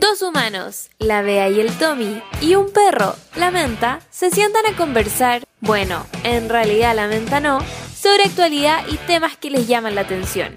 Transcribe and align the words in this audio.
Dos 0.00 0.22
humanos, 0.22 0.88
la 0.98 1.20
Bea 1.20 1.50
y 1.50 1.60
el 1.60 1.76
Tommy, 1.76 2.22
y 2.40 2.54
un 2.54 2.72
perro, 2.72 3.14
la 3.36 3.50
Menta, 3.50 4.00
se 4.08 4.30
sientan 4.30 4.64
a 4.64 4.74
conversar, 4.74 5.42
bueno, 5.60 6.06
en 6.24 6.48
realidad 6.48 6.96
la 6.96 7.06
Menta 7.06 7.38
no, 7.38 7.58
sobre 7.94 8.24
actualidad 8.24 8.82
y 8.88 8.96
temas 8.96 9.36
que 9.36 9.50
les 9.50 9.68
llaman 9.68 9.94
la 9.94 10.00
atención. 10.00 10.54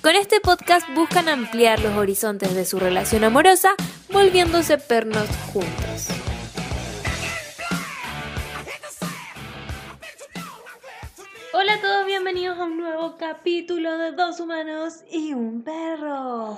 Con 0.00 0.14
este 0.16 0.40
podcast 0.40 0.88
buscan 0.94 1.28
ampliar 1.28 1.80
los 1.80 1.98
horizontes 1.98 2.54
de 2.54 2.64
su 2.64 2.78
relación 2.78 3.24
amorosa, 3.24 3.74
volviéndose 4.10 4.78
pernos 4.78 5.28
juntos. 5.52 6.08
Hola 11.52 11.74
a 11.74 11.80
todos, 11.82 12.06
bienvenidos 12.06 12.58
a 12.58 12.64
un 12.64 12.78
nuevo 12.78 13.18
capítulo 13.18 13.98
de 13.98 14.12
Dos 14.12 14.40
Humanos 14.40 15.02
y 15.10 15.34
un 15.34 15.62
Perro. 15.62 16.56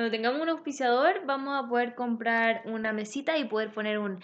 Cuando 0.00 0.16
tengamos 0.16 0.40
un 0.40 0.48
auspiciador, 0.48 1.26
vamos 1.26 1.62
a 1.62 1.68
poder 1.68 1.94
comprar 1.94 2.62
una 2.64 2.90
mesita 2.94 3.36
y 3.36 3.44
poder 3.44 3.70
poner 3.70 3.98
un. 3.98 4.18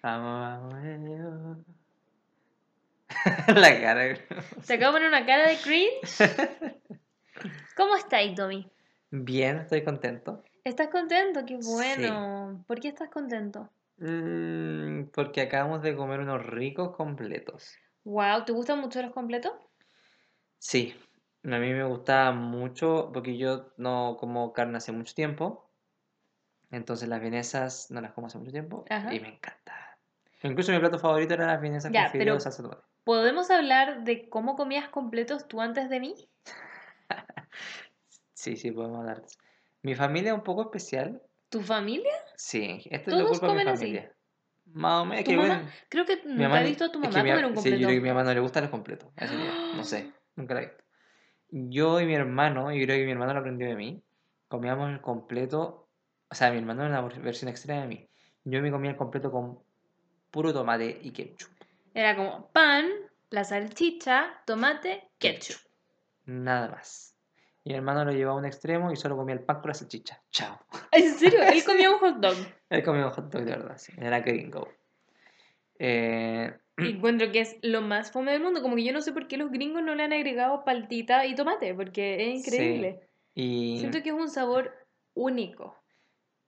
Vamos, 0.00 0.70
vamos. 0.72 1.58
La 3.48 3.80
cara. 3.80 4.16
Se 4.62 4.74
acaba 4.74 4.92
de 4.92 4.98
poner 4.98 5.08
una 5.08 5.26
cara 5.26 5.48
de 5.48 5.56
cringe. 5.56 5.98
¿Cómo 7.76 7.96
estáis, 7.96 8.36
Tommy? 8.36 8.70
Bien, 9.10 9.56
estoy 9.56 9.82
contento. 9.82 10.44
¿Estás 10.62 10.86
contento? 10.86 11.44
Qué 11.44 11.58
bueno. 11.60 12.64
¿Por 12.68 12.78
qué 12.78 12.86
estás 12.86 13.08
contento? 13.08 13.70
Mm, 13.96 15.06
porque 15.12 15.40
acabamos 15.40 15.82
de 15.82 15.96
comer 15.96 16.20
unos 16.20 16.46
ricos 16.46 16.94
completos. 16.94 17.74
Wow, 18.04 18.44
¿te 18.44 18.52
gustan 18.52 18.78
mucho 18.78 19.02
los 19.02 19.10
completos? 19.10 19.50
Sí, 20.60 20.94
a 21.44 21.58
mí 21.58 21.72
me 21.72 21.84
gusta 21.84 22.30
mucho 22.32 23.10
porque 23.12 23.36
yo 23.38 23.72
no 23.76 24.16
como 24.18 24.52
carne 24.52 24.76
hace 24.78 24.92
mucho 24.92 25.14
tiempo. 25.14 25.70
Entonces 26.70 27.08
las 27.08 27.20
vienesas 27.20 27.90
no 27.90 28.00
las 28.00 28.12
como 28.12 28.28
hace 28.28 28.38
mucho 28.38 28.52
tiempo 28.52 28.84
Ajá. 28.90 29.12
y 29.12 29.20
me 29.20 29.28
encanta. 29.28 29.98
Incluso 30.42 30.72
mi 30.72 30.78
plato 30.78 30.98
favorito 30.98 31.34
eran 31.34 31.48
las 31.48 31.60
vienesas 31.60 31.92
Ya, 31.92 32.04
con 32.04 32.12
pero- 32.12 32.24
fideos 32.24 32.42
salsa 32.44 32.62
de 32.62 32.68
tomate. 32.68 32.86
¿Podemos 33.04 33.50
hablar 33.50 34.04
de 34.04 34.28
cómo 34.28 34.56
comías 34.56 34.88
completos 34.88 35.48
tú 35.48 35.60
antes 35.60 35.88
de 35.90 36.00
mí? 36.00 36.14
Sí, 38.32 38.56
sí, 38.56 38.70
podemos 38.70 39.00
hablar. 39.00 39.22
Mi 39.82 39.94
familia 39.94 40.30
es 40.32 40.34
un 40.38 40.44
poco 40.44 40.62
especial. 40.62 41.20
¿Tu 41.50 41.60
familia? 41.60 42.12
Sí, 42.36 42.82
esto 42.90 43.10
es 43.10 43.18
lo 43.18 43.28
culpa 43.28 43.48
de 43.48 43.52
mi 43.52 43.58
comen 43.60 43.68
así. 43.68 43.80
familia. 43.84 44.12
Más 44.66 45.02
o 45.02 45.04
menos, 45.04 45.18
es 45.18 45.24
¿Tu 45.24 45.30
que 45.32 45.36
mamá? 45.36 45.48
bueno, 45.56 45.70
Creo 45.90 46.06
que 46.06 46.16
nunca 46.24 46.42
mamá 46.44 46.62
he 46.62 46.66
visto 46.68 46.84
a 46.84 46.92
tu 46.92 47.00
es 47.02 47.08
que 47.08 47.12
mamá 47.16 47.22
mi- 47.24 47.30
comer 47.30 47.44
un 47.44 47.50
Sí, 47.50 47.54
completo. 47.56 47.76
yo 47.76 47.86
creo 47.88 47.96
que 47.96 47.98
a 47.98 48.02
mi 48.02 48.08
mamá 48.08 48.22
no 48.24 48.32
le 48.34 48.40
gustan 48.40 48.62
los 48.62 48.70
completos. 48.70 49.10
Ese 49.16 49.36
día, 49.36 49.52
No 49.74 49.84
sé, 49.84 50.12
nunca 50.36 50.54
la 50.54 50.60
he 50.62 50.66
visto. 50.66 50.79
Yo 51.50 52.00
y 52.00 52.06
mi 52.06 52.14
hermano, 52.14 52.72
y 52.72 52.84
creo 52.84 52.96
que 52.96 53.04
mi 53.04 53.12
hermano 53.12 53.34
lo 53.34 53.40
aprendió 53.40 53.68
de 53.68 53.76
mí, 53.76 54.02
comíamos 54.48 54.90
el 54.90 55.00
completo, 55.00 55.88
o 56.28 56.34
sea, 56.34 56.50
mi 56.50 56.58
hermano 56.58 56.84
era 56.84 57.02
la 57.02 57.08
versión 57.20 57.48
extrema 57.48 57.82
de 57.82 57.88
mí. 57.88 58.08
Yo 58.44 58.62
me 58.62 58.70
comía 58.70 58.92
el 58.92 58.96
completo 58.96 59.30
con 59.30 59.58
puro 60.30 60.52
tomate 60.52 60.98
y 61.02 61.10
ketchup. 61.10 61.50
Era 61.92 62.16
como 62.16 62.50
pan, 62.52 62.88
la 63.30 63.44
salchicha, 63.44 64.42
tomate, 64.46 65.10
ketchup. 65.18 65.60
Nada 66.26 66.68
más. 66.68 67.16
Y 67.64 67.70
mi 67.70 67.76
hermano 67.76 68.04
lo 68.04 68.12
llevaba 68.12 68.36
a 68.36 68.40
un 68.40 68.46
extremo 68.46 68.92
y 68.92 68.96
solo 68.96 69.16
comía 69.16 69.34
el 69.34 69.42
pan 69.42 69.60
con 69.60 69.68
la 69.68 69.74
salchicha. 69.74 70.22
Chao. 70.30 70.58
¿En 70.92 71.14
serio? 71.14 71.42
Él 71.42 71.64
comía 71.66 71.90
un 71.90 71.98
hot 71.98 72.16
dog. 72.16 72.36
Él 72.70 72.82
comía 72.82 73.06
un 73.06 73.12
hot 73.12 73.30
dog 73.30 73.44
de 73.44 73.50
verdad, 73.50 73.76
sí. 73.76 73.92
Era 73.98 74.20
gringo. 74.20 74.68
Eh, 75.78 76.52
encuentro 76.88 77.30
que 77.32 77.40
es 77.40 77.56
lo 77.62 77.82
más 77.82 78.10
fome 78.12 78.32
del 78.32 78.42
mundo. 78.42 78.62
Como 78.62 78.76
que 78.76 78.84
yo 78.84 78.92
no 78.92 79.02
sé 79.02 79.12
por 79.12 79.28
qué 79.28 79.36
los 79.36 79.50
gringos 79.50 79.82
no 79.82 79.94
le 79.94 80.02
han 80.02 80.12
agregado 80.12 80.64
paltita 80.64 81.26
y 81.26 81.34
tomate, 81.34 81.74
porque 81.74 82.30
es 82.30 82.38
increíble. 82.46 83.00
y, 83.34 83.78
Siento 83.78 84.02
que 84.02 84.08
es 84.10 84.14
un 84.14 84.28
sabor 84.28 84.72
único. 85.14 85.76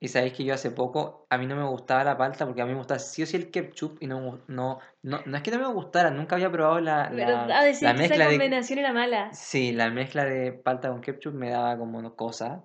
y 0.01 0.09
sabéis 0.09 0.33
que 0.33 0.45
yo 0.45 0.55
hace 0.55 0.71
poco, 0.73 1.27
a 1.31 1.39
mí 1.39 1.47
no 1.47 1.55
me 1.55 1.65
gustaba 1.65 2.03
la 2.03 2.17
palta 2.17 2.45
porque 2.45 2.61
a 2.63 2.67
mí 2.67 2.73
me 2.73 2.79
gustaba 2.79 2.99
sí 2.99 3.23
o 3.23 3.27
sí 3.27 3.37
el 3.37 3.51
ketchup 3.53 3.99
y 4.01 4.09
no, 4.09 4.41
no, 4.49 4.81
no, 5.03 5.21
no 5.25 5.37
es 5.37 5.43
que 5.45 5.51
no 5.53 5.59
me 5.59 5.73
gustara, 5.73 6.11
nunca 6.11 6.35
había 6.35 6.51
probado 6.51 6.81
la, 6.81 7.09
Pero 7.11 7.47
la, 7.47 7.61
a 7.61 7.65
decir 7.65 7.89
la 7.89 7.95
que 7.95 8.05
esa 8.05 8.09
mezcla 8.09 8.25
de... 8.27 8.37
combinación 8.39 8.79
era 8.81 8.93
mala. 8.93 9.33
Sí, 9.33 9.73
la 9.73 9.91
mezcla 9.91 10.25
de 10.25 10.53
palta 10.53 10.89
con 10.89 11.01
ketchup 11.03 11.35
me 11.35 11.51
daba 11.51 11.79
como 11.79 12.17
cosa, 12.17 12.65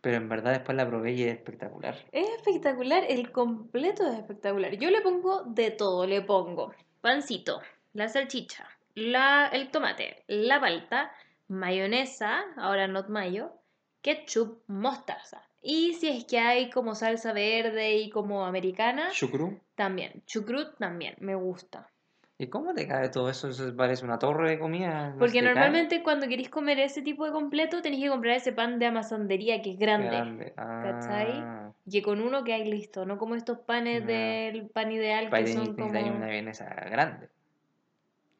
pero 0.00 0.16
en 0.16 0.28
verdad 0.28 0.52
después 0.52 0.76
la 0.76 0.86
probé 0.86 1.12
y 1.12 1.22
es 1.22 1.34
espectacular. 1.34 1.96
Es 2.12 2.28
espectacular, 2.30 3.04
el 3.08 3.30
completo 3.30 4.06
es 4.06 4.18
espectacular. 4.18 4.76
Yo 4.76 4.90
le 4.90 5.00
pongo 5.00 5.44
de 5.44 5.70
todo, 5.70 6.06
le 6.06 6.22
pongo 6.22 6.72
pancito, 7.04 7.60
la 7.92 8.08
salchicha, 8.08 8.66
la, 8.94 9.48
el 9.52 9.70
tomate, 9.70 10.24
la 10.26 10.58
palta, 10.58 11.12
mayonesa, 11.48 12.44
ahora 12.56 12.88
not 12.88 13.08
mayo, 13.08 13.52
ketchup, 14.00 14.62
mostaza. 14.68 15.42
Y 15.60 15.92
si 15.94 16.08
es 16.08 16.24
que 16.24 16.38
hay 16.38 16.70
como 16.70 16.94
salsa 16.94 17.34
verde 17.34 17.96
y 17.96 18.08
como 18.08 18.46
americana, 18.46 19.10
Chucrú. 19.10 19.60
también. 19.74 20.22
Chucrut 20.24 20.78
también, 20.78 21.14
me 21.20 21.34
gusta. 21.34 21.90
¿Y 22.38 22.48
cómo 22.48 22.72
te 22.72 22.88
cae 22.88 23.10
todo 23.10 23.28
eso? 23.28 23.48
Eso 23.48 23.76
parece 23.76 24.04
una 24.04 24.18
torre 24.18 24.50
de 24.50 24.58
comida. 24.58 25.10
¿no 25.10 25.18
Porque 25.18 25.40
cae? 25.40 25.48
normalmente 25.48 26.02
cuando 26.02 26.26
queréis 26.26 26.48
comer 26.48 26.80
ese 26.80 27.02
tipo 27.02 27.26
de 27.26 27.32
completo 27.32 27.82
tenéis 27.82 28.02
que 28.04 28.08
comprar 28.10 28.36
ese 28.36 28.52
pan 28.52 28.78
de 28.78 28.86
amasandería 28.86 29.60
que 29.60 29.72
es 29.72 29.78
grande. 29.78 30.08
Grande. 30.08 30.52
¿cachai? 30.56 31.63
Y 31.86 31.90
que 31.90 32.02
con 32.02 32.20
uno 32.20 32.44
que 32.44 32.54
hay 32.54 32.64
listo, 32.64 33.04
no 33.04 33.18
como 33.18 33.34
estos 33.34 33.58
panes 33.58 34.02
No. 34.02 34.06
del 34.08 34.68
pan 34.70 34.90
ideal 34.90 35.28
que 35.30 35.46
son 35.46 35.64
necesitáis 35.64 36.04
como... 36.06 36.16
una 36.16 36.26
vienesa 36.28 36.64
grande 36.90 37.28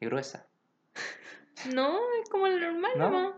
y 0.01 0.07
gruesa. 0.07 0.47
No, 1.73 1.99
es 2.23 2.29
como 2.31 2.47
el 2.47 2.61
normal 2.61 2.93
¿No? 2.97 3.11
nomás. 3.11 3.35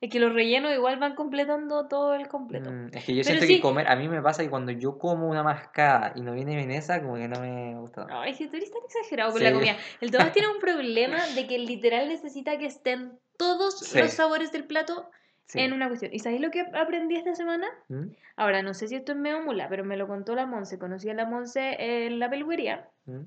Es 0.00 0.10
que 0.10 0.20
los 0.20 0.32
rellenos 0.34 0.72
igual 0.74 0.98
van 0.98 1.14
completando 1.14 1.88
todo 1.88 2.14
el 2.14 2.28
completo. 2.28 2.70
Mm, 2.70 2.88
es 2.92 3.04
que 3.04 3.14
yo 3.14 3.22
Pero 3.22 3.24
siento 3.24 3.46
sí. 3.46 3.56
que 3.56 3.60
comer, 3.62 3.88
a 3.88 3.96
mí 3.96 4.08
me 4.08 4.20
pasa 4.20 4.42
que 4.42 4.50
cuando 4.50 4.70
yo 4.72 4.98
como 4.98 5.26
una 5.26 5.42
mascada 5.42 6.12
y 6.14 6.20
no 6.20 6.34
viene 6.34 6.54
vienesa, 6.54 7.00
como 7.00 7.14
que 7.16 7.26
no 7.28 7.40
me 7.40 7.74
gusta. 7.80 8.02
tanto. 8.02 8.20
Ay, 8.20 8.34
si 8.34 8.46
tú 8.48 8.56
eres 8.56 8.70
tan 8.70 8.82
exagerado 8.84 9.30
con 9.32 9.38
Sí. 9.38 9.44
la 9.44 9.52
comida. 9.54 9.76
El 10.02 10.10
Tomás 10.10 10.32
tiene 10.32 10.48
un 10.48 10.58
problema 10.60 11.26
de 11.34 11.46
que 11.46 11.58
literal 11.58 12.08
necesita 12.08 12.58
que 12.58 12.66
estén 12.66 13.18
todos 13.38 13.78
Sí. 13.80 13.98
los 13.98 14.10
sabores 14.12 14.52
del 14.52 14.64
plato 14.66 15.08
Sí. 15.46 15.60
en 15.60 15.72
una 15.72 15.88
cuestión. 15.88 16.12
¿Y 16.12 16.18
sabéis 16.18 16.40
lo 16.42 16.50
que 16.50 16.60
aprendí 16.74 17.14
esta 17.16 17.34
semana? 17.34 17.66
¿Mm? 17.88 18.06
Ahora, 18.36 18.62
no 18.62 18.74
sé 18.74 18.88
si 18.88 18.96
esto 18.96 19.12
es 19.12 19.18
medio 19.18 19.40
mula, 19.42 19.68
pero 19.68 19.84
me 19.84 19.96
lo 19.96 20.06
contó 20.08 20.34
la 20.34 20.44
Monse. 20.46 20.78
Conocí 20.78 21.08
a 21.08 21.14
la 21.14 21.24
Monse 21.26 21.76
en 22.06 22.18
la 22.18 22.28
peluquería. 22.30 22.88
¿Mm? 23.06 23.22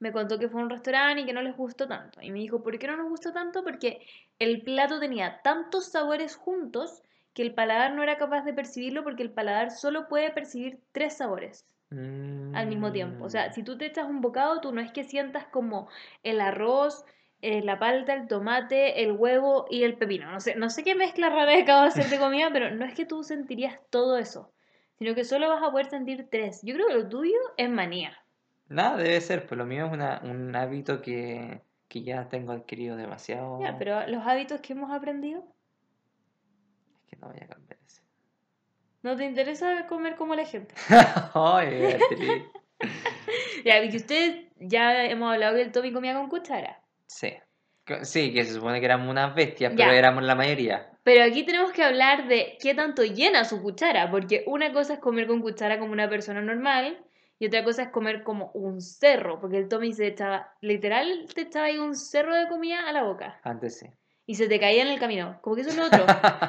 me 0.00 0.12
contó 0.12 0.38
que 0.38 0.48
fue 0.48 0.60
a 0.60 0.64
un 0.64 0.70
restaurante 0.70 1.22
y 1.22 1.26
que 1.26 1.32
no 1.32 1.42
les 1.42 1.56
gustó 1.56 1.88
tanto. 1.88 2.22
Y 2.22 2.30
me 2.30 2.38
dijo, 2.38 2.62
¿por 2.62 2.78
qué 2.78 2.86
no 2.86 2.96
nos 2.96 3.08
gustó 3.08 3.32
tanto? 3.32 3.64
Porque 3.64 4.06
el 4.38 4.62
plato 4.62 5.00
tenía 5.00 5.40
tantos 5.42 5.90
sabores 5.90 6.36
juntos 6.36 7.02
que 7.34 7.42
el 7.42 7.52
paladar 7.52 7.94
no 7.94 8.04
era 8.04 8.16
capaz 8.16 8.42
de 8.44 8.52
percibirlo 8.52 9.02
porque 9.02 9.24
el 9.24 9.32
paladar 9.32 9.72
solo 9.72 10.06
puede 10.06 10.30
percibir 10.30 10.78
tres 10.92 11.16
sabores 11.16 11.66
al 11.90 12.66
mismo 12.68 12.92
tiempo. 12.92 13.24
O 13.24 13.28
sea, 13.28 13.48
Mm. 13.48 13.52
si 13.54 13.64
tú 13.64 13.76
te 13.76 13.86
echas 13.86 14.06
un 14.06 14.20
bocado, 14.20 14.60
tú 14.60 14.72
no 14.72 14.80
es 14.80 14.92
que 14.92 15.02
sientas 15.02 15.46
como 15.48 15.88
el 16.22 16.40
arroz, 16.40 17.04
eh, 17.40 17.62
la 17.62 17.78
palta, 17.78 18.14
el 18.14 18.26
tomate, 18.26 19.02
el 19.02 19.12
huevo 19.12 19.66
y 19.70 19.84
el 19.84 19.96
pepino. 19.96 20.30
No 20.30 20.40
sé, 20.40 20.56
no 20.56 20.70
sé 20.70 20.82
qué 20.82 20.94
mezcla 20.94 21.28
rara 21.30 21.56
acabo 21.56 21.82
de 21.82 21.88
hacer 21.88 22.06
de 22.06 22.18
comida, 22.18 22.50
pero 22.52 22.70
no 22.70 22.84
es 22.84 22.94
que 22.94 23.06
tú 23.06 23.22
sentirías 23.22 23.78
todo 23.90 24.18
eso, 24.18 24.52
sino 24.98 25.14
que 25.14 25.24
solo 25.24 25.48
vas 25.48 25.62
a 25.62 25.70
poder 25.70 25.88
sentir 25.88 26.28
tres. 26.30 26.60
Yo 26.62 26.74
creo 26.74 26.88
que 26.88 26.94
lo 26.94 27.08
tuyo 27.08 27.38
es 27.56 27.70
manía. 27.70 28.16
Nada, 28.68 28.96
debe 28.96 29.20
ser, 29.20 29.46
pues 29.46 29.56
lo 29.56 29.64
mío 29.64 29.86
es 29.86 29.92
una, 29.92 30.20
un 30.24 30.54
hábito 30.54 31.00
que, 31.00 31.62
que 31.88 32.02
ya 32.02 32.28
tengo 32.28 32.52
adquirido 32.52 32.96
demasiado. 32.96 33.60
Ya, 33.60 33.78
pero 33.78 34.06
los 34.08 34.26
hábitos 34.26 34.60
que 34.60 34.74
hemos 34.74 34.90
aprendido, 34.90 35.44
Es 36.96 37.10
que 37.10 37.16
no 37.16 37.28
voy 37.28 37.38
a 37.40 37.46
cambiar 37.46 37.78
ese. 37.86 38.02
¿no 39.02 39.16
te 39.16 39.24
interesa 39.24 39.86
comer 39.86 40.16
como 40.16 40.34
la 40.34 40.44
gente? 40.44 40.74
Ya, 43.64 43.82
y 43.82 43.90
que 43.90 43.96
ustedes 43.96 44.46
ya 44.56 45.04
hemos 45.04 45.32
hablado 45.32 45.56
que 45.56 45.62
el 45.62 45.72
Tommy 45.72 45.92
comía 45.92 46.14
con 46.14 46.28
cuchara. 46.28 46.80
Sí. 47.08 47.34
Sí, 48.02 48.32
que 48.34 48.44
se 48.44 48.52
supone 48.52 48.80
que 48.80 48.86
éramos 48.86 49.08
unas 49.08 49.34
bestias, 49.34 49.72
Ya. 49.74 49.86
pero 49.86 49.96
éramos 49.96 50.22
la 50.22 50.34
mayoría. 50.34 50.90
Pero 51.04 51.24
aquí 51.24 51.44
tenemos 51.44 51.72
que 51.72 51.82
hablar 51.82 52.28
de 52.28 52.58
qué 52.60 52.74
tanto 52.74 53.02
llena 53.02 53.44
su 53.44 53.62
cuchara, 53.62 54.10
porque 54.10 54.44
una 54.46 54.72
cosa 54.74 54.94
es 54.94 54.98
comer 55.00 55.26
con 55.26 55.40
cuchara 55.40 55.78
como 55.78 55.92
una 55.92 56.08
persona 56.08 56.42
normal 56.42 57.02
y 57.38 57.46
otra 57.46 57.64
cosa 57.64 57.84
es 57.84 57.88
comer 57.88 58.22
como 58.24 58.50
un 58.52 58.82
cerro, 58.82 59.40
porque 59.40 59.56
el 59.56 59.68
Tommy 59.68 59.94
se 59.94 60.06
echaba, 60.08 60.52
literal, 60.60 61.26
te 61.34 61.42
echaba 61.42 61.66
ahí 61.66 61.78
un 61.78 61.94
cerro 61.96 62.34
de 62.34 62.48
comida 62.48 62.80
a 62.86 62.92
la 62.92 63.04
boca 63.04 63.40
Antes 63.42 63.78
sí. 63.78 63.86
Y 64.30 64.34
se 64.34 64.46
te 64.46 64.60
caía 64.60 64.82
en 64.82 64.88
el 64.88 64.98
camino. 65.00 65.38
Como 65.40 65.56
que 65.56 65.62
eso 65.62 65.70
es 65.70 65.76
lo 65.78 65.86
otro. 65.86 66.04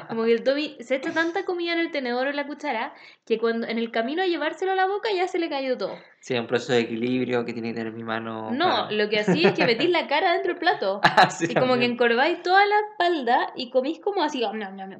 Como 0.08 0.24
que 0.24 0.32
el 0.32 0.44
Tommy 0.44 0.76
se 0.80 0.96
echa 0.96 1.12
tanta 1.14 1.46
comida 1.46 1.72
en 1.72 1.78
el 1.78 1.90
tenedor 1.90 2.26
o 2.26 2.30
en 2.30 2.36
la 2.36 2.46
cuchara 2.46 2.92
que 3.24 3.38
cuando 3.38 3.66
en 3.66 3.78
el 3.78 3.90
camino 3.90 4.20
a 4.22 4.26
llevárselo 4.26 4.72
a 4.72 4.74
la 4.74 4.86
boca 4.86 5.08
ya 5.16 5.26
se 5.26 5.38
le 5.38 5.48
cayó 5.48 5.78
todo. 5.78 5.94
Sí, 6.20 6.34
un 6.36 6.46
proceso 6.46 6.74
de 6.74 6.80
equilibrio 6.80 7.46
que 7.46 7.54
tiene 7.54 7.70
que 7.70 7.76
tener 7.78 7.94
mi 7.94 8.02
mano. 8.04 8.50
No, 8.50 8.66
para- 8.66 8.90
lo 8.92 9.08
que 9.08 9.20
hacía 9.20 9.48
es 9.48 9.54
que 9.54 9.64
metís 9.64 9.88
la 9.88 10.06
cara 10.08 10.32
dentro 10.34 10.52
del 10.52 10.60
plato. 10.60 11.00
Ah, 11.16 11.30
sí, 11.30 11.46
Y 11.48 11.54
como 11.54 11.78
que 11.78 11.86
encorváis 11.86 12.42
toda 12.42 12.64
la 12.66 12.76
espalda 12.90 13.52
y 13.56 13.70
comís 13.70 13.98
como 14.00 14.22
así, 14.22 14.42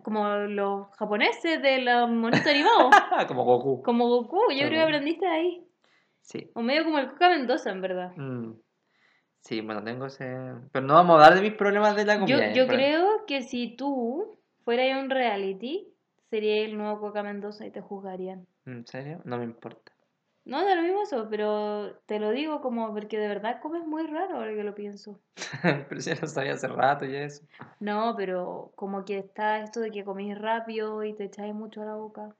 como 0.02 0.26
los 0.48 0.86
japoneses 0.96 1.60
de 1.60 1.82
los 1.82 2.08
monitos 2.08 2.46
animados. 2.46 2.90
Como 3.28 3.44
Goku. 3.44 3.82
Como 3.82 4.08
Goku, 4.08 4.40
yo 4.52 4.66
creo 4.66 4.70
que 4.70 4.80
aprendiste 4.80 5.26
ahí. 5.26 5.66
Sí. 6.22 6.50
O 6.54 6.62
medio 6.62 6.84
como 6.84 6.98
el 6.98 7.08
Coca 7.10 7.28
Mendoza, 7.28 7.70
en 7.72 7.80
verdad. 7.82 8.12
Mm. 8.16 8.52
Sí, 9.40 9.60
bueno, 9.60 9.82
tengo 9.82 10.06
ese. 10.06 10.24
Pero 10.72 10.86
no 10.86 10.94
vamos 10.94 11.12
a 11.12 11.24
hablar 11.24 11.34
de 11.40 11.48
mis 11.48 11.56
problemas 11.58 11.96
de 11.96 12.04
la 12.04 12.14
Yo, 12.14 12.20
comida. 12.20 12.52
yo 12.52 12.66
pero- 12.66 12.76
creo 12.78 13.26
que 13.26 13.42
si 13.42 13.74
tú 13.76 14.38
fueras 14.64 15.02
un 15.02 15.10
reality, 15.10 15.88
sería 16.28 16.64
el 16.64 16.76
nuevo 16.76 17.00
Coca 17.00 17.22
Mendoza 17.22 17.66
y 17.66 17.70
te 17.70 17.80
juzgarían. 17.80 18.46
¿En 18.66 18.86
serio? 18.86 19.20
No 19.24 19.38
me 19.38 19.44
importa. 19.44 19.92
No, 20.44 20.64
da 20.64 20.74
lo 20.74 20.82
mismo 20.82 21.02
eso, 21.02 21.28
pero 21.30 21.98
te 22.06 22.18
lo 22.18 22.30
digo 22.30 22.60
como 22.60 22.92
porque 22.94 23.18
de 23.18 23.28
verdad 23.28 23.60
comes 23.60 23.86
muy 23.86 24.06
raro 24.06 24.36
ahora 24.36 24.54
que 24.54 24.64
lo 24.64 24.74
pienso. 24.74 25.20
pero 25.88 26.00
ya 26.00 26.14
lo 26.20 26.26
sabía 26.26 26.54
hace 26.54 26.66
rato 26.68 27.04
y 27.04 27.14
eso. 27.14 27.44
No, 27.78 28.14
pero 28.16 28.72
como 28.74 29.04
que 29.04 29.18
está 29.18 29.60
esto 29.60 29.80
de 29.80 29.90
que 29.90 30.04
comís 30.04 30.38
rápido 30.38 31.04
y 31.04 31.14
te 31.14 31.24
echáis 31.24 31.54
mucho 31.54 31.82
a 31.82 31.86
la 31.86 31.94
boca. 31.96 32.34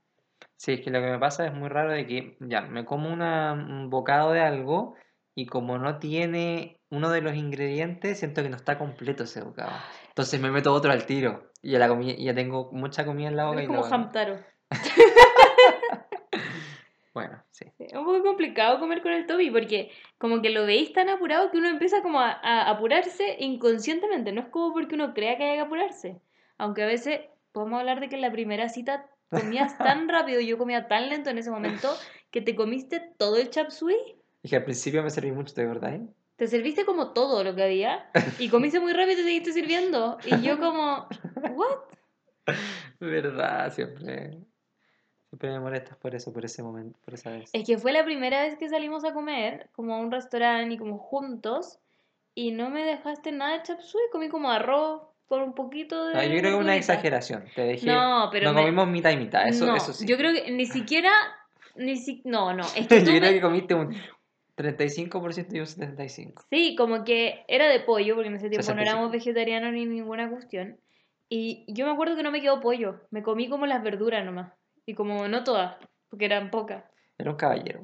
Sí, 0.56 0.72
es 0.72 0.80
que 0.80 0.90
lo 0.90 1.00
que 1.00 1.10
me 1.10 1.18
pasa 1.18 1.46
es 1.46 1.54
muy 1.54 1.68
raro 1.68 1.92
de 1.92 2.06
que 2.06 2.36
ya 2.40 2.62
me 2.62 2.84
como 2.84 3.12
una, 3.12 3.52
un 3.52 3.90
bocado 3.90 4.32
de 4.32 4.40
algo 4.40 4.94
y 5.40 5.46
como 5.46 5.78
no 5.78 5.98
tiene 5.98 6.78
uno 6.90 7.08
de 7.08 7.22
los 7.22 7.34
ingredientes, 7.34 8.18
siento 8.18 8.42
que 8.42 8.50
no 8.50 8.56
está 8.56 8.76
completo 8.76 9.24
ese 9.24 9.42
bocado. 9.42 9.72
Entonces 10.08 10.38
me 10.38 10.50
meto 10.50 10.70
otro 10.74 10.92
al 10.92 11.06
tiro 11.06 11.50
y 11.62 11.70
ya, 11.70 11.78
la 11.78 11.88
comida, 11.88 12.12
y 12.12 12.24
ya 12.26 12.34
tengo 12.34 12.70
mucha 12.72 13.06
comida 13.06 13.28
en 13.28 13.36
la 13.36 13.46
boca. 13.46 13.58
Es 13.58 13.64
y 13.64 13.66
como 13.66 13.80
luego- 13.80 13.94
Hamtaro. 13.94 14.38
Bueno, 17.12 17.42
sí. 17.50 17.64
Es 17.80 17.92
un 17.94 18.04
poco 18.04 18.22
complicado 18.22 18.78
comer 18.78 19.02
con 19.02 19.10
el 19.12 19.26
Toby 19.26 19.50
porque 19.50 19.90
como 20.16 20.40
que 20.42 20.50
lo 20.50 20.64
veis 20.64 20.92
tan 20.92 21.08
apurado 21.08 21.50
que 21.50 21.58
uno 21.58 21.68
empieza 21.68 22.02
como 22.02 22.20
a, 22.20 22.30
a 22.40 22.70
apurarse 22.70 23.36
inconscientemente. 23.40 24.30
No 24.30 24.42
es 24.42 24.48
como 24.48 24.72
porque 24.72 24.94
uno 24.94 25.12
crea 25.12 25.36
que 25.36 25.42
hay 25.42 25.56
que 25.56 25.62
apurarse. 25.62 26.20
Aunque 26.56 26.84
a 26.84 26.86
veces 26.86 27.22
podemos 27.50 27.80
hablar 27.80 27.98
de 27.98 28.08
que 28.08 28.14
en 28.14 28.20
la 28.20 28.30
primera 28.30 28.68
cita 28.68 29.06
comías 29.28 29.76
tan 29.76 30.08
rápido 30.08 30.38
y 30.40 30.46
yo 30.46 30.56
comía 30.56 30.86
tan 30.86 31.08
lento 31.08 31.30
en 31.30 31.38
ese 31.38 31.50
momento 31.50 31.88
que 32.30 32.42
te 32.42 32.54
comiste 32.54 33.00
todo 33.18 33.36
el 33.38 33.50
chap 33.50 33.70
suey. 33.70 34.19
Y 34.42 34.48
que 34.48 34.56
al 34.56 34.64
principio 34.64 35.02
me 35.02 35.10
serví 35.10 35.32
mucho, 35.32 35.54
¿de 35.54 35.66
verdad? 35.66 35.94
eh? 35.94 36.06
Te 36.36 36.46
serviste 36.46 36.86
como 36.86 37.12
todo 37.12 37.44
lo 37.44 37.54
que 37.54 37.62
había 37.62 38.10
y 38.38 38.48
comiste 38.48 38.80
muy 38.80 38.92
rápido 38.94 39.12
y 39.12 39.16
te 39.16 39.22
seguiste 39.24 39.52
sirviendo. 39.52 40.16
Y 40.24 40.40
yo 40.40 40.58
como, 40.58 41.06
¿what? 41.50 41.78
¿Verdad? 42.98 43.72
Siempre, 43.72 44.38
siempre 45.28 45.50
me 45.50 45.60
molestas 45.60 45.96
por 45.98 46.14
eso, 46.14 46.32
por 46.32 46.44
ese 46.44 46.62
momento, 46.62 46.98
por 47.04 47.14
esa 47.14 47.30
vez. 47.30 47.50
Es 47.52 47.66
que 47.66 47.76
fue 47.78 47.92
la 47.92 48.04
primera 48.04 48.42
vez 48.42 48.56
que 48.56 48.68
salimos 48.68 49.04
a 49.04 49.12
comer, 49.12 49.68
como 49.72 49.94
a 49.94 49.98
un 49.98 50.10
restaurante 50.10 50.74
y 50.74 50.78
como 50.78 50.98
juntos, 50.98 51.78
y 52.34 52.52
no 52.52 52.70
me 52.70 52.84
dejaste 52.84 53.32
nada 53.32 53.58
de 53.58 53.64
suey, 53.82 54.04
comí 54.10 54.28
como 54.28 54.50
arroz 54.50 55.02
con 55.26 55.42
un 55.42 55.54
poquito 55.54 56.06
de... 56.06 56.14
No, 56.14 56.22
yo 56.22 56.38
creo 56.40 56.52
que 56.58 56.64
una 56.64 56.76
exageración. 56.76 57.44
Te 57.54 57.62
dejé. 57.62 57.86
No, 57.86 58.28
pero 58.32 58.46
no 58.48 58.54
me- 58.54 58.62
comimos 58.62 58.88
mitad 58.88 59.10
y 59.10 59.16
mitad, 59.16 59.46
eso, 59.46 59.66
no, 59.66 59.76
eso 59.76 59.92
sí. 59.92 60.06
yo 60.06 60.16
creo 60.16 60.32
que 60.32 60.50
ni 60.50 60.66
siquiera... 60.66 61.10
Ni 61.76 61.96
si... 61.96 62.20
No, 62.24 62.52
no, 62.52 62.64
es 62.76 62.88
que 62.88 62.98
Yo 62.98 63.04
tú 63.04 63.10
creo 63.10 63.20
me- 63.20 63.32
que 63.34 63.40
comiste 63.40 63.74
un 63.74 63.94
35% 64.62 65.54
y 65.54 65.60
un 65.60 65.66
75%. 65.66 66.44
Sí, 66.50 66.74
como 66.76 67.04
que 67.04 67.44
era 67.48 67.68
de 67.68 67.80
pollo, 67.80 68.14
porque 68.14 68.28
en 68.28 68.36
ese 68.36 68.48
tiempo 68.48 68.62
no 68.62 68.80
65. 68.80 68.90
éramos 68.90 69.12
vegetarianos 69.12 69.72
ni 69.72 69.86
ninguna 69.86 70.30
cuestión. 70.30 70.78
Y 71.28 71.64
yo 71.68 71.86
me 71.86 71.92
acuerdo 71.92 72.16
que 72.16 72.22
no 72.22 72.30
me 72.30 72.40
quedó 72.40 72.60
pollo, 72.60 73.00
me 73.10 73.22
comí 73.22 73.48
como 73.48 73.66
las 73.66 73.82
verduras 73.82 74.24
nomás. 74.24 74.52
Y 74.86 74.94
como 74.94 75.28
no 75.28 75.44
todas, 75.44 75.76
porque 76.08 76.24
eran 76.24 76.50
pocas. 76.50 76.84
Era 77.18 77.30
un 77.30 77.36
caballero. 77.36 77.80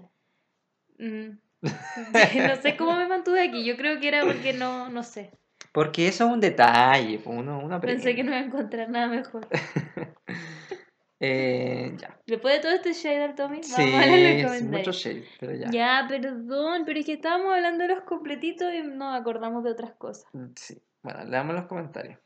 Mm. 0.99 1.39
no 1.63 2.57
sé 2.63 2.77
cómo 2.77 2.97
me 2.97 3.07
mantuve 3.07 3.43
aquí, 3.43 3.65
yo 3.65 3.77
creo 3.77 4.01
que 4.01 4.09
era 4.09 4.25
porque 4.25 4.53
no, 4.53 4.89
no 4.89 5.03
sé. 5.03 5.31
Porque 5.73 6.09
eso 6.09 6.27
es 6.27 6.33
un 6.33 6.41
detalle, 6.41 7.19
pues, 7.19 7.39
uno, 7.39 7.59
uno 7.59 7.81
Pensé 7.81 8.15
que 8.15 8.25
no 8.25 8.31
iba 8.31 8.41
a 8.41 8.45
encontrar 8.45 8.89
nada 8.89 9.09
mejor. 9.09 9.47
Eh, 11.21 11.95
ya. 11.99 12.19
Después 12.27 12.55
de 12.57 12.61
todo 12.61 12.73
este 12.73 12.93
shade 12.93 13.25
al 13.25 13.35
Tommy, 13.35 13.61
vamos 13.63 13.67
Sí, 13.69 13.83
a 13.83 13.85
hablar 13.85 14.09
en 14.09 14.23
los 14.23 14.31
es 14.31 14.45
comentarios. 14.61 14.87
mucho 14.87 14.93
shade, 14.93 15.25
pero 15.41 15.55
ya. 15.55 15.71
Ya, 15.71 16.07
perdón, 16.09 16.83
pero 16.85 16.99
es 17.01 17.07
que 17.07 17.13
estábamos 17.15 17.55
hablando 17.55 17.85
de 17.87 17.95
los 17.95 18.05
completitos 18.05 18.73
y 18.75 18.83
nos 18.83 19.19
acordamos 19.19 19.65
de 19.65 19.71
otras 19.71 19.93
cosas. 19.95 20.27
Sí. 20.57 20.79
Bueno, 21.03 21.25
leamos 21.25 21.55
los 21.55 21.65
comentarios. 21.67 22.19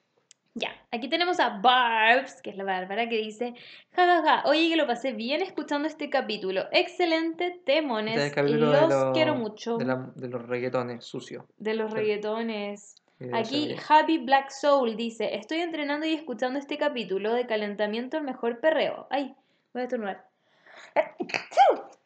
Ya, 0.55 0.71
aquí 0.91 1.09
tenemos 1.09 1.39
a 1.39 1.61
Barbs, 1.61 2.43
que 2.43 2.51
es 2.51 2.57
la 2.57 2.65
Bárbara, 2.65 3.09
que 3.09 3.19
dice, 3.19 3.55
jajaja, 3.93 4.43
oye 4.49 4.69
que 4.71 4.75
lo 4.77 4.85
pasé 4.89 5.13
bien 5.13 5.43
escuchando 5.43 5.87
este 5.87 6.11
capítulo. 6.11 6.65
Excelente, 6.73 7.47
Este 7.47 7.59
es 7.59 7.65
temones, 7.83 8.21
el 8.21 8.33
capítulo 8.33 8.73
de 8.73 8.81
los 8.81 8.91
los- 8.91 9.13
quiero 9.15 9.37
mucho. 9.37 9.77
De, 9.77 9.85
la- 9.85 10.11
de 10.17 10.29
los 10.29 10.45
reggaetones 10.49 11.05
sucios. 11.05 11.45
De 11.57 11.75
los 11.75 11.93
reggaetones. 11.93 12.97
Debe 13.21 13.39
Aquí. 13.39 13.77
Happy 13.89 14.19
Black 14.19 14.51
Soul 14.51 14.97
dice, 14.97 15.37
estoy 15.37 15.61
entrenando 15.61 16.07
y 16.07 16.15
escuchando 16.15 16.59
este 16.59 16.79
capítulo 16.79 17.33
de 17.33 17.47
calentamiento 17.47 18.17
el 18.17 18.25
mejor 18.25 18.61
perreo. 18.61 19.07
Ay, 19.11 19.35
voy 19.73 19.83
a 19.83 19.85
estornudar. 19.85 20.27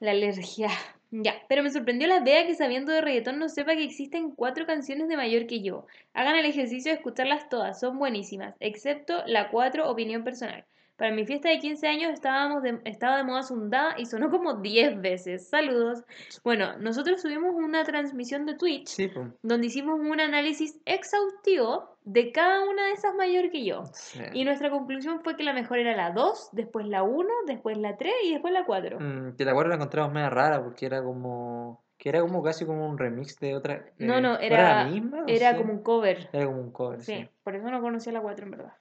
La 0.01 0.11
alergia. 0.11 0.69
Ya, 1.11 1.35
pero 1.49 1.63
me 1.63 1.71
sorprendió 1.71 2.09
la 2.09 2.21
Bea 2.21 2.45
que 2.45 2.57
sabiendo 2.57 2.93
de 2.93 3.01
reggaetón 3.01 3.39
no 3.39 3.49
sepa 3.49 3.77
que 3.77 3.85
existen 3.85 4.33
cuatro 4.33 4.67
canciones 4.67 5.09
de 5.09 5.17
mayor 5.17 5.47
que 5.47 5.63
yo. 5.63 5.87
Hagan 6.13 6.35
el 6.37 6.45
ejercicio 6.45 6.91
de 6.91 6.97
escucharlas 6.97 7.49
todas, 7.49 7.79
son 7.79 7.99
buenísimas, 8.01 8.57
excepto 8.59 9.23
la 9.27 9.51
cuatro 9.51 9.89
opinión 9.89 10.25
personal. 10.25 10.65
Para 10.97 11.11
mi 11.13 11.27
fiesta 11.27 11.49
de 11.49 11.59
15 11.59 11.89
años 11.89 12.13
estábamos 12.13 12.63
de, 12.63 12.79
estaba 12.85 13.17
de 13.17 13.25
moda 13.25 13.43
Sundá 13.43 13.95
y 13.99 14.07
sonó 14.07 14.31
como 14.31 14.55
10 14.61 15.01
veces. 15.01 15.49
Saludos. 15.49 16.05
Bueno, 16.45 16.79
nosotros 16.79 17.21
subimos 17.21 17.55
una 17.57 17.83
transmisión 17.83 18.47
de 18.47 18.55
Twitch 18.55 18.87
Sí, 18.87 19.09
pues. 19.09 19.27
donde 19.43 19.67
hicimos 19.67 19.99
un 19.99 20.21
análisis 20.21 20.79
exhaustivo 20.85 21.97
de 22.05 22.31
cada 22.33 22.63
una 22.69 22.87
de 22.87 22.93
esas 22.93 23.15
mayor 23.15 23.51
que 23.51 23.65
yo. 23.65 23.85
sí. 23.93 24.21
Y 24.35 24.45
nuestra 24.45 24.71
conclusión 24.71 25.21
fue 25.23 25.37
que 25.37 25.43
la 25.43 25.53
mejor 25.53 25.79
era 25.79 25.97
la 25.97 26.11
2, 26.13 26.51
después 26.53 26.87
la 26.87 27.03
1, 27.03 27.29
después 27.47 27.77
la 27.79 27.97
3 27.97 28.13
y 28.25 28.33
después 28.33 28.53
la 28.53 28.65
4. 28.65 28.99
Mm, 29.01 29.37
que 29.37 29.45
la 29.45 29.53
cual 29.55 29.69
la 29.71 29.75
encontramos 29.77 30.13
media 30.13 30.31
rara 30.31 30.63
porque 30.63 30.87
era 30.87 31.03
como. 31.03 31.83
Que 31.97 32.09
era 32.09 32.21
como 32.21 32.43
casi 32.43 32.67
como 32.67 32.89
un 32.89 32.99
remix 32.99 33.39
de 33.39 33.55
otra. 33.55 33.85
No, 33.99 34.19
eh, 34.19 34.21
no, 34.21 34.33
¿o 34.35 34.39
era, 34.39 34.85
la 34.85 34.91
misma? 34.91 35.25
Era 35.29 35.57
como 35.57 35.73
un 35.73 35.83
cover. 35.83 36.29
Era 36.33 36.47
como 36.47 36.61
un 36.61 36.73
cover, 36.73 37.01
Sí, 37.03 37.15
sí. 37.15 37.29
por 37.43 37.55
eso 37.55 37.71
no 37.71 37.81
conocía 37.81 38.13
la 38.13 38.21
4 38.21 38.45
en 38.45 38.51
verdad. 38.51 38.73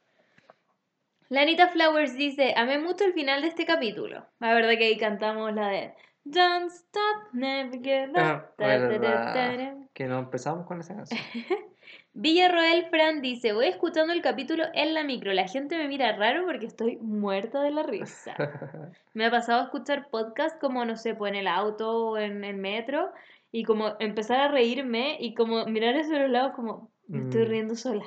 La 1.29 1.41
Anita 1.41 1.69
Flowers 1.69 2.15
dice, 2.15 2.53
amé 2.55 2.77
mucho 2.79 3.05
el 3.05 3.13
final 3.13 3.41
de 3.41 3.47
este 3.47 3.65
capítulo. 3.65 4.25
La 4.39 4.53
verdad 4.53 4.71
que 4.77 4.85
ahí 4.85 4.97
cantamos 4.97 5.53
la 5.53 5.67
de 5.69 5.93
Don't 6.25 6.71
stop, 6.71 7.33
never 7.33 7.79
give 7.81 8.09
up. 8.11 8.17
Ah, 8.17 8.45
ta, 8.57 8.65
ta, 8.65 8.79
ta, 8.79 8.87
verdad. 8.87 9.33
ta. 9.33 9.87
Que 9.93 10.05
no 10.05 10.19
empezamos 10.19 10.65
con 10.65 10.79
esa 10.79 10.95
canción. 10.95 11.19
Villarroel 12.13 12.85
Fran 12.89 13.21
dice, 13.21 13.53
voy 13.53 13.67
escuchando 13.67 14.13
el 14.13 14.21
capítulo 14.21 14.65
en 14.73 14.93
la 14.93 15.03
micro. 15.03 15.33
La 15.33 15.47
gente 15.47 15.77
me 15.77 15.87
mira 15.87 16.15
raro 16.15 16.45
porque 16.45 16.65
estoy 16.67 16.97
muerta 16.97 17.61
de 17.61 17.71
la 17.71 17.83
risa. 17.83 18.35
Me 19.13 19.25
ha 19.25 19.31
pasado 19.31 19.61
a 19.61 19.63
escuchar 19.65 20.09
podcast 20.09 20.59
como, 20.61 20.85
no 20.85 20.95
sé, 20.95 21.13
pues 21.15 21.31
en 21.33 21.39
el 21.39 21.47
auto 21.47 22.09
o 22.09 22.17
en 22.17 22.43
el 22.43 22.55
metro 22.55 23.11
y 23.51 23.63
como 23.63 23.95
empezar 23.99 24.39
a 24.39 24.47
reírme 24.47 25.17
y 25.19 25.33
como 25.33 25.65
mirar 25.65 25.95
hacia 25.95 26.19
los 26.19 26.29
lados 26.31 26.53
como, 26.55 26.89
me 27.07 27.23
estoy 27.23 27.45
Mm. 27.45 27.49
riendo 27.49 27.75
sola. 27.75 28.05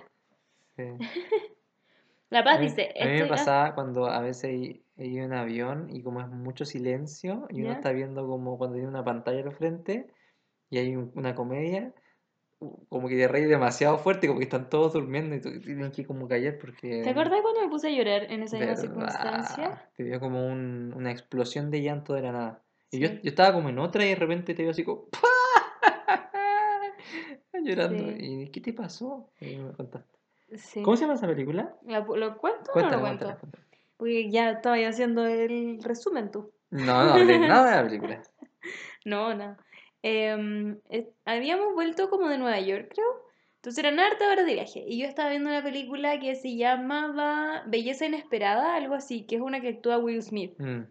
Sí. 0.77 0.85
La 2.31 2.43
Paz 2.43 2.57
A 2.57 2.59
mí, 2.61 2.67
dice, 2.67 2.93
a 3.01 3.05
mí 3.07 3.13
me 3.21 3.27
pasaba 3.27 3.75
cuando 3.75 4.07
a 4.07 4.21
veces 4.21 4.45
he 4.97 5.07
ido 5.07 5.25
en 5.25 5.33
avión 5.33 5.89
y 5.91 6.03
como 6.03 6.21
es 6.21 6.29
mucho 6.29 6.65
silencio 6.65 7.47
y 7.51 7.63
uno 7.63 7.73
está 7.73 7.93
viendo 7.93 8.27
como 8.27 8.59
cuando 8.59 8.75
tiene 8.75 8.89
una 8.89 9.05
pantalla 9.05 9.43
al 9.43 9.53
frente 9.53 10.07
y 10.71 10.79
hay 10.79 10.97
un- 10.97 11.13
una 11.15 11.35
comedia, 11.37 11.95
como 12.89 13.07
que 13.09 13.17
te 13.17 13.29
reís 13.29 13.49
demasiado 13.49 13.99
fuerte, 13.99 14.27
como 14.27 14.41
que 14.41 14.45
están 14.47 14.69
todos 14.71 14.95
durmiendo 14.95 15.37
y 15.37 15.41
tú 15.41 15.61
tienes 15.61 15.93
que 15.93 16.05
como 16.05 16.27
callar 16.27 16.59
porque... 16.59 17.03
¿Te 17.05 17.11
acuerdas 17.11 17.41
cuando 17.43 17.61
me 17.61 17.69
puse 17.69 17.89
a 17.89 17.91
llorar 17.91 18.25
en 18.33 18.43
esa 18.43 18.59
misma 18.59 18.77
circunstancia? 18.77 19.89
Te 19.97 20.03
dio 20.05 20.19
como 20.19 20.45
un- 20.47 20.93
una 20.97 21.13
explosión 21.13 21.71
de 21.71 21.83
llanto 21.83 22.15
de 22.15 22.23
la 22.23 22.33
nada. 22.33 22.63
Y 22.91 22.99
yo, 23.01 23.09
Sí. 23.09 23.21
yo 23.23 23.29
estaba 23.31 23.53
como 23.53 23.69
en 23.69 23.79
otra 23.79 24.05
y 24.05 24.09
de 24.09 24.15
repente 24.17 24.55
te 24.55 24.63
veo 24.63 24.71
así 24.73 24.83
como... 24.85 25.07
llorando. 27.63 28.05
Sí. 28.11 28.17
¿Y 28.19 28.49
qué 28.51 28.61
te 28.61 28.73
pasó? 28.73 29.31
Y 29.41 29.57
me 29.57 29.73
contaste. 29.73 30.16
Sí. 30.55 30.83
¿Cómo 30.83 30.97
se 30.97 31.03
llama 31.03 31.15
esa 31.15 31.27
película? 31.27 31.75
¿La- 31.83 32.01
¿Lo 32.01 32.39
cuento 32.39 32.73
o 32.73 32.81
no 32.81 32.91
lo 32.91 33.01
cuento? 33.01 33.27
cuéntala, 33.27 33.37
cuéntala. 33.37 33.39
Porque 33.97 34.31
ya 34.31 34.51
estaba 34.51 34.79
yo 34.79 34.89
haciendo 34.89 35.25
el 35.27 35.83
resumen 35.83 36.31
tú. 36.31 36.53
No, 36.71 37.05
no 37.05 37.13
hablé 37.15 37.39
nada 37.39 37.71
de 37.71 37.77
la 37.77 37.83
película. 37.89 38.23
No, 39.05 39.35
no. 39.35 39.57
Em, 40.03 40.79
eh, 40.91 41.09
habíamos 41.25 41.75
vuelto 41.75 42.09
como 42.11 42.29
de 42.29 42.39
Nueva 42.39 42.61
York, 42.61 42.91
creo. 42.95 43.07
Entonces 43.57 43.83
eran 43.83 43.99
hartas 43.99 44.31
horas 44.31 44.47
de 44.47 44.55
viaje. 44.55 44.85
Y 44.87 45.01
yo 45.01 45.07
estaba 45.09 45.31
viendo 45.31 45.51
una 45.51 45.63
película 45.65 46.21
que 46.21 46.37
se 46.37 46.57
llamaba 46.57 47.65
Belleza 47.67 48.07
Inesperada, 48.07 48.77
algo 48.77 48.95
así, 48.95 49.27
que 49.27 49.37
es 49.37 49.41
una 49.43 49.61
que 49.61 49.71
actúa 49.71 49.99
Will 49.99 50.23
Smith. 50.23 50.55
Mm. 50.59 50.83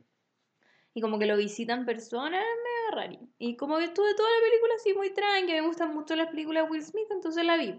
Y 0.95 1.01
como 1.01 1.19
que 1.19 1.25
lo 1.25 1.37
visitan 1.37 1.85
personas, 1.85 2.41
me 2.43 2.95
raro. 2.95 3.17
Y 3.37 3.55
como 3.55 3.77
que 3.77 3.85
estuve 3.85 4.13
toda 4.15 4.29
la 4.29 4.45
película 4.49 4.73
así 4.75 4.93
muy 4.93 5.13
tranqui, 5.13 5.53
me 5.53 5.61
gustan 5.61 5.93
mucho 5.93 6.15
las 6.15 6.27
películas 6.29 6.65
de 6.65 6.71
Will 6.71 6.83
Smith, 6.83 7.07
entonces 7.11 7.45
la 7.45 7.55
vi. 7.57 7.77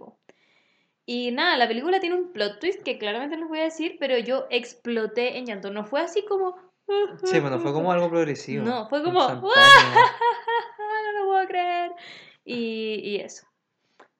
Y 1.08 1.30
nada, 1.30 1.56
la 1.56 1.68
película 1.68 2.00
tiene 2.00 2.16
un 2.16 2.32
plot 2.32 2.58
twist 2.58 2.82
que 2.82 2.98
claramente 2.98 3.36
no 3.36 3.42
les 3.42 3.48
voy 3.48 3.60
a 3.60 3.64
decir, 3.64 3.96
pero 4.00 4.18
yo 4.18 4.46
exploté 4.50 5.38
en 5.38 5.46
llanto. 5.46 5.70
No 5.70 5.84
fue 5.84 6.00
así 6.00 6.24
como... 6.24 6.56
Sí, 7.24 7.38
bueno, 7.40 7.60
fue 7.60 7.72
como 7.72 7.92
algo 7.92 8.10
progresivo. 8.10 8.64
No, 8.64 8.88
fue 8.88 9.02
como, 9.02 9.28
no 9.28 9.40
lo 9.40 11.26
puedo 11.26 11.46
creer. 11.46 11.92
Y, 12.44 13.00
y 13.04 13.16
eso. 13.16 13.46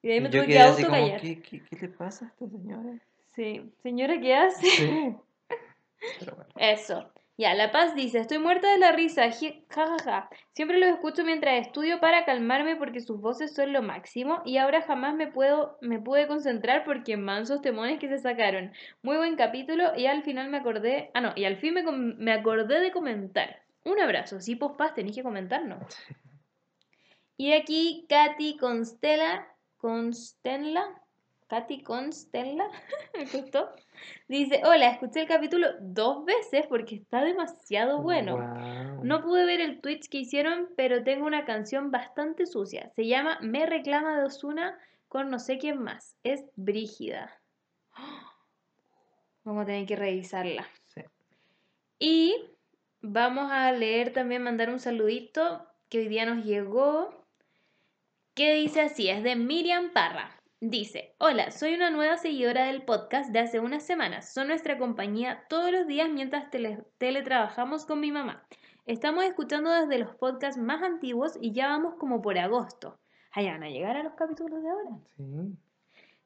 Y 0.01 0.07
de 0.07 0.13
ahí 0.13 0.21
me 0.21 0.29
tuve 0.29 0.47
que 0.47 0.59
autocallar. 0.59 1.21
¿qué, 1.21 1.41
qué, 1.41 1.61
qué 1.61 1.75
le 1.75 1.89
pasa 1.89 2.25
a 2.25 2.27
esta 2.29 2.47
señora? 2.47 2.99
Sí, 3.35 3.69
señora, 3.83 4.19
¿qué 4.19 4.35
hace? 4.35 4.67
Sí. 4.67 5.15
Pero 6.19 6.35
bueno. 6.35 6.51
Eso. 6.57 7.11
Ya, 7.37 7.53
La 7.53 7.71
Paz 7.71 7.93
dice, 7.93 8.17
estoy 8.19 8.39
muerta 8.39 8.71
de 8.71 8.79
la 8.79 8.91
risa, 8.91 9.29
ji- 9.29 9.63
ja, 9.69 9.85
ja, 9.87 9.97
ja. 10.03 10.29
Siempre 10.53 10.79
los 10.79 10.89
escucho 10.89 11.23
mientras 11.23 11.61
estudio 11.67 11.99
para 11.99 12.25
calmarme 12.25 12.75
porque 12.75 12.99
sus 12.99 13.21
voces 13.21 13.53
son 13.53 13.73
lo 13.73 13.83
máximo 13.83 14.41
y 14.43 14.57
ahora 14.57 14.81
jamás 14.81 15.13
me 15.13 15.27
puedo, 15.27 15.77
me 15.81 15.99
pude 15.99 16.27
concentrar 16.27 16.83
porque 16.83 17.15
mansos 17.15 17.61
temones 17.61 17.99
que 17.99 18.09
se 18.09 18.17
sacaron. 18.17 18.73
Muy 19.03 19.17
buen 19.17 19.35
capítulo 19.35 19.95
y 19.95 20.07
al 20.07 20.23
final 20.23 20.49
me 20.49 20.57
acordé, 20.57 21.11
ah 21.13 21.21
no, 21.21 21.33
y 21.35 21.45
al 21.45 21.57
fin 21.57 21.75
me, 21.75 21.83
me 21.83 22.31
acordé 22.33 22.79
de 22.79 22.91
comentar. 22.91 23.61
Un 23.83 23.99
abrazo, 23.99 24.41
sí, 24.41 24.55
paz, 24.55 24.95
tenéis 24.95 25.15
que 25.15 25.23
comentarnos. 25.23 25.83
Y 27.39 27.53
aquí 27.53 28.07
Katy 28.09 28.57
Constela, 28.57 29.47
Constella, 29.77 30.83
Katy 31.47 31.83
Constella, 31.83 32.67
me 33.13 33.25
gustó. 33.25 33.69
Dice, 34.27 34.61
hola, 34.65 34.89
escuché 34.89 35.21
el 35.21 35.27
capítulo 35.27 35.67
dos 35.79 36.25
veces 36.25 36.65
porque 36.67 36.95
está 36.95 37.23
demasiado 37.23 38.01
bueno. 38.01 38.37
No 39.03 39.21
pude 39.21 39.45
ver 39.45 39.61
el 39.61 39.81
Twitch 39.81 40.09
que 40.09 40.19
hicieron, 40.19 40.69
pero 40.75 41.03
tengo 41.03 41.25
una 41.25 41.45
canción 41.45 41.91
bastante 41.91 42.45
sucia. 42.45 42.91
Se 42.95 43.07
llama 43.07 43.37
Me 43.41 43.65
reclama 43.65 44.17
de 44.17 44.25
Osuna 44.25 44.77
con 45.07 45.29
no 45.29 45.39
sé 45.39 45.57
quién 45.57 45.81
más. 45.81 46.17
Es 46.23 46.45
Brígida. 46.55 47.31
Vamos 49.43 49.63
a 49.63 49.65
tener 49.65 49.85
que 49.85 49.95
revisarla. 49.95 50.67
Sí. 50.87 51.01
Y 51.99 52.35
vamos 53.01 53.51
a 53.51 53.71
leer 53.71 54.11
también, 54.11 54.43
mandar 54.43 54.69
un 54.69 54.79
saludito 54.79 55.65
que 55.89 55.99
hoy 55.99 56.07
día 56.09 56.25
nos 56.25 56.45
llegó. 56.45 57.25
Que 58.33 58.53
dice 58.53 58.81
así, 58.81 59.09
es 59.09 59.23
de 59.23 59.35
Miriam 59.35 59.91
Parra. 59.93 60.36
Dice, 60.59 61.13
hola, 61.19 61.51
soy 61.51 61.75
una 61.75 61.91
nueva 61.91 62.17
seguidora 62.17 62.65
del 62.65 62.81
podcast 62.83 63.29
de 63.31 63.39
hace 63.39 63.59
unas 63.59 63.83
semanas. 63.83 64.33
Son 64.33 64.47
nuestra 64.47 64.77
compañía 64.79 65.43
todos 65.49 65.71
los 65.71 65.85
días 65.85 66.09
mientras 66.09 66.49
tele- 66.49 66.83
teletrabajamos 66.97 67.85
con 67.85 67.99
mi 67.99 68.11
mamá. 68.11 68.43
Estamos 68.87 69.23
escuchando 69.25 69.69
desde 69.69 69.99
los 69.99 70.15
podcasts 70.15 70.59
más 70.59 70.81
antiguos 70.81 71.37
y 71.39 71.51
ya 71.51 71.67
vamos 71.67 71.95
como 71.99 72.21
por 72.23 72.39
agosto. 72.39 72.97
Allá 73.33 73.51
van 73.51 73.63
a 73.65 73.69
llegar 73.69 73.97
a 73.97 74.03
los 74.03 74.13
capítulos 74.15 74.63
de 74.63 74.69
ahora. 74.69 74.97
Sí. 75.15 75.57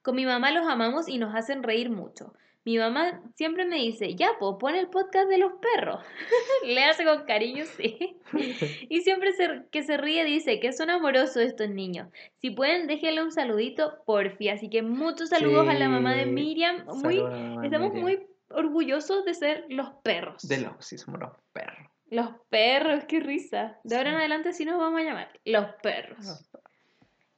Con 0.01 0.15
mi 0.15 0.25
mamá 0.25 0.51
los 0.51 0.65
amamos 0.65 1.09
y 1.09 1.17
nos 1.17 1.35
hacen 1.35 1.61
reír 1.61 1.89
mucho. 1.89 2.33
Mi 2.63 2.77
mamá 2.77 3.21
siempre 3.35 3.65
me 3.65 3.77
dice, 3.77 4.13
ya, 4.15 4.29
pues 4.39 4.55
pon 4.59 4.75
el 4.75 4.87
podcast 4.87 5.27
de 5.27 5.39
los 5.39 5.53
perros. 5.53 5.99
Le 6.65 6.83
hace 6.83 7.03
con 7.03 7.23
cariño, 7.25 7.65
sí. 7.65 8.17
y 8.89 9.01
siempre 9.01 9.33
se- 9.33 9.63
que 9.71 9.81
se 9.81 9.97
ríe 9.97 10.23
dice 10.25 10.59
que 10.59 10.71
son 10.71 10.89
amorosos 10.91 11.37
estos 11.37 11.69
niños. 11.69 12.09
Si 12.37 12.51
pueden, 12.51 12.85
déjenle 12.85 13.23
un 13.23 13.31
saludito, 13.31 14.03
porfi. 14.05 14.49
Así 14.49 14.69
que 14.69 14.83
muchos 14.83 15.29
saludos 15.29 15.67
a 15.67 15.73
la 15.73 15.89
mamá 15.89 16.13
de 16.13 16.25
Sí. 16.25 16.29
Miriam. 16.31 16.85
Muy, 16.85 17.15
estamos 17.63 17.93
Miriam. 17.93 18.01
muy 18.01 18.27
orgullosos 18.49 19.25
de 19.25 19.33
ser 19.33 19.65
los 19.69 19.89
perros. 20.03 20.47
De 20.47 20.59
los, 20.59 20.73
sí, 20.85 20.97
somos 20.99 21.19
los 21.19 21.31
perros. 21.53 21.87
Los 22.11 22.29
perros, 22.49 23.05
qué 23.07 23.21
risa. 23.21 23.79
De 23.83 23.95
ahora 23.95 24.09
en 24.09 24.15
Sí. 24.17 24.19
adelante 24.19 24.49
así 24.49 24.65
nos 24.65 24.77
vamos 24.77 24.99
a 24.99 25.03
llamar. 25.03 25.31
Los 25.45 25.65
perros. 25.81 26.43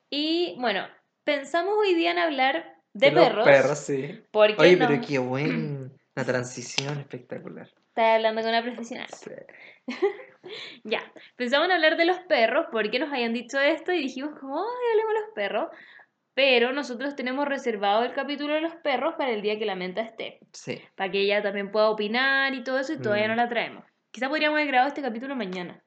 Y 0.10 0.56
bueno, 0.60 0.86
pensamos 1.24 1.76
hoy 1.80 1.94
día 1.94 2.12
en 2.12 2.20
hablar 2.20 2.76
de, 2.94 3.12
los 3.12 3.26
perros. 3.28 3.46
perros, 3.46 3.80
sí. 3.80 4.22
Porque 4.32 4.56
Oye, 4.60 4.76
no- 4.78 4.88
pero 4.88 5.02
qué 5.06 5.18
buena 5.20 5.90
transición 6.26 7.00
espectacular. 7.00 7.68
Estás 7.90 8.16
hablando 8.16 8.42
con 8.42 8.50
una 8.50 8.62
profesional. 8.64 9.08
Sí. 9.10 9.32
Ya, 10.84 11.00
pensamos 11.38 11.68
en 11.68 11.72
hablar 11.72 11.96
de 11.96 12.04
los 12.04 12.20
perros 12.28 12.66
porque 12.70 13.00
nos 13.00 13.10
habían 13.14 13.32
dicho 13.34 13.58
esto 13.62 13.94
y 13.94 14.00
dijimos 14.00 14.38
como, 14.38 14.60
ay, 14.60 14.90
hablemos 14.92 15.14
de 15.14 15.20
los 15.22 15.30
perros. 15.34 15.68
Pero 16.34 16.74
nosotros 16.74 17.16
tenemos 17.16 17.48
reservado 17.48 18.04
el 18.04 18.12
capítulo 18.14 18.54
de 18.56 18.60
los 18.60 18.76
perros 18.76 19.14
para 19.18 19.32
el 19.32 19.42
día 19.42 19.58
que 19.58 19.66
la 19.66 19.76
menta 19.76 20.02
esté. 20.02 20.40
Sí. 20.52 20.82
Para 20.96 21.10
que 21.12 21.22
ella 21.22 21.42
también 21.42 21.72
pueda 21.72 21.90
opinar 21.90 22.54
y 22.56 22.62
todo 22.64 22.78
eso 22.80 22.92
y 22.92 22.98
todavía 23.02 23.28
Mm. 23.28 23.30
no 23.30 23.36
la 23.36 23.48
traemos. 23.48 23.86
Quizá 24.12 24.28
podríamos 24.28 24.58
haber 24.58 24.68
grabado 24.68 24.90
este 24.90 25.02
capítulo 25.02 25.34
mañana. 25.38 25.82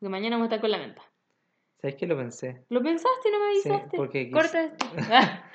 Porque 0.00 0.10
mañana 0.10 0.34
vamos 0.34 0.46
a 0.46 0.48
estar 0.56 0.60
con 0.60 0.72
la 0.72 0.78
menta. 0.78 1.02
¿Sabes 1.80 1.94
qué 1.94 2.06
lo 2.08 2.16
pensé? 2.16 2.64
¿Lo 2.70 2.82
pensaste 2.82 3.28
y 3.28 3.30
no 3.30 3.38
me 3.38 3.54
Sí, 3.60 3.68
avisaste? 3.68 3.96
porque 3.96 4.28
quis- 4.30 4.32
Corta 4.32 4.64
esto. 4.64 4.86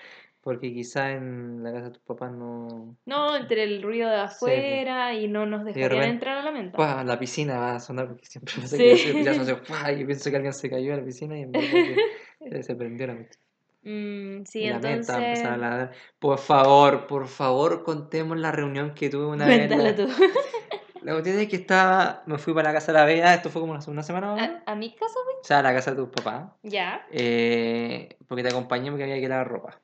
Porque 0.48 0.74
quizá 0.74 1.12
en 1.12 1.62
la 1.62 1.74
casa 1.74 1.86
de 1.88 1.92
tus 1.92 2.04
papás 2.04 2.32
no. 2.32 2.96
no, 3.06 3.36
entre 3.36 3.64
el 3.64 3.84
ruido 3.84 4.10
de 4.10 4.16
afuera 4.16 5.14
y 5.14 5.28
no 5.28 5.46
nos 5.46 5.66
dejarían 5.66 6.06
entrar 6.06 6.38
a 6.38 6.42
la 6.42 6.52
menta. 6.52 6.78
¡Pua! 6.78 7.04
La 7.04 7.20
piscina 7.20 7.60
va 7.60 7.76
a 7.76 7.80
sonar 7.82 8.08
porque 8.08 8.26
siempre 8.28 8.54
pasa 8.56 8.78
Sí. 8.78 8.84
que 8.84 8.96
se 8.98 9.08
yo 9.08 10.06
pienso 10.08 10.30
que 10.30 10.36
alguien 10.38 10.54
se 10.54 10.70
cayó 10.70 10.94
a 10.94 10.98
la 10.98 11.04
piscina 11.04 11.38
y 11.38 11.42
en 11.42 11.52
que 11.52 12.64
se 12.64 12.76
prendió 12.78 13.08
la 13.08 13.16
menta. 13.16 13.38
Mm, 13.84 14.46
sí, 14.46 14.68
la 14.68 14.76
menta 14.76 14.92
entonces... 14.94 15.18
empezar 15.18 15.52
a 15.52 15.58
ladrar. 15.58 15.92
Por 16.18 16.38
favor, 16.40 17.08
por 17.08 17.28
favor, 17.28 17.84
contemos 17.84 18.38
la 18.38 18.54
reunión 18.54 18.94
que 18.94 19.10
tuve 19.10 19.26
una 19.26 19.46
vez. 19.46 19.70
La, 19.70 19.96
tú. 19.98 20.08
la 21.02 21.12
cuestión 21.12 21.40
es 21.40 21.50
que 21.50 21.58
estaba, 21.58 22.24
me 22.26 22.38
fui 22.38 22.54
para 22.54 22.70
la 22.70 22.74
casa 22.76 22.94
de 22.94 23.00
la 23.00 23.04
Bea, 23.06 23.34
esto 23.34 23.50
fue 23.50 23.62
como 23.62 23.74
hace 23.74 23.92
una 23.92 24.02
semana 24.02 24.28
más 24.28 24.38
o 24.38 24.42
menos. 24.42 24.62
¿A, 24.66 24.72
a 24.72 24.76
mi 24.76 24.96
casa, 24.96 25.16
güey? 25.26 25.36
O 25.42 25.44
sea, 25.44 25.60
a 25.60 25.64
la 25.64 25.74
casa 25.74 25.92
de 25.92 25.98
tus 25.98 26.08
papás. 26.08 26.54
Ya. 26.64 27.06
eh, 27.12 28.16
porque 28.30 28.44
te 28.44 28.50
acompañé 28.50 28.92
porque 28.92 29.04
había 29.04 29.20
que 29.20 29.28
lavar 29.28 29.50
ropa. 29.50 29.82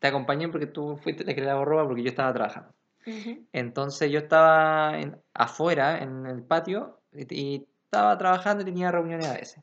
Te 0.00 0.08
acompañé 0.08 0.48
porque 0.48 0.66
tú 0.66 0.96
fuiste 0.96 1.24
la 1.24 1.34
que 1.34 1.42
lavó 1.42 1.64
ropa 1.64 1.86
porque 1.86 2.02
yo 2.02 2.08
estaba 2.10 2.32
trabajando. 2.32 2.74
Entonces 3.52 4.10
yo 4.10 4.18
estaba 4.18 4.98
en- 4.98 5.20
afuera, 5.34 5.98
en 6.02 6.26
el 6.26 6.42
patio, 6.42 7.00
y, 7.12 7.34
y 7.34 7.68
estaba 7.84 8.16
trabajando 8.18 8.62
y 8.62 8.66
tenía 8.66 8.90
reuniones 8.90 9.28
a 9.28 9.34
veces. 9.34 9.62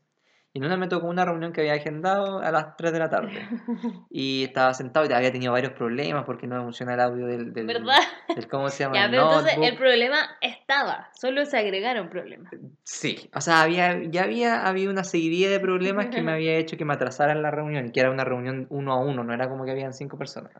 Y 0.58 0.66
una 0.66 0.76
me 0.76 0.88
tocó 0.88 1.06
una 1.06 1.24
reunión 1.24 1.52
que 1.52 1.60
había 1.60 1.74
agendado 1.74 2.40
a 2.40 2.50
las 2.50 2.76
3 2.76 2.92
de 2.92 2.98
la 2.98 3.08
tarde. 3.08 3.30
Y 4.10 4.42
estaba 4.44 4.74
sentado 4.74 5.06
y 5.08 5.12
había 5.12 5.30
tenido 5.30 5.52
varios 5.52 5.72
problemas 5.74 6.24
porque 6.24 6.46
no 6.46 6.56
me 6.56 6.62
funciona 6.62 6.94
el 6.94 7.00
audio 7.00 7.26
del, 7.26 7.52
del, 7.52 7.66
¿Verdad? 7.66 7.98
del- 8.34 8.48
¿cómo 8.48 8.68
se 8.70 8.78
llama? 8.84 8.96
Ya, 8.96 9.04
El 9.04 9.10
pero 9.12 9.22
entonces 9.24 9.52
notebook. 9.56 9.68
el 9.72 9.76
problema 9.78 10.16
estaba, 10.40 11.10
solo 11.14 11.44
se 11.46 11.58
agregaron 11.58 12.08
problemas. 12.08 12.50
Sí, 12.82 13.30
o 13.34 13.40
sea, 13.40 13.62
había, 13.62 14.02
ya 14.10 14.24
había, 14.24 14.66
había 14.66 14.90
una 14.90 15.04
seguidilla 15.04 15.48
de 15.50 15.60
problemas 15.60 16.06
que 16.06 16.22
me 16.22 16.32
había 16.36 16.56
hecho 16.56 16.76
que 16.76 16.84
me 16.84 16.94
atrasaran 16.94 17.40
la 17.42 17.50
reunión 17.52 17.92
que 17.92 18.00
era 18.00 18.10
una 18.10 18.24
reunión 18.24 18.66
uno 18.70 18.92
a 18.94 18.98
uno, 18.98 19.22
no 19.22 19.32
era 19.32 19.48
como 19.48 19.64
que 19.64 19.70
habían 19.70 19.92
cinco 19.92 20.18
personas. 20.18 20.52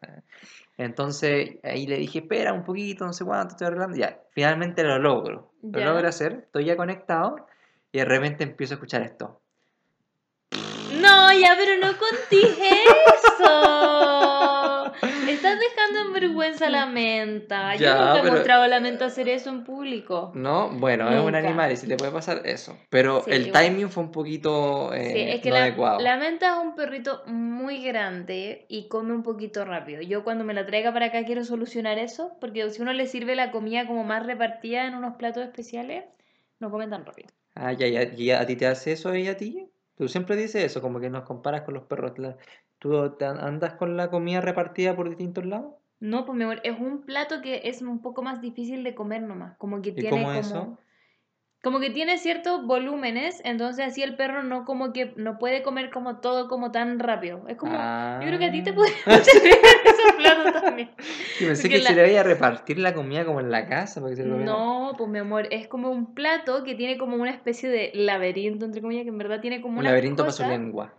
Entonces 0.77 1.57
ahí 1.65 1.87
le 1.87 1.97
dije, 1.97 2.21
espera 2.21 2.53
un 2.53 2.65
poquito, 2.65 3.05
no 3.05 3.13
sé 3.13 3.25
cuánto, 3.25 3.53
estoy 3.55 3.67
arreglando. 3.67 3.97
Ya, 3.97 4.21
finalmente 4.31 4.83
lo 4.85 4.99
logro. 4.99 5.53
Lo 5.63 5.79
Ya. 5.81 5.87
logro 5.87 6.07
hacer, 6.09 6.43
estoy 6.45 6.67
ya 6.67 6.77
conectado 6.77 7.47
y 7.91 7.99
de 7.99 8.05
repente 8.05 8.45
empiezo 8.45 8.75
a 8.75 8.77
escuchar 8.77 9.03
esto. 9.03 9.41
No, 11.09 11.33
ya, 11.33 11.57
pero 11.57 11.77
no 11.81 11.97
contigo 11.99 12.65
eso. 13.39 14.93
Estás 15.29 15.59
dejando 15.61 16.01
en 16.07 16.13
vergüenza 16.13 16.67
a 16.67 16.71
la 16.71 16.87
menta. 16.87 17.75
Yo 17.77 17.83
Ya, 17.83 17.95
nunca 17.95 18.19
he 18.27 18.31
mostrado 18.31 18.67
la 18.67 18.81
menta 18.81 19.07
hacer 19.07 19.29
eso 19.29 19.51
en 19.51 19.65
público. 19.65 20.33
No, 20.35 20.71
bueno, 20.71 21.09
es 21.11 21.21
un 21.21 21.35
animal 21.35 21.73
y 21.73 21.77
si 21.77 21.87
le 21.87 21.97
puede 21.97 22.11
pasar 22.13 22.43
eso. 22.45 22.77
Pero 22.91 23.23
Sí, 23.25 23.31
el 23.33 23.47
igual. 23.49 23.65
timing 23.65 23.89
fue 23.91 24.03
un 24.05 24.11
poquito 24.13 24.93
eh, 24.93 25.13
Sí, 25.13 25.21
es 25.21 25.41
que 25.41 25.51
no 25.51 25.57
la, 25.57 25.63
adecuado. 25.65 26.01
la 26.01 26.17
menta 26.17 26.53
es 26.55 26.59
un 26.65 26.75
perrito 26.75 27.23
muy 27.27 27.83
grande 27.83 28.67
y 28.69 28.89
come 28.89 29.13
un 29.13 29.23
poquito 29.23 29.65
rápido. 29.65 30.03
Yo 30.03 30.25
cuando 30.25 30.45
me 30.45 30.55
la 30.55 30.67
traiga 30.67 30.93
para 30.93 31.07
acá 31.07 31.25
quiero 31.25 31.45
solucionar 31.45 31.99
eso, 31.99 32.33
porque 32.41 32.69
si 32.71 32.83
uno 32.83 32.93
le 32.93 33.07
sirve 33.07 33.37
la 33.37 33.51
comida 33.51 33.87
como 33.87 34.05
más 34.05 34.27
repartida 34.27 34.87
en 34.87 34.95
unos 34.95 35.17
platos 35.17 35.43
especiales, 35.45 36.05
no 36.59 36.71
come 36.71 36.89
tan 36.89 37.05
rápido. 37.05 37.29
Ah, 37.55 37.73
ya, 37.73 37.87
ya, 37.87 38.03
¿y 38.17 38.31
a 38.31 38.47
ti 38.47 38.57
te 38.57 38.67
hace 38.67 38.93
eso 38.93 39.15
y 39.15 39.29
a 39.29 39.37
ti? 39.37 39.69
Tú 39.99 40.07
siempre 40.09 40.37
dices 40.37 40.65
eso, 40.65 40.81
como 40.81 41.01
que 41.01 41.11
nos 41.11 41.25
comparas 41.25 41.63
con 41.63 41.75
los 41.75 41.83
perros. 41.85 42.13
¿Tú 42.79 42.97
andas 43.21 43.75
con 43.75 43.97
la 43.97 44.11
comida 44.11 44.41
repartida 44.41 44.95
por 44.95 45.09
distintos 45.09 45.45
lados? 45.45 45.75
No, 46.01 46.25
pues 46.25 46.39
mi 46.39 46.45
amor, 46.45 46.61
es 46.63 46.79
un 46.79 47.03
plato 47.03 47.43
que 47.43 47.63
es 47.65 47.83
un 47.83 48.01
poco 48.01 48.23
más 48.23 48.41
difícil 48.41 48.85
de 48.85 48.95
comer 48.95 49.23
nomás. 49.23 49.59
Como 49.59 49.83
que 49.83 49.91
¿Y 49.91 49.95
tiene 49.95 50.11
cómo 50.11 50.27
como. 50.27 50.39
eso? 50.39 50.79
Como 51.63 51.81
que 51.81 51.91
tiene 51.91 52.19
ciertos 52.19 52.65
volúmenes, 52.65 53.41
entonces 53.45 53.85
así 53.85 54.01
el 54.03 54.15
perro 54.15 54.45
no 54.45 54.65
como 54.65 54.93
que 54.93 55.13
no 55.17 55.39
puede 55.39 55.63
comer 55.65 55.91
como 55.91 56.21
todo 56.21 56.49
como 56.49 56.71
tan 56.71 57.01
rápido. 57.01 57.43
Es 57.49 57.57
como. 57.57 57.73
Yo 57.73 58.27
creo 58.29 58.39
que 58.39 58.45
a 58.45 58.53
ti 58.53 58.63
te 58.63 58.71
Ah. 58.71 58.75
podría 58.75 58.95
esos 59.85 60.13
platos 60.17 60.63
también. 60.63 60.91
Yo 61.41 61.47
pensé 61.49 61.63
Porque 61.65 61.77
que 61.79 61.83
la- 61.83 61.91
se 61.91 61.97
le 61.97 62.13
iba 62.13 62.21
a 62.21 62.23
repartir 62.25 62.79
la 62.79 62.95
comida 62.95 63.25
como 63.25 63.41
en 63.41 63.51
la 63.51 63.67
casa. 63.67 64.01
Porque 64.01 64.15
se 64.17 64.25
lo. 64.25 64.37
No, 64.39 64.95
pues 64.97 65.11
mi 65.11 65.19
amor, 65.19 65.49
es 65.51 65.67
como 65.67 65.91
un 65.91 66.15
plato 66.15 66.63
que 66.63 66.77
tiene 66.77 66.97
como 66.97 67.17
una 67.17 67.31
especie 67.33 67.69
de 67.69 67.91
laberinto, 67.93 68.65
entre 68.65 68.81
comillas, 68.81 69.03
que 69.03 69.09
en 69.11 69.19
verdad 69.19 69.41
tiene 69.41 69.61
como 69.61 69.79
Un 69.79 69.85
laberinto 69.85 70.23
para 70.23 70.33
su 70.33 70.45
lengua. 70.47 70.95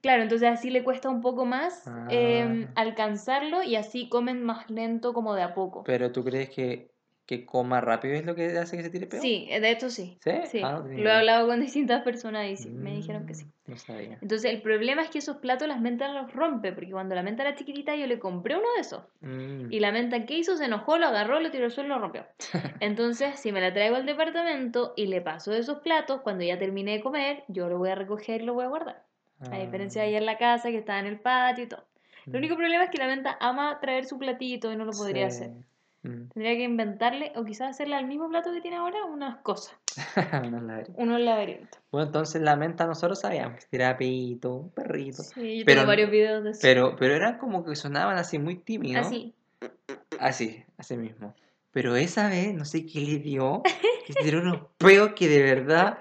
Claro, 0.00 0.22
entonces 0.22 0.48
así 0.48 0.70
le 0.70 0.84
cuesta 0.84 1.10
un 1.10 1.20
poco 1.20 1.44
más 1.44 1.84
em, 2.08 2.68
Ah. 2.68 2.72
alcanzarlo 2.76 3.62
y 3.64 3.74
así 3.76 4.08
comen 4.08 4.42
más 4.42 4.70
lento 4.70 5.12
como 5.12 5.34
de 5.34 5.42
a 5.42 5.54
poco. 5.54 5.82
Pero 5.84 6.12
¿tú 6.12 6.24
crees 6.24 6.48
que, 6.50 6.92
que 7.28 7.44
coma 7.44 7.82
rápido 7.82 8.14
es 8.14 8.24
lo 8.24 8.34
que 8.34 8.56
hace 8.56 8.78
que 8.78 8.82
se 8.82 8.88
tire 8.88 9.06
peor? 9.06 9.20
Sí, 9.20 9.46
de 9.50 9.70
hecho 9.70 9.90
sí. 9.90 10.18
¿Sí? 10.22 10.62
Ah, 10.64 10.80
no 10.82 10.88
Lo 10.88 11.10
he 11.10 11.12
hablado 11.12 11.46
con 11.46 11.60
distintas 11.60 12.02
personas 12.02 12.48
y 12.48 12.56
sí, 12.56 12.70
me 12.70 12.92
dijeron 12.96 13.26
que 13.26 13.34
sí. 13.34 13.44
Mm, 13.44 13.70
No 13.70 13.76
sabía. 13.76 14.18
Entonces 14.22 14.50
el 14.50 14.62
problema 14.62 15.02
es 15.02 15.10
que 15.10 15.18
esos 15.18 15.36
platos 15.36 15.68
las 15.68 15.78
mentas 15.78 16.14
los 16.14 16.32
rompe, 16.32 16.72
porque 16.72 16.90
cuando 16.90 17.14
la 17.14 17.22
menta 17.22 17.42
era 17.42 17.54
chiquitita 17.54 17.94
yo 17.96 18.06
le 18.06 18.18
compré 18.18 18.56
uno 18.56 18.66
de 18.76 18.80
esos. 18.80 19.02
Mm. 19.20 19.70
Y 19.70 19.78
la 19.78 19.92
menta 19.92 20.24
que 20.24 20.38
hizo 20.38 20.56
se 20.56 20.64
enojó, 20.64 20.96
lo 20.96 21.06
agarró, 21.08 21.38
lo 21.38 21.50
tiró 21.50 21.66
al 21.66 21.70
suelo 21.70 21.88
y 21.90 21.92
lo 21.92 21.98
rompió. 21.98 22.24
Entonces, 22.80 23.38
si 23.38 23.52
me 23.52 23.60
la 23.60 23.74
traigo 23.74 23.96
al 23.96 24.06
departamento 24.06 24.94
y 24.96 25.06
le 25.08 25.20
paso 25.20 25.52
esos 25.52 25.80
platos, 25.80 26.22
cuando 26.22 26.44
ya 26.44 26.58
termine 26.58 26.92
de 26.92 27.02
comer, 27.02 27.44
yo 27.48 27.68
lo 27.68 27.76
voy 27.76 27.90
a 27.90 27.94
recoger 27.94 28.40
y 28.40 28.46
lo 28.46 28.54
voy 28.54 28.64
a 28.64 28.68
guardar. 28.68 29.04
A 29.52 29.58
diferencia 29.58 30.00
de 30.00 30.06
Ah, 30.06 30.08
allá 30.08 30.18
en 30.18 30.26
la 30.26 30.38
casa, 30.38 30.70
que 30.70 30.78
está 30.78 30.98
en 30.98 31.04
el 31.06 31.20
patio 31.20 31.64
y 31.64 31.66
todo. 31.68 31.84
El 32.26 32.32
mm. 32.32 32.36
único 32.36 32.56
problema 32.56 32.84
es 32.84 32.90
que 32.90 32.98
la 32.98 33.06
menta 33.06 33.36
ama 33.38 33.78
traer 33.80 34.06
su 34.06 34.18
platito 34.18 34.72
y 34.72 34.76
no 34.76 34.86
lo 34.86 34.92
podría 34.92 35.30
Sí. 35.30 35.42
hacer. 35.44 35.52
Mm. 36.02 36.28
Tendría 36.32 36.56
que 36.56 36.62
inventarle, 36.62 37.32
o 37.34 37.44
quizás 37.44 37.70
hacerle 37.70 37.96
al 37.96 38.06
mismo 38.06 38.28
plato 38.28 38.52
que 38.52 38.60
tiene 38.60 38.76
ahora, 38.76 39.04
unas 39.04 39.38
cosas. 39.38 39.76
Unos 40.44 40.62
laberintos. 40.62 40.94
Unos 40.96 41.20
laberintos. 41.20 41.80
Bueno, 41.90 42.06
entonces 42.06 42.40
la 42.40 42.54
menta 42.56 42.86
nosotros 42.86 43.20
sabíamos 43.20 43.58
que 43.60 43.66
tiraba 43.70 43.96
pito, 43.98 44.54
un 44.54 44.70
perrito. 44.70 45.22
Sí, 45.22 45.58
yo 45.58 45.64
Pero- 45.64 45.80
tengo 45.80 45.88
varios 45.88 46.10
videos 46.10 46.44
de 46.44 46.50
eso. 46.50 46.60
Pero, 46.62 46.96
pero 46.96 47.14
eran 47.14 47.38
como 47.38 47.64
que 47.64 47.74
sonaban 47.74 48.16
así 48.16 48.38
muy 48.38 48.56
tímidos. 48.56 49.06
Así. 49.06 49.34
Así, 50.20 50.64
así 50.76 50.96
mismo. 50.96 51.34
Pero 51.72 51.96
esa 51.96 52.28
vez, 52.28 52.54
no 52.54 52.64
sé 52.64 52.86
qué 52.86 53.00
le 53.00 53.18
dio, 53.18 53.62
que 54.06 54.12
se 54.12 54.20
tiró 54.20 54.40
unos 54.40 54.68
peos 54.78 55.12
que 55.14 55.28
de 55.28 55.42
verdad, 55.42 55.98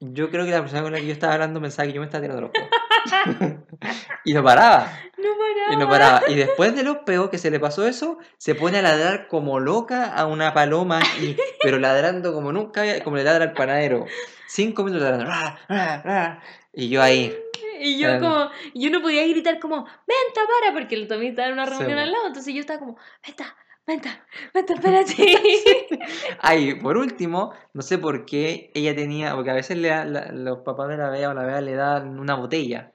yo 0.00 0.30
creo 0.30 0.44
que 0.44 0.50
la 0.50 0.60
persona 0.60 0.82
con 0.82 0.92
la 0.92 0.98
que 0.98 1.06
yo 1.06 1.12
estaba 1.12 1.34
hablando 1.34 1.60
pensaba 1.60 1.86
que 1.86 1.92
yo 1.92 2.00
me 2.00 2.06
estaba 2.06 2.22
tirando 2.22 2.42
los 2.42 2.50
peos. 2.50 2.68
y 4.24 4.34
no 4.34 4.42
paraba, 4.42 4.92
paraba. 5.32 5.72
y 5.72 5.76
no 5.76 5.88
paraba. 5.88 6.22
Y 6.28 6.34
después 6.34 6.74
de 6.76 6.82
los 6.82 6.98
peos 6.98 7.28
que 7.30 7.38
se 7.38 7.50
le 7.50 7.58
pasó 7.60 7.86
eso, 7.86 8.18
se 8.38 8.54
pone 8.54 8.78
a 8.78 8.82
ladrar 8.82 9.28
como 9.28 9.58
loca 9.60 10.12
a 10.14 10.26
una 10.26 10.52
paloma, 10.54 11.00
y, 11.20 11.36
pero 11.62 11.78
ladrando 11.78 12.32
como 12.32 12.52
nunca, 12.52 12.82
había- 12.82 13.02
como 13.04 13.16
le 13.16 13.24
ladra 13.24 13.44
al 13.44 13.52
panadero. 13.52 14.06
Cinco 14.48 14.84
minutos 14.84 15.02
ladrando. 15.08 15.26
"Ra, 15.30 15.58
ra, 15.68 16.02
ra", 16.02 16.42
Y 16.72 16.88
yo 16.88 17.02
ahí, 17.02 17.34
Y 17.80 17.98
yo 17.98 18.08
Em. 18.08 18.20
como, 18.20 18.50
yo 18.74 18.90
no 18.90 19.02
podía 19.02 19.26
gritar 19.26 19.58
como, 19.60 19.84
venta, 19.84 20.40
para, 20.60 20.72
porque 20.72 20.94
el 20.94 21.08
Tommy 21.08 21.28
estaba 21.28 21.48
en 21.48 21.54
una 21.54 21.66
Sí, 21.66 21.72
reunión 21.72 21.98
po. 21.98 22.02
al 22.04 22.12
lado, 22.12 22.26
entonces 22.28 22.54
yo 22.54 22.60
estaba 22.60 22.78
como, 22.78 22.96
venta, 23.26 23.54
venta, 23.86 24.24
venta, 24.54 24.74
espérate. 24.74 25.14
Ay, 26.40 26.74
por 26.74 26.96
último, 26.96 27.52
no 27.74 27.82
sé 27.82 27.98
por 27.98 28.24
qué 28.24 28.70
ella 28.74 28.94
tenía, 28.94 29.34
porque 29.34 29.50
a 29.50 29.54
veces 29.54 29.76
le 29.76 29.88
da- 29.88 30.04
la- 30.06 30.32
los 30.32 30.58
papás 30.60 30.88
de 30.88 30.96
la 30.96 31.10
Bea 31.10 31.30
o 31.30 31.34
la 31.34 31.44
Bea 31.44 31.60
le 31.60 31.74
dan 31.74 32.18
una 32.18 32.34
botella. 32.34 32.92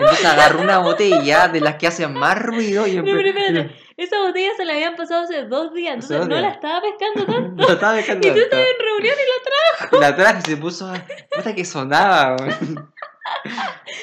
Entonces 0.00 0.24
agarró 0.26 0.60
una 0.62 0.78
botella 0.78 1.48
de 1.48 1.60
las 1.60 1.76
que 1.76 1.86
hacen 1.86 2.14
más 2.14 2.40
ruido 2.40 2.86
y 2.86 2.96
No, 2.96 3.04
pero 3.04 3.18
empe- 3.20 3.28
espérate, 3.28 3.76
esa 3.96 4.18
botella 4.20 4.50
se 4.56 4.64
la 4.64 4.72
habían 4.72 4.96
pasado 4.96 5.24
hace 5.24 5.42
dos 5.44 5.74
días, 5.74 5.94
entonces 5.94 6.18
dos 6.20 6.28
no 6.28 6.40
la 6.40 6.48
estaba 6.48 6.80
pescando 6.80 7.24
tanto. 7.32 7.62
Lo 7.62 7.72
estaba 7.74 7.92
dejando 7.92 8.26
Y 8.28 8.30
tú 8.32 8.38
estabas 8.38 8.66
en 8.66 8.86
reunión 8.86 9.14
y 9.18 9.92
la 9.92 9.98
Y 9.98 10.00
la 10.00 10.16
traje 10.16 10.38
y 10.38 10.50
se 10.50 10.56
puso. 10.56 10.92
Puta 11.34 11.54
que 11.54 11.64
sonaba. 11.64 12.36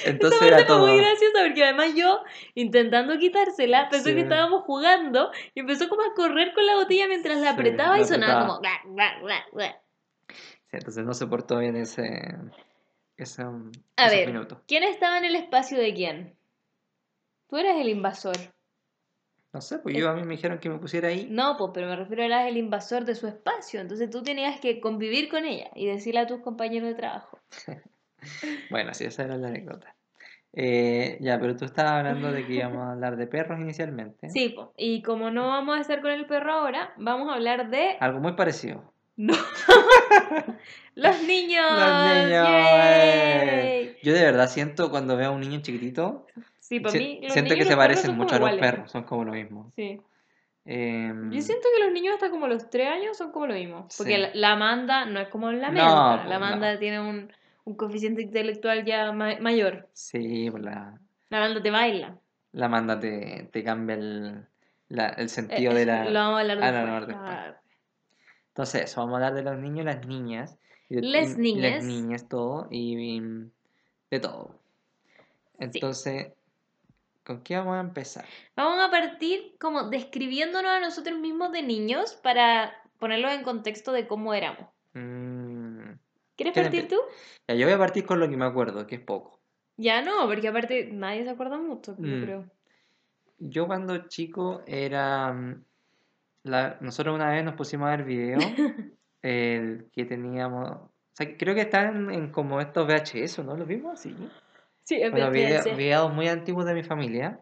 Entonces 0.05 0.37
Esa 0.41 0.47
era 0.47 0.57
parte 0.57 0.67
fue 0.71 0.77
todo. 0.77 0.87
muy 0.87 0.97
graciosa 0.97 1.39
porque 1.45 1.63
además 1.63 1.87
yo, 1.95 2.23
intentando 2.55 3.17
quitársela, 3.17 3.89
pensó 3.89 4.09
Sí. 4.09 4.15
que 4.15 4.21
estábamos 4.21 4.63
jugando 4.63 5.31
y 5.53 5.59
empezó 5.61 5.89
como 5.89 6.03
a 6.03 6.13
correr 6.15 6.53
con 6.53 6.65
la 6.65 6.75
botella 6.75 7.07
mientras 7.07 7.37
la 7.37 7.49
Sí, 7.49 7.53
apretaba 7.53 7.97
la 7.97 8.01
y 8.03 8.05
sonaba 8.05 8.41
apretaba. 8.43 8.59
como... 9.51 9.59
Sí, 9.59 10.77
entonces 10.77 11.05
no 11.05 11.13
se 11.13 11.27
portó 11.27 11.57
bien 11.59 11.75
ese. 11.75 12.03
Ese 13.17 13.41
A 13.41 13.45
esos 14.05 14.12
ver, 14.12 14.27
minutos. 14.27 14.59
¿quién 14.67 14.83
estaba 14.83 15.17
en 15.17 15.25
el 15.25 15.36
espacio 15.36 15.77
de 15.77 15.93
quién? 15.93 16.36
Tú 17.50 17.57
eras 17.57 17.77
el 17.77 17.89
invasor. 17.89 18.36
No 19.53 19.62
sé, 19.62 19.79
pues 19.79 19.95
yo 19.97 20.09
a 20.09 20.13
mí 20.13 20.24
me 20.24 20.36
dijeron 20.36 20.59
que 20.59 20.69
me 20.69 20.77
pusiera 20.77 21.07
ahí. 21.07 21.27
No, 21.31 21.55
pues, 21.57 21.71
pero 21.74 21.88
me 21.88 21.95
refiero 21.95 22.21
a 22.21 22.25
eras 22.25 22.47
el 22.47 22.57
invasor 22.57 23.05
de 23.05 23.15
su 23.15 23.27
espacio. 23.27 23.79
Entonces 23.79 24.09
tú 24.09 24.21
tenías 24.21 24.59
que 24.59 24.79
convivir 24.79 25.29
con 25.29 25.45
ella 25.45 25.71
y 25.74 25.88
decirle 25.88 26.19
a 26.19 26.27
tus 26.27 26.41
compañeros 26.41 26.89
de 26.89 26.95
trabajo. 26.95 27.39
Bueno, 28.71 28.93
sí, 28.95 29.05
esa 29.05 29.24
era 29.24 29.38
la 29.38 29.47
anécdota. 29.47 29.95
Eh, 30.51 31.17
ya, 31.21 31.39
pero 31.39 31.55
tú 31.55 31.65
estabas 31.65 31.93
hablando 31.93 32.31
de 32.31 32.45
que 32.45 32.53
íbamos 32.55 32.79
a 32.79 32.91
hablar 32.93 33.15
de 33.15 33.27
perros 33.27 33.59
inicialmente. 33.59 34.29
Sí, 34.31 34.50
pues. 34.50 34.67
Y 34.75 35.03
como 35.03 35.29
no 35.29 35.47
vamos 35.50 35.77
a 35.77 35.81
estar 35.81 36.01
con 36.01 36.09
el 36.12 36.25
perro 36.25 36.51
ahora, 36.51 36.93
vamos 36.97 37.29
a 37.29 37.36
hablar 37.36 37.69
de 37.69 37.95
Algo 38.00 38.19
muy 38.19 38.33
parecido. 38.33 38.91
No. 39.15 39.33
Los 40.96 41.22
niños. 41.24 41.65
Los 41.69 42.03
niños. 42.03 42.48
¡Yay! 42.50 43.88
eh. 43.89 43.98
Yo 44.03 44.13
de 44.13 44.24
verdad 44.24 44.50
siento 44.50 44.89
cuando 44.89 45.15
veo 45.17 45.29
a 45.29 45.31
un 45.31 45.41
niño 45.41 45.62
chiquitito, 45.62 46.25
Sí, 46.60 46.79
para 46.79 46.96
mí 46.98 47.19
los 47.24 47.34
siento 47.34 47.53
niños 47.53 47.65
que 47.67 47.72
se 47.72 47.75
los 47.75 47.86
perros 47.86 47.98
parecen 47.98 48.17
mucho 48.17 48.36
a 48.36 48.39
los 48.39 48.50
iguales. 48.50 48.72
perros, 48.72 48.91
son 48.91 49.03
como 49.03 49.24
lo 49.24 49.31
mismo. 49.34 49.72
Sí. 49.75 50.01
Em, 50.65 51.31
Yo 51.31 51.41
siento 51.41 51.67
que 51.75 51.84
los 51.84 51.93
niños 51.93 52.15
hasta 52.15 52.29
como 52.29 52.48
los 52.48 52.69
tres 52.69 52.89
años 52.89 53.15
son 53.17 53.31
como 53.31 53.48
lo 53.48 53.53
mismo. 53.53 53.88
Porque 53.98 54.15
Sí. 54.17 54.31
la, 54.34 54.51
Amanda 54.51 55.05
no 55.05 55.19
es 55.19 55.29
como 55.29 55.51
la 55.51 55.69
No, 55.69 55.74
menta. 55.74 56.15
pues, 56.17 56.29
la 56.29 56.36
Amanda 56.36 56.74
no. 56.74 56.79
tiene 56.79 57.00
un, 57.00 57.31
un 57.63 57.75
coeficiente 57.77 58.22
intelectual 58.22 58.84
ya 58.84 59.12
ma- 59.13 59.38
mayor. 59.39 59.88
Sí, 59.93 60.50
pues 60.51 60.63
la, 60.63 61.00
La 61.29 61.38
Amanda 61.38 61.62
te 61.62 61.72
baila. 61.72 62.17
la 62.51 62.67
manda 62.69 63.00
te, 63.00 63.50
te 63.51 63.63
cambia 63.63 63.96
el, 63.96 64.46
la- 64.89 65.10
el 65.10 65.25
Eh, 65.25 65.29
sentido 65.29 65.74
de 65.74 65.86
la... 65.86 66.05
Lo 66.05 66.19
vamos 66.19 66.38
a 66.38 66.41
hablar 66.41 66.57
Ah, 66.62 66.72
no, 66.86 67.05
después. 67.05 67.27
Entonces, 68.58 68.86
eso, 68.86 69.02
vamos 69.02 69.13
a 69.13 69.28
hablar 69.28 69.36
de 69.36 69.43
los 69.43 69.60
niños 69.60 69.82
y 69.82 69.84
las 69.84 70.08
niñas. 70.08 70.58
y 70.89 70.96
de- 70.96 71.02
Les 71.04 71.38
niñas. 71.38 71.74
Las 71.76 71.84
niñas, 71.84 72.28
todo. 72.28 72.67
Y, 72.72 73.17
y 73.17 73.22
de 74.10 74.20
todo. 74.20 74.60
Entonces, 75.60 76.34
¿con 77.24 77.43
qué 77.43 77.56
vamos 77.56 77.76
a 77.76 77.82
empezar? 77.82 78.26
Vamos 78.56 78.80
a 78.84 78.89
partir 78.89 79.56
como 79.60 79.84
describiéndonos 79.91 80.72
a 80.72 80.80
nosotros 80.80 81.20
mismos 81.20 81.52
de 81.52 81.62
niños 81.62 82.15
para 82.15 82.74
ponerlos 82.98 83.32
en 83.34 83.43
contexto 83.43 83.91
de 83.91 84.08
cómo 84.08 84.34
éramos. 84.34 84.67
Mm, 84.93 85.91
¿Quieres 86.36 86.54
¿Quién 86.54 86.65
partir 86.65 86.88
tú? 86.88 86.96
ya, 87.48 87.54
yo 87.54 87.67
voy 87.67 87.76
a 87.76 87.78
partir 87.78 88.08
con 88.08 88.20
lo 88.20 88.28
que 88.28 88.38
me 88.38 88.46
acuerdo, 88.46 88.88
que 88.88 88.96
es 88.96 89.02
poco. 89.02 89.39
Ya 89.76 90.02
no, 90.02 90.26
porque 90.26 90.48
aparte 90.48 90.89
nadie 90.91 91.24
se 91.26 91.30
acuerda 91.30 91.60
mucho, 91.60 91.96
yo 92.00 92.17
Mm. 92.17 92.22
creo. 92.24 92.46
Yo 93.38 93.67
cuando 93.67 94.08
chico 94.08 94.63
era... 94.65 95.60
la- 96.47 96.77
nosotros 96.81 97.15
una 97.15 97.29
vez 97.31 97.43
nos 97.43 97.55
pusimos 97.55 97.88
a 97.88 97.91
ver 97.97 98.03
video 98.05 98.38
el 99.21 99.89
que 99.91 100.05
teníamos... 100.05 100.69
O 100.71 100.91
sea, 101.13 101.36
creo 101.38 101.55
que 101.55 101.62
están 101.62 102.12
en 102.12 102.31
como 102.31 102.62
estos 102.62 102.88
VHS, 102.88 103.43
¿no? 103.43 103.55
¿Los 103.55 103.67
vimos 103.67 103.93
así? 103.99 104.15
Sí, 104.83 104.95
es 105.01 105.12
Bueno, 105.12 105.31
video- 105.31 105.63
videos 105.75 106.13
muy 106.13 106.27
antiguos 106.27 106.65
de 106.65 106.73
mi 106.75 106.83
familia 106.83 107.39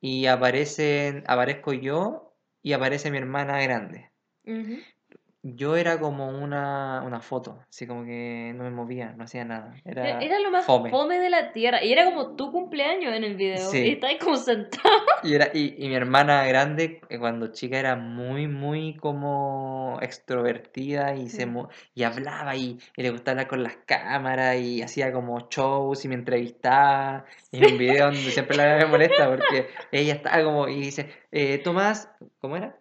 y 0.00 0.26
aparecen, 0.26 1.24
aparezco 1.26 1.72
yo 1.72 2.34
y 2.62 2.72
aparece 2.72 3.10
mi 3.10 3.18
hermana 3.18 3.60
grande. 3.62 4.10
Yo 5.42 5.76
era 5.76 6.00
como 6.00 6.28
una, 6.30 7.00
una 7.06 7.20
foto, 7.20 7.60
así 7.70 7.86
como 7.86 8.04
que 8.04 8.52
no 8.56 8.64
me 8.64 8.70
movía, 8.70 9.14
no 9.16 9.22
hacía 9.22 9.44
nada. 9.44 9.72
Era, 9.84 10.20
E- 10.20 10.24
Era 10.26 10.40
lo 10.40 10.50
más 10.50 10.64
fome. 10.64 10.90
fome. 10.90 11.20
de 11.20 11.30
la 11.30 11.52
tierra. 11.52 11.82
Y 11.84 11.92
era 11.92 12.04
como 12.06 12.34
tu 12.34 12.50
cumpleaños 12.50 13.14
en 13.14 13.22
el 13.22 13.36
video. 13.36 13.70
Sí. 13.70 13.78
Y 13.84 13.90
estabas 13.92 14.16
como 14.16 14.36
sentado. 14.36 14.82
Y, 15.22 15.34
era, 15.34 15.48
y, 15.52 15.74
y 15.78 15.88
mi 15.88 15.94
hermana 15.96 16.44
grande, 16.46 17.00
eh, 17.08 17.18
cuando 17.18 17.48
chica, 17.48 17.78
era 17.78 17.96
muy, 17.96 18.46
muy 18.46 18.96
como 18.96 19.98
extrovertida 20.00 21.14
y, 21.16 21.28
se 21.28 21.44
mo- 21.46 21.68
y 21.94 22.04
hablaba 22.04 22.54
y, 22.54 22.78
y 22.96 23.02
le 23.02 23.10
gustaba 23.10 23.32
hablar 23.32 23.48
con 23.48 23.62
las 23.64 23.76
cámaras 23.84 24.56
y 24.60 24.80
hacía 24.82 25.12
como 25.12 25.48
shows 25.48 26.04
y 26.04 26.08
me 26.08 26.14
entrevistaba. 26.14 27.24
Y 27.52 27.58
en 27.58 27.72
un 27.72 27.78
video 27.78 28.06
donde 28.06 28.30
siempre 28.30 28.56
la 28.56 28.76
me 28.76 28.86
molesta 28.86 29.28
porque 29.28 29.68
ella 29.92 30.14
estaba 30.14 30.42
como 30.44 30.68
y 30.68 30.80
dice, 30.80 31.10
eh, 31.32 31.58
Tomás, 31.58 32.10
¿cómo 32.40 32.56
era? 32.56 32.76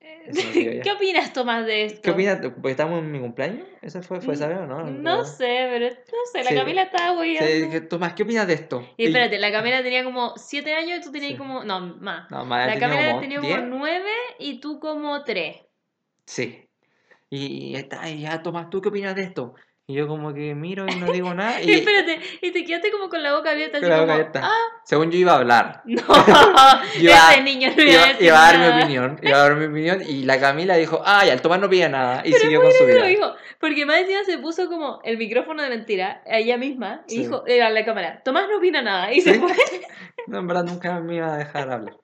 Eso 0.00 0.17
no 0.17 0.17
digo 0.17 0.17
ya. 0.17 0.17
¿Qué 0.82 0.90
opinas, 0.94 1.32
Tomás, 1.32 1.66
de 1.66 1.84
esto? 1.86 2.00
¿Qué 2.02 2.10
opinas? 2.10 2.38
Porque 2.40 2.70
estamos 2.70 3.00
en 3.00 3.10
mi 3.12 3.20
cumpleaños. 3.20 3.66
¿Eso 3.82 4.02
fue, 4.02 4.20
fue 4.20 4.34
esa 4.34 4.48
vez 4.48 4.58
o 4.58 4.66
no? 4.66 4.84
No 4.84 5.24
sé, 5.24 5.68
pero 5.70 5.86
no 5.88 6.18
sé, 6.32 6.44
la 6.44 6.50
Sí. 6.50 6.56
Camila 6.56 6.82
estaba 6.82 7.22
Sí, 7.22 7.62
dije, 7.62 7.80
Tomás, 7.82 8.14
¿qué 8.14 8.22
opinas 8.24 8.46
de 8.46 8.54
esto? 8.54 8.86
Y 8.96 9.06
espérate, 9.06 9.38
la 9.38 9.50
Camila 9.52 9.82
tenía 9.82 10.04
como 10.04 10.34
7 10.36 10.74
años 10.74 10.98
y 10.98 11.02
tú 11.02 11.12
tenías 11.12 11.32
Sí. 11.32 11.36
como. 11.38 11.64
No, 11.64 11.80
más. 11.80 12.30
No, 12.30 12.44
más, 12.44 12.66
La 12.66 12.78
Camila 12.78 13.20
tenía 13.20 13.40
10. 13.40 13.56
como 13.56 13.78
9 13.78 14.10
y 14.38 14.60
tú 14.60 14.78
como 14.80 15.24
3. 15.24 15.56
Sí. 16.26 16.68
Y, 17.30 17.70
y 17.70 17.76
está, 17.76 18.08
y 18.08 18.22
ya, 18.22 18.42
Tomás, 18.42 18.70
¿tú 18.70 18.80
qué 18.80 18.88
opinas 18.88 19.14
de 19.14 19.22
esto? 19.22 19.54
Y 19.90 19.94
yo 19.94 20.06
como 20.06 20.34
que 20.34 20.54
miro 20.54 20.84
y 20.86 20.96
no 20.96 21.06
digo 21.12 21.32
nada. 21.32 21.62
Y 21.62 21.70
espérate, 21.72 22.20
y 22.42 22.50
te 22.52 22.62
quedaste 22.62 22.90
como 22.92 23.08
con 23.08 23.22
la 23.22 23.34
boca 23.34 23.52
abierta, 23.52 23.80
con 23.80 23.88
la 23.88 23.94
como. 23.96 24.02
boca 24.06 24.14
abierta. 24.16 24.40
Ah, 24.44 24.80
según 24.84 25.10
yo 25.10 25.16
iba 25.18 25.32
a 25.32 25.36
hablar. 25.36 25.80
no. 25.86 26.02
Iba- 27.00 27.32
Ese 27.32 27.42
niño 27.42 27.70
no 27.74 27.82
iba, 27.82 27.92
Iba, 27.92 28.02
a 28.04 28.06
decir 28.08 28.26
iba 28.26 28.36
a 28.38 28.52
dar 28.52 28.58
mi 28.58 28.66
nada. 28.66 28.78
opinión. 28.82 29.18
Iba 29.22 29.36
a 29.36 29.40
dar 29.48 29.56
mi 29.56 29.64
opinión. 29.64 30.02
Y 30.06 30.24
la 30.24 30.38
Camila 30.38 30.76
dijo, 30.76 31.00
ah, 31.06 31.24
ya, 31.24 31.32
el 31.32 31.40
Tomás 31.40 31.58
no 31.60 31.70
pide 31.70 31.88
nada. 31.88 32.20
Y 32.22 32.32
Pero 32.32 32.42
siguió 32.42 32.60
con 32.60 32.70
su 32.72 32.84
vida. 32.84 33.06
dijo, 33.06 33.32
porque 33.60 33.86
más 33.86 34.00
encima 34.00 34.24
se 34.24 34.36
puso 34.36 34.68
como 34.68 35.00
el 35.04 35.16
micrófono 35.16 35.62
de 35.62 35.70
mentira 35.70 36.22
a 36.26 36.36
ella 36.36 36.58
misma 36.58 37.02
y 37.08 37.12
Sí. 37.12 37.18
dijo 37.20 37.44
eh, 37.46 37.62
a 37.62 37.70
la 37.70 37.82
cámara, 37.86 38.20
Tomás 38.22 38.44
no 38.50 38.58
opina 38.58 38.82
nada 38.82 39.14
y 39.14 39.22
se 39.22 39.32
¿Sí? 39.32 39.40
fue. 39.40 39.54
No, 40.26 40.40
en 40.40 40.46
verdad 40.48 40.64
nunca 40.64 41.00
me 41.00 41.14
iba 41.16 41.32
a 41.32 41.38
dejar 41.38 41.70
hablar. 41.70 41.96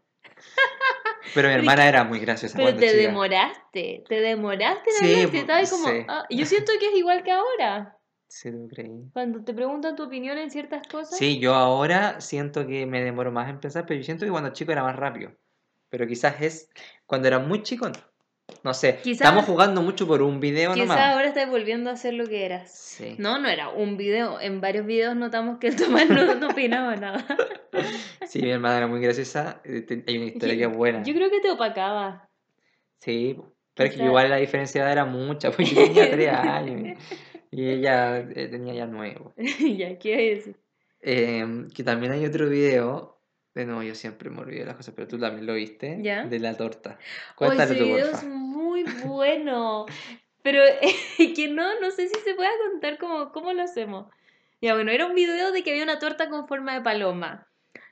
Pero 1.34 1.48
mi 1.48 1.54
hermana 1.54 1.88
era 1.88 2.04
muy 2.04 2.18
graciosa 2.20 2.56
Pero 2.56 2.66
cuando 2.66 2.80
te 2.80 2.86
chica. 2.86 2.98
demoraste, 2.98 4.04
te 4.08 4.20
demoraste 4.20 4.90
en 4.90 4.96
Sí, 4.96 5.14
hablar, 5.14 5.36
estabas 5.36 5.70
como, 5.70 5.88
sí. 5.88 6.04
ah, 6.08 6.26
yo 6.30 6.46
siento 6.46 6.72
que 6.78 6.88
es 6.88 6.96
igual 6.96 7.22
que 7.22 7.32
ahora, 7.32 7.98
Sí, 8.28 8.50
lo 8.50 8.66
creí. 8.68 8.90
cuando 9.12 9.44
te 9.44 9.54
preguntan 9.54 9.94
tu 9.96 10.02
opinión 10.04 10.38
en 10.38 10.50
ciertas 10.50 10.86
cosas. 10.88 11.18
Sí, 11.18 11.38
yo 11.38 11.54
ahora 11.54 12.20
siento 12.20 12.66
que 12.66 12.86
me 12.86 13.02
demoro 13.02 13.30
más 13.30 13.48
en 13.48 13.60
pensar, 13.60 13.86
pero 13.86 13.98
yo 13.98 14.04
siento 14.04 14.24
que 14.24 14.30
cuando 14.30 14.52
chico 14.52 14.72
era 14.72 14.82
más 14.82 14.96
rápido. 14.96 15.32
Pero 15.88 16.06
quizás 16.06 16.40
es 16.40 16.68
cuando 17.06 17.28
era 17.28 17.38
muy 17.38 17.62
chico, 17.62 17.88
no. 17.88 17.94
No 18.62 18.72
sé, 18.74 18.96
Quizás- 19.02 19.26
estamos 19.26 19.44
jugando 19.44 19.82
mucho 19.82 20.06
por 20.06 20.22
un 20.22 20.40
video 20.40 20.72
Quizás 20.74 20.88
nomás. 20.88 21.12
ahora 21.12 21.28
estás 21.28 21.48
volviendo 21.50 21.90
a 21.90 21.96
ser 21.96 22.14
lo 22.14 22.26
que 22.26 22.44
eras. 22.46 22.70
Sí. 22.72 23.14
No, 23.18 23.38
no 23.38 23.48
era 23.48 23.68
un 23.70 23.96
video. 23.96 24.40
En 24.40 24.60
varios 24.60 24.86
videos 24.86 25.16
notamos 25.16 25.58
que 25.58 25.68
el 25.68 25.76
Tomás 25.76 26.08
no, 26.08 26.34
no 26.34 26.48
opinaba 26.48 26.96
nada. 26.96 27.24
Sí, 28.26 28.40
mi 28.40 28.50
hermana 28.50 28.78
era 28.78 28.86
muy 28.86 29.00
graciosa. 29.00 29.60
eh, 29.64 29.84
Hay 30.06 30.16
una 30.16 30.26
historia 30.26 30.56
que 30.56 30.64
es 30.64 30.76
buena. 30.76 31.02
Yo 31.02 31.12
creo 31.14 31.30
que 31.30 31.40
te 31.40 31.50
opacaba. 31.50 32.28
Sí, 33.00 33.36
pero 33.74 33.90
es 33.90 33.96
que 33.96 34.04
igual 34.04 34.30
la 34.30 34.36
diferencia 34.36 34.90
era 34.90 35.04
mucha, 35.04 35.50
pues 35.50 35.70
yo 35.70 35.82
tenía 35.84 36.10
tres 36.10 36.28
años 36.32 36.98
y 37.50 37.68
ella 37.68 38.18
eh, 38.18 38.48
tenía 38.48 38.74
ya 38.74 38.86
nueve. 38.86 39.20
ya, 39.76 39.98
¿qué 39.98 40.14
a 40.14 40.34
decir? 40.36 40.56
Em, 41.00 41.68
que 41.70 41.82
también 41.84 42.12
hay 42.12 42.24
otro 42.24 42.48
video 42.48 43.13
De 43.54 43.64
nuevo, 43.66 43.82
yo 43.82 43.94
siempre 43.94 44.30
me 44.30 44.40
olvido 44.40 44.60
de 44.60 44.66
las 44.66 44.76
cosas, 44.76 44.94
pero 44.96 45.06
tú 45.06 45.18
también 45.18 45.46
lo 45.46 45.54
viste. 45.54 45.98
¿Ya? 46.02 46.24
De 46.24 46.40
la 46.40 46.56
torta. 46.56 46.98
Cuéntalo 47.36 47.72
ese 47.72 47.80
tú, 47.80 47.84
video 47.84 48.10
porfa. 48.10 48.18
es 48.18 48.24
muy 48.24 48.82
bueno. 49.04 49.86
Pero 50.42 50.62
que 51.16 51.48
no, 51.48 51.80
no 51.80 51.90
sé 51.90 52.08
si 52.08 52.20
se 52.20 52.34
pueda 52.34 52.50
contar 52.70 52.98
cómo, 52.98 53.30
cómo 53.32 53.52
lo 53.52 53.62
hacemos. 53.62 54.06
Ya, 54.60 54.74
bueno, 54.74 54.90
era 54.90 55.06
un 55.06 55.14
video 55.14 55.52
de 55.52 55.62
que 55.62 55.70
había 55.70 55.84
una 55.84 55.98
torta 55.98 56.28
con 56.28 56.48
forma 56.48 56.74
de 56.74 56.80
paloma. 56.80 57.46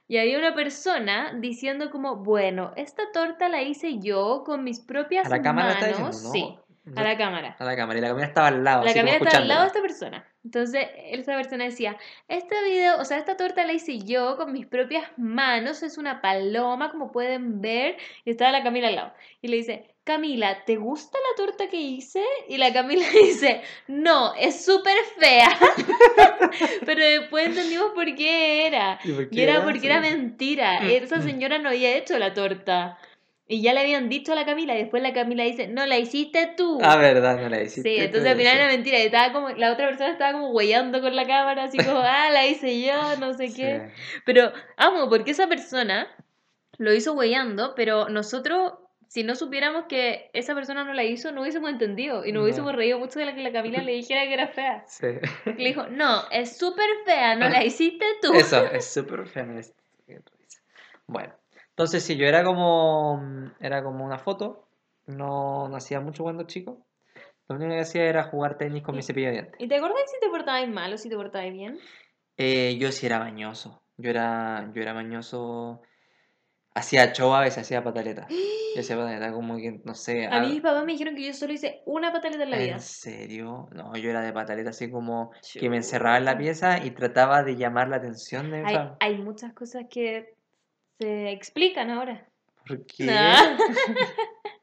Y 0.08 0.18
había 0.18 0.36
una 0.38 0.54
persona 0.54 1.32
diciendo 1.38 1.90
como, 1.90 2.16
bueno, 2.16 2.72
esta 2.76 3.04
torta 3.12 3.48
la 3.48 3.62
hice 3.62 3.98
yo 3.98 4.42
con 4.44 4.64
mis 4.64 4.80
propias 4.80 5.26
A 5.26 5.30
la 5.30 5.42
cámara 5.42 5.72
está 5.72 5.90
manos. 5.92 6.22
diciendo, 6.22 6.58
¿no? 6.84 6.84
Sí, 6.84 6.92
a 6.96 7.02
la 7.04 7.16
cámara. 7.16 7.56
A 7.58 7.64
la 7.64 7.76
cámara. 7.76 7.98
Y 7.98 8.02
la 8.02 8.08
cámara 8.08 8.26
estaba 8.26 8.48
al 8.48 8.64
lado. 8.64 8.84
La 8.84 8.92
camioneta 8.94 9.24
estaba 9.24 9.42
al 9.42 9.48
lado 9.48 9.60
de 9.62 9.66
esta 9.68 9.80
persona. 9.80 10.31
Entonces, 10.44 10.88
esta 11.10 11.36
persona 11.36 11.64
decía, 11.64 11.96
este 12.26 12.54
video, 12.64 12.98
o 13.00 13.04
sea, 13.04 13.18
esta 13.18 13.36
torta 13.36 13.64
la 13.64 13.74
hice 13.74 14.00
yo 14.00 14.36
con 14.36 14.52
mis 14.52 14.66
propias 14.66 15.04
manos, 15.16 15.82
es 15.84 15.98
una 15.98 16.20
paloma, 16.20 16.90
como 16.90 17.12
pueden 17.12 17.60
ver, 17.60 17.96
y 18.24 18.30
estaba 18.30 18.50
la 18.50 18.64
Camila 18.64 18.88
al 18.88 18.96
lado. 18.96 19.12
Y 19.40 19.48
le 19.48 19.58
dice, 19.58 19.92
Camila, 20.04 20.64
¿te 20.64 20.76
gusta 20.76 21.16
la 21.16 21.44
torta 21.44 21.68
que 21.68 21.76
hice? 21.76 22.24
Y 22.48 22.58
la 22.58 22.72
Camila 22.72 23.06
dice, 23.22 23.62
no, 23.86 24.34
es 24.34 24.64
súper 24.64 24.96
fea. 25.16 25.56
Pero 26.84 27.04
después 27.04 27.46
entendimos 27.46 27.92
por 27.92 28.12
qué 28.16 28.66
era. 28.66 28.98
¿Y 29.04 29.12
por 29.12 29.28
Y 29.30 29.40
era 29.40 29.62
porque 29.62 29.86
era 29.86 30.00
mentira. 30.00 30.80
Mm, 30.80 30.90
Esa 30.90 31.18
mm. 31.18 31.22
señora 31.22 31.58
no 31.58 31.68
había 31.68 31.96
hecho 31.96 32.18
la 32.18 32.34
torta. 32.34 32.98
Y 33.48 33.60
ya 33.60 33.74
le 33.74 33.80
habían 33.80 34.08
dicho 34.08 34.32
a 34.32 34.34
la 34.36 34.46
Camila, 34.46 34.74
y 34.74 34.78
después 34.78 35.02
la 35.02 35.12
Camila 35.12 35.42
dice, 35.44 35.66
no, 35.66 35.84
la 35.84 35.98
hiciste 35.98 36.54
tú. 36.56 36.78
Ah, 36.82 36.96
verdad, 36.96 37.38
no 37.40 37.48
la 37.48 37.60
hiciste. 37.62 37.82
Sí, 37.96 37.96
entonces 38.00 38.30
al 38.30 38.36
final 38.38 38.56
era 38.56 38.66
mentira. 38.68 38.98
Y 38.98 39.06
estaba 39.06 39.32
como, 39.32 39.50
la 39.50 39.72
otra 39.72 39.88
persona 39.88 40.10
estaba 40.12 40.32
como 40.32 40.50
huellando 40.52 41.00
con 41.00 41.14
la 41.16 41.26
cámara, 41.26 41.64
así 41.64 41.76
como, 41.76 41.98
ah, 41.98 42.30
la 42.30 42.46
hice 42.46 42.80
yo, 42.80 43.16
no 43.18 43.34
sé 43.34 43.52
qué. 43.52 43.82
Sí. 43.92 44.20
Pero 44.24 44.52
amo, 44.76 45.08
porque 45.08 45.32
esa 45.32 45.48
persona 45.48 46.08
lo 46.78 46.94
hizo 46.94 47.12
huellando, 47.14 47.74
pero 47.74 48.08
nosotros, 48.08 48.74
si 49.08 49.24
no 49.24 49.34
supiéramos 49.34 49.84
que 49.86 50.30
esa 50.32 50.54
persona 50.54 50.84
no 50.84 50.94
la 50.94 51.04
hizo, 51.04 51.32
no 51.32 51.42
hubiésemos 51.42 51.68
entendido. 51.68 52.24
Y 52.24 52.32
nos 52.32 52.40
No. 52.40 52.44
hubiésemos 52.44 52.74
reído 52.74 52.98
mucho 52.98 53.18
de 53.18 53.26
la 53.26 53.34
que 53.34 53.42
la 53.42 53.52
Camila 53.52 53.82
le 53.82 53.92
dijera 53.92 54.22
que 54.22 54.34
era 54.34 54.48
fea. 54.48 54.84
Sí. 54.86 55.08
Le 55.44 55.68
dijo, 55.68 55.88
no, 55.88 56.22
es 56.30 56.56
súper 56.56 56.88
fea, 57.04 57.34
no 57.34 57.48
la 57.50 57.62
hiciste 57.64 58.06
tú. 58.22 58.32
Eso, 58.32 58.64
es 58.66 58.86
súper 58.86 59.26
feminista. 59.26 59.74
Bueno, 61.06 61.34
entonces 61.72 62.02
sí, 62.04 62.16
yo 62.16 62.26
era 62.26 62.44
como, 62.44 63.20
era 63.60 63.82
como 63.82 64.04
una 64.04 64.18
foto, 64.18 64.68
no, 65.06 65.68
no 65.68 65.76
hacía 65.76 66.00
mucho 66.00 66.22
cuando 66.22 66.44
chico. 66.44 66.86
Lo 67.48 67.56
único 67.56 67.72
que 67.72 67.80
hacía 67.80 68.04
era 68.04 68.24
jugar 68.24 68.56
tenis 68.56 68.82
con 68.82 68.94
mi 68.96 69.02
cepillo 69.02 69.26
de 69.28 69.32
dientes. 69.32 69.54
¿Y 69.58 69.68
te 69.68 69.76
acordás 69.76 70.10
si 70.10 70.20
te 70.20 70.28
portabas 70.28 70.68
mal 70.68 70.92
o 70.92 70.98
si 70.98 71.08
te 71.08 71.16
portabas 71.16 71.52
bien? 71.52 71.78
Eh, 72.36 72.76
yo 72.78 72.92
sí 72.92 73.06
era 73.06 73.18
mañoso, 73.18 73.82
yo 73.96 74.10
era, 74.10 74.70
yo 74.74 74.80
era 74.82 74.94
mañoso, 74.94 75.82
hacía 76.74 77.12
show 77.12 77.34
a 77.34 77.40
veces, 77.40 77.58
hacía 77.58 77.82
pataleta. 77.84 78.26
Yo 78.74 78.80
hacía 78.80 78.96
pataleta 78.96 79.32
como 79.34 79.56
que, 79.58 79.80
no 79.84 79.94
sé, 79.94 80.26
A 80.26 80.40
mí 80.40 80.46
a- 80.46 80.50
mis 80.50 80.62
papás 80.62 80.86
me 80.86 80.92
dijeron 80.92 81.14
que 81.14 81.26
yo 81.26 81.34
solo 81.34 81.52
hice 81.52 81.82
una 81.84 82.10
pataleta 82.10 82.44
en 82.44 82.50
la 82.50 82.56
vida. 82.56 82.72
¿En 82.76 82.80
serio? 82.80 83.68
No, 83.72 83.94
yo 83.96 84.08
era 84.08 84.22
de 84.22 84.32
pataleta 84.32 84.70
así 84.70 84.90
como 84.90 85.30
que 85.52 85.68
me 85.68 85.76
encerraba 85.76 86.16
en 86.16 86.24
la 86.24 86.38
pieza 86.38 86.82
y 86.82 86.90
trataba 86.92 87.42
de 87.42 87.56
llamar 87.56 87.88
la 87.88 87.96
atención 87.96 88.50
de 88.50 88.62
mi 88.62 88.68
Hay, 88.68 88.74
familia. 88.76 88.96
hay 89.00 89.18
muchas 89.18 89.52
cosas 89.52 89.84
que 89.90 90.34
se 91.02 91.30
explican 91.30 91.90
ahora. 91.90 92.26
¿Por 92.66 92.86
qué? 92.86 93.06
No. 93.06 93.12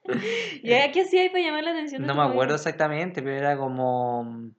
¿Ya 0.63 0.91
qué 0.91 1.02
hacía 1.02 1.21
ahí 1.21 1.30
para 1.30 1.43
llamar 1.43 1.63
la 1.63 1.71
atención 1.71 2.02
de 2.02 2.08
No 2.08 2.15
me 2.15 2.21
acuerdo 2.21 2.39
familia? 2.39 2.56
exactamente, 2.56 3.21
pero 3.21 3.36
era 3.36 3.58
como, 3.58 4.52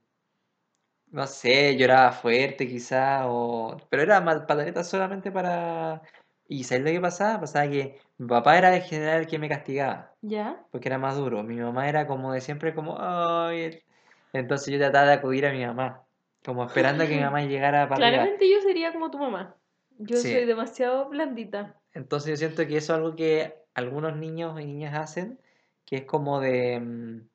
no 1.11 1.27
sé, 1.27 1.77
lloraba 1.77 2.13
fuerte 2.13 2.69
quizá, 2.69 3.29
o... 3.29 3.77
pero 3.89 4.03
era 4.03 4.25
pataleta 4.25 4.85
solamente 4.85 5.33
para... 5.33 6.03
¿Y 6.49 6.65
sabes 6.65 6.85
lo 6.85 6.91
que 6.91 7.01
pasaba? 7.01 7.41
Pasaba 7.41 7.69
que 7.71 7.99
mi 8.19 8.27
papá 8.27 8.59
era 8.59 8.75
el 8.75 8.83
general 8.83 9.21
el 9.21 9.27
que 9.27 9.39
me 9.39 9.49
castigaba, 9.49 10.13
¿Ya? 10.21 10.65
porque 10.71 10.89
era 10.89 10.99
más 10.99 11.17
duro. 11.17 11.43
Mi 11.45 11.57
mamá 11.57 11.89
era 11.89 12.07
como 12.07 12.33
de 12.33 12.41
siempre 12.41 12.75
como, 12.75 12.97
ay, 12.99 13.61
el-". 13.63 13.83
entonces 14.33 14.73
yo 14.73 14.79
trataba 14.79 15.07
de 15.07 15.13
acudir 15.15 15.47
a 15.47 15.53
mi 15.53 15.65
mamá, 15.65 16.05
como 16.45 16.65
esperando 16.65 17.05
a 17.05 17.07
que 17.07 17.17
mi 17.17 17.23
mamá 17.23 17.43
llegara 17.43 17.89
para 17.89 18.07
arriba. 18.07 18.11
Claramente 18.11 18.51
yo 18.51 18.61
sería 18.63 18.93
como 18.93 19.11
tu 19.11 19.19
mamá. 19.19 19.57
Yo 20.01 20.17
Sí. 20.17 20.33
soy 20.33 20.45
demasiado 20.47 21.09
blandita. 21.09 21.77
Entonces 21.93 22.31
yo 22.31 22.37
siento 22.37 22.67
que 22.67 22.77
eso 22.79 22.93
es 22.95 22.99
algo 22.99 23.17
que 23.17 23.55
algunos 23.75 24.17
niños 24.17 24.59
y 24.61 24.65
niñas 24.65 24.95
hacen, 24.95 25.39
que 25.85 25.97
es 25.97 26.05
como 26.05 26.41
de, 26.41 26.81
mm, 26.81 27.29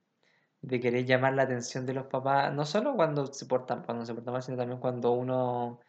de 0.61 0.79
querer 0.79 1.05
llamar 1.05 1.33
la 1.33 1.43
atención 1.43 1.85
de 1.85 1.93
los 1.93 2.07
papás, 2.07 2.53
no 2.53 2.65
solo 2.65 2.95
cuando 2.95 3.27
se 3.27 3.45
portan, 3.45 3.83
cuando 3.83 4.05
se 4.05 4.13
portan 4.13 4.33
mal, 4.33 4.41
sino 4.41 4.57
también 4.57 4.79
cuando 4.79 5.11
uno, 5.11 5.79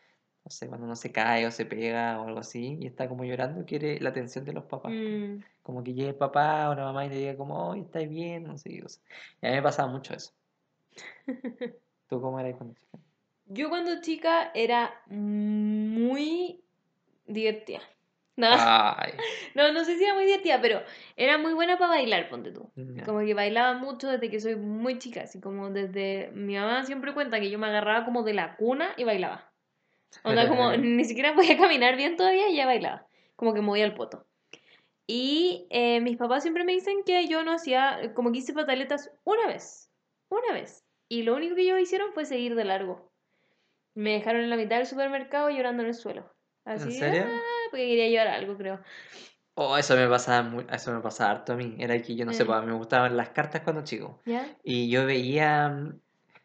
no 0.45 0.51
sé, 0.51 0.69
cuando 0.69 0.85
uno 0.87 0.97
se 0.97 1.13
cae 1.13 1.47
o 1.47 1.51
se 1.51 1.65
pega 1.65 2.21
o 2.21 2.27
algo 2.27 2.41
así 2.41 2.77
y 2.81 2.87
está 2.87 3.09
como 3.09 3.25
llorando, 3.25 3.65
quiere 3.65 3.99
la 4.01 4.11
atención 4.11 4.45
de 4.45 4.53
los 4.53 4.65
papás. 4.65 4.93
Mm, 4.93 5.43
Como 5.63 5.83
que 5.83 5.95
llegue 5.95 6.11
el 6.11 6.15
papá 6.15 6.69
o 6.69 6.75
la 6.75 6.85
mamá 6.85 7.07
y 7.07 7.09
le 7.09 7.17
diga 7.17 7.37
como, 7.37 7.71
oh, 7.71 7.75
¿estáis 7.75 8.09
bien? 8.09 8.45
No 8.45 8.59
sé 8.59 8.71
qué 8.71 8.83
cosa. 8.83 9.01
Y 9.41 9.47
a 9.47 9.51
mí 9.51 9.57
me 9.57 9.63
pasaba 9.63 9.91
mucho 9.91 10.15
eso. 10.15 10.33
¿Tú 12.09 12.21
cómo 12.21 12.39
eras 12.39 12.55
cuando 12.57 12.75
chica? 12.75 12.99
Yo 13.47 13.69
cuando 13.69 14.01
chica 14.01 14.51
era 14.55 15.03
muy 15.07 16.66
divertida. 17.27 17.81
No, 18.37 18.49
Ay, 18.51 19.13
no, 19.55 19.73
no 19.73 19.85
sé 19.85 19.97
si 19.97 20.05
era 20.05 20.15
muy 20.15 20.25
divertida, 20.25 20.61
pero 20.61 20.83
era 21.17 21.39
muy 21.39 21.55
buena 21.55 21.79
para 21.79 21.91
bailar, 21.91 22.29
ponte 22.29 22.53
tú. 22.53 22.71
ya. 22.77 23.05
Como 23.05 23.21
que 23.21 23.33
bailaba 23.33 23.79
mucho 23.79 24.09
desde 24.09 24.29
que 24.31 24.41
soy 24.41 24.57
muy 24.57 24.99
chica, 24.99 25.23
así 25.23 25.41
como 25.41 25.71
desde... 25.71 26.31
Mi 26.35 26.55
mamá 26.57 26.85
siempre 26.85 27.15
cuenta 27.15 27.41
que 27.41 27.51
yo 27.51 27.59
me 27.59 27.67
agarraba 27.67 28.05
como 28.05 28.23
de 28.23 28.35
la 28.35 28.57
cuna 28.57 28.91
y 28.99 29.05
bailaba. 29.05 29.51
Onda 30.23 30.49
como 30.49 30.73
ni 30.77 31.05
siquiera 31.05 31.35
podía 31.35 31.57
caminar 31.57 31.97
bien 31.97 32.17
todavía 32.17 32.49
y 32.49 32.57
ya 32.57 32.67
bailaba. 32.67 33.07
Como 33.37 33.55
que 33.55 33.63
movía 33.63 33.85
el 33.85 33.95
poto. 33.95 34.27
Y 35.07 35.67
eh, 35.71 36.01
mis 36.01 36.17
papás 36.17 36.43
siempre 36.43 36.65
me 36.65 36.73
dicen 36.73 37.05
que 37.05 37.27
yo 37.29 37.43
no 37.43 37.53
hacía, 37.53 38.13
como 38.15 38.33
que 38.33 38.39
hice 38.39 38.53
pataletas 38.53 39.11
una 39.25 39.47
vez. 39.47 39.91
Una 40.29 40.53
vez. 40.53 40.85
Y 41.09 41.23
lo 41.23 41.37
único 41.37 41.55
que 41.55 41.63
ellos 41.63 41.81
hicieron 41.81 42.13
fue 42.13 42.25
seguir 42.27 42.55
de 42.55 42.65
largo. 42.65 43.11
Me 43.95 44.13
dejaron 44.13 44.43
en 44.43 44.51
la 44.51 44.57
mitad 44.57 44.77
del 44.77 44.87
supermercado 44.87 45.49
llorando 45.49 45.83
en 45.83 45.89
el 45.89 45.95
suelo. 45.95 46.36
Así, 46.67 46.83
¿En 46.89 46.93
serio? 46.93 47.23
ah, 47.25 47.41
porque 47.71 47.87
quería 47.87 48.09
llevar 48.09 48.29
algo, 48.29 48.57
creo. 48.57 48.81
Oh, 49.55 49.77
eso 49.79 49.97
me 49.97 50.07
pasaba 50.09 50.43
muy, 50.49 50.67
eso 50.71 50.93
me 50.93 51.01
pasaba 51.01 51.31
harto 51.31 51.55
a 51.55 51.57
mí. 51.57 51.77
Era 51.79 52.01
que 52.03 52.15
yo 52.15 52.27
no 52.27 52.33
sé, 52.33 52.45
Mm. 52.45 52.49
pues, 52.49 52.65
me 52.65 52.73
gustaban 52.73 53.17
las 53.17 53.31
cartas 53.31 53.63
cuando 53.63 53.83
chico. 53.85 54.21
¿Ya? 54.27 54.57
Y 54.63 54.91
yo 54.91 55.07
veía, 55.07 55.95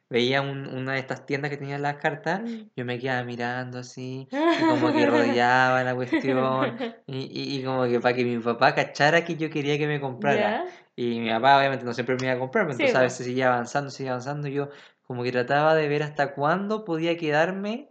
veía 0.10 0.42
un- 0.42 0.68
una 0.68 0.94
de 0.94 1.00
estas 1.00 1.26
tiendas 1.26 1.52
que 1.52 1.58
tenían 1.58 1.82
las 1.82 1.98
cartas, 1.98 2.42
Mm. 2.42 2.70
yo 2.76 2.86
me 2.86 3.00
quedaba 3.00 3.24
mirando 3.26 3.80
así, 3.80 4.30
y 4.58 4.66
como 4.66 4.94
que 4.94 5.06
rodeaba 5.08 5.84
la 5.84 5.96
cuestión, 5.96 6.78
y, 7.06 7.20
y, 7.20 7.60
y 7.60 7.64
como 7.66 7.86
que 7.86 8.00
para 8.00 8.16
que 8.16 8.24
mi 8.26 8.38
papá 8.40 8.76
cachara 8.76 9.26
que 9.26 9.36
yo 9.38 9.50
quería 9.50 9.78
que 9.78 9.88
me 9.88 10.00
comprara. 10.02 10.62
¿Ya? 10.62 10.66
Y 10.96 11.20
mi 11.20 11.30
papá 11.30 11.58
obviamente 11.60 11.86
no 11.86 11.94
siempre 11.94 12.18
me 12.18 12.28
iba 12.28 12.36
a 12.36 12.40
comprar, 12.40 12.66
pero 12.66 12.74
Sí, 12.78 12.84
entonces 12.84 12.96
a 12.96 13.02
veces 13.04 13.26
seguía 13.26 13.48
avanzando, 13.54 13.90
seguía 13.92 14.12
avanzando, 14.12 14.48
y 14.48 14.54
yo 14.54 14.70
como 15.04 15.24
que 15.24 15.32
trataba 15.34 15.76
de 15.76 15.88
ver 15.90 16.04
hasta 16.04 16.34
cuándo 16.34 16.86
podía 16.86 17.18
quedarme 17.18 17.90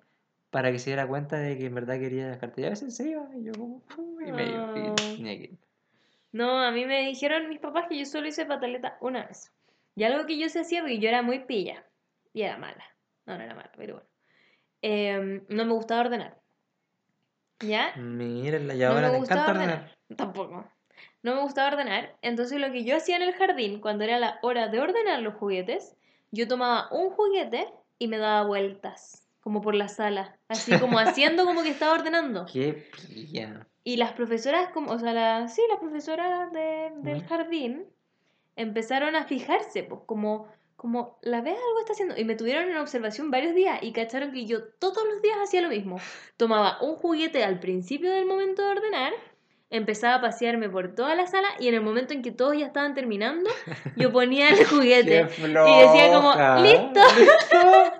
para 0.51 0.73
que 0.73 0.79
se 0.79 0.91
diera 0.91 1.07
cuenta 1.07 1.37
de 1.39 1.57
que 1.57 1.67
en 1.67 1.75
verdad 1.75 1.99
quería 1.99 2.29
las 2.29 2.39
cartas. 2.39 2.59
Y 2.59 2.65
a 2.67 2.71
veces 2.71 2.97
se 2.97 3.09
iba, 3.09 3.29
y 3.37 3.45
yo 3.45 3.53
como, 3.53 3.83
y 4.21 4.33
me 4.33 4.47
iba, 4.47 4.73
y 4.77 4.95
tenía 5.17 5.37
que 5.39 5.45
ir. 5.45 5.59
No, 6.33 6.63
a 6.63 6.71
mí 6.71 6.85
me 6.87 7.07
dijeron 7.07 7.49
mis 7.49 7.59
papás 7.59 7.87
que 7.89 7.99
yo 7.99 8.05
solo 8.07 8.29
hice 8.29 8.47
pataleta 8.47 8.97
una 9.01 9.27
vez. 9.27 9.53
Y 9.97 10.05
algo 10.05 10.27
que 10.27 10.39
yo 10.39 10.49
se 10.49 10.61
hacía 10.61 10.81
porque 10.81 10.99
yo 10.99 11.09
era 11.09 11.23
muy 11.23 11.41
pilla. 11.41 11.85
Y 12.33 12.43
era 12.43 12.57
mala. 12.57 12.85
No, 13.27 13.37
no 13.37 13.43
era 13.43 13.55
mala, 13.55 13.71
pero 13.77 13.95
bueno. 13.95 14.09
Em, 14.83 15.45
no 15.49 15.65
me 15.65 15.73
gustaba 15.73 16.03
ordenar. 16.03 16.39
¿Ya? 17.61 17.95
Mírenla, 17.97 18.75
y 18.75 18.79
No 18.79 18.87
ahora 18.89 19.09
me 19.09 19.13
te 19.15 19.19
gustaba 19.19 19.41
encanta 19.43 19.61
ordenar. 19.61 19.79
ordenar. 19.79 20.17
Tampoco. 20.17 20.71
No 21.23 21.35
me 21.35 21.43
gustaba 21.43 21.69
ordenar. 21.69 22.17
Entonces 22.23 22.59
lo 22.61 22.71
que 22.73 22.85
yo 22.85 22.97
hacía 22.97 23.17
en 23.17 23.23
el 23.23 23.35
jardín, 23.35 23.81
cuando 23.81 24.05
era 24.05 24.19
la 24.19 24.39
hora 24.43 24.69
de 24.69 24.81
ordenar 24.81 25.21
los 25.21 25.35
juguetes, 25.35 25.97
yo 26.31 26.49
tomaba 26.49 26.89
un 26.93 27.11
juguete 27.11 27.67
y 27.99 28.09
me 28.09 28.17
daba 28.19 28.47
vueltas, 28.47 29.29
como 29.40 29.61
por 29.61 29.74
la 29.74 29.88
sala. 29.88 30.38
Así 30.48 30.79
como 30.79 30.98
haciendo 30.98 31.44
como 31.44 31.62
que 31.62 31.70
estaba 31.70 31.94
ordenando. 31.94 32.46
Qué 32.53 32.72
pilla. 33.09 33.66
Y 33.83 33.96
las 33.96 34.12
profesoras, 34.12 34.68
como, 34.70 34.92
o 34.92 34.98
sea, 34.98 35.12
la- 35.12 35.48
sí, 35.48 35.62
las 35.70 35.79
profesoras 35.81 36.53
de- 36.53 36.90
del 36.96 37.24
jardín 37.26 37.87
empezaron 38.57 39.16
a 39.16 39.24
fijarse, 39.24 39.83
pues, 39.85 40.03
como, 40.07 40.46
como, 40.76 41.18
la 41.22 41.40
vez 41.40 41.55
algo 41.55 41.81
está 41.81 41.92
haciendo. 41.92 42.16
Y 42.18 42.24
me 42.24 42.35
tuvieron 42.35 42.70
en 42.70 42.76
observación 42.76 43.31
varios 43.31 43.55
días 43.55 43.79
y 43.83 43.92
cacharon 43.92 44.33
que 44.33 44.44
yo 44.44 44.64
todos 44.79 45.03
los 45.11 45.22
días 45.22 45.38
hacía 45.42 45.62
lo 45.62 45.68
mismo. 45.70 45.96
Tomaba 46.37 46.79
un 46.83 46.96
juguete 46.96 47.42
al 47.44 47.59
principio 47.61 48.12
del 48.12 48.26
momento 48.26 48.62
de 48.62 48.68
ordenar, 48.70 49.12
empezaba 49.70 50.16
a 50.16 50.20
pasearme 50.20 50.68
por 50.68 50.94
toda 50.94 51.14
la 51.14 51.26
sala 51.26 51.48
y 51.59 51.68
en 51.68 51.74
el 51.74 51.81
momento 51.81 52.12
en 52.12 52.22
que 52.22 52.33
todos 52.33 52.59
ya 52.59 52.66
estaban 52.66 52.92
terminando, 52.94 53.48
yo 53.96 54.12
ponía 54.12 54.50
el 54.50 54.64
juguete. 54.66 55.26
Qué 55.29 55.42
Y 55.42 55.46
decía 55.46 56.12
como, 56.12 56.33
floja. 56.33 56.61
"Listo". 56.61 57.00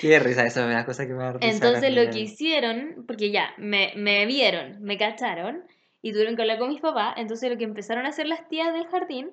Qué 0.00 0.18
risa, 0.18 0.46
eso 0.46 0.60
es 0.60 0.66
una 0.66 0.84
cosa 0.84 1.06
que 1.06 1.12
me 1.12 1.22
da 1.22 1.32
risa. 1.32 1.48
Entonces 1.48 1.94
lo 1.94 2.10
que 2.10 2.20
hicieron, 2.20 3.04
porque 3.06 3.30
ya, 3.30 3.54
me, 3.58 3.92
me 3.96 4.26
vieron, 4.26 4.82
me 4.82 4.98
cacharon 4.98 5.64
y 6.02 6.12
tuvieron 6.12 6.36
que 6.36 6.42
hablar 6.42 6.58
con 6.58 6.68
mis 6.68 6.80
papás, 6.80 7.14
entonces 7.16 7.50
lo 7.50 7.56
que 7.56 7.64
empezaron 7.64 8.04
a 8.06 8.10
hacer 8.10 8.26
las 8.26 8.46
tías 8.48 8.72
del 8.74 8.86
jardín 8.86 9.30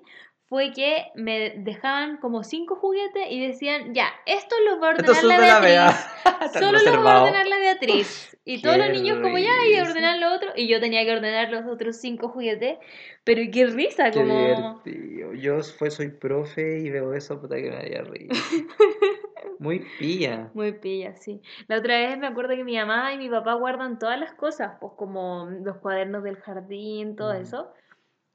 fue 0.51 0.73
que 0.73 1.05
me 1.15 1.51
dejaban 1.59 2.17
como 2.17 2.43
cinco 2.43 2.75
juguetes 2.75 3.25
y 3.29 3.47
decían, 3.47 3.93
ya, 3.93 4.09
esto 4.25 4.53
lo 4.65 4.81
va 4.81 4.87
a 4.87 4.89
ordenar 4.95 5.15
son 5.15 5.29
la 5.29 5.37
Beatriz. 5.61 5.95
Solo 6.53 6.65
lo 6.71 6.73
va 6.73 6.77
a 6.77 6.83
reservado. 6.83 7.23
ordenar 7.23 7.47
la 7.47 7.57
Beatriz. 7.57 8.27
Y 8.43 8.59
todos 8.61 8.75
los 8.75 8.89
niños 8.89 9.19
como 9.21 9.37
ya, 9.37 9.51
y 9.69 9.79
ordenar 9.79 10.17
lo 10.17 10.33
otro. 10.33 10.49
Y 10.55 10.67
yo 10.67 10.79
tenía 10.81 11.05
que 11.05 11.11
ordenar 11.13 11.51
los 11.51 11.63
otros 11.71 11.97
cinco 11.97 12.27
juguetes. 12.29 12.79
Pero 13.23 13.43
qué 13.53 13.67
risa, 13.67 14.09
Qué 14.09 14.19
como... 14.19 14.33
divertido. 14.33 15.33
Yo 15.35 15.61
fue, 15.61 15.91
soy 15.91 16.09
profe 16.09 16.79
y 16.79 16.89
veo 16.89 17.13
eso, 17.13 17.39
puta 17.39 17.55
que 17.57 17.69
me 17.69 17.77
haría 17.77 18.01
reír. 18.01 18.29
Muy 19.59 19.85
pilla. 19.99 20.49
Muy 20.55 20.71
pilla, 20.73 21.15
sí. 21.15 21.41
La 21.67 21.77
otra 21.77 21.97
vez 21.99 22.17
me 22.17 22.25
acuerdo 22.27 22.55
que 22.55 22.63
mi 22.63 22.75
mamá 22.77 23.13
y 23.13 23.19
mi 23.19 23.29
papá 23.29 23.53
guardan 23.53 23.99
todas 23.99 24.19
las 24.19 24.33
cosas, 24.33 24.73
pues 24.81 24.93
como 24.97 25.47
los 25.63 25.77
cuadernos 25.77 26.23
del 26.23 26.37
jardín, 26.37 27.15
todo 27.15 27.33
Mm. 27.35 27.41
eso. 27.43 27.71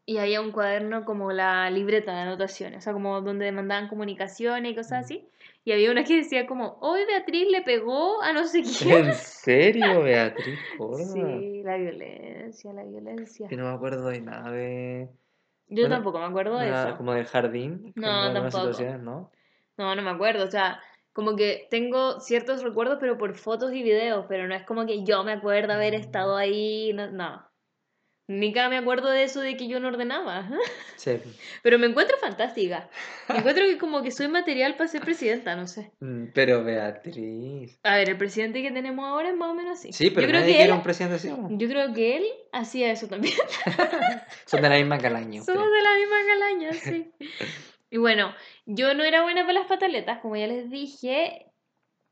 Y 0.08 0.18
había 0.18 0.40
un 0.40 0.52
cuaderno 0.52 1.04
como 1.04 1.32
la 1.32 1.68
libreta 1.68 2.14
de 2.14 2.20
anotaciones, 2.20 2.78
o 2.78 2.80
sea, 2.80 2.92
como 2.92 3.20
donde 3.20 3.50
mandaban 3.50 3.88
comunicaciones 3.88 4.72
y 4.72 4.76
cosas 4.76 5.00
Mm. 5.00 5.04
así. 5.04 5.28
Y 5.64 5.72
había 5.72 5.90
una 5.90 6.04
que 6.04 6.16
decía 6.18 6.46
como, 6.46 6.78
hoy 6.80 7.04
Beatriz 7.06 7.48
le 7.50 7.62
pegó 7.62 8.22
a 8.22 8.32
no 8.32 8.46
sé 8.46 8.62
quién. 8.62 9.06
¿En 9.06 9.14
serio, 9.14 10.02
Beatriz? 10.04 10.60
Gorda? 10.78 11.04
Sí, 11.04 11.62
la 11.64 11.76
violencia, 11.76 12.72
la 12.72 12.84
violencia. 12.84 13.48
Que 13.48 13.56
no 13.56 13.64
me 13.64 13.74
acuerdo 13.74 14.06
de 14.08 14.20
nada 14.20 14.52
de. 14.52 15.08
Yo 15.68 15.82
bueno, 15.82 15.96
tampoco 15.96 16.20
me 16.20 16.26
acuerdo 16.26 16.58
de 16.58 16.70
eso. 16.70 16.96
Como 16.96 17.12
del 17.12 17.26
jardín. 17.26 17.92
No, 17.96 18.28
de 18.32 18.40
tampoco. 18.40 18.80
¿no? 19.00 19.32
No, 19.76 19.94
no 19.94 20.02
me 20.02 20.10
acuerdo, 20.10 20.44
o 20.44 20.50
sea, 20.50 20.80
como 21.12 21.34
que 21.34 21.66
tengo 21.70 22.20
ciertos 22.20 22.62
recuerdos, 22.62 22.98
pero 23.00 23.18
por 23.18 23.34
fotos 23.34 23.72
y 23.72 23.82
videos, 23.82 24.26
pero 24.28 24.46
no 24.46 24.54
es 24.54 24.62
como 24.62 24.86
que 24.86 25.02
yo 25.04 25.24
me 25.24 25.32
acuerdo 25.32 25.72
haber 25.72 25.94
Mm. 25.94 26.00
estado 26.00 26.36
ahí, 26.36 26.92
no, 26.94 27.10
no. 27.10 27.42
Ni 28.28 28.52
cada 28.52 28.68
me 28.68 28.76
acuerdo 28.76 29.08
de 29.10 29.22
eso 29.22 29.40
de 29.40 29.56
que 29.56 29.68
yo 29.68 29.78
no 29.80 29.88
ordenaba. 29.88 30.48
Sí. 30.96 31.20
Pero 31.62 31.78
me 31.78 31.86
encuentro 31.86 32.16
fantástica. 32.18 32.88
Me 33.28 33.38
encuentro 33.38 33.64
que 33.66 33.78
como 33.78 34.02
que 34.02 34.10
soy 34.10 34.26
material 34.26 34.76
para 34.76 34.88
ser 34.88 35.02
presidenta, 35.02 35.54
no 35.54 35.68
sé. 35.68 35.92
Mm, 36.00 36.32
Pero 36.34 36.64
Beatriz. 36.64 37.78
A 37.84 37.96
ver, 37.96 38.08
el 38.08 38.16
presidente 38.16 38.60
que 38.60 38.72
tenemos 38.72 39.06
ahora 39.06 39.28
es 39.28 39.36
más 39.36 39.50
o 39.50 39.54
menos 39.54 39.78
así. 39.78 39.92
Sí, 39.92 40.10
pero 40.10 40.22
yo 40.22 40.28
creo 40.28 40.40
nadie 40.40 40.56
que 40.56 40.64
él, 40.64 40.72
un 40.72 40.82
presidente 40.82 41.16
así. 41.16 41.28
yo 41.28 41.68
creo 41.68 41.92
que 41.94 42.16
él 42.16 42.24
hacía 42.50 42.90
eso 42.90 43.06
también. 43.06 43.34
Son 44.46 44.62
de 44.62 44.68
la 44.68 44.76
misma 44.76 44.98
calaña. 44.98 45.42
Somos 45.42 45.68
de 45.70 45.82
la 45.82 45.94
misma 45.94 46.16
calaña, 46.26 46.72
sí. 46.72 47.12
Y 47.90 47.98
bueno, 47.98 48.34
yo 48.64 48.94
no 48.94 49.04
era 49.04 49.22
buena 49.22 49.42
para 49.42 49.60
las 49.60 49.68
pataletas, 49.68 50.18
como 50.18 50.36
ya 50.36 50.48
les 50.48 50.68
dije, 50.70 51.46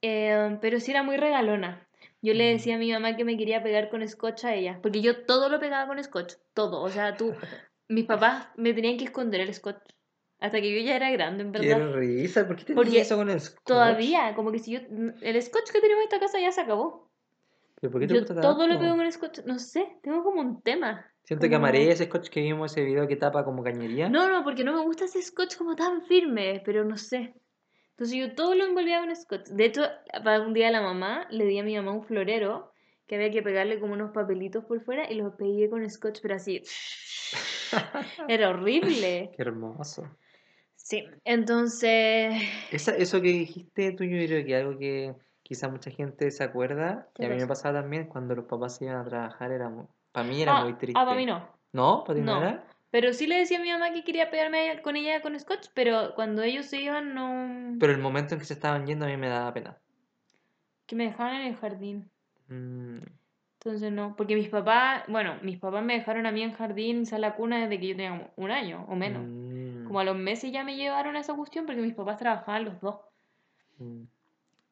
eh, 0.02 0.58
pero 0.60 0.78
sí 0.78 0.92
era 0.92 1.02
muy 1.02 1.16
regalona. 1.16 1.88
Yo 2.24 2.32
le 2.32 2.44
decía 2.44 2.76
a 2.76 2.78
mi 2.78 2.90
mamá 2.90 3.16
que 3.16 3.24
me 3.24 3.36
quería 3.36 3.62
pegar 3.62 3.90
con 3.90 4.08
scotch 4.08 4.46
a 4.46 4.54
ella, 4.54 4.78
porque 4.80 5.02
yo 5.02 5.26
todo 5.26 5.50
lo 5.50 5.60
pegaba 5.60 5.86
con 5.86 6.02
scotch, 6.02 6.36
todo. 6.54 6.80
O 6.80 6.88
sea, 6.88 7.18
tú, 7.18 7.34
mis 7.88 8.06
papás 8.06 8.48
me 8.56 8.72
tenían 8.72 8.96
que 8.96 9.04
esconder 9.04 9.42
el 9.42 9.52
scotch, 9.52 9.92
hasta 10.40 10.58
que 10.62 10.74
yo 10.74 10.82
ya 10.82 10.96
era 10.96 11.10
grande, 11.10 11.42
en 11.42 11.52
verdad. 11.52 11.92
risa. 11.92 12.46
¿Por 12.46 12.56
qué 12.56 12.72
Porque 12.72 13.02
eso 13.02 13.18
con 13.18 13.28
el 13.28 13.38
scotch? 13.42 13.62
Todavía, 13.66 14.34
como 14.34 14.52
que 14.52 14.58
si 14.58 14.72
yo, 14.72 14.78
el 15.20 15.42
scotch 15.42 15.70
que 15.70 15.82
tenemos 15.82 16.00
en 16.00 16.04
esta 16.04 16.18
casa 16.18 16.40
ya 16.40 16.50
se 16.50 16.62
acabó. 16.62 17.10
¿Pero 17.78 17.90
por 17.90 18.00
qué 18.00 18.06
te 18.06 18.14
Yo 18.14 18.20
gusta 18.20 18.40
todo 18.40 18.66
lo 18.68 18.78
pego 18.78 18.96
con 18.96 19.12
scotch, 19.12 19.40
no 19.44 19.58
sé, 19.58 19.98
tengo 20.02 20.24
como 20.24 20.40
un 20.40 20.62
tema. 20.62 21.06
Siento 21.24 21.46
que 21.46 21.56
amaré 21.56 21.90
ese 21.90 22.06
scotch 22.06 22.30
que 22.30 22.40
vimos 22.40 22.72
ese 22.72 22.86
video 22.86 23.06
que 23.06 23.16
tapa 23.16 23.44
como 23.44 23.62
cañería. 23.62 24.08
No, 24.08 24.30
no, 24.30 24.42
porque 24.44 24.64
no 24.64 24.72
me 24.72 24.80
gusta 24.80 25.04
ese 25.04 25.20
scotch 25.20 25.56
como 25.56 25.76
tan 25.76 26.00
firme, 26.00 26.62
pero 26.64 26.86
no 26.86 26.96
sé. 26.96 27.34
Entonces 27.96 28.16
yo 28.16 28.34
todo 28.34 28.54
lo 28.56 28.64
envolvía 28.64 29.00
con 29.00 29.14
scotch. 29.14 29.46
De 29.50 29.66
hecho, 29.66 29.82
para 30.24 30.40
un 30.40 30.52
día 30.52 30.70
la 30.72 30.82
mamá, 30.82 31.28
le 31.30 31.44
di 31.44 31.58
a 31.58 31.62
mi 31.62 31.76
mamá 31.76 31.92
un 31.92 32.02
florero 32.02 32.72
que 33.06 33.14
había 33.14 33.30
que 33.30 33.42
pegarle 33.42 33.78
como 33.78 33.92
unos 33.92 34.10
papelitos 34.12 34.64
por 34.64 34.80
fuera 34.80 35.10
y 35.10 35.14
los 35.14 35.34
pegué 35.34 35.70
con 35.70 35.88
scotch, 35.88 36.18
pero 36.20 36.34
así. 36.34 36.62
Era 38.28 38.50
horrible. 38.50 39.30
Qué 39.36 39.42
hermoso. 39.42 40.08
Sí, 40.74 41.04
entonces. 41.24 42.34
Esa, 42.72 42.96
eso 42.96 43.22
que 43.22 43.28
dijiste 43.28 43.92
tú, 43.92 44.04
yo 44.04 44.26
creo 44.26 44.44
que 44.44 44.56
algo 44.56 44.78
que 44.78 45.14
quizá 45.42 45.68
mucha 45.68 45.90
gente 45.90 46.30
se 46.30 46.42
acuerda, 46.42 47.08
¿Qué 47.14 47.22
y 47.22 47.26
a 47.26 47.28
mí 47.30 47.36
me 47.36 47.46
pasaba 47.46 47.80
también, 47.80 48.06
cuando 48.08 48.34
los 48.34 48.46
papás 48.46 48.76
se 48.76 48.86
iban 48.86 48.96
a 48.96 49.04
trabajar, 49.04 49.52
era 49.52 49.68
muy, 49.68 49.86
para 50.12 50.26
mí 50.26 50.42
era 50.42 50.52
Ah, 50.52 50.64
muy 50.64 50.74
triste. 50.74 50.98
ah, 50.98 51.04
para 51.04 51.16
mí 51.16 51.26
no. 51.26 51.48
¿No? 51.72 52.04
¿Para 52.04 52.18
ti 52.18 52.24
no, 52.24 52.32
No. 52.32 52.42
era? 52.42 52.64
Pero 52.94 53.12
sí 53.12 53.26
le 53.26 53.38
decía 53.38 53.58
a 53.58 53.60
mi 53.60 53.72
mamá 53.72 53.92
que 53.92 54.04
quería 54.04 54.30
pegarme 54.30 54.80
con 54.80 54.94
ella 54.94 55.20
con 55.20 55.36
scotch, 55.40 55.66
pero 55.74 56.14
cuando 56.14 56.44
ellos 56.44 56.66
se 56.66 56.80
iban, 56.80 57.12
no. 57.12 57.76
Pero 57.80 57.92
el 57.92 57.98
momento 57.98 58.34
en 58.34 58.38
que 58.38 58.46
se 58.46 58.54
estaban 58.54 58.86
yendo 58.86 59.04
a 59.04 59.08
mí 59.08 59.16
me 59.16 59.26
daba 59.28 59.52
pena. 59.52 59.76
Que 60.86 60.94
me 60.94 61.06
dejaban 61.06 61.34
en 61.40 61.46
el 61.48 61.56
jardín. 61.56 62.08
Mm, 62.46 62.98
Entonces 63.54 63.90
no, 63.90 64.14
porque 64.14 64.36
mis 64.36 64.48
papás, 64.48 65.02
bueno, 65.08 65.38
mis 65.42 65.58
papás 65.58 65.82
me 65.82 65.94
dejaron 65.94 66.24
a 66.26 66.30
mí 66.30 66.42
en 66.44 66.52
jardín, 66.52 67.04
sala 67.04 67.34
cuna 67.34 67.58
desde 67.62 67.80
que 67.80 67.88
yo 67.88 67.96
tenía 67.96 68.10
como 68.10 68.30
un 68.36 68.52
año 68.52 68.84
o 68.88 68.94
menos. 68.94 69.24
mm, 69.26 69.86
Como 69.88 69.98
a 69.98 70.04
los 70.04 70.16
meses 70.16 70.52
ya 70.52 70.62
me 70.62 70.76
llevaron 70.76 71.16
a 71.16 71.20
esa 71.20 71.34
cuestión 71.34 71.66
porque 71.66 71.82
mis 71.82 71.94
papás 71.94 72.16
trabajaban 72.18 72.64
los 72.64 72.80
dos. 72.80 73.00
mm. 73.78 74.04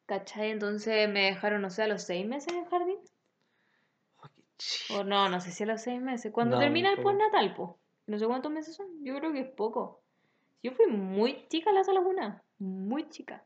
¿Cachai? 0.05 0.51
Entonces 0.51 1.09
me 1.09 1.25
dejaron, 1.25 1.61
no 1.61 1.69
sé, 1.69 1.83
a 1.83 1.87
los 1.87 2.03
seis 2.03 2.25
meses 2.25 2.53
en 2.53 2.63
jardín. 2.69 2.99
Oh. 4.21 4.99
O 4.99 5.03
no, 5.03 5.27
no 5.27 5.41
sé 5.41 5.51
si 5.51 5.63
a 5.63 5.65
los 5.65 5.81
seis 5.81 6.01
meses. 6.01 6.31
Cuando 6.31 6.55
No, 6.55 6.61
termina 6.61 6.89
el 6.93 6.99
postnatal, 7.01 7.53
po. 7.55 7.79
No 8.07 8.17
sé 8.17 8.25
cuántos 8.27 8.51
meses 8.51 8.75
son. 8.75 8.87
Yo 9.03 9.17
creo 9.17 9.31
que 9.31 9.39
es 9.41 9.49
poco. 9.51 10.01
Yo 10.61 10.71
fui 10.71 10.87
muy 10.87 11.47
chica 11.49 11.69
a 11.69 11.73
la 11.73 11.83
sala 11.83 12.01
cuna. 12.01 12.43
Muy 12.59 13.09
chica. 13.09 13.43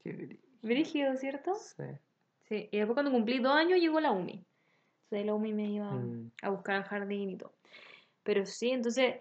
Qué 0.00 0.12
brillo. 0.12 0.36
Brígido, 0.62 1.16
¿cierto? 1.16 1.54
Sí. 1.54 1.82
Sí. 2.48 2.68
Y 2.72 2.78
después 2.78 2.94
cuando 2.94 3.12
cumplí 3.12 3.38
dos 3.38 3.52
años 3.54 3.78
llegó 3.80 4.00
la 4.00 4.12
UMI. 4.12 4.44
Entonces 5.04 5.26
la 5.26 5.34
UMI 5.34 5.52
me 5.52 5.70
iba 5.70 5.90
Mm. 5.92 6.30
a 6.42 6.50
buscar 6.50 6.76
al 6.76 6.84
jardín 6.84 7.30
y 7.30 7.36
todo. 7.36 7.52
Pero 8.22 8.44
sí, 8.44 8.70
entonces, 8.70 9.16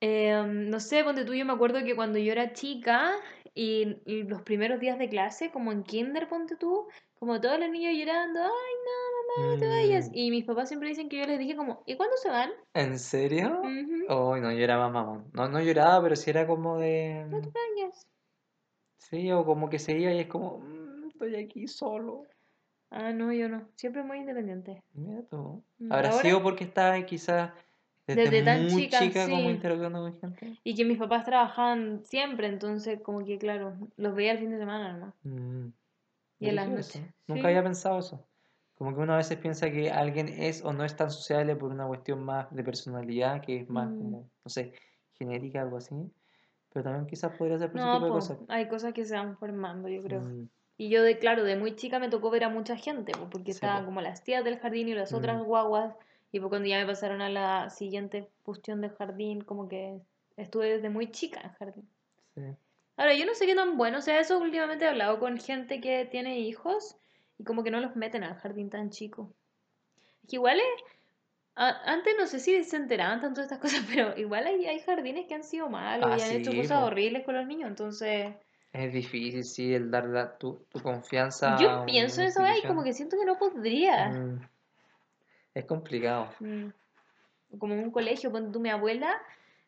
eh, 0.00 0.42
no 0.46 0.78
sé, 0.80 1.04
ponte 1.04 1.24
tú, 1.24 1.34
yo 1.34 1.44
me 1.44 1.52
acuerdo 1.54 1.82
que 1.84 1.96
cuando 1.96 2.18
yo 2.18 2.32
era 2.32 2.52
chica 2.52 3.14
y, 3.54 3.96
y 4.04 4.24
los 4.24 4.42
primeros 4.42 4.78
días 4.80 4.98
de 4.98 5.08
clase, 5.08 5.50
como 5.50 5.72
en 5.72 5.82
kinder, 5.84 6.28
ponte 6.28 6.56
tú, 6.56 6.86
como 7.18 7.40
todos 7.40 7.58
los 7.58 7.70
niños 7.70 7.94
llorando, 7.96 8.40
ay, 8.40 8.48
no, 8.50 9.05
mamá, 9.38 9.54
no 9.54 9.58
te 9.58 9.68
vayas. 9.68 10.08
Mm. 10.10 10.14
Y 10.14 10.30
mis 10.30 10.44
papás 10.44 10.68
siempre 10.68 10.88
dicen 10.88 11.08
que 11.08 11.18
yo 11.18 11.26
les 11.26 11.38
dije 11.38 11.56
como, 11.56 11.82
¿y 11.86 11.96
cuándo 11.96 12.16
se 12.16 12.28
van? 12.28 12.50
¿En 12.74 12.98
serio? 12.98 13.60
Oh, 14.08 14.36
no, 14.36 14.52
yo 14.52 14.58
era 14.64 14.78
más 14.78 14.92
mamón. 14.92 15.24
No, 15.32 15.48
no 15.48 15.60
lloraba, 15.60 16.02
pero 16.02 16.16
sí 16.16 16.30
era 16.30 16.46
como 16.46 16.78
de... 16.78 17.24
No 17.28 17.40
te 17.40 17.50
vayas. 17.50 18.06
Sí, 18.98 19.30
o 19.32 19.44
como 19.44 19.68
que 19.70 19.78
se 19.78 19.96
iba 19.98 20.12
y 20.12 20.18
es 20.20 20.26
como, 20.26 20.58
"Mm, 20.58 21.08
estoy 21.08 21.36
aquí 21.36 21.66
solo. 21.68 22.22
Ah, 22.90 23.12
no, 23.12 23.32
yo 23.32 23.48
no. 23.48 23.68
Siempre 23.74 24.02
muy 24.02 24.18
independiente. 24.18 24.82
Mira 24.94 25.22
tú. 25.28 25.62
Mm, 25.78 25.92
¿Habrá 25.92 26.10
ahora- 26.10 26.22
sido 26.22 26.42
porque 26.42 26.64
estaba 26.64 27.00
quizás 27.04 27.50
desde, 28.06 28.22
Desde 28.22 28.42
tan 28.44 28.62
muy 28.66 28.82
chica, 28.84 28.98
chica, 29.00 29.28
como 29.28 29.50
interactuando 29.50 30.00
con 30.00 30.14
gente? 30.14 30.58
Y 30.62 30.74
que 30.76 30.84
mis 30.84 30.96
papás 30.98 31.24
trabajaban 31.24 32.04
siempre, 32.04 32.46
entonces 32.46 33.00
como 33.02 33.24
que, 33.24 33.36
claro, 33.38 33.74
los 33.96 34.14
veía 34.14 34.32
el 34.32 34.38
fin 34.38 34.50
de 34.50 34.58
semana 34.58 34.92
nomás. 34.92 35.14
Mm, 35.24 35.68
Y 36.38 36.48
en 36.48 36.54
las 36.56 36.68
noches. 36.68 37.02
Nunca 37.26 37.42
Sí. 37.42 37.46
había 37.48 37.62
pensado 37.64 37.98
eso. 37.98 38.24
Como 38.76 38.94
que 38.94 39.00
uno 39.02 39.14
a 39.14 39.18
veces 39.18 39.38
piensa 39.38 39.70
que 39.70 39.90
alguien 39.90 40.28
es 40.28 40.64
o 40.64 40.72
no 40.72 40.84
es 40.84 40.96
tan 40.96 41.10
sociable 41.10 41.56
por 41.56 41.72
una 41.72 41.86
cuestión 41.86 42.24
más 42.24 42.50
de 42.54 42.62
personalidad, 42.64 43.42
que 43.42 43.60
es 43.62 43.68
más 43.70 43.88
Mm. 43.90 43.98
como, 43.98 44.30
no 44.44 44.50
sé, 44.50 44.72
genética, 45.14 45.62
algo 45.62 45.78
así. 45.78 45.94
Pero 46.72 46.84
también 46.84 47.06
quizás 47.06 47.32
podría 47.36 47.58
ser 47.58 47.70
por 47.72 47.80
ese 47.80 47.88
No, 47.88 47.92
tipo 47.92 48.04
de 48.06 48.10
po, 48.10 48.14
cosas. 48.14 48.38
hay 48.48 48.68
cosas 48.68 48.92
que 48.92 49.04
se 49.04 49.14
van 49.16 49.36
formando, 49.38 49.88
yo 49.88 50.02
creo. 50.02 50.20
Mm, 50.22 50.48
Y 50.78 50.90
yo, 50.90 51.02
de 51.02 51.18
claro, 51.18 51.42
de 51.44 51.56
muy 51.56 51.74
chica 51.74 51.98
me 51.98 52.10
tocó 52.10 52.30
ver 52.30 52.44
a 52.44 52.50
mucha 52.50 52.76
gente, 52.76 53.12
po, 53.12 53.30
porque 53.30 53.52
Sí, 53.52 53.52
estaban 53.52 53.80
po. 53.80 53.86
como 53.86 54.00
las 54.02 54.24
tías 54.24 54.44
del 54.44 54.58
jardín 54.58 54.88
y 54.88 54.94
las 54.94 55.14
otras 55.14 55.40
Mm. 55.40 55.44
guaguas. 55.44 55.94
Y 56.32 56.40
pues 56.40 56.50
cuando 56.50 56.68
ya 56.68 56.78
me 56.78 56.86
pasaron 56.86 57.22
a 57.22 57.30
la 57.30 57.70
siguiente 57.70 58.28
cuestión 58.42 58.80
del 58.82 58.90
jardín, 58.92 59.40
como 59.42 59.68
que 59.68 60.02
estuve 60.36 60.68
desde 60.70 60.90
muy 60.90 61.10
chica 61.10 61.40
en 61.42 61.52
jardín. 61.52 61.88
sí. 62.34 62.42
Ahora, 62.98 63.14
yo 63.14 63.24
no 63.26 63.34
sé 63.34 63.46
qué 63.46 63.54
tan 63.54 63.76
bueno 63.76 64.00
sea 64.02 64.20
eso. 64.20 64.38
Últimamente 64.38 64.84
he 64.84 64.88
hablado 64.88 65.18
con 65.18 65.38
gente 65.38 65.80
que 65.80 66.04
tiene 66.06 66.38
hijos 66.40 66.96
y 67.38 67.44
como 67.44 67.62
que 67.64 67.70
no 67.70 67.80
los 67.80 67.96
meten 67.96 68.24
al 68.24 68.36
jardín 68.36 68.70
tan 68.70 68.90
chico. 68.90 69.32
Es 70.22 70.30
que 70.30 70.36
igual 70.36 70.58
es... 70.58 70.82
a- 71.54 71.92
Antes 71.92 72.14
no 72.18 72.26
sé 72.26 72.40
si 72.40 72.62
se 72.64 72.76
enteraban 72.76 73.20
tanto 73.20 73.40
de 73.40 73.44
estas 73.46 73.58
cosas, 73.64 73.84
pero 73.92 74.16
igual 74.18 74.46
hay, 74.46 74.66
hay 74.66 74.80
jardines 74.80 75.26
que 75.26 75.34
han 75.34 75.44
sido 75.44 75.68
malos 75.68 76.08
Ah, 76.10 76.16
y 76.18 76.22
han 76.22 76.30
hecho 76.40 76.52
cosas 76.54 76.80
po. 76.80 76.86
horribles 76.86 77.24
con 77.24 77.34
los 77.36 77.46
niños. 77.46 77.68
Entonces, 77.68 78.34
Es 78.72 78.92
difícil, 78.92 79.44
sí, 79.44 79.74
el 79.74 79.90
dar 79.90 80.06
la- 80.06 80.36
tu, 80.38 80.66
tu 80.70 80.80
confianza 80.80 81.56
a 81.56 81.60
yo 81.60 81.84
pienso 81.86 82.20
en 82.20 82.28
eso 82.28 82.42
y 82.62 82.66
como 82.66 82.82
que 82.82 82.92
siento 82.92 83.16
que 83.18 83.24
no 83.24 83.38
podría. 83.38 84.08
Mm, 84.10 84.40
Es 85.54 85.64
complicado. 85.64 86.28
Mm. 86.40 86.68
Como 87.58 87.74
en 87.74 87.84
un 87.84 87.90
colegio, 87.90 88.30
ponte 88.32 88.50
tú, 88.52 88.60
mi 88.60 88.68
abuela 88.70 89.16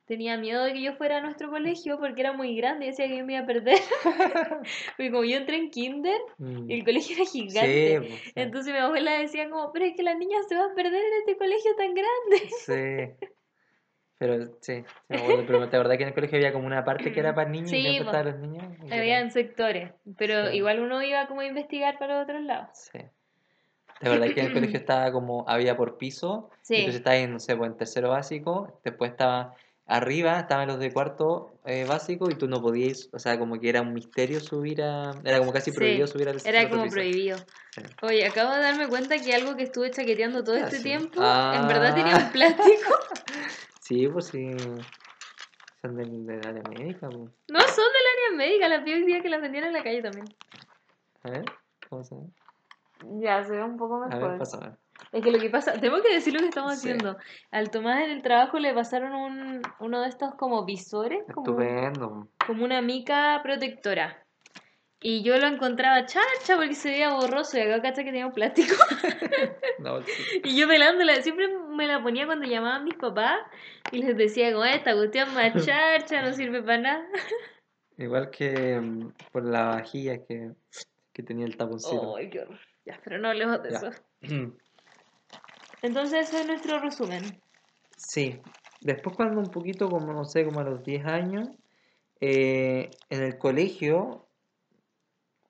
tenía 0.08 0.36
miedo 0.38 0.64
de 0.64 0.72
que 0.72 0.82
yo 0.82 0.94
fuera 0.94 1.18
a 1.18 1.20
nuestro 1.20 1.50
colegio 1.50 1.98
porque 2.00 2.22
era 2.22 2.32
muy 2.32 2.56
grande 2.56 2.86
y 2.86 2.88
decía 2.88 3.06
que 3.06 3.18
yo 3.18 3.24
me 3.26 3.34
iba 3.34 3.42
a 3.42 3.46
perder. 3.46 3.78
porque 4.96 5.10
como 5.12 5.24
yo 5.24 5.36
entré 5.36 5.56
en 5.56 5.70
kinder, 5.70 6.18
Mm, 6.38 6.70
el 6.70 6.84
colegio 6.84 7.14
era 7.16 7.24
Sí, 7.26 7.42
gigante. 7.48 8.00
pues, 8.00 8.20
sí. 8.20 8.32
Entonces 8.34 8.72
mi 8.72 8.78
abuela 8.80 9.12
decía 9.18 9.48
como, 9.50 9.70
pero 9.72 9.84
es 9.84 9.94
que 9.96 10.02
las 10.02 10.16
niñas 10.18 10.46
se 10.48 10.56
van 10.56 10.70
a 10.70 10.74
perder 10.74 10.94
en 11.02 11.12
este 11.20 11.36
colegio 11.36 11.70
tan 11.76 11.94
grande. 11.94 13.16
Sí. 13.18 13.26
Pero 14.20 14.46
sí, 14.60 14.82
sí 14.82 14.84
pero 15.46 15.68
¿te 15.68 15.76
acordás 15.76 15.96
que 15.96 16.02
en 16.02 16.08
el 16.08 16.14
colegio 16.14 16.38
había 16.38 16.52
como 16.52 16.66
una 16.66 16.84
parte 16.84 17.12
que 17.12 17.20
era 17.20 17.34
para 17.36 17.48
niños 17.50 17.72
y 17.72 17.80
Sí, 17.82 17.98
po. 17.98 18.06
estaban 18.06 18.26
los 18.26 18.38
niños? 18.40 18.64
Y 18.84 18.92
Había 18.92 19.20
en 19.20 19.30
sectores, 19.30 19.92
pero 20.16 20.50
Sí. 20.50 20.56
igual 20.56 20.80
uno 20.80 21.00
iba 21.02 21.26
como 21.28 21.40
a 21.42 21.46
investigar 21.46 21.98
para 21.98 22.22
otros 22.22 22.42
lados. 22.42 22.70
Sí. 22.92 22.98
¿Te 24.00 24.08
acordás 24.08 24.32
que 24.32 24.40
en 24.40 24.46
el 24.46 24.52
colegio 24.52 24.76
estaba 24.80 25.12
como, 25.12 25.44
había 25.48 25.76
por 25.76 25.98
piso? 25.98 26.50
Y 26.52 26.64
Sí. 26.66 26.74
entonces 26.76 26.96
estabas 26.96 27.20
en, 27.20 27.32
no 27.34 27.38
sé, 27.38 27.56
pues, 27.56 27.70
en 27.70 27.76
tercero 27.76 28.08
básico, 28.10 28.80
después 28.84 29.12
estaba 29.12 29.54
arriba 29.88 30.38
estaban 30.38 30.68
los 30.68 30.78
de 30.78 30.92
cuarto 30.92 31.50
eh, 31.64 31.84
básico 31.88 32.30
y 32.30 32.34
tú 32.34 32.46
no 32.46 32.60
podías, 32.62 33.08
o 33.12 33.18
sea, 33.18 33.38
como 33.38 33.58
que 33.58 33.68
era 33.68 33.80
un 33.82 33.92
misterio 33.94 34.38
subir 34.38 34.82
a... 34.82 35.12
Era 35.24 35.38
como 35.38 35.52
casi 35.52 35.70
Sí, 35.70 35.76
prohibido 35.76 36.06
subir 36.06 36.28
al 36.28 36.40
Era 36.44 36.68
como 36.68 36.84
piso. 36.84 36.94
prohibido. 36.94 37.38
Sí. 37.74 37.82
Oye, 38.02 38.26
acabo 38.26 38.52
de 38.52 38.60
darme 38.60 38.86
cuenta 38.88 39.16
que 39.22 39.34
algo 39.34 39.56
que 39.56 39.64
estuve 39.64 39.90
chaqueteando 39.90 40.44
todo 40.44 40.54
¿Qué 40.56 40.60
este 40.62 40.80
tiempo, 40.80 41.20
en 41.20 41.66
verdad 41.66 41.94
tenía 41.94 42.14
Ah. 42.16 42.22
un 42.26 42.32
plástico. 42.32 42.94
Sí, 43.80 44.06
pues 44.06 44.26
sí. 44.26 44.54
Son 45.80 45.96
del, 45.96 46.26
del 46.26 46.46
área 46.46 46.62
médica, 46.68 47.08
pues. 47.08 47.30
No 47.48 47.58
son 47.60 47.86
del 47.86 48.36
área 48.36 48.36
médica, 48.36 48.68
las 48.68 48.84
vi 48.84 48.92
hoy 48.92 49.04
día 49.06 49.22
que 49.22 49.30
las 49.30 49.40
vendían 49.40 49.64
en 49.64 49.72
la 49.72 49.82
calle 49.82 50.02
también. 50.02 50.26
A 51.22 51.30
ver, 51.30 51.44
¿cómo 51.88 52.04
se 52.04 52.14
ve? 52.14 52.20
Ya, 53.20 53.42
se 53.44 53.52
ve 53.52 53.62
un 53.62 53.78
poco 53.78 54.02
A 54.04 54.08
mejor. 54.08 54.28
ver, 54.30 54.38
pásame. 54.38 54.76
Es 55.12 55.22
que 55.22 55.30
lo 55.30 55.38
que 55.38 55.50
pasa, 55.50 55.72
tengo 55.80 56.02
que 56.02 56.12
decir 56.14 56.34
lo 56.34 56.40
que 56.40 56.48
estamos 56.48 56.74
Sí. 56.78 56.90
haciendo. 56.90 57.16
Al 57.50 57.70
Tomás 57.70 58.02
en 58.04 58.10
el 58.10 58.22
trabajo 58.22 58.58
le 58.58 58.74
pasaron 58.74 59.14
un, 59.14 59.62
uno 59.80 60.02
de 60.02 60.08
estos 60.08 60.34
como 60.34 60.64
visores, 60.64 61.20
como, 61.34 61.50
Estupendo. 61.60 62.28
como 62.46 62.64
una 62.64 62.82
mica 62.82 63.40
protectora. 63.42 64.24
Y 65.00 65.22
yo 65.22 65.38
lo 65.38 65.46
encontraba 65.46 66.06
charcha 66.06 66.56
porque 66.56 66.74
se 66.74 66.90
veía 66.90 67.14
borroso 67.14 67.56
y 67.56 67.60
acá 67.60 67.80
cacha 67.80 68.02
que 68.02 68.10
tenía 68.10 68.26
un 68.26 68.32
plástico. 68.32 68.74
No, 69.78 70.02
sí. 70.02 70.12
Y 70.44 70.58
yo 70.58 70.66
pelándola, 70.66 71.22
siempre 71.22 71.46
me 71.68 71.86
la 71.86 72.02
ponía 72.02 72.26
cuando 72.26 72.46
llamaban 72.48 72.82
mis 72.82 72.96
papás 72.96 73.38
y 73.92 74.02
les 74.02 74.16
decía 74.16 74.50
como 74.52 74.64
esta 74.64 74.92
cuestión 74.94 75.32
más 75.34 75.64
charcha, 75.64 76.20
no 76.22 76.32
sirve 76.32 76.62
para 76.62 76.78
nada. 76.78 77.06
Igual 77.96 78.30
que 78.30 78.80
mm, 78.80 79.12
por 79.30 79.44
la 79.44 79.66
vajilla 79.66 80.24
que, 80.24 80.50
que 81.12 81.22
tenía 81.22 81.46
el 81.46 81.56
taponcito. 81.56 82.16
Ay, 82.16 82.28
qué 82.28 82.40
horror. 82.40 82.58
Ya, 82.84 82.98
pero 83.04 83.18
no 83.18 83.28
hablemos 83.28 83.62
de 83.62 83.70
Ya. 83.70 83.76
eso. 83.76 83.90
Entonces 85.82 86.28
ese 86.28 86.40
es 86.40 86.46
nuestro 86.46 86.80
resumen. 86.80 87.40
Sí. 87.96 88.40
Después 88.80 89.16
cuando 89.16 89.40
un 89.40 89.50
poquito, 89.50 89.88
como 89.88 90.12
no 90.12 90.24
sé, 90.24 90.44
como 90.44 90.60
a 90.60 90.64
los 90.64 90.84
10 90.84 91.04
años, 91.04 91.48
eh, 92.20 92.90
en 93.10 93.22
el 93.22 93.38
colegio 93.38 94.28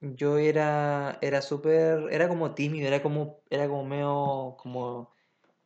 yo 0.00 0.38
era, 0.38 1.18
era 1.22 1.42
súper, 1.42 2.12
era 2.12 2.28
como 2.28 2.54
tímido, 2.54 2.86
era 2.86 3.02
como, 3.02 3.40
era 3.50 3.68
como 3.68 3.84
medio, 3.84 4.56
como 4.58 5.10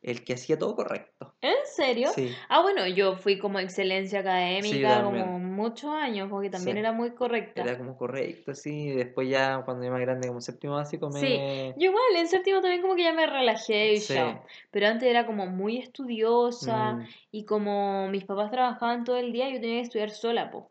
el 0.02 0.24
que 0.24 0.34
hacía 0.34 0.58
todo 0.58 0.74
correcto. 0.74 1.34
¿En 1.40 1.54
serio? 1.64 2.08
Sí, 2.14 2.30
Ah, 2.48 2.60
bueno, 2.62 2.86
yo 2.88 3.16
fui 3.16 3.38
como 3.38 3.58
excelencia 3.60 4.20
académica 4.20 5.02
como 5.04 5.38
muchos 5.38 5.90
años, 5.92 6.28
porque 6.28 6.50
también 6.50 6.76
Sí. 6.76 6.80
era 6.80 6.92
muy 6.92 7.12
correcta. 7.14 7.62
era 7.62 7.78
como 7.78 7.96
correcto, 7.96 8.54
sí. 8.54 8.88
y 8.88 8.90
Después 8.96 9.28
ya, 9.28 9.62
cuando 9.64 9.84
ya 9.84 9.90
más 9.90 10.00
grande, 10.00 10.28
como 10.28 10.40
séptimo 10.40 10.74
básico, 10.74 11.08
me... 11.10 11.20
Sí, 11.20 11.38
Yo 11.78 11.90
igual, 11.90 12.16
en 12.16 12.28
séptimo 12.28 12.60
también 12.60 12.82
como 12.82 12.96
que 12.96 13.04
ya 13.04 13.12
me 13.12 13.26
relajé 13.26 13.94
y 13.94 13.98
ya. 13.98 14.42
Pero 14.70 14.86
antes 14.88 15.08
era 15.08 15.24
como 15.26 15.46
muy 15.46 15.78
estudiosa 15.78 16.94
Mm, 16.94 17.06
y 17.30 17.44
como 17.44 18.08
mis 18.08 18.24
papás 18.24 18.50
trabajaban 18.50 19.04
todo 19.04 19.16
el 19.16 19.32
día, 19.32 19.48
yo 19.50 19.60
tenía 19.60 19.76
que 19.76 19.82
estudiar 19.82 20.10
sola, 20.10 20.50
po. 20.50 20.70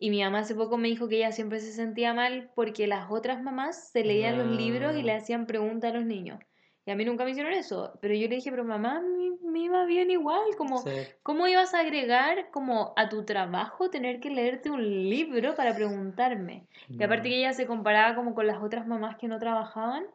Y 0.00 0.10
mi 0.10 0.22
mamá 0.22 0.40
hace 0.40 0.54
poco 0.54 0.78
me 0.78 0.88
dijo 0.88 1.08
que 1.08 1.16
ella 1.16 1.32
siempre 1.32 1.60
se 1.60 1.72
sentía 1.72 2.14
mal 2.14 2.50
porque 2.54 2.86
las 2.86 3.10
otras 3.10 3.42
mamás 3.42 3.90
se 3.90 4.04
leían 4.04 4.38
los 4.38 4.46
libros 4.46 4.96
y 4.96 5.02
le 5.02 5.12
Ah. 5.12 5.16
hacían 5.16 5.46
preguntas 5.46 5.90
a 5.92 5.94
los 5.96 6.04
niños. 6.06 6.38
Y 6.88 6.90
a 6.90 6.96
mí 6.96 7.04
nunca 7.04 7.24
me 7.24 7.32
hicieron 7.32 7.52
eso. 7.52 7.98
Pero 8.00 8.14
yo 8.14 8.28
le 8.28 8.36
dije, 8.36 8.50
pero 8.50 8.64
mamá, 8.64 9.00
me, 9.02 9.36
me 9.50 9.58
iba 9.60 9.84
bien 9.84 10.10
igual. 10.10 10.56
Como, 10.56 10.84
sí. 10.84 10.90
¿cómo 11.22 11.46
ibas 11.46 11.74
a 11.74 11.80
agregar 11.80 12.50
como 12.50 12.94
a 12.96 13.10
tu 13.10 13.26
trabajo 13.26 13.90
tener 13.90 14.20
que 14.20 14.30
leerte 14.30 14.70
un 14.70 14.82
libro 15.10 15.54
para 15.54 15.74
preguntarme? 15.74 16.66
Y 16.96 17.04
aparte 17.04 17.28
que 17.28 17.36
ella 17.40 17.52
se 17.52 17.66
comparaba 17.66 18.14
como 18.14 18.34
con 18.34 18.46
las 18.46 18.62
otras 18.62 18.86
mamás 18.86 19.16
que 19.18 19.28
no 19.28 19.38
trabajaban 19.38 20.06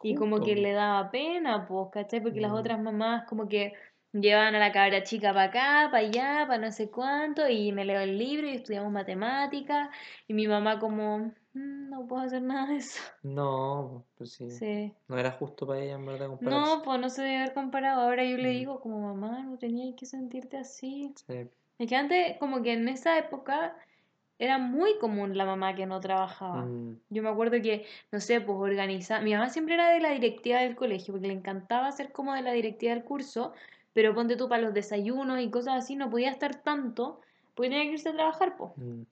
y 0.00 0.14
como 0.14 0.42
que 0.42 0.54
le 0.56 0.72
daba 0.72 1.10
pena, 1.10 1.66
pues, 1.66 1.88
¿cachai? 1.92 2.20
Porque 2.20 2.40
las 2.40 2.52
Mm. 2.52 2.58
otras 2.60 2.78
mamás 2.80 3.24
como 3.28 3.48
que 3.48 3.72
llevaban 4.12 4.54
a 4.54 4.58
la 4.60 4.70
cabra 4.72 5.02
chica 5.02 5.32
para 5.32 5.44
acá, 5.46 5.88
para 5.90 6.06
allá, 6.06 6.44
para 6.46 6.58
no 6.58 6.70
sé 6.72 6.90
cuánto, 6.90 7.48
y 7.48 7.72
me 7.72 7.84
leo 7.84 8.00
el 8.00 8.16
libro 8.18 8.46
y 8.46 8.52
estudiamos 8.56 8.92
matemáticas, 8.92 9.88
y 10.28 10.34
mi 10.34 10.46
mamá 10.48 10.78
como, 10.78 11.18
"Mm, 11.18 11.34
no 11.54 12.06
puedo 12.06 12.22
hacer 12.22 12.42
nada 12.42 12.66
de 12.68 12.76
eso. 12.76 13.00
No, 13.22 14.04
pues 14.16 14.32
sí. 14.32 14.50
Sí. 14.50 14.92
No 15.08 15.16
era 15.18 15.30
justo 15.32 15.66
para 15.66 15.80
ella, 15.80 15.94
en 15.94 16.06
verdad. 16.06 16.28
No, 16.40 16.82
pues 16.84 17.00
no 17.00 17.08
se 17.08 17.22
debe 17.22 17.36
haber 17.38 17.54
comparado. 17.54 18.00
Ahora 18.02 18.24
yo 18.24 18.36
le 18.36 18.48
Mm. 18.48 18.52
digo 18.58 18.80
como, 18.80 19.00
mamá, 19.00 19.42
no 19.44 19.58
tenías 19.58 19.94
que 19.96 20.06
sentirte 20.06 20.56
así. 20.56 21.12
Sí. 21.26 21.46
Es 21.78 21.88
que 21.88 21.96
antes, 21.96 22.36
como 22.38 22.62
que 22.62 22.72
en 22.72 22.88
esa 22.88 23.16
época, 23.18 23.76
era 24.38 24.58
muy 24.58 24.98
común 24.98 25.36
la 25.38 25.44
mamá 25.44 25.74
que 25.76 25.86
no 25.86 26.00
trabajaba. 26.00 26.62
Mm, 26.64 26.98
Yo 27.10 27.22
me 27.22 27.28
acuerdo 27.28 27.60
que, 27.62 27.86
no 28.10 28.18
sé, 28.20 28.40
pues 28.40 28.58
organizar. 28.58 29.22
Mi 29.22 29.32
mamá 29.34 29.48
siempre 29.50 29.74
era 29.74 29.88
de 29.90 30.00
la 30.00 30.10
directiva 30.10 30.58
del 30.60 30.74
colegio, 30.74 31.12
porque 31.14 31.28
le 31.28 31.34
encantaba 31.34 31.92
ser 31.92 32.10
como 32.10 32.34
de 32.34 32.42
la 32.42 32.52
directiva 32.52 32.92
del 32.94 33.04
curso, 33.04 33.52
pero 33.92 34.14
ponte 34.14 34.36
tú 34.36 34.48
para 34.48 34.62
los 34.62 34.74
desayunos 34.74 35.40
y 35.40 35.50
cosas 35.50 35.74
así, 35.84 35.94
no 35.94 36.10
podía 36.10 36.30
estar 36.30 36.56
tanto, 36.62 37.20
porque 37.54 37.68
tenía 37.70 37.84
que 37.84 37.92
irse 37.92 38.08
a 38.08 38.14
trabajar, 38.14 38.56
pues. 38.56 38.72
mm, 38.76 39.02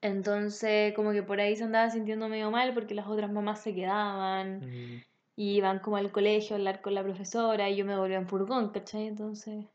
Entonces, 0.00 0.94
como 0.94 1.12
que 1.12 1.22
por 1.22 1.40
ahí 1.40 1.56
se 1.56 1.64
andaba 1.64 1.90
sintiendo 1.90 2.28
medio 2.28 2.50
mal 2.50 2.72
porque 2.74 2.94
las 2.94 3.06
otras 3.08 3.32
mamás 3.32 3.60
se 3.62 3.74
quedaban 3.74 4.60
mm. 4.60 5.02
y 5.36 5.56
iban 5.56 5.80
como 5.80 5.96
al 5.96 6.12
colegio 6.12 6.54
a 6.54 6.58
hablar 6.58 6.80
con 6.80 6.94
la 6.94 7.02
profesora 7.02 7.68
y 7.68 7.76
yo 7.76 7.84
me 7.84 7.96
volvía 7.96 8.18
en 8.18 8.28
furgón, 8.28 8.70
¿cachai? 8.70 9.06
Entonces, 9.08 9.66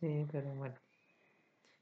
Sí, 0.00 0.26
pero 0.30 0.54
bueno. 0.54 0.74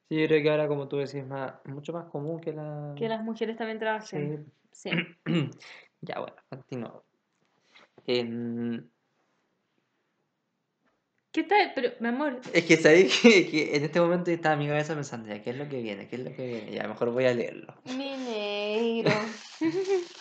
Sí, 0.09 0.21
yo 0.21 0.27
creo 0.27 0.43
que 0.43 0.51
ahora, 0.51 0.67
como 0.67 0.89
tú 0.89 0.97
decís, 0.97 1.15
es 1.17 1.27
más, 1.27 1.55
mucho 1.65 1.93
más 1.93 2.07
común 2.07 2.41
que 2.41 2.53
la... 2.53 2.95
que 2.97 3.09
las 3.09 3.23
mujeres 3.23 3.57
también 3.57 3.79
trabajen. 3.79 4.53
Sí. 4.73 4.91
Sí. 4.91 4.91
Ya, 6.03 6.19
bueno, 6.19 6.35
continuamos. 6.49 7.03
En- 8.07 8.91
¿Qué 11.33 11.45
tal? 11.45 11.71
Pero, 11.77 11.91
mi 12.01 12.09
amor, 12.09 12.41
Es 12.53 12.65
que 12.65 12.77
sabéis 12.77 13.21
que, 13.21 13.49
que 13.49 13.77
en 13.77 13.85
este 13.85 14.01
momento 14.01 14.31
estaba 14.33 14.57
mi 14.57 14.67
cabeza 14.67 14.95
pensando, 14.95 15.29
ya, 15.29 15.41
¿qué 15.43 15.51
es 15.51 15.57
lo 15.57 15.69
que 15.69 15.81
viene? 15.81 16.09
¿Qué 16.09 16.17
es 16.17 16.23
lo 16.25 16.35
que 16.35 16.45
viene? 16.47 16.73
Ya, 16.73 16.89
mejor 16.89 17.11
voy 17.13 17.27
a 17.27 17.35
leerlo. 17.35 17.75
mi 17.85 18.17
negro. 18.17 19.13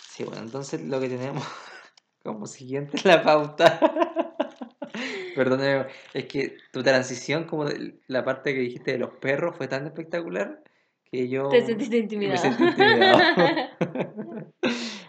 Sí, 0.10 0.26
bueno, 0.26 0.42
entonces 0.42 0.82
lo 0.82 1.00
que 1.00 1.08
tenemos 1.08 1.46
como 2.24 2.46
siguiente 2.46 2.98
es 2.98 3.06
la 3.06 3.24
pauta. 3.24 3.80
Perdóname, 5.36 5.86
es 6.14 6.26
que 6.26 6.58
tu 6.74 6.84
transición, 6.84 7.46
como 7.46 7.64
de 7.66 8.02
la 8.08 8.26
parte 8.26 8.54
que 8.54 8.60
dijiste 8.60 8.92
de 8.92 8.98
los 8.98 9.12
perros, 9.16 9.56
fue 9.56 9.70
tan 9.70 9.86
espectacular 9.86 10.62
que 11.10 11.30
yo 11.30 11.48
Te 11.48 11.66
sentiste 11.66 11.96
me 11.96 12.02
intimidada. 12.04 12.38
sentí 12.38 12.64
intimidado. 12.66 13.20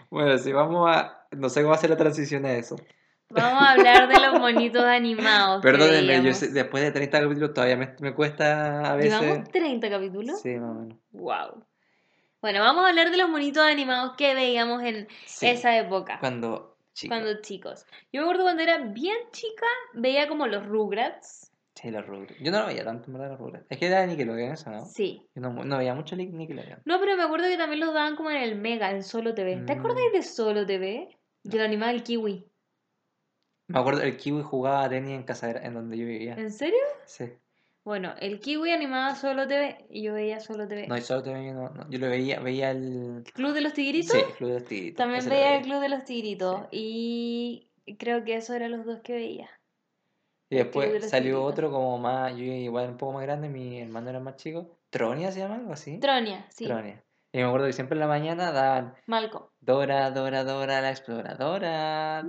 bueno, 0.09 0.37
si 0.37 0.53
vamos 0.53 0.89
a... 0.89 1.27
No 1.31 1.49
sé 1.49 1.61
cómo 1.61 1.73
hacer 1.73 1.89
la 1.89 1.97
transición 1.97 2.45
a 2.45 2.53
eso. 2.53 2.77
Vamos 3.33 3.61
a 3.63 3.71
hablar 3.71 4.07
de 4.07 4.19
los 4.19 4.39
monitos 4.39 4.83
animados. 4.83 5.61
Perdónenme, 5.61 6.23
yo 6.23 6.33
sé- 6.33 6.49
después 6.49 6.83
de 6.83 6.91
30 6.91 7.21
capítulos 7.21 7.53
todavía 7.53 7.77
me, 7.77 7.95
me 7.99 8.13
cuesta 8.13 8.91
a 8.91 8.95
veces... 8.95 9.19
¿Llevamos 9.21 9.49
30 9.51 9.89
capítulos? 9.89 10.41
Sí, 10.41 10.49
más 10.57 10.71
o 10.71 10.73
menos. 10.79 10.97
Wow. 11.11 11.63
Bueno, 12.41 12.59
vamos 12.61 12.85
a 12.85 12.89
hablar 12.89 13.11
de 13.11 13.17
los 13.17 13.29
monitos 13.29 13.63
animados 13.63 14.15
que 14.17 14.33
veíamos 14.33 14.81
en 14.83 15.07
Sí, 15.25 15.47
esa 15.47 15.77
época. 15.77 16.17
Cuando 16.19 16.75
chico. 16.93 17.11
Cuando 17.13 17.39
chicos. 17.41 17.85
Yo 18.11 18.21
me 18.21 18.25
acuerdo 18.25 18.43
cuando 18.43 18.63
era 18.63 18.77
bien 18.79 19.17
chica, 19.31 19.67
veía 19.93 20.27
como 20.27 20.47
los 20.47 20.65
Rugrats. 20.65 21.51
Sí, 21.75 21.89
los 21.91 22.05
Rugrats. 22.05 22.39
Yo 22.41 22.51
no 22.51 22.59
lo 22.61 22.65
veía 22.67 22.83
tanto 22.83 23.07
en 23.07 23.13
verdad 23.13 23.29
los 23.31 23.39
Rugrats. 23.39 23.65
Es 23.69 23.77
que 23.77 23.87
era 23.87 24.01
de 24.01 24.07
Nickelodeon 24.07 24.51
eso, 24.53 24.69
¿no? 24.71 24.85
Sí. 24.85 25.25
Yo 25.35 25.41
no, 25.41 25.51
no 25.51 25.77
veía 25.77 25.93
mucho 25.93 26.15
Nic- 26.15 26.31
Nickelodeon. 26.31 26.81
No, 26.85 26.99
pero 26.99 27.15
me 27.15 27.23
acuerdo 27.23 27.47
que 27.47 27.57
también 27.57 27.79
los 27.79 27.93
daban 27.93 28.15
como 28.15 28.31
en 28.31 28.37
el 28.37 28.55
Mega, 28.55 28.89
en 28.91 29.03
Solo 29.03 29.33
TV. 29.35 29.57
¿Te 29.65 29.75
Mm. 29.75 29.79
acuerdas 29.79 30.03
de 30.11 30.21
Solo 30.23 30.65
TV? 30.65 31.15
Que 31.49 31.57
lo 31.57 31.63
animaba 31.63 31.91
el 31.91 32.03
Kiwi. 32.03 32.45
Me 33.71 33.79
acuerdo 33.79 34.01
el 34.01 34.17
Kiwi 34.17 34.43
jugaba 34.43 34.89
tenis 34.89 35.11
en 35.11 35.23
casa 35.23 35.51
en 35.51 35.73
donde 35.73 35.97
yo 35.97 36.05
vivía. 36.05 36.35
¿En 36.35 36.51
serio? 36.51 36.79
Sí. 37.05 37.25
Bueno, 37.83 38.13
el 38.19 38.39
Kiwi 38.39 38.71
animaba 38.71 39.15
Solo 39.15 39.47
TV 39.47 39.87
y 39.89 40.03
yo 40.03 40.13
veía 40.13 40.39
Solo 40.39 40.67
TV. 40.67 40.87
No, 40.87 40.97
y 40.97 41.01
solo 41.01 41.23
te 41.23 41.33
veía, 41.33 41.53
no, 41.53 41.69
no. 41.69 41.89
Yo 41.89 41.97
lo 41.97 42.09
veía, 42.09 42.39
veía 42.39 42.71
el... 42.71 43.23
¿Club 43.33 43.53
de 43.53 43.61
los 43.61 43.73
Tigritos? 43.73 44.11
Sí, 44.11 44.19
el 44.19 44.35
Club 44.35 44.49
de 44.49 44.59
los 44.59 44.65
Tigritos. 44.65 44.97
También 44.97 45.27
veía 45.27 45.57
el 45.57 45.63
Club 45.63 45.81
de 45.81 45.89
los 45.89 46.05
Tigritos. 46.05 46.61
Y 46.71 47.71
creo 47.97 48.23
que 48.23 48.35
esos 48.35 48.55
eran 48.55 48.71
los 48.71 48.85
dos 48.85 48.99
que 49.01 49.13
veía. 49.13 49.49
Y 50.49 50.57
de 50.57 50.63
después 50.63 51.09
salió 51.09 51.37
Tigritos. 51.37 51.51
otro 51.51 51.71
como 51.71 51.97
más, 51.97 52.35
yo 52.35 52.43
igual 52.43 52.89
un 52.89 52.97
poco 52.97 53.13
más 53.13 53.23
grande, 53.23 53.49
mi 53.49 53.79
hermano 53.79 54.11
era 54.11 54.19
más 54.19 54.35
chico. 54.35 54.77
Tronia 54.91 55.31
se 55.31 55.39
llama 55.39 55.55
algo 55.55 55.73
así. 55.73 55.97
Tronia, 55.99 56.45
sí. 56.51 56.65
Tronia. 56.65 57.03
Y 57.33 57.37
me 57.37 57.45
acuerdo 57.45 57.67
que 57.67 57.73
siempre 57.73 57.95
en 57.95 58.01
la 58.01 58.07
mañana 58.07 58.51
daban 58.51 58.93
Malcolm. 59.05 59.45
Dora, 59.61 60.11
Dora, 60.11 60.43
Dora, 60.43 60.81
la 60.81 60.89
exploradora. 60.89 62.23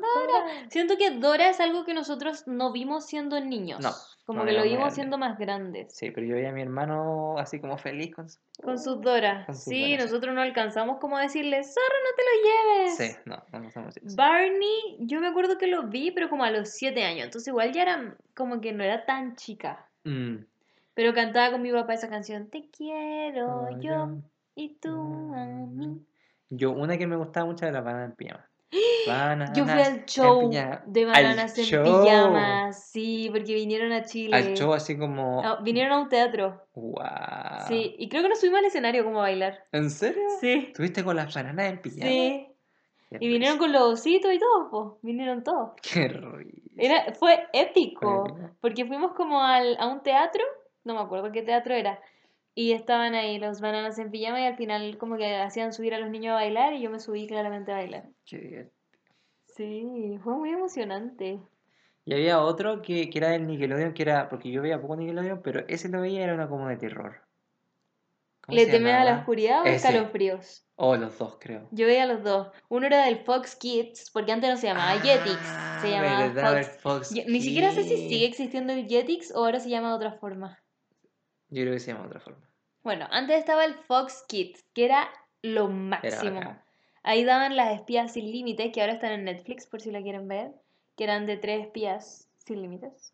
Siento 0.68 0.96
que 0.96 1.10
Dora 1.18 1.48
es 1.48 1.58
algo 1.60 1.84
que 1.84 1.92
nosotros 1.92 2.46
no 2.46 2.70
vimos 2.72 3.06
siendo 3.06 3.40
niños. 3.40 3.80
No, 3.80 3.90
Como 4.26 4.40
no, 4.40 4.46
que 4.46 4.52
lo 4.52 4.62
vimos 4.62 4.78
grande. 4.78 4.94
siendo 4.94 5.18
más 5.18 5.38
grandes. 5.38 5.92
Sí, 5.96 6.12
pero 6.12 6.26
yo 6.26 6.34
veía 6.36 6.50
a 6.50 6.52
mi 6.52 6.62
hermano 6.62 7.36
así 7.38 7.60
como 7.60 7.78
feliz 7.78 8.14
con 8.14 8.28
su... 8.28 8.38
Con 8.62 8.78
sus 8.78 9.00
Dora. 9.00 9.44
Con 9.46 9.56
sus 9.56 9.64
sí, 9.64 9.92
Dora, 9.92 10.04
nosotros 10.04 10.34
no 10.36 10.40
alcanzamos 10.40 10.98
como 11.00 11.16
a 11.16 11.22
decirle, 11.22 11.64
zorro, 11.64 11.96
no 12.04 12.10
te 12.16 12.22
lo 12.22 12.78
lleves. 12.84 12.96
Sí, 12.96 13.16
no, 13.24 13.42
no 13.50 13.58
hemos 13.80 13.96
eso. 13.96 14.16
Barney, 14.16 14.98
yo 15.00 15.20
me 15.20 15.26
acuerdo 15.28 15.58
que 15.58 15.66
lo 15.66 15.84
vi, 15.88 16.12
pero 16.12 16.28
como 16.28 16.44
a 16.44 16.50
los 16.52 16.68
7 16.68 17.02
años. 17.02 17.24
Entonces 17.24 17.48
igual 17.48 17.72
ya 17.72 17.82
era 17.82 18.16
como 18.36 18.60
que 18.60 18.72
no 18.72 18.84
era 18.84 19.04
tan 19.04 19.34
chica. 19.34 19.88
Mm. 20.04 20.44
Pero 20.94 21.14
cantaba 21.14 21.50
con 21.52 21.62
mi 21.62 21.72
papá 21.72 21.94
esa 21.94 22.08
canción. 22.10 22.48
Te 22.50 22.68
quiero 22.70 23.62
Oh, 23.70 23.80
yo 23.80 24.18
y 24.54 24.76
tú 24.80 25.32
a 25.34 25.44
mí. 25.46 26.04
Yo, 26.50 26.70
una 26.72 26.98
que 26.98 27.06
me 27.06 27.16
gustaba 27.16 27.46
mucho 27.46 27.64
era 27.64 27.72
la 27.72 27.80
banana 27.80 28.04
en 28.06 28.12
pijama. 28.12 28.48
Bananas 29.06 29.52
Yo 29.56 29.64
fui 29.66 29.82
al 29.82 30.04
show 30.06 30.50
pijama. 30.50 30.82
de 30.86 31.04
bananas 31.04 31.58
en 31.58 31.64
show. 31.64 31.84
pijamas, 31.84 32.84
sí, 32.90 33.28
porque 33.32 33.54
vinieron 33.54 33.92
a 33.92 34.02
Chile. 34.04 34.36
Al 34.36 34.54
show 34.54 34.72
así 34.72 34.96
como. 34.96 35.42
No, 35.42 35.62
vinieron 35.62 35.92
a 35.92 35.98
un 36.00 36.08
teatro, 36.08 36.62
¡Wow! 36.74 37.02
sí, 37.68 37.94
y 37.98 38.08
creo 38.08 38.22
que 38.22 38.28
nos 38.30 38.40
subimos 38.40 38.60
al 38.60 38.66
escenario 38.66 39.04
como 39.04 39.18
a 39.18 39.22
bailar. 39.22 39.64
¿En 39.72 39.90
serio? 39.90 40.22
Sí, 40.40 40.66
¿Estuviste 40.68 41.04
con 41.04 41.16
las 41.16 41.34
bananas 41.34 41.66
en 41.72 41.80
pijama? 41.82 42.02
sí. 42.10 42.48
Qué 43.10 43.18
Y 43.20 43.28
vinieron 43.28 43.58
con 43.58 43.70
los 43.72 43.82
ositos 43.82 44.32
y 44.32 44.38
todo, 44.38 44.70
pues, 44.70 45.02
vinieron 45.02 45.42
todos. 45.44 45.72
Qué 45.82 46.08
risa. 46.08 46.58
Era, 46.78 47.12
fue 47.12 47.46
épico, 47.52 48.24
Fue 48.26 48.32
épico. 48.40 48.56
porque 48.62 48.86
fuimos 48.86 49.12
como 49.12 49.42
al, 49.42 49.76
a 49.78 49.86
un 49.88 50.02
teatro, 50.02 50.42
no 50.84 50.94
me 50.94 51.00
acuerdo 51.00 51.30
qué 51.30 51.42
teatro 51.42 51.74
era, 51.74 52.00
y 52.54 52.72
estaban 52.72 53.14
ahí 53.14 53.38
los 53.38 53.60
bananas 53.60 53.98
en 53.98 54.10
pijama 54.10 54.40
y 54.40 54.44
al 54.44 54.56
final 54.56 54.98
como 54.98 55.16
que 55.16 55.36
hacían 55.36 55.72
subir 55.72 55.94
a 55.94 55.98
los 55.98 56.10
niños 56.10 56.32
a 56.32 56.34
bailar 56.34 56.74
y 56.74 56.82
yo 56.82 56.90
me 56.90 57.00
subí 57.00 57.26
claramente 57.26 57.72
a 57.72 57.76
bailar. 57.76 58.08
Qué. 58.26 58.70
Sí, 59.46 60.18
fue 60.22 60.34
muy 60.36 60.50
emocionante. 60.50 61.38
Y 62.04 62.14
había 62.14 62.40
otro 62.40 62.82
que, 62.82 63.08
que 63.10 63.18
era 63.18 63.30
del 63.30 63.46
Nickelodeon, 63.46 63.94
que 63.94 64.02
era, 64.02 64.28
porque 64.28 64.50
yo 64.50 64.60
veía 64.62 64.80
poco 64.80 64.96
Nickelodeon, 64.96 65.40
pero 65.42 65.64
ese 65.68 65.88
lo 65.88 66.00
veía 66.00 66.24
era 66.24 66.34
una 66.34 66.48
como 66.48 66.68
de 66.68 66.76
terror. 66.76 67.20
¿Cómo 68.40 68.56
¿Le 68.56 68.66
temes 68.66 68.92
a 68.94 69.04
la 69.04 69.18
oscuridad 69.18 69.62
o 69.62 69.66
Ese. 69.66 69.76
escalofríos? 69.88 70.66
Oh, 70.74 70.96
los 70.96 71.16
dos, 71.16 71.36
creo. 71.38 71.68
Yo 71.70 71.86
veía 71.86 72.06
los 72.06 72.24
dos. 72.24 72.48
Uno 72.68 72.86
era 72.86 73.04
del 73.04 73.18
Fox 73.18 73.54
Kids, 73.54 74.10
porque 74.10 74.32
antes 74.32 74.50
no 74.50 74.56
se 74.56 74.66
llamaba 74.66 74.98
Jetix, 75.00 75.38
Ah, 75.40 75.78
se 75.80 75.90
llamaba 75.90 76.28
Fox. 76.32 76.78
Fox 76.82 77.14
Yo- 77.14 77.22
ni 77.28 77.40
siquiera 77.40 77.70
sé 77.70 77.84
si 77.84 77.96
sigue 78.08 78.26
existiendo 78.26 78.72
el 78.72 78.88
Jetix 78.88 79.32
o 79.32 79.44
ahora 79.44 79.60
se 79.60 79.68
llama 79.70 79.90
de 79.90 79.94
otra 79.94 80.12
forma. 80.14 80.58
Yo 81.52 81.62
creo 81.64 81.74
que 81.74 81.80
se 81.80 81.92
llama 81.92 82.04
de 82.04 82.08
otra 82.08 82.20
forma. 82.20 82.48
Bueno, 82.82 83.06
antes 83.10 83.38
estaba 83.38 83.66
el 83.66 83.74
Fox 83.74 84.24
Kids, 84.26 84.64
que 84.72 84.86
era 84.86 85.08
lo 85.42 85.68
máximo. 85.68 86.40
Ahí 87.02 87.24
daban 87.24 87.56
las 87.56 87.74
espías 87.74 88.14
sin 88.14 88.32
límites, 88.32 88.72
que 88.72 88.80
ahora 88.80 88.94
están 88.94 89.12
en 89.12 89.24
Netflix 89.24 89.66
por 89.66 89.82
si 89.82 89.90
la 89.90 90.00
quieren 90.00 90.28
ver, 90.28 90.52
que 90.96 91.04
eran 91.04 91.26
de 91.26 91.36
tres 91.36 91.66
espías 91.66 92.26
sin 92.38 92.62
límites. 92.62 93.12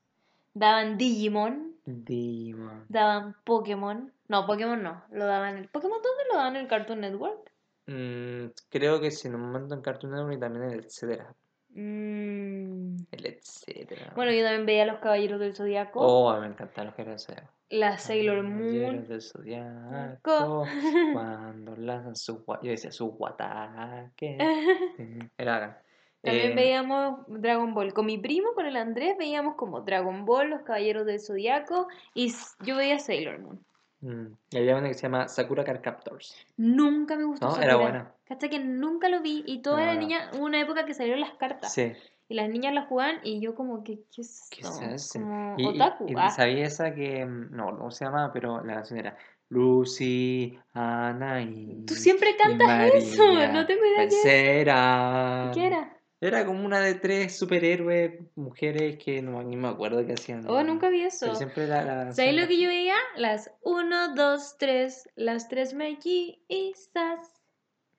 Daban 0.54 0.98
Digimon, 0.98 1.74
Demon. 1.84 2.86
daban 2.88 3.34
Pokémon. 3.44 4.12
No, 4.28 4.46
Pokémon 4.46 4.80
no, 4.82 5.02
lo 5.10 5.26
daban 5.26 5.58
el 5.58 5.68
Pokémon 5.68 6.00
¿dónde 6.00 6.24
lo 6.30 6.36
daban 6.36 6.54
en 6.54 6.62
el 6.62 6.68
Cartoon 6.68 7.00
Network? 7.00 7.52
Mm, 7.86 8.52
creo 8.68 9.00
que 9.00 9.10
si 9.10 9.26
en 9.26 9.34
un 9.34 9.40
momento 9.40 9.74
en 9.74 9.82
Cartoon 9.82 10.12
Network 10.12 10.36
y 10.36 10.40
también 10.40 10.64
en 10.64 10.70
el 10.72 10.84
etcétera. 10.84 11.34
Mm. 11.70 12.96
El 13.10 13.26
etcétera. 13.26 14.12
Bueno, 14.14 14.30
yo 14.30 14.44
también 14.44 14.66
veía 14.66 14.86
Los 14.86 15.00
Caballeros 15.00 15.40
del 15.40 15.56
Zodiaco, 15.56 16.00
Oh, 16.00 16.38
me 16.40 16.46
encantan 16.46 16.86
los 16.86 16.94
Caballeros 16.94 17.26
del 17.26 17.36
Zodiaco. 17.36 17.57
La 17.70 17.98
Sailor 17.98 18.42
Caballeros 18.42 18.92
Moon. 18.94 19.08
del 19.08 19.22
Zodiaco, 19.22 20.64
cuando 21.12 21.76
lanzan 21.76 22.16
su 22.16 22.44
yo 22.62 22.70
decía 22.70 22.90
su 22.92 23.06
guataque. 23.12 24.38
Era. 25.38 25.82
También 26.22 26.52
Eh, 26.52 26.54
veíamos 26.54 27.20
Dragon 27.28 27.74
Ball. 27.74 27.92
Con 27.92 28.06
mi 28.06 28.18
primo, 28.18 28.52
con 28.54 28.66
el 28.66 28.76
Andrés, 28.76 29.16
veíamos 29.18 29.54
como 29.54 29.82
Dragon 29.82 30.24
Ball, 30.24 30.50
Los 30.50 30.62
Caballeros 30.62 31.06
del 31.06 31.20
Zodiaco 31.20 31.86
y 32.14 32.32
yo 32.64 32.76
veía 32.76 32.98
Sailor 32.98 33.38
Moon. 33.38 33.60
mm, 34.00 34.26
y 34.50 34.56
había 34.58 34.76
una 34.76 34.88
que 34.88 34.94
se 34.94 35.02
llama 35.02 35.28
Sakura 35.28 35.62
Card 35.64 35.80
Captors. 35.80 36.34
Nunca 36.56 37.16
me 37.16 37.24
gustó 37.24 37.46
No, 37.46 37.52
Sakura. 37.52 37.66
era 37.72 37.76
buena. 37.80 38.12
Hasta 38.28 38.48
que 38.48 38.58
nunca 38.58 39.08
lo 39.08 39.20
vi 39.22 39.42
y 39.46 39.62
toda 39.62 39.86
la 39.86 39.94
niña, 39.94 40.30
hubo 40.34 40.44
una 40.44 40.60
época 40.60 40.84
que 40.84 40.92
salieron 40.94 41.20
las 41.20 41.32
cartas 41.34 41.72
Sí. 41.72 41.92
Y 42.28 42.34
las 42.34 42.48
niñas 42.50 42.74
las 42.74 42.86
jugaban 42.88 43.20
y 43.24 43.40
yo 43.40 43.54
como 43.54 43.82
que, 43.82 44.04
¿qué 44.14 44.20
es 44.22 44.48
¿Qué 44.50 44.60
esto? 44.60 44.72
se 44.74 44.84
hace? 44.84 45.18
Como 45.20 45.54
Y, 45.58 45.66
otaku. 45.66 46.06
y 46.08 46.14
ah. 46.16 46.30
sabía 46.30 46.66
esa 46.66 46.94
que, 46.94 47.24
mm, 47.24 47.56
no, 47.56 47.76
¿cómo 47.76 47.90
se 47.90 48.04
llama? 48.04 48.30
Pero 48.32 48.62
la 48.64 48.74
canción 48.74 48.98
era 49.00 49.16
Lucy, 49.48 50.58
Ana 50.74 51.40
y. 51.42 51.84
Tú 51.86 51.94
siempre 51.94 52.36
cantas 52.36 52.94
eso, 52.94 53.24
no 53.52 53.66
tengo 53.66 53.84
idea 53.84 54.08
qué 54.08 54.16
es. 54.16 54.24
vencerán. 54.24 55.52
¿Qué 55.52 55.66
era? 55.66 55.94
Era 56.20 56.44
como 56.44 56.66
una 56.66 56.80
de 56.80 56.94
tres 56.94 57.38
superhéroes, 57.38 58.20
mujeres 58.34 58.98
que 58.98 59.22
no 59.22 59.40
ni 59.44 59.56
me 59.56 59.68
acuerdo 59.68 60.04
qué 60.04 60.14
hacían. 60.14 60.44
Oh, 60.50 60.62
nunca 60.64 60.88
vi 60.88 61.02
eso. 61.02 61.26
Pero 61.26 61.34
siempre 61.36 61.66
la, 61.68 61.84
la 61.84 62.12
¿Sabes 62.12 62.32
lo 62.34 62.40
era- 62.40 62.48
que 62.48 62.60
yo 62.60 62.68
veía? 62.68 62.96
Las 63.16 63.52
1, 63.62 64.14
2, 64.16 64.56
3, 64.58 65.08
las 65.14 65.48
tres 65.48 65.74
mellizas. 65.74 67.40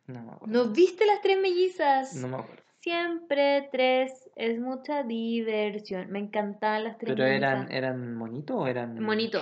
No 0.07 0.21
me 0.23 0.31
acuerdo. 0.33 0.53
¿No 0.65 0.71
viste 0.71 1.05
las 1.05 1.21
tres 1.21 1.39
mellizas? 1.39 2.13
No 2.15 2.27
me 2.27 2.37
acuerdo. 2.37 2.63
Siempre 2.81 3.67
tres 3.71 4.29
es 4.35 4.59
mucha 4.59 5.03
diversión. 5.03 6.09
Me 6.11 6.19
encantaban 6.19 6.85
las 6.85 6.97
tres 6.97 7.13
Pero 7.13 7.25
eran, 7.25 7.59
mellizas. 7.59 7.77
eran 7.77 8.15
monitos 8.15 8.55
o 8.57 8.67
eran. 8.67 8.99
Monito. 9.01 9.41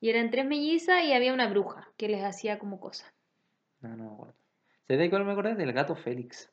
Y 0.00 0.10
eran 0.10 0.30
tres 0.30 0.44
mellizas 0.44 1.04
y 1.04 1.12
había 1.12 1.32
una 1.32 1.48
bruja 1.48 1.88
que 1.96 2.08
les 2.08 2.22
hacía 2.24 2.58
como 2.58 2.80
cosas. 2.80 3.12
No, 3.80 3.90
no 3.96 4.04
me 4.04 4.12
acuerdo. 4.12 4.34
¿Sabes 4.86 4.98
de 5.00 5.10
cuál 5.10 5.24
me 5.24 5.32
acordé? 5.32 5.54
Del 5.54 5.72
gato 5.72 5.94
Félix. 5.94 6.50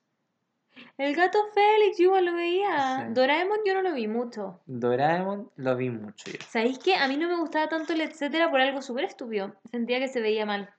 El 0.98 1.16
gato 1.16 1.38
Félix, 1.54 1.98
yo 1.98 2.06
igual 2.06 2.26
lo 2.26 2.34
veía. 2.34 3.08
Sí. 3.08 3.14
Doraemon 3.14 3.58
yo 3.66 3.74
no 3.74 3.82
lo 3.82 3.94
vi 3.94 4.08
mucho. 4.08 4.62
Doraemon 4.68 5.52
lo 5.58 5.76
vi 5.76 5.90
mucho 5.90 6.32
yo. 6.32 6.38
¿Sabéis 6.48 6.80
qué? 6.80 6.96
A 6.96 7.08
mí 7.08 7.18
no 7.18 7.28
me 7.28 7.38
gustaba 7.38 7.68
tanto 7.68 7.94
el 7.94 8.02
etcétera 8.02 8.50
por 8.50 8.62
algo 8.62 8.82
súper 8.82 9.06
estúpido. 9.06 9.54
Sentía 9.70 10.00
que 10.00 10.08
se 10.08 10.22
veía 10.22 10.46
mal. 10.46 10.70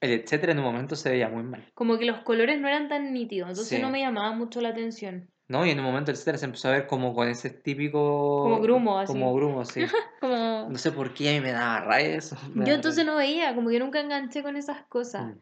El 0.00 0.10
etcétera 0.12 0.52
en 0.52 0.58
un 0.58 0.64
momento 0.64 0.94
se 0.96 1.10
veía 1.10 1.28
muy 1.28 1.42
mal. 1.42 1.64
Como 1.74 1.98
que 1.98 2.04
los 2.04 2.20
colores 2.20 2.60
no 2.60 2.68
eran 2.68 2.88
tan 2.88 3.12
nítidos. 3.12 3.48
Entonces 3.50 3.76
Sí. 3.78 3.82
no 3.82 3.90
me 3.90 4.00
llamaba 4.00 4.32
mucho 4.32 4.60
la 4.60 4.70
atención. 4.70 5.30
¿No? 5.48 5.64
Y 5.64 5.70
en 5.70 5.78
un 5.78 5.84
momento 5.84 6.10
el 6.10 6.16
etcétera 6.16 6.38
se 6.38 6.44
empezó 6.46 6.68
a 6.68 6.72
ver 6.72 6.86
como 6.86 7.14
con 7.14 7.28
ese 7.28 7.50
típico. 7.50 8.42
Como 8.42 8.60
grumo, 8.60 8.98
así. 8.98 9.12
Como 9.12 9.34
grumo, 9.34 9.64
sí. 9.64 9.80
Como... 10.20 10.68
No 10.68 10.76
sé 10.78 10.90
por 10.92 11.14
qué 11.14 11.30
a 11.30 11.32
mí 11.32 11.40
me 11.40 11.52
daba 11.52 11.80
rabia 11.80 12.16
eso. 12.16 12.36
Yo 12.54 12.74
entonces 12.74 13.06
no 13.06 13.16
veía, 13.16 13.54
como 13.54 13.70
que 13.70 13.78
nunca 13.78 14.00
enganché 14.00 14.42
con 14.42 14.56
esas 14.56 14.82
cosas. 14.86 15.26
Mm. 15.26 15.38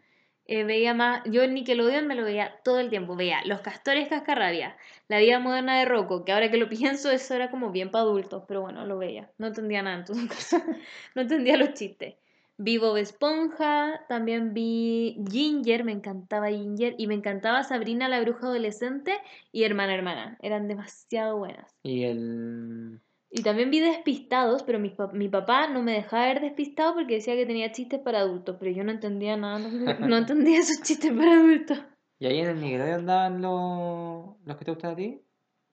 Eh, 0.46 0.64
veía 0.64 0.92
más, 0.92 1.22
yo 1.24 1.42
en 1.42 1.55
Nickelodeon 1.55 2.07
me 2.07 2.14
lo 2.14 2.22
veía 2.22 2.61
todo 2.62 2.78
el 2.78 2.90
tiempo, 2.90 3.16
veía 3.16 3.40
Los 3.46 3.62
Castores 3.62 4.09
Cascarrabia, 4.09 4.76
La 5.09 5.18
vida 5.18 5.38
moderna 5.38 5.78
de 5.78 5.86
Rocco, 5.86 6.26
que 6.26 6.32
ahora 6.32 6.50
que 6.50 6.59
lo 6.59 6.68
pienso 6.98 7.11
eso 7.11 7.34
era 7.34 7.50
como 7.50 7.70
bien 7.70 7.90
para 7.90 8.02
adultos, 8.02 8.44
pero 8.46 8.61
bueno, 8.61 8.84
lo 8.84 8.98
veía, 8.98 9.30
no 9.38 9.46
entendía 9.46 9.82
nada 9.82 9.96
en 9.96 10.05
todo 10.05 10.18
caso, 10.28 10.59
no 11.14 11.22
entendía 11.22 11.57
los 11.57 11.72
chistes. 11.72 12.16
Vi 12.57 12.78
Bob 12.78 12.96
Esponja, 12.96 14.05
también 14.09 14.55
vi 14.55 15.16
Ginger, 15.28 15.82
me 15.82 15.90
encantaba 15.92 16.50
Ginger, 16.50 16.94
y 16.98 17.07
me 17.09 17.14
encantaba 17.14 17.64
Sabrina 17.64 18.09
la 18.09 18.20
bruja 18.20 18.46
adolescente 18.46 19.18
y 19.50 19.64
Hermana 19.64 19.94
Hermana, 19.94 20.38
eran 20.40 20.68
demasiado 20.68 21.38
buenas. 21.38 21.74
Y 21.82 22.05
el. 22.05 23.00
Y 23.30 23.42
también 23.42 23.70
vi 23.72 23.80
Despistados, 23.80 24.62
pero 24.62 24.78
mi, 24.78 24.94
mi 25.14 25.28
papá 25.28 25.66
no 25.66 25.82
me 25.82 25.90
dejaba 25.92 26.26
ver 26.26 26.40
Despistado 26.40 26.94
porque 26.94 27.14
decía 27.14 27.34
que 27.34 27.46
tenía 27.46 27.72
chistes 27.72 27.98
para 27.98 28.20
adultos, 28.20 28.57
pero 28.61 28.70
yo 28.70 28.84
no 28.84 28.92
entendía 28.92 29.36
nada, 29.36 29.59
no, 29.59 30.07
no 30.07 30.16
entendía 30.16 30.61
esos 30.61 30.80
chistes 30.82 31.11
para 31.12 31.32
adultos. 31.32 31.78
Y 32.20 32.26
ahí 32.26 32.38
en 32.38 32.50
el 32.50 32.61
Nickelodeon 32.61 33.00
andaban 33.00 33.42
los. 33.42 34.36
los 34.46 34.57
que 34.57 34.64
te 34.64 34.70
gustan 34.70 34.92
a 34.92 34.96
ti. 34.96 35.20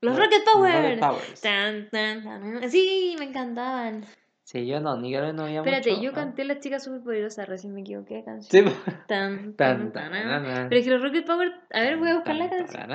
Los 0.02 0.16
Los- 0.16 0.26
Rocket 0.26 0.42
los 0.44 0.54
Power. 0.56 0.84
Rocket 0.84 1.00
Powers. 1.00 1.42
Tan, 1.42 1.90
tan, 1.92 2.24
tan. 2.24 2.72
Sí, 2.72 3.16
me 3.20 3.26
encantaban. 3.26 4.04
Sí, 4.52 4.66
yo 4.68 4.82
no, 4.82 4.98
Nickelodeon 5.00 5.36
no 5.38 5.44
veía 5.46 5.60
Espérate, 5.60 5.92
mucho. 5.92 6.02
yo 6.04 6.10
¿no? 6.10 6.16
canté 6.16 6.44
La 6.44 6.60
chica 6.60 6.78
superpoderosa, 6.82 7.46
recién 7.46 7.74
me 7.74 7.80
equivoqué 7.82 8.16
de 8.16 8.24
canción. 8.26 8.68
Sí. 8.68 8.76
Tan, 9.08 9.56
Tan, 9.56 9.94
tan, 9.94 10.12
tan. 10.12 10.68
Pero 10.68 10.76
es 10.80 10.84
que 10.86 10.92
los 10.92 11.02
Rocket 11.02 11.26
Power, 11.26 11.54
a 11.72 11.80
ver, 11.80 11.96
voy 11.98 12.10
a 12.10 12.16
buscar 12.16 12.36
la 12.36 12.50
canción. 12.50 12.88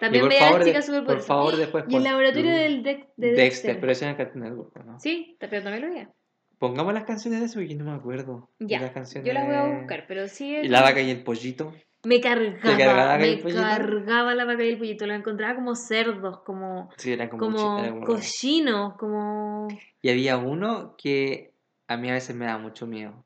También 0.00 0.26
veía 0.28 0.50
La 0.52 0.64
chica 0.64 0.78
de- 0.78 0.82
superpoderosa. 0.82 1.04
Por 1.04 1.20
favor, 1.20 1.56
después. 1.56 1.84
Y 1.88 1.96
el 1.96 2.04
laboratorio 2.04 2.50
del 2.50 2.82
Dex- 2.82 3.08
de 3.16 3.26
Dexter, 3.32 3.36
Dexter. 3.36 3.80
pero 3.80 3.92
era 3.92 4.10
en 4.10 4.16
Cartoon 4.16 4.44
Network, 4.44 4.84
¿no? 4.86 4.98
Sí, 5.00 5.36
pero 5.38 5.62
también 5.62 5.82
lo 5.82 5.90
veía. 5.92 6.10
Pongamos 6.58 6.94
las 6.94 7.04
canciones 7.04 7.40
de 7.40 7.46
eso 7.46 7.58
porque 7.60 7.74
no 7.74 7.84
me 7.84 7.92
acuerdo. 7.92 8.48
de 8.58 8.66
Ya, 8.68 8.80
las 8.80 8.92
canciones 8.92 9.26
yo 9.26 9.34
las 9.34 9.46
voy 9.46 9.56
a 9.56 9.64
de- 9.64 9.76
buscar, 9.80 10.04
pero 10.08 10.28
sí. 10.28 10.56
Y 10.56 10.68
la 10.68 10.80
vaca 10.80 11.00
y 11.02 11.10
el 11.10 11.22
pollito. 11.22 11.74
Me 12.04 12.20
cargaba, 12.20 12.60
cargaba 12.60 12.96
la 12.96 13.04
vaca 13.06 13.26
y 13.26 13.36
me 13.36 13.42
pollito? 13.42 13.60
cargaba 13.60 14.34
la 14.34 14.44
vaca 14.44 14.64
y 14.64 14.68
el 14.68 14.78
pollito. 14.78 15.06
Lo 15.06 15.14
encontraba 15.14 15.54
como 15.54 15.74
cerdos, 15.74 16.40
como, 16.40 16.90
Sí, 16.96 17.12
eran 17.12 17.28
como, 17.28 17.46
como, 17.52 17.78
eran 17.78 17.94
como 17.94 18.06
cochinos, 18.06 18.94
como... 18.94 19.68
Y 20.02 20.10
había 20.10 20.36
uno 20.36 20.94
que 20.96 21.52
a 21.88 21.96
mí 21.96 22.10
a 22.10 22.14
veces 22.14 22.36
me 22.36 22.44
da 22.46 22.58
mucho 22.58 22.86
miedo. 22.86 23.24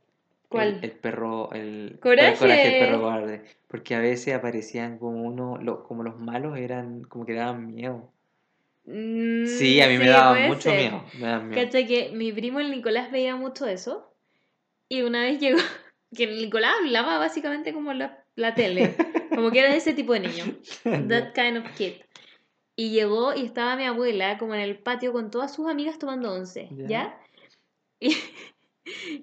¿Cuál? 0.49 0.79
El, 0.83 0.85
el 0.85 0.93
perro, 0.93 1.53
el 1.53 1.99
¡Coraje! 2.01 2.33
el 2.33 2.39
coraje 2.39 2.71
perro 2.79 3.01
cobarde. 3.01 3.45
Porque 3.67 3.95
a 3.95 4.01
veces 4.01 4.35
aparecían 4.35 4.99
como 4.99 5.23
uno, 5.23 5.59
lo- 5.61 5.85
como 5.85 6.03
los 6.03 6.19
malos 6.19 6.57
eran, 6.57 7.03
como 7.03 7.27
que 7.27 7.35
daban 7.35 7.67
miedo. 7.75 8.11
Mm, 8.85 9.45
Sí, 9.45 9.81
a 9.83 9.89
mí 9.89 9.99
me 9.99 10.05
sí, 10.05 10.11
daba 10.11 10.31
puede 10.33 10.49
mucho 10.49 10.71
ser. 10.71 10.79
miedo. 10.81 11.05
Me 11.19 11.27
daban 11.27 11.49
miedo. 11.49 11.63
Cacha 11.65 11.87
que 11.87 12.11
mi 12.15 12.33
primo 12.33 12.61
el 12.61 12.71
Nicolás 12.71 13.11
veía 13.11 13.37
mucho 13.37 13.67
eso. 13.67 14.15
Y 14.89 15.03
una 15.03 15.21
vez 15.23 15.39
llegó, 15.41 15.59
que 16.17 16.25
el 16.25 16.37
Nicolás 16.39 16.73
hablaba 16.81 17.19
básicamente 17.19 17.75
como 17.75 17.93
la, 17.93 18.25
la 18.39 18.55
tele. 18.55 18.95
Como 19.35 19.51
que 19.51 19.61
era 19.61 19.75
ese 19.75 19.93
tipo 19.95 20.13
de 20.15 20.21
niño. 20.21 20.45
That 21.09 21.33
kind 21.35 21.59
of 21.59 21.65
kid. 21.77 21.95
Y 22.77 22.91
llegó 22.91 23.35
y 23.35 23.45
estaba 23.45 23.77
mi 23.77 23.85
abuela 23.85 24.39
como 24.39 24.55
en 24.55 24.61
el 24.61 24.79
patio 24.79 25.13
con 25.13 25.31
todas 25.31 25.53
sus 25.55 25.69
amigas 25.69 25.99
tomando 25.99 26.33
once, 26.33 26.69
Ya. 26.71 26.87
¿ya? 26.89 27.21
Y, 28.01 28.17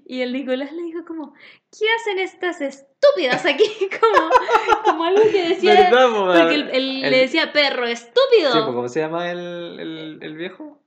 y 0.06 0.22
el 0.22 0.32
Nicolás 0.34 0.72
le 0.74 0.84
dijo 0.84 1.06
como, 1.06 1.34
¿qué 1.34 1.86
hacen 1.98 2.20
estas 2.20 2.62
estúpidas 2.62 3.46
aquí? 3.48 3.64
Como, 4.00 4.30
como 4.84 5.04
algo 5.06 5.24
que 5.32 5.50
decía... 5.50 5.90
Porque 5.90 6.54
él, 6.56 6.70
él 6.72 7.04
El- 7.04 7.12
le 7.12 7.18
decía, 7.22 7.52
perro, 7.52 7.88
estúpido. 7.88 8.52
Sí, 8.52 8.60
¿cómo 8.64 8.88
se 8.90 9.00
llama 9.00 9.32
el, 9.32 9.80
el, 9.80 10.20
el 10.22 10.36
viejo? 10.36 10.80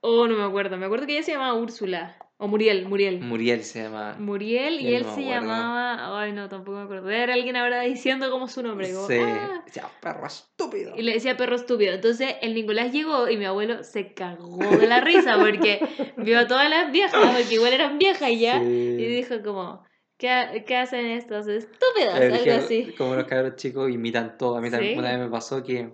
Oh, 0.00 0.26
no 0.26 0.36
me 0.38 0.44
acuerdo. 0.44 0.78
Me 0.78 0.86
acuerdo 0.86 1.04
que 1.06 1.12
ella 1.16 1.22
se 1.22 1.32
llamaba 1.32 1.52
Úrsula. 1.52 2.16
O 2.40 2.46
Muriel, 2.46 2.86
Muriel. 2.86 3.20
Muriel 3.20 3.64
se 3.64 3.82
llama. 3.82 4.14
Muriel 4.18 4.80
y 4.80 4.94
él 4.94 5.02
no 5.02 5.14
se 5.14 5.22
llamaba. 5.24 6.20
Ay, 6.22 6.32
no, 6.32 6.48
tampoco 6.48 6.78
me 6.78 6.84
acuerdo. 6.84 7.10
Era 7.10 7.34
alguien 7.34 7.56
ahora 7.56 7.80
diciendo 7.80 8.30
como 8.30 8.46
su 8.46 8.62
nombre. 8.62 8.92
como, 8.94 9.08
Sí. 9.08 9.16
"Ah". 9.20 9.60
Decía, 9.66 9.88
perro 10.00 10.24
estúpido. 10.26 10.94
Y 10.96 11.02
le 11.02 11.14
decía 11.14 11.36
perro 11.36 11.56
estúpido. 11.56 11.92
Entonces 11.94 12.36
el 12.40 12.54
Nicolás 12.54 12.92
llegó 12.92 13.28
y 13.28 13.36
mi 13.36 13.44
abuelo 13.44 13.82
se 13.82 14.14
cagó 14.14 14.58
de 14.58 14.86
la 14.86 15.00
risa 15.00 15.36
porque 15.38 15.80
vio 16.16 16.38
a 16.38 16.46
todas 16.46 16.70
las 16.70 16.92
viejas, 16.92 17.20
porque 17.36 17.54
igual 17.54 17.72
eran 17.72 17.98
viejas 17.98 18.30
ya. 18.38 18.60
Sí. 18.60 18.66
Y 18.66 19.04
dijo 19.06 19.42
como, 19.42 19.82
¿qué, 20.16 20.62
qué 20.64 20.76
hacen 20.76 21.06
estos 21.06 21.48
estúpidos? 21.48 22.20
Eh, 22.20 22.32
Algo 22.34 22.52
así. 22.64 22.94
Como 22.96 23.16
los 23.16 23.24
cabros 23.24 23.56
chicos 23.56 23.90
imitan 23.90 24.38
todo. 24.38 24.56
A 24.58 24.60
mí 24.60 24.70
también 24.70 24.92
Sí. 24.92 24.98
una 25.00 25.10
vez 25.10 25.18
me 25.18 25.28
pasó 25.28 25.64
que 25.64 25.90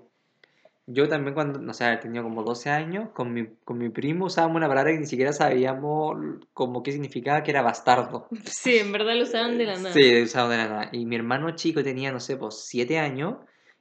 yo 0.86 1.08
también 1.08 1.34
cuando, 1.34 1.58
no 1.58 1.72
sé, 1.72 1.96
tenía 1.96 2.22
como 2.22 2.42
12 2.42 2.68
años, 2.68 3.08
con 3.14 3.32
mi, 3.32 3.46
con 3.64 3.78
mi 3.78 3.88
primo 3.88 4.26
usábamos 4.26 4.56
una 4.56 4.68
palabra 4.68 4.92
que 4.92 4.98
ni 4.98 5.06
siquiera 5.06 5.32
sabíamos 5.32 6.16
como 6.52 6.82
qué 6.82 6.92
significaba, 6.92 7.42
que 7.42 7.50
era 7.50 7.62
bastardo. 7.62 8.28
Sí, 8.44 8.78
en 8.78 8.92
verdad 8.92 9.14
lo 9.16 9.22
usaban 9.22 9.56
de 9.56 9.64
la 9.64 9.76
nada. 9.76 9.92
Sí, 9.92 10.22
usado 10.22 10.50
de 10.50 10.58
la 10.58 10.68
nada. 10.68 10.88
Y 10.92 11.06
mi 11.06 11.16
hermano 11.16 11.50
chico 11.56 11.82
tenía, 11.82 12.12
no 12.12 12.20
sé, 12.20 12.36
pues 12.36 12.66
7 12.66 12.98
años 12.98 13.36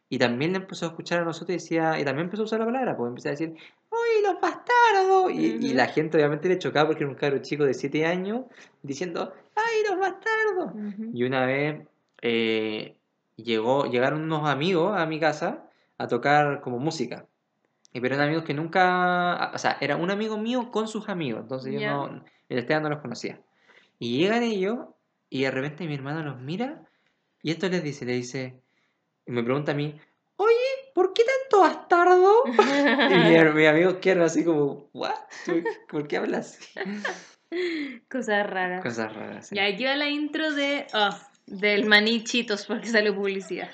y 0.10 0.18
también 0.18 0.51
le 0.51 0.60
empezó 0.60 0.86
a 0.86 0.89
escuchar 0.89 1.22
a 1.22 1.26
nosotros 1.26 1.49
y 1.49 1.54
decía, 1.54 1.99
y 1.99 2.06
también 2.06 2.26
empezó 2.26 2.43
a 2.43 2.45
usar 2.45 2.60
la 2.60 2.66
palabra, 2.66 2.95
pues 2.95 3.10
empezó 3.10 3.30
a 3.30 3.32
decir, 3.32 3.54
¡Uy, 3.89 4.24
los 4.24 4.39
bastardos! 4.39 5.32
Y, 5.34 5.74
la 5.74 5.88
gente 5.88 6.18
obviamente 6.18 6.47
le 6.47 6.60
chocaba 6.60 6.88
porque 6.88 7.04
era 7.04 7.12
un 7.12 7.18
cabro 7.18 7.39
chico 7.39 7.66
de 7.66 7.74
7 7.74 8.06
años 8.06 8.45
diciendo, 8.82 9.34
¡ay, 9.56 9.89
los 9.89 9.99
bastardos! 9.99 10.74
Ujú. 10.74 11.12
Y 11.14 11.24
una 11.24 11.45
vez 11.45 11.88
eh, 12.22 12.95
llegó, 13.36 13.86
llegaron 13.86 14.22
unos 14.22 14.47
amigos 14.47 14.95
a 14.95 15.06
mi 15.06 15.20
casa 15.20 15.68
a 15.98 16.08
tocar 16.08 16.62
como 16.62 16.80
música. 16.80 17.28
Y 17.91 18.02
pero 18.02 18.16
eran 18.16 18.28
amigos 18.28 18.44
que 18.46 18.54
nunca, 18.56 19.52
o 19.54 19.58
sea, 19.58 19.78
era 19.80 19.96
un 19.98 20.10
amigo 20.10 20.38
mío 20.38 20.72
con 20.72 20.88
sus 20.88 21.10
amigos, 21.10 21.41
entonces 21.41 21.74
yo 21.74 21.80
Ya. 21.80 21.91
no, 21.94 22.24
el 22.50 22.58
Esteban 22.58 22.84
no 22.84 22.89
los 22.89 23.00
conocía. 23.02 23.39
Y 24.00 24.18
llegan 24.18 24.41
ellos 24.44 24.80
y 25.30 25.44
de 25.44 25.52
repente 25.52 25.86
mi 25.88 25.94
hermano 25.96 26.24
los 26.24 26.39
mira 26.41 26.82
y 27.41 27.52
esto 27.52 27.70
les 27.70 27.84
dice, 27.84 28.06
le 28.06 28.14
dice, 28.14 28.60
y 29.28 29.32
me 29.32 29.44
pregunta 29.44 29.74
a 29.74 29.76
mí, 29.76 30.00
oye, 30.38 30.56
¿por 30.96 31.14
qué 31.14 31.24
tanto 31.24 31.62
bastardo? 31.62 32.34
Y 33.12 33.16
mi, 33.16 33.52
mi 33.54 33.66
amigo 33.68 34.00
quedaron 34.00 34.24
así 34.24 34.44
como, 34.44 34.89
¿what? 34.94 35.14
¿Por 35.89 36.08
qué 36.08 36.18
hablas 36.18 36.58
así? 36.58 36.80
Cosas 38.10 38.50
raras. 38.50 38.82
Cosas 38.82 39.14
raras. 39.14 39.48
sí. 39.48 39.56
Y 39.56 39.60
aquí 39.60 39.86
va 39.86 39.96
la 39.96 40.10
intro 40.10 40.52
de. 40.54 40.88
ah, 40.94 41.16
del 41.46 41.86
maní 41.86 42.24
Chitos 42.24 42.66
porque 42.66 42.88
salió 42.88 43.14
publicidad. 43.16 43.70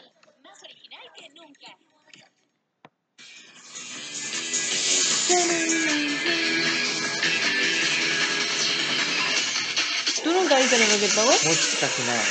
¿Tú 10.24 10.32
nunca 10.34 10.58
viste 10.58 10.80
los 10.80 10.92
Rocket 10.94 11.14
Power? 11.14 11.38
Mucho, 11.46 11.78
casi 11.80 12.02
nada. 12.04 12.24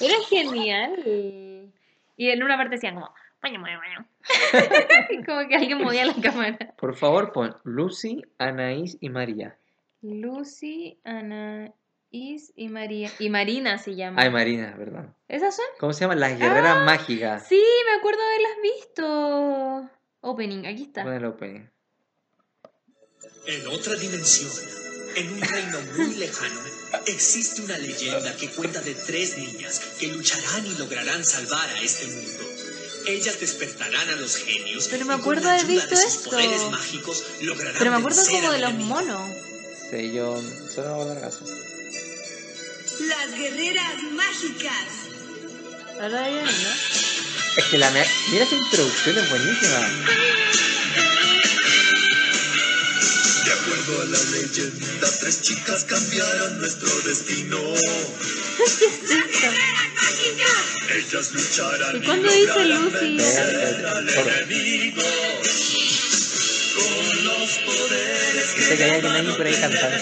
Era 0.00 0.14
genial. 0.28 1.72
Y 2.16 2.28
en 2.30 2.42
una 2.42 2.56
parte 2.56 2.76
decían 2.76 2.94
como. 2.94 3.12
"Baño, 3.42 3.60
baño, 3.60 3.78
baño". 3.78 4.06
como 5.26 5.48
que 5.48 5.56
alguien 5.56 5.78
movía 5.82 6.04
la 6.06 6.14
cámara. 6.14 6.74
Por 6.78 6.94
favor, 6.94 7.32
pon 7.32 7.56
Lucy, 7.64 8.22
Anaís 8.38 8.96
y 9.00 9.08
María. 9.08 9.56
Lucy, 10.02 11.00
Anaís 12.12 12.52
y 12.56 12.68
María. 12.68 13.10
Y 13.18 13.30
Marina 13.30 13.78
se 13.78 13.94
llama. 13.94 14.20
Ay, 14.22 14.30
Marina, 14.30 14.74
perdón. 14.76 15.14
¿Esas 15.28 15.56
son? 15.56 15.64
¿Cómo 15.78 15.92
se 15.92 16.00
llaman? 16.00 16.20
Las 16.20 16.38
guerreras 16.38 16.84
mágicas. 16.84 17.44
Sí, 17.48 17.62
me 17.86 17.98
acuerdo 17.98 18.20
de 18.20 18.26
haberlas 18.26 18.62
visto. 18.62 19.90
Opening, 20.20 20.66
aquí 20.66 20.82
está. 20.84 21.04
Pon 21.04 21.14
el 21.14 21.24
opening. 21.24 21.66
En 23.46 23.66
otra 23.66 23.94
dimensión, 23.96 24.52
en 25.16 25.32
un 25.32 25.40
reino 25.40 25.78
muy 25.96 26.14
lejano, 26.14 26.60
existe 27.06 27.62
una 27.62 27.76
leyenda 27.78 28.36
que 28.36 28.48
cuenta 28.50 28.80
de 28.82 28.94
tres 28.94 29.36
niñas 29.36 29.80
que 29.98 30.08
lucharán 30.08 30.64
y 30.66 30.74
lograrán 30.78 31.24
salvar 31.24 31.68
a 31.68 31.80
este 31.82 32.06
mundo. 32.06 32.44
Ellas 33.08 33.40
despertarán 33.40 34.10
a 34.10 34.12
los 34.12 34.36
genios 34.36 34.86
Pero 34.88 35.04
me 35.06 35.14
acuerdo 35.14 35.48
haber 35.50 35.64
ayuda 35.64 35.72
visto 35.72 35.96
de 35.96 36.02
sus 36.02 36.14
esto. 36.14 36.30
poderes 36.30 36.70
mágicos 36.70 37.24
lograrán 37.40 37.74
Pero 37.76 37.90
me 37.90 37.96
acuerdo 37.96 38.22
como 38.24 38.52
de 38.52 38.58
los 38.60 38.74
monos. 38.74 39.30
Sí, 39.90 40.12
yo 40.12 40.40
solo 40.72 40.90
hago 40.90 41.04
la 41.12 41.20
casa. 41.20 41.44
Las 43.08 43.34
guerreras 43.38 44.02
mágicas. 44.12 44.86
Ahora 46.00 46.22
una, 46.28 46.42
¿no? 46.42 46.68
Es 47.56 47.64
que 47.70 47.78
la 47.78 47.90
me- 47.90 48.06
mira 48.30 48.44
esa 48.44 48.54
introducción 48.54 49.18
es 49.18 49.30
buenísima. 49.30 49.78
De 53.44 53.52
acuerdo 53.52 54.02
a 54.02 54.04
la 54.06 54.18
leyenda, 54.30 55.10
tres 55.20 55.42
chicas 55.42 55.84
cambiarán 55.84 56.58
nuestro 56.58 56.88
destino. 57.00 57.58
Ellas 60.94 61.32
lucharán 61.32 61.96
¿Y 61.96 62.00
cuándo 62.06 62.30
dice 62.30 62.64
Lucy? 62.66 63.16
Sé 68.68 68.76
que 68.76 68.84
hay 68.84 68.90
alguien 68.90 69.12
ahí 69.12 69.34
por 69.36 69.46
ahí 69.46 69.54
cantando. 69.54 69.96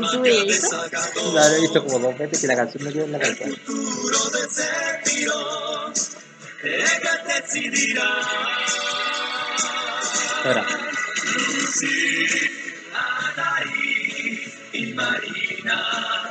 ¿Y 0.00 0.10
tú 0.10 0.20
veías 0.20 0.58
eso? 0.58 0.84
La 1.32 1.56
he 1.56 1.60
visto 1.60 1.84
como 1.84 1.98
dos 1.98 2.18
veces 2.18 2.44
y 2.44 2.46
la 2.46 2.56
canción 2.56 2.84
me 2.84 2.92
quedó 2.92 3.04
en 3.04 3.12
la 3.12 3.18
cabeza. 3.18 3.44
Ahora, 10.44 10.66
Marina. 14.94 16.30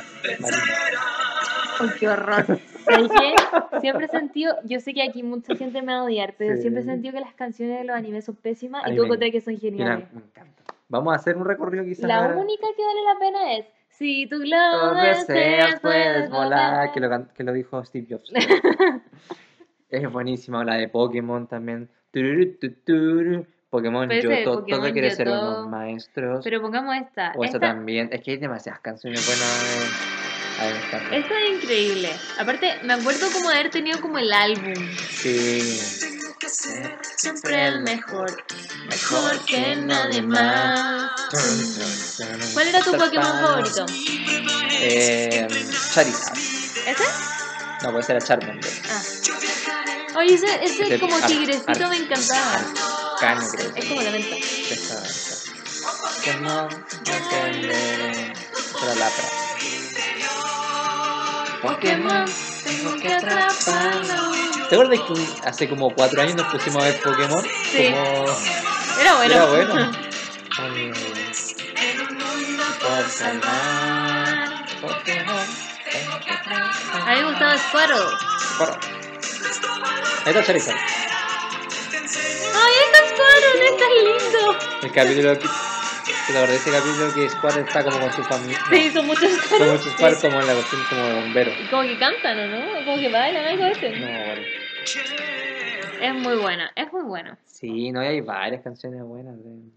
¡Ay, 1.80 1.88
qué 1.98 2.08
horror! 2.08 2.44
¿Sabes 2.84 3.10
qué? 3.10 3.78
Siempre 3.80 4.06
he 4.06 4.08
sentido, 4.08 4.54
yo 4.64 4.80
sé 4.80 4.94
que 4.94 5.02
aquí 5.02 5.22
mucha 5.22 5.54
gente 5.56 5.82
me 5.82 5.92
va 5.92 6.00
a 6.00 6.04
odiar, 6.04 6.34
pero 6.38 6.56
Sí. 6.56 6.62
siempre 6.62 6.82
he 6.82 6.84
sentido 6.84 7.14
que 7.14 7.20
las 7.20 7.34
canciones 7.34 7.78
de 7.78 7.84
los 7.84 7.96
animes 7.96 8.24
son 8.24 8.36
pésimas 8.36 8.82
y 8.90 8.96
tú 8.96 9.04
encontrás 9.04 9.30
que 9.30 9.40
son 9.40 9.54
Mira, 9.54 9.60
geniales. 9.62 10.12
me 10.12 10.20
encanta. 10.22 10.62
Vamos 10.88 11.12
a 11.12 11.16
hacer 11.16 11.36
un 11.36 11.44
recorrido 11.44 11.84
quizás. 11.84 12.04
La 12.06 12.24
ahora. 12.24 12.36
única 12.36 12.66
que 12.76 12.84
vale 12.84 13.00
la 13.04 13.18
pena 13.18 13.52
es 13.54 13.66
Si 13.90 14.26
tú 14.28 14.38
lo 14.38 14.94
deseas, 14.94 15.80
puedes 15.80 16.30
volar. 16.30 16.90
Que 16.92 17.00
lo, 17.00 17.28
que 17.32 17.44
lo 17.44 17.52
dijo 17.52 17.84
Steve 17.84 18.06
Jobs. 18.10 18.32
es 19.90 20.12
buenísima. 20.12 20.64
La 20.64 20.74
de 20.76 20.88
Pokémon 20.88 21.46
también. 21.46 21.88
Tururu. 22.10 23.46
Pokémon 23.68 24.08
Pero 24.08 24.30
de 24.30 24.38
Yoto. 24.44 24.60
Pokémon 24.60 24.80
todo 24.80 24.92
quiere 24.92 25.10
ser 25.12 25.28
unos 25.28 25.68
maestros. 25.68 26.42
Pero 26.42 26.60
pongamos 26.60 26.96
esta. 26.96 27.32
o 27.36 27.44
esta 27.44 27.58
esta, 27.58 27.60
también. 27.60 28.08
Es 28.10 28.20
que 28.22 28.32
hay 28.32 28.36
demasiadas 28.38 28.80
canciones 28.80 29.24
buenas. 29.26 30.19
A 30.60 30.68
esta 31.16 31.40
es 31.40 31.50
increíble. 31.62 32.14
Aparte, 32.38 32.80
me 32.82 32.92
acuerdo 32.92 33.30
como 33.32 33.48
de 33.48 33.56
haber 33.56 33.70
tenido 33.70 33.98
como 34.00 34.18
el 34.18 34.30
álbum. 34.30 34.74
Sí. 35.10 35.80
Siempre 37.16 37.66
el 37.66 37.80
mejor. 37.80 38.44
Mejor 38.88 39.44
que 39.46 39.76
nadie 39.76 40.20
más. 40.20 41.10
¿Cuál 42.52 42.68
era 42.68 42.80
tu 42.82 42.92
Pokémon 42.92 43.40
favorito? 43.40 43.86
Eh, 44.82 45.48
Charizard. 45.94 46.36
¿Ese? 46.36 47.04
No, 47.82 47.92
pues 47.92 48.10
era 48.10 48.20
Charmander. 48.20 48.72
Ah. 48.90 49.02
Oye, 50.16 50.34
ese, 50.34 50.64
ese 50.64 50.82
Ese 50.82 50.98
como 51.00 51.18
tigrecito 51.20 51.88
me 51.88 51.96
encantaba. 51.96 52.60
Arcano, 53.14 53.48
creo. 53.48 53.72
Es 53.76 53.84
como 53.86 54.02
la 54.02 54.10
menta. 54.10 54.36
Esa, 54.36 55.02
esa. 55.06 55.52
Pokémon, 56.16 56.68
Pokémon, 56.68 57.64
era 57.64 58.94
Lapra. 58.96 59.49
Pokémon, 61.62 62.24
tengo 62.64 62.96
que 62.96 63.12
atraparlo. 63.12 64.32
¿Te 64.68 64.74
acuerdas 64.74 65.00
que 65.00 65.48
hace 65.48 65.68
como 65.68 65.94
cuatro 65.94 66.22
años 66.22 66.36
nos 66.36 66.46
pusimos 66.46 66.82
a 66.82 66.86
ver 66.86 67.00
Pokémon? 67.00 67.44
Sí. 67.70 67.92
Como... 67.92 68.24
Era 69.00 69.16
bueno. 69.16 69.34
Era 69.34 69.46
bueno. 69.46 69.92
Pokémon. 74.80 75.46
A 76.92 77.14
mí 77.14 77.20
me 77.20 77.24
gustaba 77.24 77.58
Squirtle. 77.58 77.96
Corre. 78.58 78.74
Ahí 80.24 80.32
está 80.32 80.44
Charizard. 80.44 80.76
¡Ay, 82.54 82.74
está 82.86 82.98
Squirtle! 83.08 83.66
¡Está 83.68 83.86
lindo! 83.90 84.42
El 84.82 84.92
capítulo 84.92 85.28
que... 86.10 86.32
¿Te 86.32 86.38
acuerdas 86.38 86.64
de 86.64 86.70
ese 86.70 86.70
capítulo 86.72 87.12
que 87.14 87.28
Square 87.28 87.60
está 87.60 87.84
como 87.84 88.00
con 88.00 88.12
su 88.12 88.22
familia? 88.24 88.56
Sí, 88.70 88.90
son 88.90 89.06
muchos 89.06 89.30
Son 89.30 89.40
Squirtle. 89.40 89.70
muchos 89.72 89.92
Square 89.92 90.16
como 90.20 90.40
en 90.40 90.46
la 90.46 90.54
cuestión 90.54 90.84
como 90.88 91.08
de 91.08 91.14
bombero. 91.14 91.50
Y 91.64 91.66
como 91.68 91.82
que 91.82 91.98
cantan, 91.98 92.38
¿o 92.38 92.46
no? 92.46 92.84
Como 92.84 92.96
que 92.98 93.08
bailan 93.08 93.44
algo 93.46 93.64
de 93.64 93.70
este. 93.72 93.90
No, 94.00 94.06
bueno. 94.06 94.42
Es 96.02 96.14
muy 96.14 96.36
buena, 96.36 96.72
es 96.76 96.92
muy 96.92 97.02
bueno. 97.02 97.36
Sí, 97.44 97.90
no, 97.92 98.02
y 98.02 98.06
hay 98.06 98.20
varias 98.22 98.62
canciones 98.62 99.02
buenas. 99.02 99.36
de- 99.44 99.70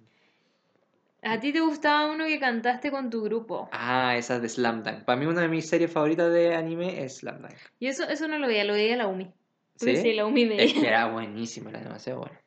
A 1.23 1.39
ti 1.39 1.51
te 1.51 1.59
gustaba 1.59 2.11
uno 2.11 2.25
que 2.25 2.39
cantaste 2.39 2.91
con 2.91 3.09
tu 3.09 3.23
grupo. 3.23 3.67
Ah, 3.71 4.15
esa 4.17 4.39
de 4.39 4.47
Slam 4.47 4.84
Dunk. 4.84 5.03
Para 5.03 5.19
mí 5.19 5.25
una 5.25 5.41
de 5.41 5.47
mis 5.49 5.67
series 5.67 5.91
favoritas 5.91 6.31
de 6.31 6.55
anime 6.55 7.03
es 7.03 7.17
Slam 7.17 7.41
Dunk. 7.41 7.53
Y 7.79 7.88
eso, 7.88 8.03
eso 8.07 8.27
no 8.27 8.38
lo 8.38 8.47
veía, 8.47 8.63
lo 8.63 8.73
veía 8.73 8.95
la 8.95 9.07
Umi. 9.07 9.31
¿Sí? 9.75 9.97
sí, 9.97 10.13
la 10.13 10.25
Umi 10.25 10.43
Es 10.57 10.71
que 10.73 10.79
veía. 10.79 10.89
era 10.89 11.05
buenísima, 11.07 11.71
era 11.71 11.79
demasiado 11.81 12.19
buena. 12.21 12.39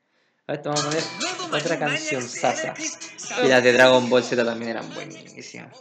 A 0.49 0.53
ver, 0.53 0.63
te 0.63 0.69
vamos 0.69 0.85
a 0.85 0.89
poner 0.89 1.05
otra 1.53 1.79
canción, 1.79 2.29
Sasa. 2.29 2.75
Y 3.43 3.49
las 3.49 3.63
de 3.65 3.73
Dragon 3.73 4.09
Ball 4.09 4.23
Z 4.23 4.45
también 4.45 4.71
eran 4.73 4.95
buenísimas. 4.95 5.77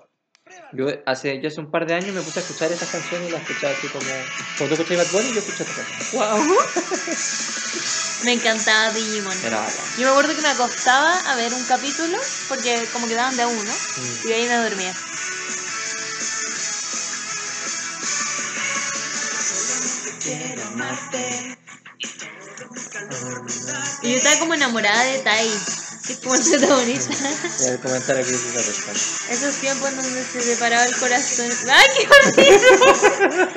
Yo 0.73 0.87
hace, 1.05 1.39
yo 1.41 1.47
hace 1.49 1.59
un 1.59 1.69
par 1.69 1.85
de 1.85 1.93
años 1.93 2.13
me 2.15 2.21
puse 2.21 2.39
a 2.39 2.41
escuchar 2.41 2.71
esas 2.71 2.89
canciones 2.89 3.29
y 3.29 3.31
las 3.31 3.41
escuchaba 3.41 3.73
así 3.73 3.87
como... 3.87 4.05
Cuando 4.57 4.75
tú 4.75 4.81
escuchabas 4.81 5.11
Bad 5.11 5.21
Bunny, 5.21 5.33
yo 5.33 5.39
escuchaba 5.39 5.69
esta 5.69 5.83
canción. 5.83 6.47
Wow. 6.47 6.55
Me 8.23 8.33
encantaba 8.33 8.91
Digimon. 8.91 9.37
Era 9.45 9.57
bacán. 9.59 9.85
Yo 9.99 10.05
me 10.05 10.09
acuerdo 10.09 10.35
que 10.35 10.41
me 10.41 10.47
acostaba 10.47 11.31
a 11.31 11.35
ver 11.35 11.53
un 11.53 11.63
capítulo, 11.65 12.17
porque 12.47 12.87
como 12.91 13.07
que 13.07 13.13
daban 13.13 13.35
de 13.35 13.43
a 13.43 13.47
uno, 13.47 13.71
Mm. 13.71 14.27
y 14.27 14.31
ahí 14.31 14.47
me 14.47 14.55
dormía. 14.55 14.93
Y 24.03 24.11
yo 24.11 24.17
estaba 24.17 24.39
como 24.39 24.53
enamorada 24.53 25.03
de 25.05 25.19
Tai, 25.23 25.47
que 26.05 26.13
es 26.13 26.19
como 26.23 26.35
el 26.35 26.41
protagonista. 26.41 27.13
Y 27.63 27.67
el 27.73 27.79
comentario 27.79 28.23
que 28.25 28.31
dice 28.31 28.59
esa 28.59 28.65
persona. 28.85 29.33
Esos 29.33 29.55
tiempos 29.61 29.89
en 29.89 29.95
donde 29.95 30.21
se 30.23 30.41
separaba 30.41 30.85
el 30.85 30.95
corazón. 30.95 31.49
¡Ay, 31.71 31.87
qué 31.95 32.07
horrible! 32.15 33.55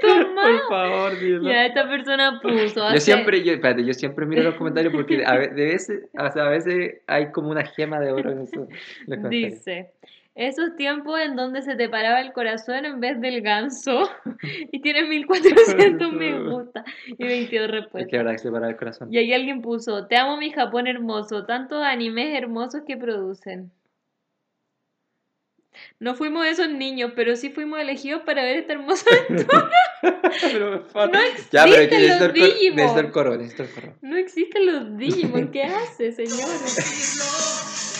Toma. 0.00 0.42
Por 0.46 0.68
favor, 0.68 1.18
dilo. 1.18 1.50
Ya, 1.50 1.66
esta 1.66 1.88
persona 1.88 2.40
puso. 2.40 2.74
Yo 2.74 2.84
hace- 2.86 3.00
siempre, 3.00 3.42
yo, 3.42 3.52
espérate, 3.54 3.84
yo 3.84 3.94
siempre 3.94 4.26
miro 4.26 4.42
los 4.42 4.54
comentarios 4.54 4.92
porque 4.94 5.24
a, 5.24 5.34
veces, 5.36 6.02
a 6.14 6.48
veces 6.48 6.96
hay 7.06 7.30
como 7.32 7.50
una 7.50 7.64
gema 7.66 7.98
de 8.00 8.12
oro 8.12 8.30
en 8.32 8.42
esos 8.42 8.68
los 9.06 9.16
comentarios. 9.18 9.52
Dice, 9.64 9.90
esos 10.36 10.76
tiempos 10.76 11.18
en 11.20 11.34
donde 11.34 11.62
se 11.62 11.76
te 11.76 11.88
paraba 11.88 12.20
el 12.20 12.32
corazón 12.32 12.84
en 12.84 13.00
vez 13.00 13.18
del 13.20 13.40
ganso 13.40 14.08
y 14.72 14.80
tiene 14.82 15.04
1400 15.04 16.12
me 16.12 16.38
gusta 16.50 16.84
y 17.06 17.24
22 17.24 17.64
Es 17.64 17.70
que 17.70 17.76
respuestas. 17.80 18.12
verdad 18.12 18.32
que 18.32 18.38
se 18.38 18.50
para 18.50 18.68
el 18.68 18.76
corazón. 18.76 19.08
Y 19.12 19.16
ahí 19.18 19.32
alguien 19.32 19.62
puso, 19.62 20.06
te 20.06 20.16
amo 20.16 20.36
mi 20.36 20.50
Japón 20.52 20.86
hermoso, 20.86 21.46
tantos 21.46 21.82
animes 21.82 22.36
hermosos 22.36 22.82
que 22.86 22.96
producen. 22.96 23.72
No 26.00 26.14
fuimos 26.14 26.46
esos 26.46 26.70
niños, 26.70 27.12
pero 27.14 27.36
sí 27.36 27.50
fuimos 27.50 27.78
elegidos 27.80 28.22
para 28.22 28.42
ver 28.42 28.56
esta 28.58 28.72
hermosa 28.74 29.04
aventura. 29.28 29.70
pero. 30.40 30.70
No 30.94 31.20
ya, 31.52 31.64
pero 31.64 31.76
existen 31.76 32.00
necesito 32.02 32.24
los 32.24 32.32
Digimon. 32.32 32.76
necesito 32.76 33.00
el 33.00 33.10
coro, 33.10 33.36
necesito 33.36 33.62
el 33.64 33.70
coro. 33.70 33.94
No 34.02 34.16
existen 34.16 34.66
los 34.66 34.96
Digimon, 34.96 35.50
¿qué 35.50 35.64
hace, 35.64 36.12
señores? 36.12 37.95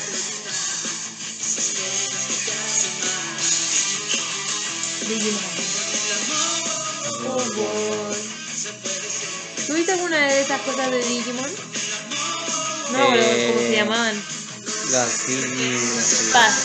Digimon. 5.08 5.42
Oh 7.28 7.44
boy. 7.54 8.16
¿Tuviste 9.66 9.92
alguna 9.92 10.18
de 10.18 10.40
esas 10.42 10.60
cosas 10.62 10.90
de 10.90 10.98
Digimon? 10.98 11.50
No, 12.92 13.02
acuerdo 13.02 13.24
cómo 13.24 13.58
se 13.58 13.72
Eh, 13.72 13.76
llamaban. 13.76 14.22
Las 14.90 15.26
Digimon. 15.26 16.32
Paz. 16.32 16.54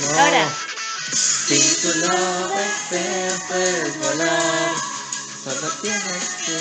No. 0.00 0.18
Ahora. 0.18 0.48
Si 1.12 1.58
tu 1.82 1.88
deseas, 1.92 3.42
puedes 3.48 3.98
volar. 3.98 4.74
Solo 5.44 5.68
tienes 5.82 6.24
que. 6.46 6.56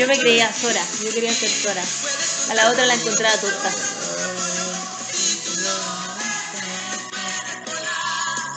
Yo 0.00 0.06
me 0.06 0.18
creía 0.18 0.52
Sora, 0.54 0.84
yo 1.02 1.10
quería 1.12 1.34
ser 1.34 1.50
Sora. 1.50 1.82
A 2.50 2.54
la 2.54 2.70
otra 2.70 2.86
la 2.86 2.94
encontraba 2.94 3.36
torta. 3.38 3.70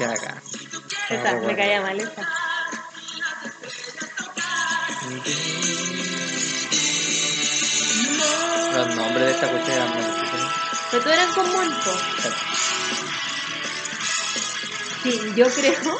¿Qué 0.01 0.05
acá? 0.07 0.41
Esa, 1.11 1.39
me 1.41 1.55
caía 1.55 1.79
mal 1.79 1.99
esa. 1.99 2.27
Los 8.75 8.95
nombres 8.95 9.25
de 9.25 9.31
esta 9.31 9.47
cuestión 9.51 9.77
eran 9.77 9.89
muy 9.89 9.97
difíciles. 10.01 10.45
Pero 10.89 11.03
todos 11.03 11.15
eran 11.15 11.33
con 11.35 11.45
Monto. 11.51 11.91
Sí, 15.03 15.19
yo 15.35 15.45
creo 15.47 15.97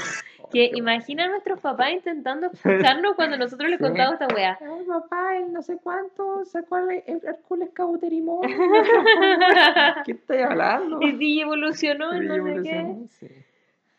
que 0.52 0.72
imagina 0.76 1.26
a 1.26 1.28
nuestros 1.28 1.60
papás 1.60 1.91
intentando 1.91 2.47
escucharnos 2.47 3.16
cuando 3.16 3.38
nosotros 3.38 3.70
les 3.70 3.80
contamos 3.80 4.14
esta 4.20 4.34
wea. 4.34 4.58
Ay, 4.62 4.86
papá, 4.88 5.38
el 5.38 5.54
no 5.54 5.62
sé 5.62 5.78
cuánto 5.84 6.43
sacó 6.45 6.78
el 6.80 7.04
Hércules 7.06 7.70
Cauterimón. 7.74 8.41
¿Qué 10.06 10.12
estás 10.14 10.38
hablando? 10.49 10.99
Y 11.02 11.18
sí, 11.18 11.41
evolucionó, 11.41 12.14
Sí, 12.14 12.20
no 12.22 12.43
sé 12.43 12.60
qué. 12.64 12.95
sí. 13.20 13.28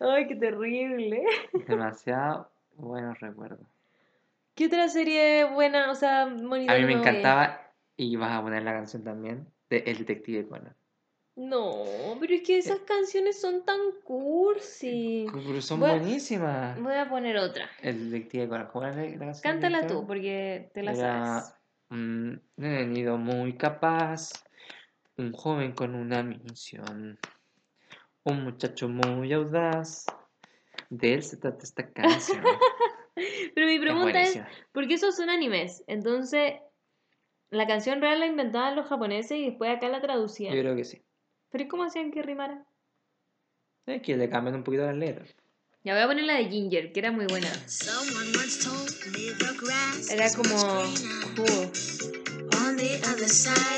Ay, 0.03 0.27
qué 0.27 0.37
terrible. 0.37 1.23
Demasiado 1.69 2.51
buenos 2.77 3.19
recuerdos. 3.21 3.67
¿Qué 4.55 4.67
otra 4.67 4.89
serie 4.89 5.45
buena? 5.45 5.91
O 5.91 5.95
sea, 5.95 6.27
bonita 6.27 6.73
A 6.75 6.77
mí 6.79 6.85
me 6.85 6.93
encantaba, 6.93 7.73
y 7.97 8.17
vas 8.17 8.33
a 8.33 8.43
poner 8.43 8.63
la 8.63 8.73
canción 8.73 9.03
también, 9.05 9.47
de 9.71 9.79
El 9.87 9.99
Detective 9.99 10.47
Conan. 10.47 10.75
No, 11.35 11.85
pero 12.21 12.35
es 12.35 12.43
que 12.43 12.59
esas 12.59 12.81
canciones 12.81 13.41
son 13.41 13.65
tan 13.65 13.79
cursi. 14.05 15.27
Pero 15.33 15.63
son 15.63 15.81
Voy 15.81 15.89
a- 15.91 15.95
buenísimas. 15.95 16.79
Voy 16.79 16.95
a 16.95 17.09
poner 17.09 17.39
otra. 17.39 17.71
El 17.81 18.11
Detective 18.11 18.49
Conan. 18.49 18.67
¿Cómo 18.67 18.87
era 18.87 18.97
la 18.97 19.03
la 19.03 19.19
canción? 19.19 19.41
Cántala 19.43 19.87
tú, 19.87 20.07
porque 20.07 20.71
te 20.75 20.83
la 20.83 20.93
Era 20.93 21.41
sabes. 21.41 21.55
un 21.91 22.43
nido 22.57 23.17
muy 23.17 23.55
capaz, 23.57 24.31
un 25.17 25.33
joven 25.33 25.73
con 25.73 25.95
una 25.95 26.23
misión, 26.23 27.19
un 28.25 28.45
muchacho 28.45 28.89
muy 28.89 29.33
audaz. 29.33 30.07
De 30.91 31.15
él 31.15 31.23
se 31.23 31.37
trata 31.39 31.65
esta 31.65 31.91
canción. 31.93 32.43
Pero 33.55 33.67
mi 33.67 33.75
Es 33.75 33.81
pregunta 33.81 34.09
es, 34.23 34.35
buenísima. 34.35 34.49
¿por 34.73 34.87
qué 34.89 34.95
esos 34.95 35.17
son 35.17 35.31
animes? 35.31 35.83
Entonces, 35.87 36.55
la 37.51 37.67
canción 37.67 38.01
real 38.01 38.21
la 38.21 38.27
inventaban 38.27 38.77
los 38.77 38.87
japoneses 38.89 39.39
y 39.39 39.47
después 39.47 39.71
acá 39.75 39.89
la 39.89 39.99
Yo 39.99 40.03
traducían. 40.03 40.53
creo 40.59 40.75
que 40.77 40.85
sí. 40.85 41.03
¿Pero 41.51 41.65
¿y 41.65 41.69
cómo 41.69 41.85
hacían 41.85 42.11
que 42.11 42.23
rimara? 42.23 42.65
Es 43.87 44.01
que 44.03 44.17
le 44.17 44.29
cambian 44.31 44.57
un 44.57 44.65
poquito 44.65 44.85
las 44.87 44.97
letras. 44.97 45.35
Ya 45.85 45.95
voy 45.95 46.03
a 46.03 46.07
poner 46.07 46.25
la 46.25 46.35
de 46.37 46.45
Ginger, 46.49 46.93
que 46.93 47.01
era 47.01 47.11
muy 47.11 47.27
buena. 47.27 47.49
Era 50.11 50.31
como. 50.35 50.55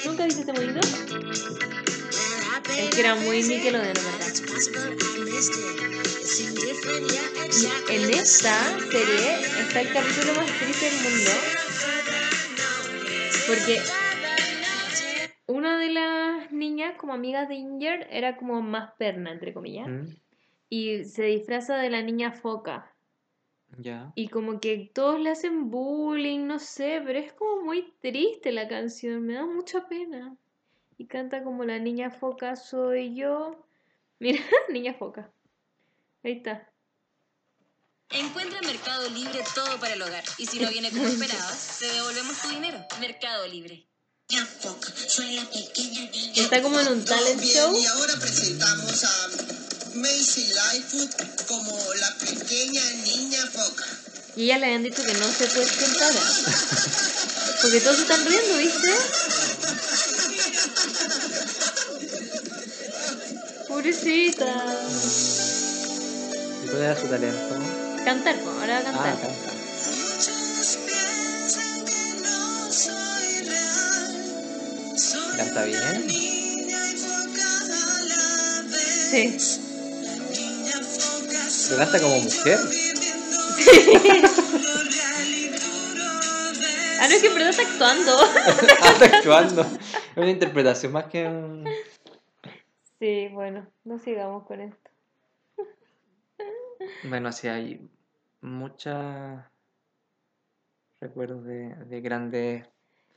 ¿Nunca 0.05 0.25
viste 0.27 0.41
este 0.43 0.53
monito? 0.53 0.81
Es 2.79 2.91
que 2.95 3.01
era 3.01 3.15
muy 3.15 3.43
Nickelodeon, 3.43 3.95
verdad. 3.95 4.21
yeah, 7.61 7.73
Y 7.89 7.95
en 7.95 8.11
esta 8.11 8.79
serie 8.91 9.35
está 9.61 9.81
el 9.81 9.93
capítulo 9.93 10.35
más 10.35 10.51
triste 10.59 10.87
del 10.87 11.03
mundo. 11.03 11.31
Porque 13.47 13.81
una 15.47 15.79
de 15.79 15.93
las 15.93 16.53
niñas, 16.53 16.97
como 16.97 17.13
amigas 17.13 17.49
de 17.49 17.57
Ginger, 17.57 18.09
era 18.11 18.37
como 18.37 18.61
más 18.63 18.93
perna, 18.99 19.33
entre 19.33 19.53
comillas. 19.53 19.89
¿Mm? 19.89 20.07
Y 20.69 21.05
se 21.05 21.25
disfraza 21.25 21.77
de 21.77 21.91
la 21.91 22.03
niña 22.03 22.33
foca. 22.33 22.95
Ya. 23.79 24.13
Y 24.15 24.29
como 24.29 24.61
que 24.61 24.91
todos 24.95 25.21
le 25.21 25.31
hacen 25.31 25.71
bullying, 25.71 26.47
no 26.47 26.59
sé, 26.59 27.03
pero 27.05 27.19
es 27.19 27.33
como 27.33 27.63
muy 27.63 27.93
triste 28.01 28.53
la 28.53 28.69
canción, 28.69 29.23
me 29.25 29.35
da 29.35 29.47
mucha 29.47 29.87
pena. 29.89 30.37
Y 30.97 31.07
canta 31.07 31.43
como 31.43 31.65
la 31.65 31.79
niña 31.79 32.11
foca 32.11 32.57
soy 32.57 33.15
yo. 33.15 33.67
Mira, 34.19 34.43
niña 34.71 34.95
foca. 34.95 35.31
Ahí 36.23 36.33
está. 36.33 36.71
Encuentra 38.11 38.59
en 38.61 38.67
Mercado 38.67 39.11
Libre 39.11 39.43
todo 39.55 39.79
para 39.81 39.95
el 39.95 40.03
hogar. 40.03 40.25
Y 40.39 40.47
si 40.47 40.61
no 40.61 40.71
viene 40.71 40.91
como 40.91 41.07
esperabas, 41.09 41.79
te 41.79 41.87
devolvemos 41.87 42.41
tu 42.41 42.49
dinero. 42.49 42.85
Mercado 43.01 43.47
Libre. 43.49 43.87
Está 46.37 46.63
como 46.63 46.81
en 46.81 46.89
un 46.89 47.05
talent 47.05 47.43
show. 47.43 47.77
Y 47.77 47.87
ahora 47.87 48.15
presentamos 48.19 49.05
a 49.05 49.29
Macy 49.97 50.47
Lightfoot 50.55 51.45
como 51.47 51.95
la 51.95 52.15
pequeña 52.19 52.83
niña 53.05 53.47
foca. 53.47 53.85
Y 54.37 54.45
ella 54.45 54.59
le 54.59 54.67
habían 54.67 54.83
dicho 54.83 55.05
que 55.05 55.15
no 55.15 55.31
se 55.31 55.47
presentara. 55.47 56.21
Porque 57.63 57.81
todos 57.81 57.99
están 58.01 58.25
riendo, 58.25 58.57
¿viste? 58.57 58.91
Pobrecita. 63.75 64.47
¿Y 66.63 66.69
cuál 66.69 66.83
era 66.83 66.95
su 66.97 67.09
talento? 67.09 67.57
Cantar, 68.05 68.37
pues, 68.37 68.57
ahora 68.61 68.81
va 68.83 68.89
a 68.89 68.93
Ah, 68.93 69.05
cantar. 69.05 69.21
canta. 69.21 69.51
¿Canta 75.37 75.65
bien? 75.65 76.09
Sí. 79.11 79.37
Pero 81.69 81.79
canta 81.79 82.01
como 82.01 82.21
mujer. 82.21 82.59
Ah, 87.01 87.09
no, 87.09 87.15
es 87.15 87.21
que 87.21 87.27
en 87.29 87.35
verdad 87.35 87.51
está 87.51 87.63
actuando. 87.63 88.25
Está 88.95 89.17
actuando. 89.19 89.63
Es 89.63 90.17
una 90.17 90.31
interpretación 90.31 90.93
más 90.93 91.05
que 91.07 91.27
un... 91.27 91.65
Sí, 93.05 93.29
bueno, 93.31 93.67
no 93.85 93.99
sigamos 93.99 94.47
con 94.47 94.63
esto. 94.63 94.91
Bueno, 97.03 97.33
sí, 97.33 97.49
hay 97.49 97.87
muchos 98.41 98.97
recuerdos 101.03 101.45
de, 101.45 101.75
de 101.85 102.01
grandes... 102.01 102.67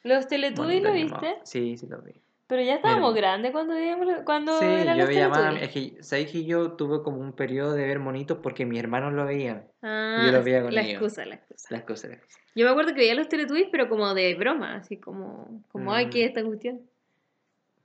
¿Los 0.03 0.27
Teletubbies 0.27 0.83
lo 0.83 0.91
viste? 0.91 1.35
Sí, 1.43 1.77
sí 1.77 1.87
lo 1.87 2.01
vi. 2.01 2.11
Pero 2.47 2.61
ya 2.63 2.75
estábamos 2.75 3.13
Mira. 3.13 3.27
grandes 3.29 3.51
cuando 3.53 3.75
veíamos 3.75 4.07
lo- 4.07 4.25
cuando 4.25 4.59
Sí, 4.59 4.65
eran 4.65 4.97
yo 4.97 5.03
los 5.03 5.07
veía 5.07 5.29
más... 5.29 5.61
Es 5.61 5.69
que, 5.71 6.03
¿sabéis 6.03 6.31
que 6.33 6.43
yo 6.43 6.73
tuve 6.73 7.01
como 7.01 7.19
un 7.19 7.31
periodo 7.31 7.71
de 7.73 7.87
ver 7.87 7.99
monitos 7.99 8.39
porque 8.43 8.65
mis 8.65 8.79
hermanos 8.81 9.13
lo 9.13 9.25
veían? 9.25 9.71
Ah, 9.81 10.21
yo 10.25 10.33
los 10.33 10.43
veía 10.43 10.63
con 10.63 10.75
la 10.75 10.81
ellos. 10.81 10.95
excusa, 11.01 11.25
la 11.25 11.35
excusa. 11.35 11.67
Las 11.71 11.83
cosas. 11.83 12.09
las 12.09 12.19
cosas. 12.19 12.39
Yo 12.55 12.65
me 12.65 12.71
acuerdo 12.71 12.91
que 12.93 12.99
veía 12.99 13.15
los 13.15 13.29
Teletubbies, 13.29 13.69
pero 13.71 13.87
como 13.87 14.13
de 14.13 14.35
broma, 14.35 14.75
así 14.75 14.97
como, 14.97 15.63
como 15.71 15.93
ay, 15.93 16.07
Mm. 16.07 16.09
¿qué 16.09 16.23
es 16.23 16.27
esta 16.31 16.43
cuestión? 16.43 16.81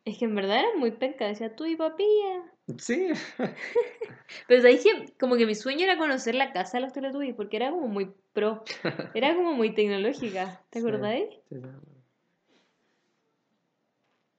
Es 0.04 0.18
que 0.18 0.24
en 0.24 0.34
verdad 0.34 0.58
era 0.60 0.78
muy 0.78 0.90
penca, 0.90 1.26
decía 1.26 1.54
tú 1.54 1.64
y 1.64 1.76
papilla. 1.76 2.42
Sí. 2.78 3.08
Pero 4.48 4.60
sabéis 4.62 4.82
que 4.82 5.12
como 5.18 5.36
que 5.36 5.46
mi 5.46 5.54
sueño 5.54 5.84
era 5.84 5.96
conocer 5.98 6.34
la 6.34 6.52
casa 6.52 6.78
de 6.78 6.84
los 6.84 6.92
Teletubbies, 6.92 7.34
porque 7.36 7.56
era 7.56 7.70
como 7.70 7.86
muy 7.88 8.12
pro, 8.32 8.64
era 9.14 9.34
como 9.34 9.52
muy 9.52 9.74
tecnológica, 9.74 10.60
¿te 10.70 10.80
Sí. 10.80 10.86
acordáis? 10.86 11.28
Sí. 11.48 11.56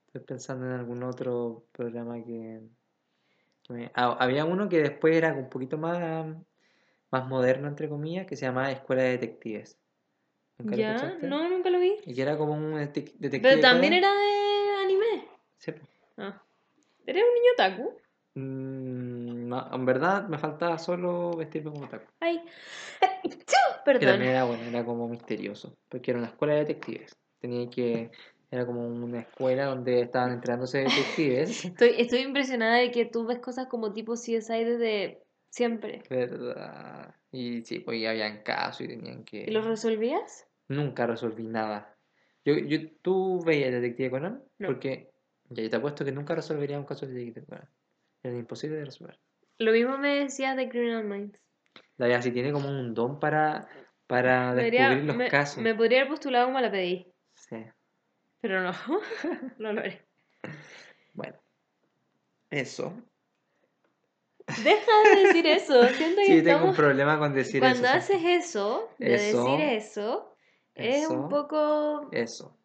Estoy 0.08 0.22
pensando 0.26 0.66
en 0.66 0.74
algún 0.74 1.04
otro 1.04 1.66
programa 1.72 2.16
que... 2.24 2.62
que 3.64 3.74
me- 3.74 3.92
ah, 3.96 4.16
había 4.20 4.46
uno 4.46 4.70
que 4.70 4.80
después 4.82 5.16
era 5.16 5.34
un 5.34 5.50
poquito 5.50 5.78
más, 5.78 6.36
más 7.10 7.28
moderno, 7.28 7.68
entre 7.68 7.90
comillas, 7.90 8.28
que 8.28 8.36
se 8.36 8.46
llamaba 8.46 8.72
Escuela 8.72 9.04
de 9.04 9.12
Detectives. 9.12 9.80
¿Nunca 10.60 10.76
lo 10.76 10.82
Ya, 10.82 10.94
cachaste? 10.96 11.28
no, 11.28 11.50
nunca 11.50 11.70
lo 11.72 11.80
vi. 11.80 11.96
Y 12.06 12.14
que 12.14 12.22
era 12.22 12.38
como 12.38 12.54
un 12.54 12.74
detec- 12.74 13.14
detective. 13.18 13.42
Pero 13.42 13.62
también 13.62 13.94
era 13.94 14.12
de. 14.12 14.33
Ah. 16.18 16.42
¿Eres 17.06 17.24
un 17.24 17.34
niño 17.34 17.52
otaku? 17.54 17.98
Mm, 18.36 19.48
no, 19.48 19.70
en 19.74 19.86
verdad 19.86 20.28
me 20.28 20.38
faltaba 20.38 20.78
solo 20.78 21.32
vestirme 21.36 21.72
como 21.72 21.88
taco. 21.88 22.12
Ay. 22.20 22.42
Que 23.22 23.92
Perdón. 23.92 24.12
también 24.12 24.32
era 24.32 24.46
bueno, 24.46 24.64
era 24.64 24.86
como 24.86 25.08
misterioso. 25.10 25.78
Porque 25.90 26.12
era 26.12 26.20
una 26.20 26.30
escuela 26.30 26.54
de 26.54 26.60
detectives. 26.60 27.18
Tenía 27.40 27.70
que. 27.70 28.12
Era 28.50 28.66
como 28.66 28.88
una 28.88 29.22
escuela 29.22 29.66
donde 29.66 30.02
estaban 30.02 30.32
entrenándose 30.32 30.80
detectives. 30.80 31.66
Estoy, 31.66 31.96
estoy 31.98 32.20
impresionada 32.20 32.78
de 32.78 32.92
que 32.92 33.06
tú 33.06 33.26
ves 33.26 33.40
cosas 33.40 33.68
como 33.68 33.94
tipo 33.94 34.14
CSI 34.14 34.64
desde 34.64 35.24
siempre. 35.50 36.04
¿Verdad? 36.10 37.16
Y 37.32 37.64
sí, 37.64 37.80
pues 37.80 38.00
ya 38.00 38.12
habían 38.12 38.44
casos 38.44 38.82
y 38.82 38.88
tenían 38.88 39.24
que. 39.24 39.46
¿Y 39.48 39.52
los 39.52 39.66
resolvías? 39.66 40.48
Nunca 40.68 41.08
resolví 41.08 41.48
nada. 41.48 41.98
Yo, 42.46 42.56
yo, 42.56 42.78
¿Tú 43.02 43.42
veías 43.44 43.72
Detective 43.72 44.12
Conan? 44.12 44.44
No. 44.60 44.68
Porque 44.68 45.13
ya 45.54 45.64
yo 45.64 45.70
te 45.70 45.76
apuesto 45.76 46.04
que 46.06 46.12
nunca 46.12 46.36
resolvería 46.36 46.78
un 46.80 46.86
caso 46.86 47.06
de 47.08 47.34
Conan. 47.48 47.70
Era 48.24 48.38
imposible 48.38 48.78
de 48.78 48.86
resolver. 48.86 49.20
Lo 49.60 49.72
mismo 49.72 49.98
me 49.98 50.16
decías 50.24 50.56
de 50.56 50.70
Criminal 50.70 51.04
Minds. 51.04 51.40
La 51.98 52.08
verdad, 52.08 52.22
si 52.24 52.32
tiene 52.32 52.52
como 52.52 52.70
un 52.70 52.94
don 52.94 53.20
para, 53.20 53.68
para 54.08 54.54
Debería- 54.56 54.90
descubrir 54.90 55.06
los 55.08 55.16
me, 55.18 55.28
casos. 55.30 55.62
me 55.64 55.76
podría 55.76 56.00
haber 56.00 56.10
postulado 56.10 56.46
como 56.48 56.60
la 56.60 56.72
pedí, 56.72 57.12
Sí. 57.36 57.58
pero 58.42 58.62
no, 58.62 58.72
no 59.60 59.74
lo 59.74 59.80
haré. 59.82 60.06
Bueno. 61.14 61.38
Eso. 62.50 62.94
Deja 64.64 64.92
de 65.16 65.24
decir 65.24 65.48
eso, 65.48 65.84
siento 65.98 66.22
que 66.22 66.26
Sí, 66.40 66.44
tengo 66.44 66.66
un 66.66 66.76
problema 66.76 67.18
con 67.18 67.34
decir 67.34 67.60
Cuando 67.62 67.88
eso. 67.88 67.98
haces 67.98 68.22
eso, 68.24 68.90
de 69.00 69.16
Eso, 69.16 69.44
decir 69.44 69.66
eso, 69.66 70.36
es 70.76 71.08
un 71.08 71.30
poco... 71.30 72.10
Eso. 72.12 72.58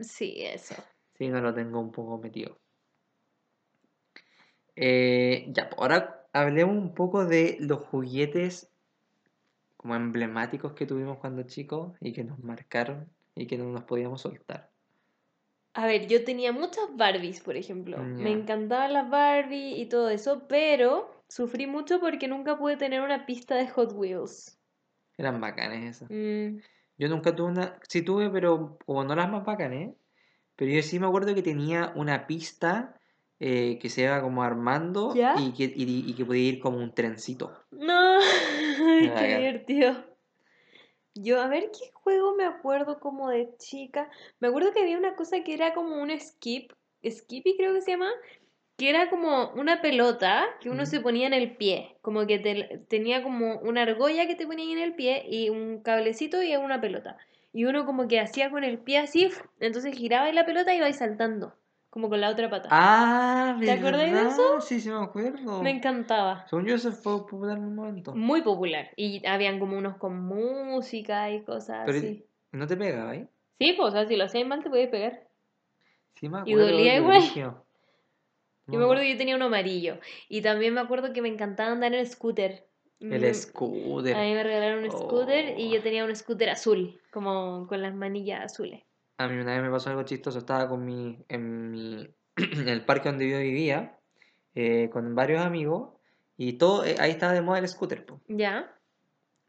Sí, 0.00 0.42
eso. 0.44 0.74
Sí, 1.20 1.28
no 1.28 1.42
lo 1.42 1.52
tengo 1.52 1.78
un 1.80 1.92
poco 1.92 2.16
metido. 2.16 2.56
Eh, 4.74 5.44
ya, 5.48 5.68
pues, 5.68 5.78
ahora 5.78 6.26
hablemos 6.32 6.74
un 6.74 6.94
poco 6.94 7.26
de 7.26 7.58
los 7.60 7.80
juguetes 7.80 8.72
como 9.76 9.96
emblemáticos 9.96 10.72
que 10.72 10.86
tuvimos 10.86 11.18
cuando 11.18 11.42
chicos 11.42 11.92
y 12.00 12.14
que 12.14 12.24
nos 12.24 12.38
marcaron 12.38 13.06
y 13.34 13.46
que 13.46 13.58
no 13.58 13.66
nos 13.66 13.84
podíamos 13.84 14.22
soltar. 14.22 14.70
A 15.74 15.84
ver, 15.84 16.06
yo 16.06 16.24
tenía 16.24 16.52
muchas 16.52 16.86
Barbies, 16.96 17.40
por 17.40 17.54
ejemplo. 17.58 17.98
Me 17.98 18.30
Ya. 18.30 18.38
encantaban 18.38 18.94
las 18.94 19.10
Barbie 19.10 19.78
y 19.78 19.90
todo 19.90 20.08
eso, 20.08 20.48
pero 20.48 21.22
sufrí 21.28 21.66
mucho 21.66 22.00
porque 22.00 22.28
nunca 22.28 22.56
pude 22.56 22.78
tener 22.78 23.02
una 23.02 23.26
pista 23.26 23.56
de 23.56 23.68
Hot 23.68 23.92
Wheels. 23.92 24.58
Eran 25.18 25.38
bacanes 25.38 25.96
esas. 25.96 26.10
Mm, 26.10 26.62
Yo 26.96 27.08
nunca 27.10 27.36
tuve 27.36 27.50
una, 27.50 27.78
sí 27.86 28.00
tuve, 28.00 28.30
pero 28.30 28.78
como 28.86 29.04
no 29.04 29.14
las 29.14 29.30
más 29.30 29.44
bacanes, 29.44 29.94
pero 30.60 30.72
yo 30.72 30.82
sí 30.82 30.98
me 30.98 31.06
acuerdo 31.06 31.34
que 31.34 31.40
tenía 31.42 31.90
una 31.96 32.26
pista 32.26 32.94
eh, 33.38 33.78
que 33.80 33.88
se 33.88 34.02
iba 34.02 34.20
como 34.20 34.42
armando 34.42 35.14
¿Ya? 35.14 35.34
y 35.38 35.52
que, 35.52 35.64
y, 35.74 36.04
y 36.06 36.12
que 36.12 36.26
podía 36.26 36.50
ir 36.50 36.60
como 36.60 36.76
un 36.76 36.92
trencito. 36.92 37.50
No, 37.70 38.18
qué 39.18 39.36
divertido. 39.38 40.04
Yo, 41.14 41.40
a 41.40 41.48
ver 41.48 41.70
qué 41.72 41.90
juego 41.94 42.34
me 42.36 42.44
acuerdo 42.44 43.00
como 43.00 43.30
de 43.30 43.56
chica. 43.56 44.10
Me 44.38 44.48
acuerdo 44.48 44.72
que 44.74 44.80
había 44.82 44.98
una 44.98 45.16
cosa 45.16 45.42
que 45.42 45.54
era 45.54 45.72
como 45.72 45.96
un 45.96 46.10
skip, 46.20 46.72
Skippy 47.08 47.56
creo 47.56 47.72
que 47.72 47.80
se 47.80 47.92
llama, 47.92 48.10
que 48.76 48.90
era 48.90 49.08
como 49.08 49.52
una 49.52 49.80
pelota 49.80 50.44
que 50.60 50.68
uno 50.68 50.84
se 50.84 51.00
ponía 51.00 51.26
en 51.26 51.32
el 51.32 51.56
pie, 51.56 51.96
como 52.02 52.26
que 52.26 52.38
te- 52.38 52.82
tenía 52.90 53.22
como 53.22 53.60
una 53.60 53.80
argolla 53.84 54.26
que 54.26 54.34
te 54.34 54.46
ponía 54.46 54.70
en 54.70 54.78
el 54.78 54.94
pie 54.94 55.24
y 55.26 55.48
un 55.48 55.80
cablecito 55.82 56.42
y 56.42 56.54
una 56.54 56.82
pelota. 56.82 57.16
Y 57.52 57.64
uno 57.64 57.84
como 57.84 58.06
que 58.06 58.20
hacía 58.20 58.50
con 58.50 58.62
el 58.64 58.78
pie 58.78 58.98
así, 58.98 59.28
entonces 59.58 59.96
giraba 59.96 60.28
y 60.30 60.32
la 60.32 60.46
pelota 60.46 60.72
y 60.72 60.76
iba 60.76 60.86
ahí 60.86 60.92
saltando, 60.92 61.56
como 61.90 62.08
con 62.08 62.20
la 62.20 62.30
otra 62.30 62.48
pata. 62.48 62.68
Ah, 62.70 63.56
¿Te 63.60 63.72
acordáis 63.72 64.12
de 64.12 64.22
eso? 64.28 64.60
Sí, 64.60 64.80
sí 64.80 64.88
me 64.88 65.02
acuerdo. 65.02 65.62
Me 65.62 65.70
encantaba. 65.70 66.46
Según 66.48 66.66
yo, 66.66 66.76
eso 66.76 66.92
fue 66.92 67.18
popular 67.18 67.58
en 67.58 67.64
un 67.64 67.74
momento. 67.74 68.14
Muy 68.14 68.42
popular. 68.42 68.90
Y 68.96 69.26
habían 69.26 69.58
como 69.58 69.76
unos 69.76 69.96
con 69.96 70.20
música 70.22 71.30
y 71.30 71.42
cosas 71.42 71.82
Pero 71.86 71.98
así. 71.98 72.24
no 72.52 72.66
te 72.68 72.76
pegaba, 72.76 73.16
¿eh? 73.16 73.28
Sí, 73.58 73.74
pues, 73.76 73.88
o 73.88 73.90
sea, 73.92 74.06
si 74.06 74.16
lo 74.16 74.24
hacías 74.24 74.46
mal 74.46 74.62
te 74.62 74.70
podías 74.70 74.88
pegar. 74.90 75.26
Sí 76.14 76.28
me 76.28 76.38
Y 76.38 76.52
acuerdo. 76.52 76.66
dolía 76.70 76.92
de 76.92 76.98
igual. 76.98 77.22
Yo 78.66 78.78
me 78.78 78.84
acuerdo 78.84 79.02
que 79.02 79.10
yo 79.12 79.18
tenía 79.18 79.34
uno 79.34 79.46
amarillo. 79.46 79.98
Y 80.28 80.42
también 80.42 80.74
me 80.74 80.80
acuerdo 80.80 81.12
que 81.12 81.20
me 81.22 81.28
encantaba 81.28 81.72
andar 81.72 81.92
en 81.94 82.06
scooter. 82.06 82.64
El 83.00 83.34
scooter. 83.34 84.14
A 84.14 84.20
mí 84.22 84.34
me 84.34 84.42
regalaron 84.42 84.84
un 84.84 84.90
scooter 84.90 85.58
y 85.58 85.70
yo 85.70 85.80
Oh. 85.80 85.82
tenía 85.82 86.04
un 86.04 86.14
scooter 86.14 86.50
azul, 86.50 87.00
como 87.10 87.66
con 87.66 87.80
las 87.80 87.94
manillas 87.94 88.44
azules. 88.44 88.82
A 89.18 89.26
mí 89.28 89.36
una 89.40 89.54
vez 89.54 89.62
me 89.62 89.70
pasó 89.70 89.90
algo 89.90 90.02
chistoso. 90.02 90.38
Estaba 90.38 90.68
con 90.68 90.84
mi, 90.84 91.18
en 91.28 91.70
mi, 91.70 92.08
en 92.36 92.68
el 92.68 92.84
parque 92.84 93.08
donde 93.08 93.28
yo 93.30 93.38
vivía, 93.38 93.98
eh, 94.54 94.90
con 94.92 95.14
varios 95.14 95.40
amigos, 95.44 95.94
y 96.36 96.54
todo, 96.54 96.84
eh, 96.84 96.96
ahí 96.98 97.10
estaba 97.10 97.32
de 97.32 97.42
moda 97.42 97.58
el 97.58 97.68
scooter, 97.68 98.04
po. 98.04 98.20
¿Ya? 98.28 98.74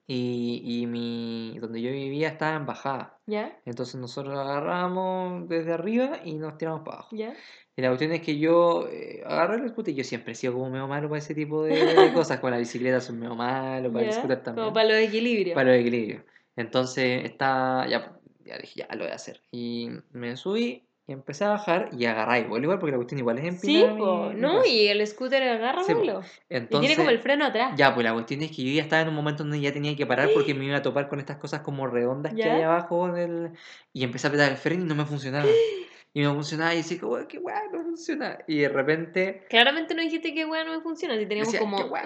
Y, 0.07 0.61
y 0.65 0.87
mi, 0.87 1.57
donde 1.59 1.81
yo 1.81 1.91
vivía 1.91 2.27
estaba 2.29 2.55
en 2.57 2.65
bajada. 2.65 3.19
¿Ya? 3.31 3.57
Entonces 3.65 3.95
nosotros 3.95 4.37
agarramos 4.37 5.47
desde 5.47 5.71
arriba 5.71 6.19
y 6.25 6.33
nos 6.33 6.57
tiramos 6.57 6.81
para 6.81 6.97
abajo. 6.97 7.15
¿Ya? 7.15 7.33
Y 7.77 7.81
la 7.81 7.87
cuestión 7.87 8.11
es 8.11 8.21
que 8.21 8.37
yo 8.37 8.89
eh, 8.91 9.23
agarré 9.25 9.63
el 9.63 9.69
scooter 9.69 9.93
y 9.93 9.97
yo 9.97 10.03
siempre 10.03 10.33
he 10.33 10.35
sido 10.35 10.51
como 10.53 10.69
medio 10.69 10.85
malo 10.89 11.07
para 11.07 11.19
ese 11.19 11.33
tipo 11.33 11.63
de, 11.63 11.73
de 11.95 12.13
cosas. 12.13 12.41
Con 12.41 12.51
la 12.51 12.57
bicicleta 12.57 12.99
soy 12.99 13.15
medio 13.15 13.33
malo, 13.35 13.89
para 13.93 14.05
el 14.05 14.11
¿Ya? 14.11 14.17
scooter 14.17 14.43
también. 14.43 14.65
Como 14.65 14.73
para 14.73 14.89
los 14.89 14.97
equilibrios. 14.97 15.55
Para 15.55 15.71
los 15.71 15.79
equilibrios. 15.79 16.23
Entonces 16.57 17.23
estaba, 17.23 17.87
ya, 17.87 18.19
ya 18.43 18.57
dije, 18.57 18.81
ya 18.81 18.95
lo 18.95 19.05
voy 19.05 19.13
a 19.13 19.15
hacer. 19.15 19.41
Y 19.49 19.91
me 20.11 20.35
subí 20.35 20.85
y 21.11 21.13
empecé 21.13 21.43
a 21.43 21.49
bajar 21.49 21.89
y 21.91 22.05
agarré 22.05 22.39
igual, 22.39 22.63
igual, 22.63 22.79
porque 22.79 22.91
la 22.91 22.97
cuestión 22.97 23.19
igual 23.19 23.37
es 23.39 23.59
Sí, 23.59 23.75
empinada. 23.83 23.93
mi- 23.93 23.99
po, 23.99 24.31
¿no? 24.33 24.65
Y 24.65 24.87
el 24.87 25.05
scooter 25.05 25.43
agarra 25.43 25.83
Sí, 25.83 25.93
vuelo. 25.93 26.21
Y 26.49 26.55
Entonces, 26.55 26.79
tiene 26.87 26.95
como 26.95 27.09
el 27.09 27.19
freno 27.19 27.45
atrás. 27.45 27.73
ya, 27.75 27.93
pues 27.93 28.05
la 28.05 28.13
cuestión 28.13 28.41
es 28.43 28.51
que 28.55 28.63
yo 28.63 28.71
ya 28.71 28.81
estaba 28.83 29.01
en 29.01 29.09
un 29.09 29.15
momento 29.15 29.43
donde 29.43 29.59
ya 29.59 29.73
tenía 29.73 29.93
que 29.95 30.05
parar 30.05 30.29
porque 30.33 30.53
me 30.53 30.65
iba 30.65 30.77
a 30.77 30.81
topar 30.81 31.09
con 31.09 31.19
estas 31.19 31.35
cosas 31.37 31.61
como 31.61 31.85
redondas 31.87 32.33
que 32.33 32.39
¿Ya? 32.39 32.55
hay 32.55 32.61
abajo 32.61 33.11
del... 33.11 33.49
Y 33.93 34.03
empecé 34.05 34.27
a 34.27 34.29
apretar 34.29 34.51
el 34.51 34.57
freno 34.57 34.83
y 34.85 34.87
no 34.87 34.95
me 34.95 35.05
funcionaba. 35.05 35.45
Y 36.13 36.19
no 36.23 36.33
funcionaba 36.33 36.73
y 36.73 36.77
decía, 36.79 36.97
"Oh, 37.03 37.17
qué 37.25 37.37
guay, 37.37 37.55
no 37.71 37.83
funciona. 37.83 38.37
Y 38.45 38.57
de 38.57 38.67
repente, 38.67 39.45
Claramente 39.49 39.95
no 39.95 40.01
dijiste 40.01 40.33
que 40.33 40.45
weá 40.45 40.65
no 40.65 40.73
me 40.73 40.81
funciona, 40.81 41.17
si 41.17 41.25
teníamos 41.25 41.53
Decía, 41.53 41.61
como 41.61 41.77
"Qué 41.77 41.83
weá". 41.85 42.03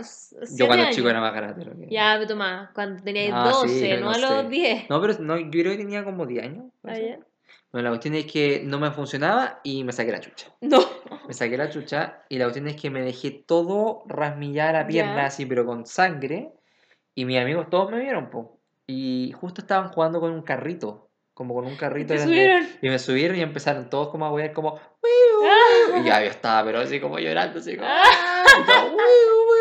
yo 0.55 0.67
cuando 0.67 0.91
chico 0.91 1.09
era 1.09 1.19
más 1.21 1.33
grande. 1.33 1.65
lo 1.65 1.71
que- 1.75 1.87
Ya, 1.89 2.13
pero 2.13 2.27
toma, 2.27 2.69
cuando 2.75 3.01
teníais 3.01 3.31
Ah, 3.33 3.51
sí, 3.63 3.67
12, 3.67 3.89
yo 3.89 3.95
no 3.95 4.01
no 4.05 4.09
a 4.11 4.13
sé. 4.13 4.21
los 4.21 4.49
10. 4.51 4.89
No, 4.91 5.01
pero 5.01 5.15
no, 5.21 5.39
yo 5.39 5.49
creo 5.49 5.71
que 5.71 5.77
tenía 5.79 6.03
como 6.03 6.27
10 6.27 6.43
años. 6.45 6.65
Ah, 6.83 6.93
ya. 6.99 7.17
Bueno, 7.75 7.89
la 7.89 7.91
cuestión 7.97 8.15
es 8.15 8.31
que 8.31 8.61
no 8.63 8.79
me 8.79 8.89
funcionaba 8.91 9.59
y 9.61 9.83
me 9.83 9.91
saqué 9.91 10.09
la 10.09 10.21
chucha. 10.21 10.47
No. 10.61 10.79
Me 11.27 11.33
saqué 11.33 11.57
la 11.57 11.69
chucha 11.69 12.23
y 12.29 12.37
la 12.37 12.45
cuestión 12.45 12.69
es 12.69 12.81
que 12.81 12.89
me 12.89 13.01
dejé 13.01 13.31
todo 13.31 14.03
rasmillada 14.07 14.71
la 14.71 14.87
pierna 14.87 15.25
así, 15.25 15.45
pero 15.45 15.65
con 15.65 15.85
sangre. 15.85 16.53
Y 17.15 17.25
mis 17.25 17.37
amigos 17.37 17.69
todos 17.69 17.91
me 17.91 17.99
vieron, 17.99 18.29
po. 18.29 18.61
Y 18.87 19.33
justo 19.37 19.59
estaban 19.59 19.89
jugando 19.89 20.21
con 20.21 20.31
un 20.31 20.41
carrito. 20.43 21.09
Como 21.33 21.53
con 21.53 21.65
un 21.65 21.75
carrito. 21.75 22.13
grande. 22.13 22.33
subieron? 22.33 22.67
Y 22.81 22.87
me 22.87 22.97
subieron 22.97 23.37
y 23.37 23.41
empezaron 23.41 23.89
todos 23.89 24.07
como 24.07 24.25
a 24.25 24.31
huear 24.31 24.53
como... 24.53 24.79
Ah. 24.79 25.99
Y 25.99 26.05
ya 26.05 26.23
yo 26.23 26.29
estaba, 26.29 26.63
pero 26.63 26.79
así 26.79 27.01
como 27.01 27.19
llorando, 27.19 27.59
así 27.59 27.75
como... 27.75 27.89
Ah. 27.91 28.45
Y 28.57 28.65
todo. 28.65 28.97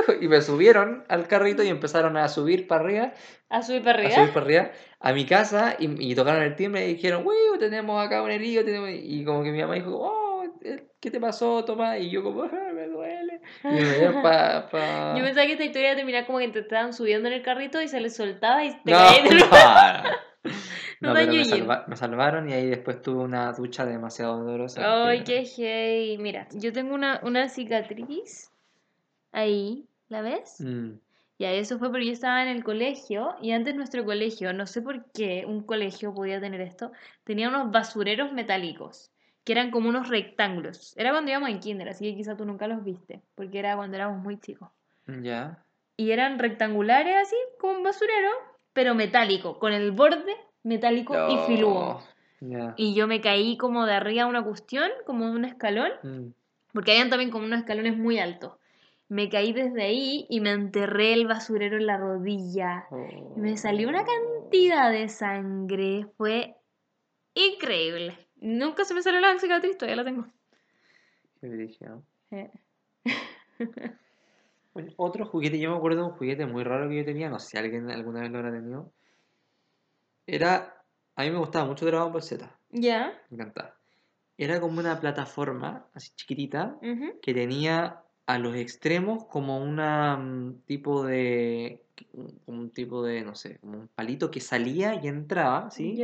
y 0.20 0.28
me 0.28 0.40
subieron 0.42 1.04
al 1.08 1.26
carrito 1.28 1.62
y 1.62 1.68
empezaron 1.68 2.16
a 2.16 2.28
subir 2.28 2.66
para 2.66 2.82
arriba, 2.84 3.12
A 3.48 3.62
subir 3.62 3.82
para 3.82 3.98
a 3.98 4.10
arriba. 4.10 4.14
subir 4.14 4.32
para 4.32 4.46
arriba, 4.46 4.70
a 5.00 5.12
mi 5.12 5.26
casa 5.26 5.76
y, 5.78 6.10
y 6.10 6.14
tocaron 6.14 6.42
el 6.42 6.56
timbre 6.56 6.86
y 6.88 6.94
dijeron, 6.94 7.26
"Uy, 7.26 7.34
tenemos 7.58 8.04
acá 8.04 8.22
un 8.22 8.30
herido, 8.30 8.64
tenemos... 8.64 8.90
y 8.92 9.24
como 9.24 9.42
que 9.42 9.50
mi 9.52 9.60
mamá 9.60 9.74
dijo, 9.74 9.90
oh, 9.96 10.44
eh, 10.62 10.86
¿qué 11.00 11.10
te 11.10 11.20
pasó, 11.20 11.64
Tomás? 11.64 12.00
Y 12.00 12.10
yo 12.10 12.22
como, 12.22 12.42
"Ah, 12.52 12.70
me 12.74 12.86
duele. 12.86 13.40
Y 13.62 13.66
me 13.74 13.80
dieron 13.96 14.22
pa, 14.22 14.68
pa... 14.70 15.14
Yo 15.18 15.24
pensaba 15.24 15.46
que 15.46 15.52
esta 15.52 15.64
historia 15.64 15.94
terminaba 15.96 16.26
como 16.26 16.38
que 16.38 16.48
te 16.48 16.60
estaban 16.60 16.92
subiendo 16.92 17.28
en 17.28 17.34
el 17.34 17.42
carrito 17.42 17.80
y 17.80 17.88
se 17.88 18.00
les 18.00 18.16
soltaba 18.16 18.64
y 18.64 18.70
te 18.84 18.92
No, 18.92 18.98
caías 18.98 19.24
de 19.24 19.34
no, 19.40 19.46
no. 21.00 21.14
Pero 21.14 21.32
me, 21.32 21.44
salva- 21.44 21.84
me 21.86 21.96
salvaron 21.96 22.48
y 22.48 22.52
ahí 22.52 22.66
después 22.66 23.02
tuve 23.02 23.22
una 23.22 23.52
ducha 23.52 23.84
demasiado 23.84 24.38
dolorosa. 24.38 24.80
Ay, 25.06 25.22
qué 25.24 25.44
hey. 25.56 26.16
Mira, 26.18 26.48
yo 26.54 26.72
tengo 26.72 26.94
una, 26.94 27.20
una 27.22 27.48
cicatriz 27.48 28.50
ahí, 29.32 29.86
¿la 30.14 30.22
ves? 30.22 30.56
Mm, 30.60 30.92
Ya, 31.38 31.50
eso 31.52 31.78
fue 31.80 31.90
porque 31.90 32.06
yo 32.06 32.12
estaba 32.12 32.42
en 32.42 32.48
el 32.48 32.62
colegio 32.62 33.34
y 33.42 33.50
antes 33.50 33.74
nuestro 33.74 34.04
colegio, 34.04 34.52
no 34.52 34.66
sé 34.66 34.80
por 34.82 35.10
qué 35.12 35.44
un 35.46 35.64
colegio 35.64 36.14
podía 36.14 36.40
tener 36.40 36.60
esto, 36.60 36.92
tenía 37.24 37.48
unos 37.48 37.72
basureros 37.72 38.32
metálicos, 38.32 39.10
que 39.42 39.52
eran 39.52 39.72
como 39.72 39.88
unos 39.88 40.08
rectángulos. 40.08 40.96
Era 40.96 41.10
cuando 41.10 41.32
íbamos 41.32 41.48
en 41.50 41.58
kinder, 41.58 41.88
así 41.88 42.04
que 42.08 42.16
quizá 42.16 42.36
tú 42.36 42.44
nunca 42.44 42.68
los 42.68 42.84
viste, 42.84 43.20
porque 43.34 43.58
era 43.58 43.74
cuando 43.76 43.96
éramos 43.96 44.22
muy 44.22 44.38
chicos. 44.38 44.68
Ya. 45.06 45.58
Y 45.96 46.12
eran 46.12 46.38
rectangulares 46.38 47.16
así, 47.16 47.36
como 47.58 47.74
un 47.78 47.82
basurero, 47.82 48.30
pero 48.72 48.94
metálico, 48.94 49.58
con 49.58 49.72
el 49.72 49.90
borde 49.90 50.34
metálico 50.62 51.14
y 51.30 51.36
filudo. 51.48 52.00
Ya. 52.40 52.74
Y 52.76 52.94
yo 52.94 53.06
me 53.08 53.20
caí 53.20 53.56
como 53.56 53.86
de 53.86 53.94
arriba 53.94 54.22
a 54.22 54.26
una 54.26 54.44
cuestión, 54.44 54.88
como 55.04 55.26
de 55.26 55.32
un 55.32 55.44
escalón, 55.44 55.90
Mm. 56.04 56.32
porque 56.72 56.92
habían 56.92 57.10
también 57.10 57.30
como 57.32 57.44
unos 57.46 57.58
escalones 57.58 57.96
muy 57.96 58.18
altos. 58.20 58.52
Me 59.14 59.28
caí 59.28 59.52
desde 59.52 59.80
ahí 59.84 60.26
y 60.28 60.40
me 60.40 60.50
enterré 60.50 61.12
el 61.12 61.28
basurero 61.28 61.76
en 61.76 61.86
la 61.86 61.98
rodilla. 61.98 62.88
Y 63.36 63.38
me 63.38 63.56
salió 63.56 63.88
una 63.88 64.04
cantidad 64.04 64.90
de 64.90 65.08
sangre. 65.08 66.08
Fue 66.16 66.56
increíble. 67.32 68.18
Nunca 68.34 68.84
se 68.84 68.92
me 68.92 69.02
salió 69.02 69.20
la 69.20 69.38
cicatriz, 69.38 69.78
todavía 69.78 70.02
la 70.02 70.04
tengo. 70.04 70.26
Qué 71.40 71.46
brígido. 71.46 72.02
Eh. 72.32 72.50
Otro 74.96 75.26
juguete, 75.26 75.60
yo 75.60 75.70
me 75.70 75.76
acuerdo 75.76 75.98
de 75.98 76.06
un 76.06 76.16
juguete 76.16 76.46
muy 76.46 76.64
raro 76.64 76.88
que 76.88 76.96
yo 76.96 77.04
tenía, 77.04 77.30
no 77.30 77.38
sé 77.38 77.50
si 77.50 77.56
alguien 77.56 77.88
alguna 77.92 78.22
vez 78.22 78.32
lo 78.32 78.38
habrá 78.38 78.50
tenido. 78.50 78.92
Era, 80.26 80.82
a 81.14 81.22
mí 81.22 81.30
me 81.30 81.38
gustaba 81.38 81.66
mucho 81.66 81.86
Dragon 81.86 82.12
Ball 82.12 82.20
Z, 82.20 82.52
¿Ya? 82.70 83.16
me 83.30 83.36
encantaba. 83.36 83.76
Era 84.36 84.60
como 84.60 84.80
una 84.80 84.98
plataforma, 84.98 85.86
así 85.94 86.10
chiquitita, 86.16 86.80
que 87.22 87.32
tenía 87.32 88.03
a 88.26 88.38
los 88.38 88.56
extremos 88.56 89.24
como 89.24 89.58
una 89.62 90.16
mm, 90.16 90.62
tipo 90.66 91.04
de, 91.04 91.82
como 92.46 92.60
un 92.60 92.70
tipo 92.70 93.02
de, 93.02 93.22
no 93.22 93.34
sé, 93.34 93.58
como 93.58 93.78
un 93.78 93.88
palito 93.88 94.30
que 94.30 94.40
salía 94.40 95.00
y 95.02 95.08
entraba, 95.08 95.70
¿sí? 95.70 96.02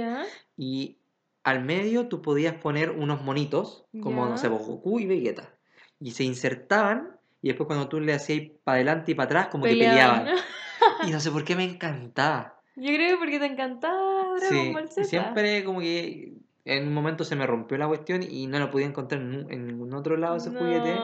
Y 0.56 0.98
al 1.42 1.64
medio 1.64 2.08
tú 2.08 2.20
podías 2.20 2.54
poner 2.54 2.90
unos 2.90 3.22
monitos, 3.22 3.86
como, 4.02 4.26
no 4.26 4.36
sé, 4.36 4.48
Goku 4.48 5.00
y 5.00 5.06
Vegeta. 5.06 5.54
Y 5.98 6.12
se 6.12 6.24
insertaban, 6.24 7.16
y 7.42 7.48
después 7.48 7.66
cuando 7.66 7.88
tú 7.88 8.00
le 8.00 8.12
hacías 8.12 8.50
para 8.64 8.76
adelante 8.76 9.12
y 9.12 9.14
para 9.14 9.26
atrás, 9.26 9.48
como 9.48 9.64
que 9.64 9.76
Peleaban. 9.76 10.28
Y 11.06 11.10
no 11.10 11.20
sé 11.20 11.30
por 11.30 11.44
qué 11.44 11.54
me 11.56 11.64
encantaba. 11.64 12.58
Yo 12.74 12.94
creo 12.94 13.10
que 13.10 13.16
porque 13.18 13.38
te 13.38 13.46
encantaba 13.46 14.38
Sí, 14.38 14.74
siempre 15.04 15.62
como 15.62 15.80
que 15.80 16.32
en 16.64 16.88
un 16.88 16.94
momento 16.94 17.24
se 17.24 17.36
me 17.36 17.46
rompió 17.46 17.76
la 17.78 17.88
cuestión 17.88 18.22
y 18.22 18.46
no 18.46 18.58
lo 18.58 18.70
podía 18.70 18.86
encontrar 18.86 19.20
en, 19.20 19.66
ningún 19.66 19.92
otro 19.94 20.16
lado 20.16 20.36
ese 20.36 20.50
juguete. 20.50 20.94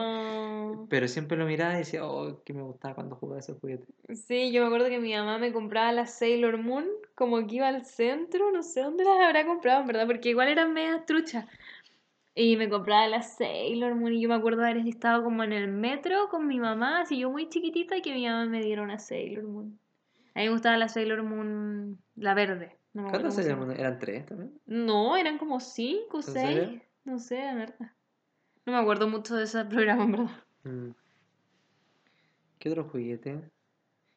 Pero 0.89 1.07
siempre 1.07 1.37
lo 1.37 1.45
miraba 1.45 1.73
y 1.73 1.79
decía, 1.79 2.05
oh, 2.05 2.41
que 2.43 2.53
me 2.53 2.61
gustaba 2.61 2.95
cuando 2.95 3.15
jugaba 3.15 3.39
ese 3.39 3.53
juguete. 3.53 3.85
Sí, 4.13 4.51
yo 4.51 4.61
me 4.61 4.67
acuerdo 4.67 4.87
que 4.89 4.99
mi 4.99 5.13
mamá 5.13 5.37
me 5.37 5.51
compraba 5.51 5.91
las 5.91 6.17
Sailor 6.17 6.57
Moon, 6.57 6.85
como 7.15 7.45
que 7.45 7.55
iba 7.55 7.67
al 7.67 7.85
centro, 7.85 8.51
no 8.51 8.63
sé 8.63 8.81
dónde 8.81 9.03
las 9.03 9.19
habrá 9.19 9.45
comprado, 9.45 9.81
en 9.81 9.87
verdad, 9.87 10.07
porque 10.07 10.29
igual 10.29 10.47
eran 10.47 10.73
medias 10.73 11.05
truchas. 11.05 11.45
Y 12.35 12.55
me 12.55 12.69
compraba 12.69 13.07
las 13.07 13.35
Sailor 13.35 13.95
Moon 13.95 14.13
y 14.13 14.21
yo 14.21 14.29
me 14.29 14.35
acuerdo 14.35 14.61
de 14.61 14.69
haber 14.69 14.87
estado 14.87 15.23
como 15.23 15.43
en 15.43 15.53
el 15.53 15.67
metro 15.67 16.29
con 16.29 16.47
mi 16.47 16.59
mamá, 16.59 17.01
así 17.01 17.17
yo 17.19 17.31
muy 17.31 17.49
chiquitita, 17.49 17.97
y 17.97 18.01
que 18.01 18.13
mi 18.13 18.25
mamá 18.25 18.45
me 18.45 18.61
diera 18.61 18.81
una 18.81 18.99
Sailor 18.99 19.43
Moon. 19.43 19.79
A 20.35 20.39
mí 20.39 20.45
me 20.45 20.51
gustaba 20.51 20.77
la 20.77 20.87
Sailor 20.87 21.23
Moon, 21.23 21.97
la 22.15 22.33
verde. 22.35 22.77
No 22.93 23.09
¿Cuántas 23.09 23.35
series 23.35 23.51
llama. 23.51 23.65
eran? 23.65 23.79
¿Eran 23.79 23.99
tres 23.99 24.25
también? 24.25 24.53
No, 24.65 25.17
eran 25.17 25.37
como 25.37 25.59
cinco, 25.59 26.17
¿En 26.17 26.23
seis. 26.23 26.35
serio? 26.35 26.81
No 27.05 27.19
sé, 27.19 27.37
la 27.43 27.55
verdad. 27.55 27.91
No 28.65 28.73
me 28.73 28.79
acuerdo 28.79 29.07
mucho 29.07 29.35
de 29.35 29.45
ese 29.45 29.65
programa, 29.65 30.03
en 30.03 30.11
verdad. 30.11 30.46
Mm. 30.67 30.91
¿Qué 32.59 32.69
otro 32.69 32.85
juguete? 32.85 33.41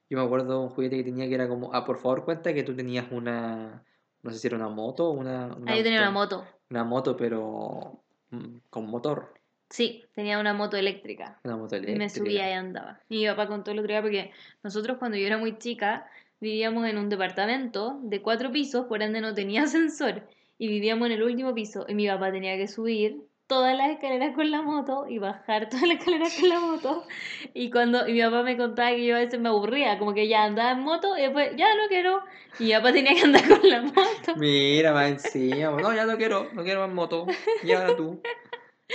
Yo 0.08 0.18
me 0.18 0.24
acuerdo 0.24 0.58
de 0.58 0.64
un 0.64 0.70
juguete 0.70 0.96
que 0.96 1.04
tenía 1.04 1.28
que 1.28 1.34
era 1.34 1.48
como, 1.48 1.72
ah, 1.72 1.84
por 1.84 1.98
favor 1.98 2.24
cuenta 2.24 2.52
que 2.52 2.62
tú 2.62 2.74
tenías 2.74 3.06
una, 3.12 3.84
no 4.22 4.30
sé 4.30 4.38
si 4.38 4.46
era 4.48 4.56
una 4.56 4.68
moto 4.68 5.08
o 5.08 5.12
una, 5.12 5.54
un 5.54 5.68
Ah, 5.68 5.76
yo 5.76 5.82
tenía 5.82 6.00
una 6.00 6.10
moto. 6.10 6.44
Una 6.70 6.84
moto, 6.84 7.16
pero 7.16 8.02
mm, 8.30 8.56
con 8.70 8.86
motor. 8.86 9.34
Sí, 9.68 10.04
tenía 10.14 10.40
una 10.40 10.52
moto 10.52 10.76
eléctrica. 10.76 11.38
Una 11.44 11.56
moto 11.56 11.76
Y 11.76 11.80
me 11.80 11.92
eléctrica. 11.92 12.24
subía 12.24 12.50
y 12.50 12.52
andaba. 12.54 13.00
Y 13.08 13.18
mi 13.20 13.26
papá 13.26 13.46
contó 13.46 13.70
el 13.70 13.78
otro 13.78 13.88
día 13.88 14.02
porque 14.02 14.32
nosotros 14.64 14.98
cuando 14.98 15.16
yo 15.16 15.26
era 15.26 15.38
muy 15.38 15.58
chica 15.58 16.08
vivíamos 16.40 16.88
en 16.88 16.98
un 16.98 17.08
departamento 17.08 18.00
de 18.02 18.20
cuatro 18.22 18.50
pisos, 18.50 18.86
por 18.86 19.02
ende 19.02 19.20
no 19.20 19.32
tenía 19.34 19.62
ascensor. 19.64 20.26
Y 20.58 20.66
vivíamos 20.68 21.06
en 21.06 21.12
el 21.12 21.22
último 21.22 21.54
piso 21.54 21.86
y 21.88 21.94
mi 21.94 22.08
papá 22.08 22.32
tenía 22.32 22.56
que 22.56 22.66
subir 22.66 23.22
todas 23.50 23.76
las 23.76 23.90
escaleras 23.90 24.34
con 24.34 24.50
la 24.50 24.62
moto 24.62 25.06
y 25.08 25.18
bajar 25.18 25.68
todas 25.70 25.86
las 25.86 25.98
escaleras 25.98 26.34
con 26.40 26.48
la 26.48 26.60
moto. 26.60 27.04
Y 27.52 27.70
cuando 27.70 28.08
y 28.08 28.12
mi 28.14 28.22
papá 28.22 28.42
me 28.42 28.56
contaba 28.56 28.90
que 28.90 29.04
yo 29.04 29.16
a 29.16 29.18
veces 29.18 29.38
me 29.38 29.50
aburría, 29.50 29.98
como 29.98 30.14
que 30.14 30.26
ya 30.28 30.44
andaba 30.44 30.70
en 30.70 30.80
moto 30.80 31.18
y 31.18 31.22
después 31.22 31.50
ya 31.56 31.66
no 31.74 31.88
quiero. 31.88 32.22
Y 32.58 32.64
mi 32.64 32.72
papá 32.72 32.92
tenía 32.92 33.14
que 33.14 33.20
andar 33.22 33.46
con 33.48 33.68
la 33.68 33.82
moto. 33.82 34.36
Mira, 34.36 34.92
más 34.92 35.10
encima. 35.10 35.72
No, 35.72 35.92
ya 35.94 36.06
no 36.06 36.16
quiero, 36.16 36.48
no 36.54 36.62
quiero 36.62 36.80
más 36.86 36.94
moto. 36.94 37.26
Llévala 37.62 37.94
tú. 37.96 38.22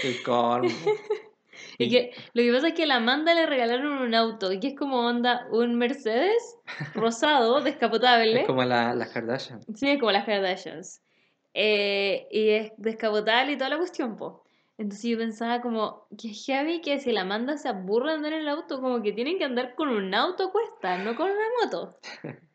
El 0.02 0.24
colmo. 0.24 0.70
Y 1.78 1.90
que 1.90 2.12
lo 2.34 2.42
que 2.44 2.52
pasa 2.54 2.68
es 2.70 2.74
que 2.74 2.84
a 2.84 2.86
la 2.86 2.96
Amanda 2.98 3.34
le 3.34 3.46
regalaron 3.46 3.94
un 4.02 4.14
auto, 4.16 4.52
y 4.52 4.60
que 4.62 4.68
es 4.70 4.76
como 4.78 5.00
onda 5.00 5.46
un 5.52 5.76
Mercedes 5.76 6.58
rosado, 6.94 7.60
descapotable. 7.62 8.42
Es 8.42 8.48
como 8.48 8.64
la- 8.64 8.94
las 8.94 9.10
Kardashian. 9.10 9.62
Sí, 9.76 9.90
es 9.90 10.00
como 10.00 10.12
las 10.12 10.26
Kardashians. 10.26 11.02
Eh, 11.54 12.28
y 12.32 12.50
es 12.50 12.72
descapotable 12.78 13.54
y 13.54 13.58
toda 13.58 13.70
la 13.70 13.78
cuestión, 13.78 14.16
po. 14.18 14.45
Entonces 14.78 15.10
yo 15.10 15.18
pensaba 15.18 15.62
como, 15.62 16.08
que 16.18 16.30
heavy 16.30 16.82
que 16.82 17.00
si 17.00 17.12
la 17.12 17.22
Amanda 17.22 17.58
se 17.58 17.70
aburre 17.70 18.10
de 18.10 18.16
andar 18.16 18.34
en 18.34 18.42
el 18.42 18.50
auto, 18.50 18.82
como 18.82 19.02
que 19.02 19.14
tienen 19.14 19.38
que 19.38 19.46
andar 19.46 19.76
con 19.76 19.90
un 19.90 20.14
auto 20.14 20.46
a 20.46 20.52
cuesta, 20.52 20.98
no 20.98 21.16
con 21.16 21.30
una 21.32 21.46
moto. 21.64 21.98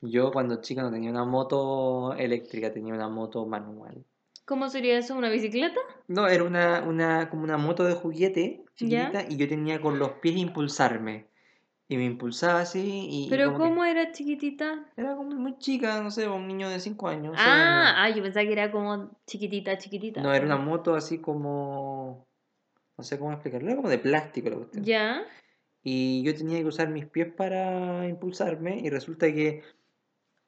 Yo 0.00 0.32
cuando 0.32 0.60
chica 0.62 0.82
no 0.82 0.90
tenía 0.90 1.10
una 1.10 1.24
moto 1.24 2.14
eléctrica, 2.14 2.72
tenía 2.72 2.94
una 2.94 3.08
moto 3.08 3.46
manual. 3.46 4.04
¿Cómo 4.46 4.68
sería 4.68 4.98
eso? 4.98 5.14
¿Una 5.14 5.28
bicicleta? 5.28 5.78
No, 6.08 6.26
era 6.26 6.42
una, 6.42 6.82
una, 6.82 7.30
como 7.30 7.44
una 7.44 7.58
moto 7.58 7.84
de 7.84 7.94
juguete 7.94 8.64
¿Ya? 8.78 9.12
chiquitita 9.12 9.24
y 9.28 9.36
yo 9.36 9.46
tenía 9.46 9.80
con 9.80 9.98
los 9.98 10.12
pies 10.14 10.36
impulsarme. 10.36 11.28
Y 11.90 11.96
me 11.96 12.04
impulsaba 12.04 12.60
así 12.60 13.08
y... 13.10 13.26
¿Pero 13.28 13.50
que- 13.50 13.56
cómo 13.58 13.84
era 13.84 14.12
chiquitita? 14.12 14.86
Era 14.96 15.16
como 15.16 15.32
muy 15.34 15.58
chica, 15.58 16.00
no 16.00 16.12
sé, 16.12 16.28
un 16.28 16.46
niño 16.46 16.68
de 16.68 16.78
5 16.78 17.08
años. 17.08 17.34
Ah, 17.36 17.94
ah, 17.96 18.10
yo 18.10 18.22
pensaba 18.22 18.46
que 18.46 18.52
era 18.52 18.70
como 18.70 19.10
chiquitita, 19.26 19.76
chiquitita. 19.76 20.22
No, 20.22 20.32
era 20.32 20.46
una 20.46 20.56
moto 20.56 20.94
así 20.94 21.18
como... 21.18 22.28
No 22.96 23.02
sé 23.02 23.18
cómo 23.18 23.32
explicarlo, 23.32 23.66
era 23.66 23.76
como 23.76 23.88
de 23.88 23.98
plástico 23.98 24.50
la 24.50 24.56
cuestión. 24.56 24.84
¿Ya? 24.84 25.22
Y 25.82 26.22
yo 26.22 26.32
tenía 26.36 26.58
que 26.60 26.66
usar 26.66 26.90
mis 26.90 27.06
pies 27.06 27.26
para 27.34 28.06
impulsarme 28.06 28.78
y 28.78 28.88
resulta 28.88 29.26
que 29.32 29.64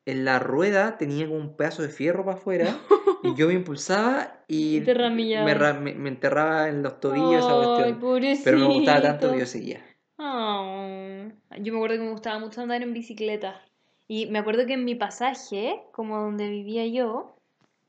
en 0.06 0.24
la 0.24 0.38
rueda 0.38 0.96
tenía 0.96 1.26
como 1.26 1.40
un 1.40 1.56
pedazo 1.56 1.82
de 1.82 1.88
fierro 1.88 2.24
para 2.24 2.36
afuera 2.36 2.78
y 3.24 3.34
yo 3.34 3.48
me 3.48 3.54
impulsaba 3.54 4.44
y 4.46 4.80
me, 4.86 5.54
me- 5.74 5.94
me 5.94 6.08
enterraba 6.08 6.68
en 6.68 6.84
los 6.84 7.00
tobillos 7.00 7.42
esa 7.44 7.54
Ay, 7.54 7.66
cuestión. 7.66 7.98
pobrecito. 7.98 8.44
Pero 8.44 8.58
me 8.58 8.66
gustaba 8.74 9.02
tanto 9.02 9.32
que 9.32 9.38
yo 9.40 9.46
seguía. 9.46 9.82
Yo 11.58 11.72
me 11.72 11.78
acuerdo 11.78 11.96
que 11.96 12.02
me 12.04 12.10
gustaba 12.10 12.38
mucho 12.38 12.60
andar 12.60 12.82
en 12.82 12.92
bicicleta. 12.92 13.60
Y 14.08 14.26
me 14.26 14.38
acuerdo 14.38 14.66
que 14.66 14.74
en 14.74 14.84
mi 14.84 14.94
pasaje, 14.94 15.82
como 15.92 16.20
donde 16.20 16.48
vivía 16.48 16.86
yo, 16.86 17.36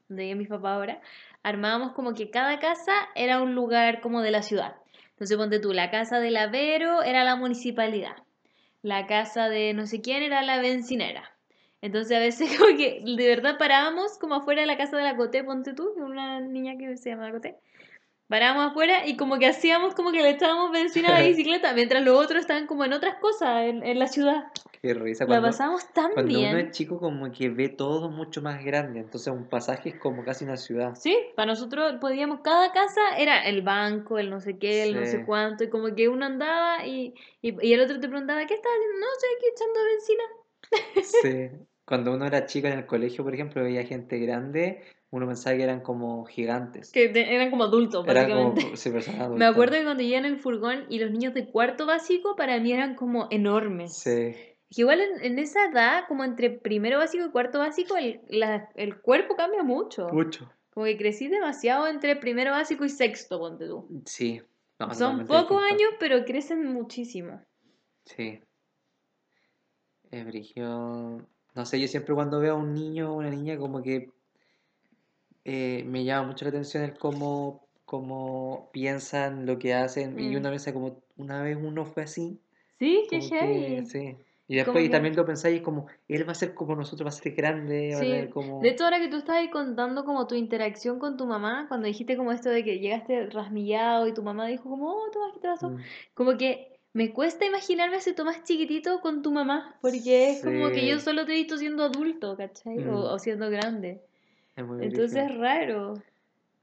donde 0.07 0.23
vive 0.23 0.35
mi 0.35 0.45
papá 0.45 0.75
ahora, 0.75 1.01
armábamos 1.43 1.93
como 1.93 2.13
que 2.13 2.29
cada 2.29 2.59
casa 2.59 2.93
era 3.15 3.41
un 3.41 3.55
lugar 3.55 4.01
como 4.01 4.21
de 4.21 4.31
la 4.31 4.41
ciudad. 4.41 4.75
Entonces 5.11 5.37
ponte 5.37 5.59
tú, 5.59 5.73
la 5.73 5.91
casa 5.91 6.19
del 6.19 6.37
Avero 6.37 7.03
era 7.03 7.23
la 7.23 7.35
municipalidad. 7.35 8.15
La 8.81 9.07
casa 9.07 9.49
de 9.49 9.73
no 9.73 9.85
sé 9.85 10.01
quién 10.01 10.23
era 10.23 10.41
la 10.41 10.59
bencinera. 10.59 11.31
Entonces 11.81 12.15
a 12.15 12.19
veces 12.19 12.49
como 12.57 12.77
que 12.77 13.01
de 13.05 13.27
verdad 13.27 13.57
parábamos 13.57 14.17
como 14.17 14.35
afuera 14.35 14.61
de 14.61 14.67
la 14.67 14.77
casa 14.77 14.97
de 14.97 15.03
la 15.03 15.17
Coté, 15.17 15.43
ponte 15.43 15.73
tú, 15.73 15.89
una 15.97 16.39
niña 16.39 16.77
que 16.77 16.95
se 16.97 17.09
llama 17.09 17.31
Coté. 17.31 17.57
Parábamos 18.27 18.71
afuera 18.71 19.05
y 19.05 19.17
como 19.17 19.37
que 19.37 19.47
hacíamos 19.47 19.93
como 19.95 20.11
que 20.11 20.21
le 20.21 20.31
echábamos 20.31 20.71
benzina 20.71 21.09
a 21.09 21.19
la 21.19 21.27
bicicleta, 21.27 21.73
mientras 21.73 22.03
los 22.03 22.17
otros 22.23 22.41
estaban 22.41 22.67
como 22.67 22.85
en 22.85 22.93
otras 22.93 23.15
cosas 23.15 23.65
en, 23.65 23.83
en 23.83 23.99
la 23.99 24.07
ciudad. 24.07 24.45
Qué 24.81 24.93
risa. 24.93 25.23
La 25.23 25.27
Cuando, 25.27 25.47
pasamos 25.47 25.87
tan 25.93 26.11
cuando 26.11 26.31
uno 26.31 26.39
bien. 26.39 26.57
es 26.57 26.71
chico 26.71 26.99
como 26.99 27.31
que 27.31 27.49
ve 27.49 27.69
todo 27.69 28.09
mucho 28.09 28.41
más 28.41 28.63
grande, 28.65 28.99
entonces 28.99 29.31
un 29.31 29.47
pasaje 29.47 29.89
es 29.89 29.95
como 29.99 30.25
casi 30.25 30.43
una 30.43 30.57
ciudad. 30.57 30.95
Sí, 30.95 31.15
para 31.35 31.45
nosotros 31.47 31.95
podíamos, 32.01 32.41
cada 32.41 32.71
casa 32.73 33.17
era 33.17 33.45
el 33.47 33.61
banco, 33.61 34.19
el 34.19 34.29
no 34.29 34.41
sé 34.41 34.57
qué, 34.57 34.83
el 34.83 34.95
no 34.95 35.05
sé 35.05 35.23
cuánto, 35.25 35.63
y 35.63 35.69
como 35.69 35.95
que 35.95 36.09
uno 36.09 36.25
andaba 36.25 36.85
y, 36.85 37.13
y, 37.41 37.65
y 37.65 37.73
el 37.73 37.81
otro 37.81 37.99
te 37.99 38.09
preguntaba, 38.09 38.45
¿qué 38.45 38.55
estás 38.55 38.71
haciendo? 38.75 38.99
No, 38.99 39.05
estoy 39.13 39.29
aquí 39.37 39.45
echando 39.53 39.79
benzina. 39.91 40.23
Sí. 41.51 41.65
Cuando 41.85 42.13
uno 42.13 42.25
era 42.25 42.45
chico 42.45 42.67
en 42.67 42.79
el 42.79 42.85
colegio, 42.85 43.23
por 43.23 43.33
ejemplo, 43.33 43.63
veía 43.63 43.83
gente 43.85 44.17
grande, 44.19 44.83
uno 45.15 45.27
pensaba 45.27 45.55
que 45.55 45.63
eran 45.63 45.81
como 45.81 46.25
gigantes. 46.25 46.91
Que 46.91 47.07
te- 47.09 47.35
eran 47.35 47.51
como 47.51 47.65
adultos, 47.65 48.03
Eran 48.07 48.29
como 48.31 48.75
sí, 48.75 48.89
personas 48.89 49.29
Me 49.31 49.45
acuerdo 49.45 49.75
que 49.75 49.83
cuando 49.83 50.01
llegué 50.01 50.17
en 50.17 50.25
el 50.25 50.37
furgón 50.39 50.85
y 50.89 50.97
los 50.99 51.11
niños 51.11 51.33
de 51.35 51.45
cuarto 51.49 51.85
básico 51.85 52.35
para 52.35 52.59
mí 52.59 52.71
eran 52.73 52.95
como 52.95 53.27
enormes. 53.29 53.93
Sí, 53.95 54.33
Que 54.69 54.81
igual 54.81 55.01
en, 55.01 55.23
en 55.23 55.37
esa 55.39 55.65
edad, 55.65 56.05
como 56.07 56.23
entre 56.23 56.49
primero 56.49 56.97
básico 56.97 57.25
y 57.25 57.29
cuarto 57.31 57.59
básico, 57.59 57.95
el, 57.95 58.21
la- 58.27 58.69
el 58.75 58.99
cuerpo 59.01 59.35
cambia 59.35 59.61
mucho. 59.61 60.09
mucho. 60.09 60.51
Como 60.73 60.87
que 60.87 60.97
crecí 60.97 61.27
demasiado 61.27 61.85
entre 61.87 62.15
primero 62.15 62.49
básico 62.49 62.83
y 62.83 62.89
sexto, 62.89 63.37
ponte 63.37 63.67
tú. 63.67 63.87
Sí. 64.05 64.41
No, 64.79 64.91
Son 64.95 65.27
pocos 65.27 65.61
años, 65.71 65.91
pero 65.99 66.25
crecen 66.25 66.65
muchísimo. 66.73 67.39
Sí. 68.05 68.39
Es. 70.09 70.25
No 71.55 71.65
sé, 71.65 71.79
yo 71.79 71.87
siempre 71.87 72.15
cuando 72.15 72.39
veo 72.39 72.53
a 72.53 72.57
un 72.57 72.73
niño 72.73 73.11
o 73.13 73.17
una 73.17 73.29
niña 73.29 73.57
como 73.57 73.81
que 73.83 74.09
eh, 75.45 75.83
me 75.85 76.03
llama 76.03 76.27
mucho 76.27 76.45
la 76.45 76.49
atención 76.49 76.83
el 76.83 76.97
cómo, 76.97 77.67
cómo 77.85 78.69
piensan, 78.71 79.45
lo 79.45 79.59
que 79.59 79.73
hacen. 79.73 80.19
Y 80.19 80.33
Mm. 80.35 80.37
una 80.39 80.49
vez 80.49 80.69
como 80.73 81.01
una 81.17 81.41
vez 81.43 81.57
uno 81.61 81.85
fue 81.85 82.03
así. 82.03 82.39
Sí, 82.79 83.05
qué 83.09 83.21
heavy. 83.21 83.85
sí. 83.85 84.15
Y 84.47 84.55
después 84.57 84.83
y 84.85 84.89
también 84.89 85.15
lo 85.15 85.25
pensáis 85.25 85.61
como, 85.61 85.87
él 86.09 86.27
va 86.27 86.33
a 86.33 86.35
ser 86.35 86.53
como 86.53 86.75
nosotros, 86.75 87.05
va 87.05 87.09
a 87.09 87.13
ser 87.13 87.31
grande, 87.33 87.91
va 87.95 87.99
a 88.01 88.03
Sí. 88.03 88.29
como... 88.29 88.59
De 88.61 88.69
hecho, 88.69 88.83
ahora 88.83 88.99
que 88.99 89.07
tú 89.07 89.15
estabas 89.17 89.41
ahí 89.41 89.49
contando 89.49 90.03
como 90.03 90.27
tu 90.27 90.35
interacción 90.35 90.99
con 90.99 91.15
tu 91.15 91.25
mamá, 91.25 91.65
cuando 91.69 91.87
dijiste 91.87 92.17
como 92.17 92.31
esto 92.33 92.49
de 92.49 92.63
que 92.63 92.79
llegaste 92.79 93.27
rasmillado 93.27 94.05
y 94.07 94.13
tu 94.13 94.21
mamá 94.21 94.45
dijo 94.47 94.69
como, 94.69 94.89
oh, 94.91 95.09
Tomás, 95.11 95.31
¿qué 95.33 95.39
te 95.39 95.47
pasó? 95.47 95.69
Mm, 95.69 95.77
Como 96.13 96.37
que 96.37 96.77
me 96.91 97.13
cuesta 97.13 97.45
imaginarme 97.45 97.97
ese 97.97 98.13
Tomás 98.13 98.43
chiquitito 98.43 98.99
con 98.99 99.21
tu 99.21 99.31
mamá, 99.31 99.77
porque 99.81 100.31
es 100.31 100.43
como 100.43 100.71
que 100.71 100.85
yo 100.87 100.99
solo 100.99 101.25
te 101.25 101.31
he 101.31 101.35
visto 101.35 101.57
siendo 101.57 101.83
adulto, 101.85 102.35
¿cachai? 102.35 102.79
O, 102.79 102.91
Mm. 102.91 103.13
o 103.13 103.19
siendo 103.19 103.49
grande. 103.49 104.01
es 104.55 104.65
muy 104.65 104.85
Entonces 104.85 105.23
es 105.29 105.37
raro. 105.37 105.93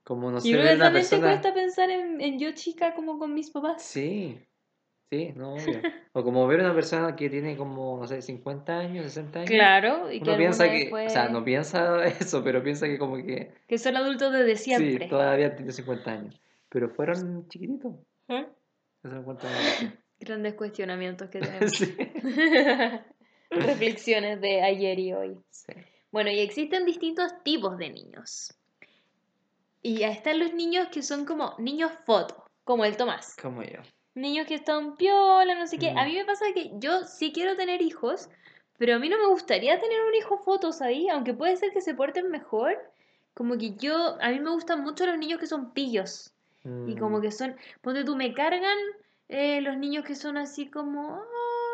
Como 0.05 0.31
no 0.31 0.41
que 0.41 0.55
una 0.55 0.77
también 0.79 0.89
te 0.89 0.91
persona... 0.93 1.29
cuesta 1.29 1.55
pensar 1.55 1.91
en, 1.91 2.21
en 2.21 2.39
yo 2.39 2.53
chica 2.53 2.95
como 2.95 3.19
con 3.19 3.35
mis 3.35 3.51
papás. 3.51 3.83
Sí, 3.83 4.39
sí, 5.11 5.33
no, 5.37 5.55
obvio. 5.55 5.81
O 6.13 6.25
como 6.25 6.45
ver 6.49 6.59
una 6.59 6.75
persona 6.75 7.15
que 7.15 7.31
tiene 7.31 7.57
como, 7.57 7.97
no 7.97 8.05
sé, 8.09 8.21
50 8.21 8.77
años, 8.77 9.05
60 9.05 9.39
años. 9.39 9.51
Claro, 9.51 10.11
y 10.11 10.21
que 10.21 10.29
Uno 10.29 10.39
piensa 10.39 10.65
alguna 10.65 10.77
vez 10.77 10.85
que, 10.85 10.91
fue... 10.91 11.07
o 11.07 11.11
sea, 11.11 11.29
no 11.29 11.45
piensa 11.45 12.05
eso, 12.21 12.43
pero 12.43 12.65
piensa 12.65 12.87
que 12.89 12.99
como 12.99 13.15
que 13.17 13.53
que 13.69 13.79
son 13.79 13.97
adultos 13.97 14.33
desde 14.33 14.57
siempre. 14.57 15.05
sí, 15.05 15.09
todavía 15.09 15.55
tiene 15.55 15.71
50 15.71 16.11
años. 16.11 16.41
Pero 16.69 16.89
fueron 16.89 17.47
chiquititos. 17.49 17.95
¿Eh? 18.29 18.47
Se. 19.03 19.93
Grandes 20.19 20.55
cuestionamientos 20.55 21.31
que 21.31 21.41
tenemos. 21.41 21.73
Reflexiones 23.51 24.41
de 24.41 24.63
ayer 24.63 24.99
y 24.99 25.13
hoy. 25.13 25.39
Sí. 25.51 25.73
Bueno, 26.13 26.31
y 26.31 26.41
existen 26.41 26.85
distintos 26.85 27.33
tipos 27.45 27.77
de 27.79 27.91
niños. 27.91 28.53
Y 29.83 30.03
están 30.03 30.39
los 30.39 30.53
niños 30.53 30.89
que 30.89 31.03
son 31.03 31.25
como 31.25 31.55
niños 31.59 31.93
foto, 32.05 32.45
como 32.65 32.85
el 32.85 32.97
Tomás. 32.97 33.37
Como 33.41 33.63
yo. 33.63 33.81
Niños 34.15 34.47
que 34.47 34.55
están 34.57 34.97
piola, 34.97 35.55
no 35.55 35.67
sé 35.67 35.79
qué. 35.79 35.91
A 35.91 36.05
Mm. 36.05 36.07
mí 36.07 36.15
me 36.17 36.25
pasa 36.25 36.47
que 36.53 36.73
yo 36.75 37.05
sí 37.05 37.33
quiero 37.33 37.57
tener 37.57 37.81
hijos, 37.81 38.29
pero 38.77 38.97
a 38.97 38.99
mí 38.99 39.09
no 39.09 39.19
me 39.19 39.29
gustaría 39.29 39.81
tener 39.81 40.01
un 40.03 40.15
hijo 40.15 40.39
foto, 40.39 40.73
¿sabí? 40.73 41.09
Aunque 41.09 41.33
puede 41.35 41.57
ser 41.57 41.71
que 41.73 41.81
se 41.81 41.95
porten 41.95 42.31
mejor. 42.31 42.77
Como 43.35 43.57
que 43.57 43.75
yo, 43.77 44.19
a 44.21 44.31
mí 44.31 44.41
me 44.41 44.51
gustan 44.51 44.83
mucho 44.83 45.07
los 45.07 45.17
niños 45.17 45.39
que 45.39 45.47
son 45.47 45.73
pillos. 45.73 46.33
Y 46.85 46.97
como 46.97 47.19
Mm, 47.19 47.23
que 47.23 47.31
son, 47.31 47.57
ponte 47.83 48.05
tú, 48.05 48.17
me 48.17 48.35
cargan 48.35 48.77
eh, 49.29 49.61
los 49.61 49.77
niños 49.79 50.05
que 50.05 50.15
son 50.17 50.37
así 50.37 50.69
como, 50.71 51.23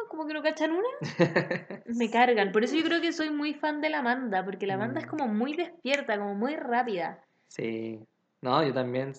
como 0.09 0.27
que 0.27 0.35
no 0.35 0.43
cachan 0.43 0.73
una. 0.73 0.89
Me 1.87 2.11
cargan. 2.11 2.53
Por 2.53 2.65
eso 2.65 2.77
yo 2.77 2.85
creo 2.85 3.01
que 3.01 3.13
soy 3.13 3.31
muy 3.31 3.55
fan 3.55 3.81
de 3.81 3.91
la 3.91 3.99
Amanda, 3.99 4.45
porque 4.45 4.67
la 4.67 4.75
Amanda 4.75 5.01
es 5.01 5.07
Mm. 5.07 5.11
como 5.11 5.29
muy 5.29 5.55
despierta, 5.57 6.19
como 6.19 6.35
muy 6.35 6.57
rápida. 6.57 7.23
Sí. 7.49 8.01
No, 8.43 8.65
yo 8.65 8.73
también 8.75 9.13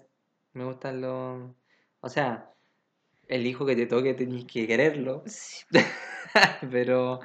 me 0.54 0.64
gustan 0.66 1.02
los... 1.02 1.50
O 2.02 2.10
sea, 2.10 2.50
el 3.28 3.46
hijo 3.46 3.66
que 3.66 3.76
te 3.76 3.86
toque 3.88 4.14
tenés 4.14 4.46
que 4.46 4.68
quererlo. 4.68 5.24
Sí. 5.26 5.66
Pero, 6.72 7.20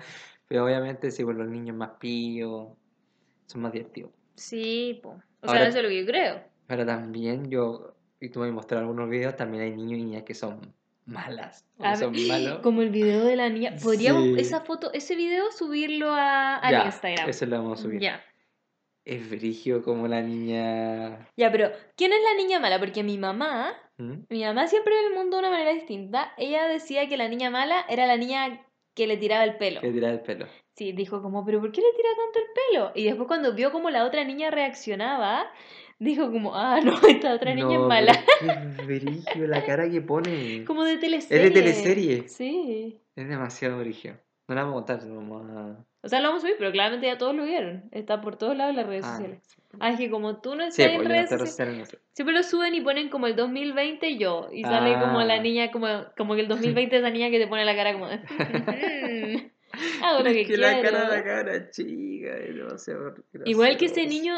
pero 0.48 0.64
obviamente 0.64 1.10
sí, 1.10 1.24
por 1.24 1.34
los 1.34 1.48
niños 1.48 1.76
más 1.76 1.90
pillos 1.98 2.68
son 3.46 3.62
más 3.62 3.72
divertidos. 3.72 4.10
Sí, 4.36 5.00
po. 5.02 5.10
O 5.10 5.20
Ahora- 5.48 5.60
sea, 5.60 5.68
eso 5.68 5.78
es 5.78 5.84
lo 5.84 5.88
que 5.90 6.00
yo 6.00 6.06
creo. 6.06 6.42
Pero 6.66 6.86
también 6.86 7.50
yo, 7.50 7.94
y 8.20 8.28
tú 8.30 8.40
me 8.40 8.50
mostrado 8.52 8.82
algunos 8.84 9.10
videos, 9.10 9.36
también 9.36 9.64
hay 9.64 9.70
niños 9.72 9.98
y 9.98 10.04
niñas 10.04 10.22
que 10.22 10.34
son 10.34 10.72
malas. 11.06 11.66
A 11.78 11.96
son 11.96 12.12
ver, 12.12 12.26
malos. 12.28 12.58
Como 12.60 12.82
el 12.82 12.90
video 12.90 13.24
de 13.24 13.36
la 13.36 13.48
niña. 13.48 13.74
Podríamos 13.82 14.24
Sí. 14.24 14.34
esa 14.38 14.60
foto, 14.60 14.92
ese 14.92 15.16
video 15.16 15.50
subirlo 15.52 16.12
a, 16.12 16.56
al 16.56 16.72
Ya, 16.72 16.84
Instagram. 16.86 17.28
Eso 17.28 17.46
lo 17.46 17.56
vamos 17.58 17.80
a 17.80 17.82
subir. 17.82 18.00
Ya. 18.00 18.22
Es 19.04 19.28
brigio 19.28 19.82
como 19.82 20.06
la 20.06 20.22
niña. 20.22 21.28
Ya, 21.36 21.50
pero 21.50 21.72
¿quién 21.96 22.12
es 22.12 22.20
la 22.22 22.36
niña 22.40 22.60
mala? 22.60 22.78
Porque 22.78 23.02
mi 23.02 23.18
mamá, 23.18 23.74
¿Mm? 23.98 24.12
mi 24.28 24.44
mamá 24.44 24.68
siempre 24.68 24.94
ve 24.94 25.08
el 25.08 25.14
mundo 25.14 25.36
de 25.36 25.40
una 25.40 25.50
manera 25.50 25.72
distinta. 25.72 26.32
Ella 26.38 26.68
decía 26.68 27.08
que 27.08 27.16
la 27.16 27.28
niña 27.28 27.50
mala 27.50 27.84
era 27.88 28.06
la 28.06 28.16
niña 28.16 28.64
que 28.94 29.06
le 29.08 29.16
tiraba 29.16 29.42
el 29.42 29.56
pelo. 29.56 29.80
Que 29.80 29.90
tira 29.90 30.10
el 30.10 30.20
pelo. 30.20 30.46
Sí, 30.76 30.92
dijo 30.92 31.20
como, 31.20 31.44
pero 31.44 31.60
¿por 31.60 31.72
qué 31.72 31.80
le 31.80 31.92
tira 31.96 32.08
tanto 32.16 32.38
el 32.38 32.44
pelo? 32.54 32.92
Y 32.94 33.04
después 33.04 33.26
cuando 33.26 33.54
vio 33.54 33.72
como 33.72 33.90
la 33.90 34.04
otra 34.04 34.22
niña 34.22 34.50
reaccionaba, 34.50 35.50
dijo 36.02 36.30
como, 36.30 36.54
ah, 36.54 36.80
no, 36.82 36.94
esta 37.08 37.34
otra 37.34 37.54
niña 37.54 37.68
No, 37.78 37.82
es 37.82 37.88
mala. 37.88 38.24
brigio 38.86 39.46
la 39.46 39.64
cara 39.64 39.88
que 39.90 40.00
pone. 40.00 40.64
Como 40.66 40.84
de 40.84 40.94
Es 40.94 41.00
teleserie. 41.00 41.44
de 41.44 41.50
teleserie. 41.50 42.28
Sí. 42.28 43.00
Es 43.16 43.28
demasiado 43.28 43.78
brigio. 43.78 44.16
No 44.48 44.54
la 44.56 44.62
vamos 44.64 44.82
a 44.82 44.86
contar, 44.86 45.08
vamos 45.08 45.50
a. 45.50 45.84
O 46.04 46.08
sea, 46.08 46.20
lo 46.20 46.28
vamos 46.28 46.42
a 46.42 46.46
subir, 46.46 46.56
pero 46.58 46.72
claramente 46.72 47.06
ya 47.06 47.16
todos 47.16 47.34
lo 47.34 47.44
vieron. 47.44 47.84
Está 47.92 48.20
por 48.20 48.36
todos 48.36 48.56
lados 48.56 48.70
en 48.70 48.76
las 48.76 48.86
redes 48.86 49.04
Ah, 49.04 49.12
sociales. 49.16 49.40
sí. 49.46 49.56
Ah, 49.80 49.90
es 49.90 49.98
que 49.98 50.10
como 50.10 50.40
tú 50.40 50.56
no 50.56 50.64
estás 50.64 50.74
Sí, 50.74 50.82
en 50.82 50.96
pues 50.96 51.08
no 51.08 51.14
redes 51.14 51.30
sociales, 51.30 51.78
no 51.78 51.84
sé. 51.86 51.98
siempre 52.12 52.34
lo 52.34 52.42
suben 52.42 52.74
y 52.74 52.80
ponen 52.80 53.08
como 53.08 53.26
el 53.28 53.36
2020 53.36 54.08
y 54.08 54.18
yo. 54.18 54.48
Y 54.52 54.64
sale 54.64 54.98
como 55.00 55.22
la 55.22 55.34
Ah. 55.34 55.40
niña, 55.40 55.70
como, 55.70 55.86
como 56.16 56.34
que 56.34 56.40
el 56.42 56.48
2020 56.48 56.98
esa 56.98 57.10
niña 57.10 57.30
que 57.30 57.38
te 57.38 57.46
pone 57.46 57.64
la 57.64 57.76
cara 57.76 57.92
como... 57.92 58.06
Hago 60.02 60.18
lo 60.18 60.24
Pero 60.24 60.46
que 60.46 60.56
la 60.56 60.80
cara 60.82 61.10
de 61.10 61.16
la 61.16 61.24
cara 61.24 61.70
chica 61.70 62.36
es 62.36 62.54
demasiado 62.54 63.14
Igual 63.44 63.76
que 63.76 63.86
ese 63.86 64.06
niño, 64.06 64.34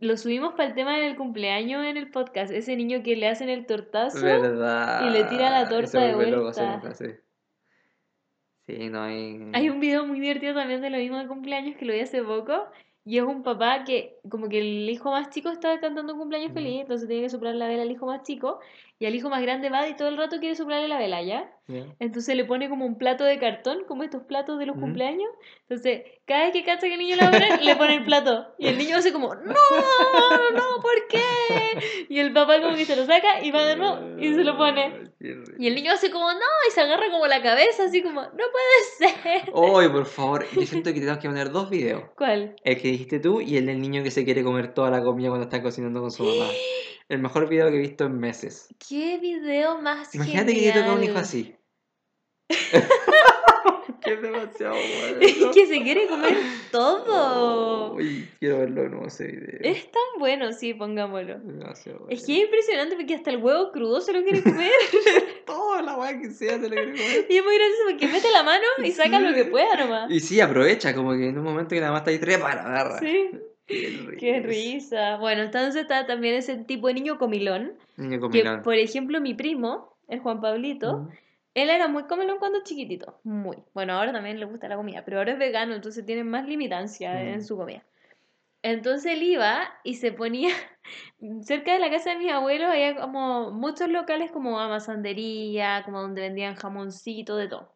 lo 0.00 0.16
subimos 0.16 0.52
para 0.54 0.68
el 0.68 0.74
tema 0.74 0.98
del 0.98 1.16
cumpleaños 1.16 1.84
en 1.84 1.96
el 1.96 2.10
podcast, 2.10 2.52
ese 2.52 2.76
niño 2.76 3.02
que 3.02 3.16
le 3.16 3.28
hacen 3.28 3.48
el 3.48 3.66
tortazo. 3.66 4.24
¿Verdad? 4.24 5.06
y 5.06 5.10
le 5.10 5.24
tira 5.24 5.50
la 5.50 5.68
torta 5.68 6.00
de 6.00 6.12
loco, 6.12 6.42
vuelta. 6.42 6.94
sí. 6.94 7.06
Sí, 8.66 8.90
no 8.90 9.00
hay. 9.00 9.50
Hay 9.54 9.70
un 9.70 9.80
video 9.80 10.06
muy 10.06 10.20
divertido 10.20 10.54
también 10.54 10.82
de 10.82 10.90
lo 10.90 10.98
mismo 10.98 11.16
de 11.16 11.26
cumpleaños 11.26 11.76
que 11.76 11.86
lo 11.86 11.94
vi 11.94 12.00
hace 12.00 12.22
poco. 12.22 12.66
Y 13.08 13.16
es 13.16 13.24
un 13.24 13.42
papá 13.42 13.84
que, 13.84 14.18
como 14.28 14.50
que 14.50 14.58
el 14.58 14.90
hijo 14.90 15.10
más 15.10 15.30
chico 15.30 15.48
está 15.48 15.80
cantando 15.80 16.12
un 16.12 16.18
cumpleaños 16.18 16.52
feliz, 16.52 16.82
entonces 16.82 17.08
tiene 17.08 17.22
que 17.22 17.30
soplar 17.30 17.54
la 17.54 17.66
vela 17.66 17.80
al 17.84 17.90
hijo 17.90 18.04
más 18.04 18.22
chico. 18.22 18.60
Y 19.00 19.06
al 19.06 19.14
hijo 19.14 19.28
más 19.30 19.40
grande 19.42 19.70
va 19.70 19.88
y 19.88 19.94
todo 19.94 20.08
el 20.08 20.16
rato 20.16 20.40
quiere 20.40 20.56
soplarle 20.56 20.88
la 20.88 20.98
vela, 20.98 21.22
¿ya? 21.22 21.48
Ya. 21.68 21.84
Entonces 22.00 22.34
le 22.34 22.44
pone 22.44 22.68
como 22.68 22.84
un 22.84 22.98
plato 22.98 23.22
de 23.22 23.38
cartón, 23.38 23.84
como 23.86 24.02
estos 24.02 24.22
platos 24.24 24.58
de 24.58 24.66
los 24.66 24.76
Mm. 24.76 24.80
cumpleaños. 24.80 25.30
Entonces, 25.68 26.02
cada 26.26 26.44
vez 26.44 26.52
que 26.52 26.64
cacha 26.64 26.88
que 26.88 26.94
el 26.94 26.98
niño 26.98 27.14
la 27.14 27.30
pone, 27.30 27.46
le 27.62 27.76
pone 27.76 27.94
el 27.94 28.04
plato. 28.04 28.46
Y 28.58 28.66
el 28.66 28.76
niño 28.76 28.96
hace 28.96 29.12
como, 29.12 29.32
¡No! 29.36 29.54
¡No! 30.54 30.82
¿Por 30.82 31.06
qué? 31.08 31.22
Y 32.08 32.18
el 32.18 32.32
papá 32.32 32.60
como 32.60 32.74
que 32.74 32.84
se 32.86 32.96
lo 32.96 33.04
saca 33.06 33.40
y 33.44 33.50
va 33.52 33.64
de 33.66 33.76
nuevo 33.76 34.18
y 34.18 34.34
se 34.34 34.42
lo 34.42 34.56
pone. 34.56 35.12
Y 35.58 35.66
el 35.68 35.74
niño 35.76 35.92
hace 35.92 36.10
como, 36.10 36.32
¡No! 36.32 36.40
Y 36.68 36.70
se 36.72 36.80
agarra 36.80 37.08
como 37.10 37.26
la 37.28 37.40
cabeza, 37.40 37.84
así 37.84 38.02
como, 38.02 38.22
¡No 38.22 38.30
puede 38.30 39.12
ser! 39.12 39.50
Oye, 39.52 39.90
por 39.90 40.06
favor, 40.06 40.44
yo 40.52 40.62
siento 40.62 40.88
que 40.90 40.94
te 40.94 41.00
tenemos 41.02 41.18
que 41.22 41.28
poner 41.28 41.50
dos 41.52 41.70
videos. 41.70 42.02
¿Cuál? 42.16 42.56
El 42.64 42.80
que 42.80 42.88
dijiste 42.88 43.20
tú 43.20 43.40
y 43.40 43.58
el 43.58 43.66
del 43.66 43.80
niño 43.80 44.02
que 44.02 44.10
se 44.10 44.24
quiere 44.24 44.42
comer 44.42 44.74
toda 44.74 44.90
la 44.90 45.02
comida 45.04 45.28
cuando 45.28 45.44
está 45.44 45.62
cocinando 45.62 46.00
con 46.00 46.10
su 46.10 46.24
mamá. 46.24 46.46
El 47.08 47.20
mejor 47.20 47.48
video 47.48 47.70
que 47.70 47.76
he 47.76 47.80
visto 47.80 48.04
en 48.04 48.20
meses. 48.20 48.68
¡Qué 48.86 49.18
video 49.18 49.80
más 49.80 50.14
Imagínate 50.14 50.54
que 50.54 50.72
te 50.72 50.80
toca 50.80 50.92
un 50.92 51.04
hijo 51.04 51.18
así. 51.18 51.56
que 54.02 54.12
es 54.12 54.22
demasiado 54.22 54.74
bueno. 54.74 55.18
Es 55.20 55.36
que 55.54 55.66
se 55.66 55.82
quiere 55.82 56.06
comer 56.06 56.36
todo. 56.70 57.94
Uy, 57.94 58.28
quiero 58.38 58.58
verlo 58.58 58.82
de 58.82 58.88
nuevo 58.90 59.06
ese 59.06 59.26
video. 59.26 59.58
Es 59.62 59.90
tan 59.90 60.02
bueno, 60.18 60.52
sí, 60.52 60.74
pongámoslo. 60.74 61.36
Es 61.36 61.46
demasiado 61.46 61.98
Es 62.10 62.20
bueno. 62.20 62.26
que 62.26 62.32
es 62.32 62.44
impresionante 62.44 62.96
porque 62.96 63.14
hasta 63.14 63.30
el 63.30 63.38
huevo 63.38 63.72
crudo 63.72 64.02
se 64.02 64.12
lo 64.12 64.22
quiere 64.22 64.42
comer. 64.42 64.70
Toda 65.46 65.80
la 65.80 65.96
weá 65.96 66.18
que 66.20 66.30
sea 66.30 66.60
se 66.60 66.68
le 66.68 66.76
quiere 66.76 66.92
comer. 66.92 67.26
Y 67.30 67.36
es 67.38 67.44
muy 67.44 67.54
gracioso 67.54 67.82
porque 67.88 68.06
mete 68.08 68.30
la 68.30 68.42
mano 68.42 68.66
y 68.84 68.92
saca 68.92 69.18
lo 69.18 69.34
que 69.34 69.46
pueda 69.46 69.76
nomás. 69.76 70.10
Y 70.10 70.20
sí, 70.20 70.42
aprovecha, 70.42 70.94
como 70.94 71.12
que 71.12 71.28
en 71.28 71.38
un 71.38 71.44
momento 71.44 71.70
que 71.70 71.80
nada 71.80 71.92
más 71.92 72.02
está 72.02 72.10
ahí 72.10 72.18
trepa, 72.18 72.54
la 72.54 72.62
agarra. 72.64 72.98
Sí, 72.98 73.30
Qué, 73.68 74.16
qué 74.18 74.40
risa. 74.40 75.16
Bueno, 75.18 75.42
entonces 75.42 75.76
está 75.82 76.06
también 76.06 76.34
ese 76.34 76.56
tipo 76.64 76.88
de 76.88 76.94
niño 76.94 77.18
comilón. 77.18 77.74
Niño 77.96 78.16
Que, 78.16 78.20
comilón. 78.20 78.62
por 78.62 78.74
ejemplo, 78.74 79.20
mi 79.20 79.34
primo, 79.34 79.96
el 80.08 80.20
Juan 80.20 80.40
Pablito. 80.40 81.08
Él 81.54 81.70
era 81.70 81.88
muy 81.88 82.04
comelón 82.04 82.38
cuando 82.38 82.62
chiquitito, 82.62 83.20
muy. 83.24 83.56
Bueno, 83.74 83.94
ahora 83.94 84.12
también 84.12 84.38
le 84.38 84.46
gusta 84.46 84.68
la 84.68 84.76
comida, 84.76 85.04
pero 85.04 85.18
ahora 85.18 85.32
es 85.32 85.38
vegano, 85.38 85.74
entonces 85.74 86.06
tiene 86.06 86.22
más 86.22 86.46
limitancia 86.46 87.20
en 87.20 87.44
su 87.44 87.56
comida. 87.56 87.84
Entonces 88.62 89.12
él 89.12 89.22
iba 89.22 89.68
y 89.82 89.94
se 89.94 90.12
ponía 90.12 90.50
cerca 91.42 91.72
de 91.72 91.78
la 91.80 91.90
casa 91.90 92.10
de 92.10 92.18
mis 92.18 92.30
abuelos, 92.32 92.70
había 92.70 92.96
como 93.00 93.50
muchos 93.50 93.88
locales 93.88 94.30
como 94.30 94.60
amasandería, 94.60 95.82
como 95.84 96.00
donde 96.00 96.22
vendían 96.22 96.54
jamoncito, 96.54 97.36
de 97.36 97.48
todo. 97.48 97.74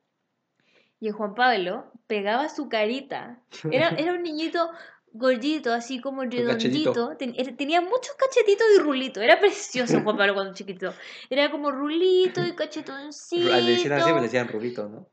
Y 1.01 1.09
el 1.09 1.14
Juan 1.14 1.34
Pablo 1.34 1.90
pegaba 2.07 2.49
su 2.49 2.68
carita. 2.68 3.40
Era, 3.70 3.88
era 3.99 4.12
un 4.12 4.22
niñito 4.22 4.70
gordito, 5.12 5.72
así 5.72 6.00
como 6.00 6.22
redondito. 6.22 7.16
Ten- 7.18 7.34
era- 7.36 7.54
tenía 7.56 7.80
muchos 7.80 8.14
cachetitos 8.18 8.66
y 8.76 8.80
rulitos. 8.80 9.22
Era 9.22 9.38
precioso 9.38 10.00
Juan 10.04 10.16
Pablo 10.16 10.34
cuando 10.34 10.54
chiquito. 10.54 10.92
Era 11.30 11.50
como 11.50 11.70
rulito 11.70 12.44
y 12.44 12.52
cachetoncito. 12.54 13.50
Le 13.50 13.62
decían 13.72 13.92
así, 13.92 14.10
me 14.10 14.16
le 14.16 14.22
decían 14.22 14.48
rubito, 14.48 14.88
¿no? 14.88 15.08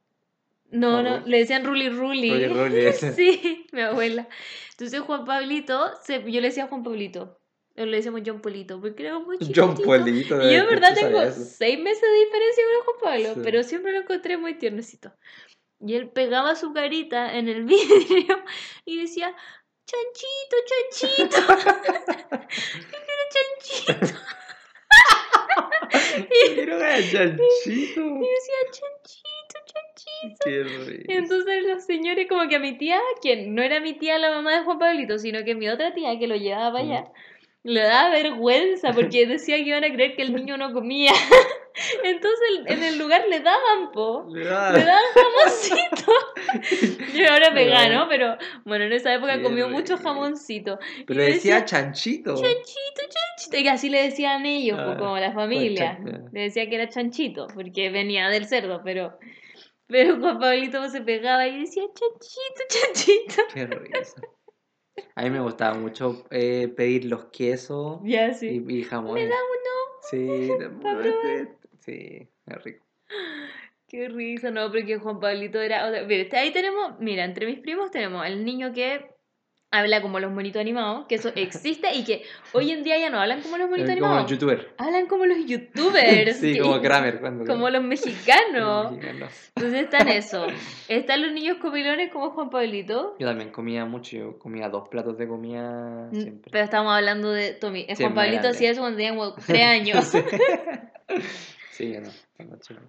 No, 0.71 0.97
¿O 0.99 1.01
no, 1.01 1.19
le 1.25 1.39
decían 1.39 1.65
Ruli 1.65 1.89
Ruli. 1.89 2.47
Ruli 2.47 2.93
sí, 3.15 3.65
mi 3.71 3.81
abuela. 3.81 4.27
Entonces 4.71 4.99
Juan 5.01 5.25
Pablito, 5.25 5.89
se- 6.03 6.19
yo 6.31 6.41
le 6.41 6.47
decía 6.49 6.67
Juan 6.67 6.83
Pablito. 6.83 7.37
O 7.77 7.85
le 7.85 7.97
decíamos 7.97 8.21
John 8.25 8.41
Polito, 8.41 8.79
porque 8.81 9.03
era 9.07 9.17
muy 9.19 9.37
chiquitito. 9.37 9.65
John 9.67 9.75
Polito. 9.77 10.35
Y 10.41 10.53
yo 10.53 10.59
en 10.59 10.63
¿tú 10.65 10.69
verdad 10.69 10.93
tengo 10.93 11.21
seis 11.31 11.79
meses 11.79 12.01
de 12.01 12.25
diferencia 12.25 12.63
con 12.85 12.85
Juan 12.85 12.97
Pablo, 13.01 13.33
Sí. 13.35 13.41
pero 13.43 13.63
siempre 13.63 13.93
lo 13.93 13.99
encontré 14.01 14.37
muy 14.37 14.55
tiernecito. 14.55 15.13
Y 15.79 15.93
él 15.93 16.09
pegaba 16.09 16.55
su 16.55 16.73
carita 16.73 17.37
en 17.37 17.47
el 17.47 17.63
vidrio 17.65 18.43
y 18.83 18.99
decía, 18.99 19.33
chanchito, 19.89 20.55
chanchito. 20.69 21.37
Yo 22.91 22.97
quiero 23.05 23.23
chanchito. 23.33 24.17
Quiero 26.29 26.79
chanchito. 26.79 28.01
Y 28.01 28.19
decía, 28.19 28.59
chanchito, 28.71 29.57
chanchito. 29.65 30.43
Qué 30.43 31.05
Y 31.07 31.13
entonces 31.13 31.63
los 31.65 31.83
señores, 31.85 32.27
como 32.27 32.47
que 32.47 32.55
a 32.57 32.59
mi 32.59 32.77
tía, 32.77 32.99
que 33.21 33.47
no 33.47 33.61
era 33.61 33.79
mi 33.79 33.93
tía 33.93 34.17
la 34.17 34.31
mamá 34.31 34.57
de 34.57 34.63
Juan 34.63 34.79
Pablito, 34.79 35.17
sino 35.17 35.43
que 35.43 35.55
mi 35.55 35.69
otra 35.69 35.93
tía 35.93 36.17
que 36.19 36.27
lo 36.27 36.35
llevaba 36.35 36.73
para 36.73 36.83
allá, 36.83 37.11
le 37.69 37.81
daba 37.81 38.09
vergüenza 38.11 38.91
porque 38.93 39.25
decía 39.27 39.55
que 39.57 39.63
iban 39.69 39.83
a 39.83 39.93
creer 39.93 40.15
que 40.15 40.21
el 40.23 40.33
niño 40.33 40.57
no 40.57 40.73
comía. 40.73 41.11
Entonces 42.03 42.49
en 42.65 42.83
el 42.83 42.97
lugar 42.97 43.23
le 43.29 43.39
daban, 43.39 43.91
po. 43.93 44.25
Le 44.29 44.43
da- 44.43 44.71
Le 44.73 44.83
daban 44.83 45.03
jamoncito. 45.13 46.11
Yo 47.17 47.31
ahora 47.31 47.51
vegano, 47.51 48.07
pero 48.09 48.37
bueno, 48.65 48.85
en 48.85 48.93
esa 48.93 49.13
época 49.13 49.41
comió 49.41 49.69
mucho 49.69 49.97
jamoncito. 49.97 50.77
Pero 51.07 51.23
Y 51.23 51.27
decía 51.33 51.63
chanchito. 51.65 52.33
chanchito, 52.35 53.01
chanchito. 53.01 53.57
Y 53.57 53.67
así 53.69 53.89
le 53.89 54.03
decían 54.03 54.45
ellos, 54.45 54.77
po, 54.77 54.91
Ah, 54.91 54.97
como 54.97 55.17
la 55.17 55.31
familia. 55.31 55.99
Le 56.33 56.41
decía 56.41 56.67
que 56.67 56.75
era 56.75 56.89
chanchito, 56.89 57.47
porque 57.53 57.89
venía 57.91 58.27
del 58.29 58.45
cerdo, 58.45 58.81
pero. 58.83 59.17
Pero 59.87 60.19
Juan 60.19 60.37
Pablito 60.39 60.87
se 60.89 61.01
pegaba 61.01 61.47
y 61.47 61.61
decía 61.61 61.83
chanchito, 61.83 62.61
chanchito. 62.69 63.43
Qué 63.53 63.65
risa. 63.65 64.21
A 65.15 65.23
mí 65.23 65.29
me 65.29 65.39
gustaba 65.39 65.77
mucho 65.77 66.25
eh, 66.31 66.67
pedir 66.67 67.05
los 67.05 67.25
quesos 67.25 67.99
sí. 68.37 68.63
y, 68.67 68.79
y 68.79 68.83
jamón. 68.83 69.15
Me 69.15 69.27
da 69.27 69.35
uno. 69.35 69.69
Sí, 70.09 70.49
sí, 71.79 72.27
es 72.45 72.63
rico. 72.63 72.85
Qué 73.87 74.07
risa, 74.07 74.51
no, 74.51 74.71
porque 74.71 74.97
Juan 74.99 75.19
Pablito 75.19 75.59
era. 75.59 75.87
o 75.87 75.91
sea, 75.91 76.03
mira, 76.03 76.39
ahí 76.39 76.51
tenemos, 76.51 76.99
mira, 76.99 77.25
entre 77.25 77.47
mis 77.47 77.59
primos 77.59 77.89
tenemos 77.89 78.25
el 78.25 78.45
niño 78.45 78.71
que 78.71 79.09
habla 79.71 80.01
como 80.01 80.19
los 80.19 80.31
monitos 80.31 80.59
animados, 80.59 81.05
que 81.07 81.15
eso 81.15 81.31
existe 81.35 81.93
y 81.93 82.03
que 82.03 82.23
hoy 82.53 82.71
en 82.71 82.83
día 82.83 82.97
ya 82.97 83.09
no 83.11 83.19
hablan 83.21 83.41
como 83.41 83.57
los 83.57 83.69
monitos 83.69 83.91
Es 83.91 83.95
como 83.99 84.07
el 84.07 84.11
animados. 84.17 84.31
youtuber. 84.31 84.73
Hablan 84.77 85.05
como 85.07 85.25
los 85.27 85.45
youtubers. 85.45 86.37
Sí, 86.39 86.53
que- 86.53 86.59
como 86.61 86.81
Kramer. 86.81 87.19
Cuando 87.19 87.45
Como 87.45 87.69
los 87.69 87.83
mexicanos. 87.83 88.91
mexicanos. 88.91 89.51
Entonces 89.55 89.83
están 89.83 90.07
eso. 90.09 90.47
Están 90.87 91.21
los 91.21 91.31
niños 91.33 91.57
comilones 91.57 92.11
como 92.11 92.31
Juan 92.31 92.49
Pablito. 92.49 93.15
Yo 93.19 93.27
también 93.27 93.51
comía 93.51 93.85
mucho, 93.85 94.17
yo 94.17 94.39
comía 94.39 94.69
dos 94.69 94.89
platos 94.89 95.17
de 95.17 95.27
comida 95.27 96.09
Mm, 96.11 96.21
siempre. 96.21 96.51
Pero 96.51 96.63
estamos 96.63 96.91
hablando 96.93 97.31
de 97.31 97.53
Tommy. 97.53 97.85
Juan 97.95 98.15
Pablito 98.15 98.47
hacía 98.49 98.71
eso 98.71 98.81
cuando 98.81 98.97
tenía 98.97 99.11
como 99.15 99.33
tres 99.47 99.63
años. 99.65 100.03
Sí. 100.05 100.19
Sí, 101.71 101.95
no, 102.01 102.09
tengo 102.37 102.57
chico. 102.57 102.81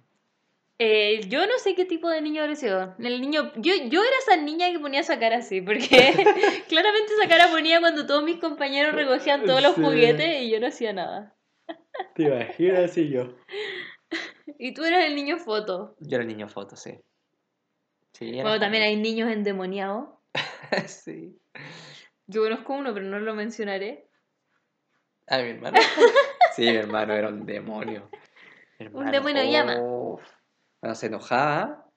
Eh, 0.83 1.21
yo 1.27 1.45
no 1.45 1.59
sé 1.59 1.75
qué 1.75 1.85
tipo 1.85 2.09
de 2.09 2.23
niño 2.23 2.41
habré 2.41 2.55
sido. 2.55 2.95
El 2.97 3.21
niño, 3.21 3.51
yo, 3.57 3.71
yo 3.87 4.01
era 4.01 4.17
esa 4.19 4.35
niña 4.37 4.71
que 4.71 4.79
ponía 4.79 5.01
esa 5.01 5.19
cara 5.19 5.37
así, 5.37 5.61
porque 5.61 5.85
claramente 6.67 7.13
esa 7.19 7.29
cara 7.29 7.51
ponía 7.51 7.79
cuando 7.79 8.07
todos 8.07 8.23
mis 8.23 8.37
compañeros 8.39 8.95
recogían 8.95 9.45
todos 9.45 9.61
los 9.61 9.75
Sí. 9.75 9.83
juguetes 9.83 10.41
y 10.41 10.49
yo 10.49 10.59
no 10.59 10.65
hacía 10.65 10.91
nada. 10.91 11.35
Te 12.15 12.23
imaginas 12.23 12.89
así 12.89 13.09
yo. 13.09 13.35
Y 14.57 14.73
tú 14.73 14.83
eras 14.83 15.05
el 15.05 15.13
niño 15.15 15.37
foto. 15.37 15.95
Yo 15.99 16.15
era 16.17 16.25
niño 16.25 16.49
foto, 16.49 16.75
sí. 16.75 16.99
Sí, 18.13 18.31
era 18.33 18.41
Bueno, 18.41 18.59
también 18.59 18.81
hay 18.83 18.95
niños 18.95 19.29
endemoniados. 19.31 20.09
sí. 20.87 21.39
Yo 22.25 22.41
conozco 22.41 22.73
uno, 22.73 22.91
pero 22.91 23.05
no 23.05 23.19
lo 23.19 23.35
mencionaré. 23.35 24.09
Ah, 25.27 25.37
mi 25.43 25.49
hermano. 25.51 25.77
Sí, 26.55 26.63
mi 26.63 26.75
hermano 26.75 27.13
era 27.13 27.27
un 27.27 27.45
demonio. 27.45 28.09
Un 28.93 29.11
demonio 29.11 29.43
llama. 29.43 29.77
Cuando 30.81 30.95
se 30.95 31.07
enojaba, 31.07 31.87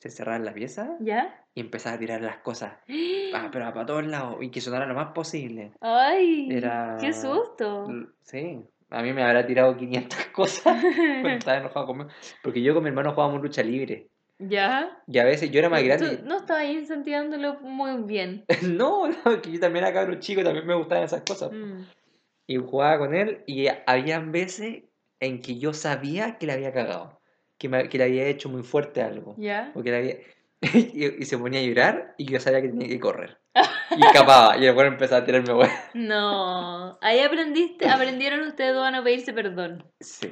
se 0.00 0.10
cerraba 0.10 0.36
en 0.36 0.44
la 0.44 0.52
pieza 0.54 0.96
¿Ya? 1.00 1.44
y 1.54 1.60
empezaba 1.60 1.96
a 1.96 1.98
tirar 1.98 2.20
las 2.20 2.38
cosas. 2.38 2.74
Ah, 3.34 3.50
pero 3.52 3.70
para 3.74 3.84
todos 3.84 4.06
lados 4.06 4.38
y 4.40 4.50
que 4.50 4.62
sonara 4.62 4.86
lo 4.86 4.94
más 4.94 5.12
posible. 5.12 5.72
¡Ay! 5.82 6.48
Era- 6.50 6.96
¡Qué 6.98 7.12
susto! 7.12 7.86
Sí, 8.22 8.58
a 8.88 9.02
mí 9.02 9.12
me 9.12 9.22
habrá 9.22 9.46
tirado 9.46 9.76
500 9.76 10.18
cosas 10.32 10.82
cuando 11.20 11.28
estaba 11.38 11.58
enojado 11.58 11.86
conmigo. 11.88 12.08
Porque 12.42 12.62
yo 12.62 12.72
con 12.72 12.82
mi 12.84 12.88
hermano 12.88 13.12
jugábamos 13.12 13.42
lucha 13.42 13.62
libre. 13.62 14.08
¿Ya? 14.38 15.02
Y 15.06 15.18
a 15.18 15.24
veces 15.24 15.50
yo 15.50 15.58
era 15.58 15.68
más 15.68 15.80
Tú 15.80 15.86
grande. 15.86 16.22
no 16.24 16.38
estabas 16.38 16.64
incentivándolo 16.64 17.60
muy 17.60 18.02
bien. 18.04 18.46
No, 18.62 19.08
no, 19.08 19.42
que 19.42 19.52
yo 19.52 19.60
también 19.60 19.84
era 19.84 19.92
cabrón 19.92 20.20
chico, 20.20 20.42
también 20.42 20.66
me 20.66 20.74
gustaban 20.74 21.04
esas 21.04 21.20
cosas. 21.22 21.52
Mm. 21.52 21.82
Y 22.46 22.56
jugaba 22.56 22.98
con 22.98 23.14
él 23.14 23.42
y 23.46 23.66
había 23.86 24.20
veces 24.20 24.84
en 25.20 25.42
que 25.42 25.58
yo 25.58 25.74
sabía 25.74 26.38
que 26.38 26.46
le 26.46 26.54
había 26.54 26.72
cagado. 26.72 27.17
Que, 27.58 27.68
me- 27.68 27.88
que 27.88 27.98
le 27.98 28.04
había 28.04 28.26
hecho 28.26 28.48
muy 28.48 28.62
fuerte 28.62 29.02
algo. 29.02 29.34
¿Ya? 29.36 29.72
O 29.74 29.82
que 29.82 29.90
le 29.90 29.96
había... 29.96 30.16
y, 30.62 31.22
y 31.22 31.24
se 31.24 31.38
ponía 31.38 31.60
a 31.60 31.62
llorar 31.64 32.14
y 32.18 32.24
yo 32.26 32.40
sabía 32.40 32.62
que 32.62 32.68
tenía 32.68 32.88
que 32.88 33.00
correr. 33.00 33.38
Y 33.96 34.04
escapaba. 34.04 34.56
Y 34.58 34.66
el 34.66 34.74
bueno 34.74 34.90
empezaba 34.92 35.22
a 35.22 35.24
tirarme 35.24 35.54
hueá. 35.54 35.90
No. 35.94 36.98
Ahí 37.00 37.20
aprendiste, 37.20 37.88
aprendieron 37.88 38.40
ustedes 38.46 38.74
dos 38.74 38.86
a 38.86 38.90
no 38.90 39.02
pedirse 39.02 39.32
perdón. 39.32 39.82
Sí, 40.00 40.30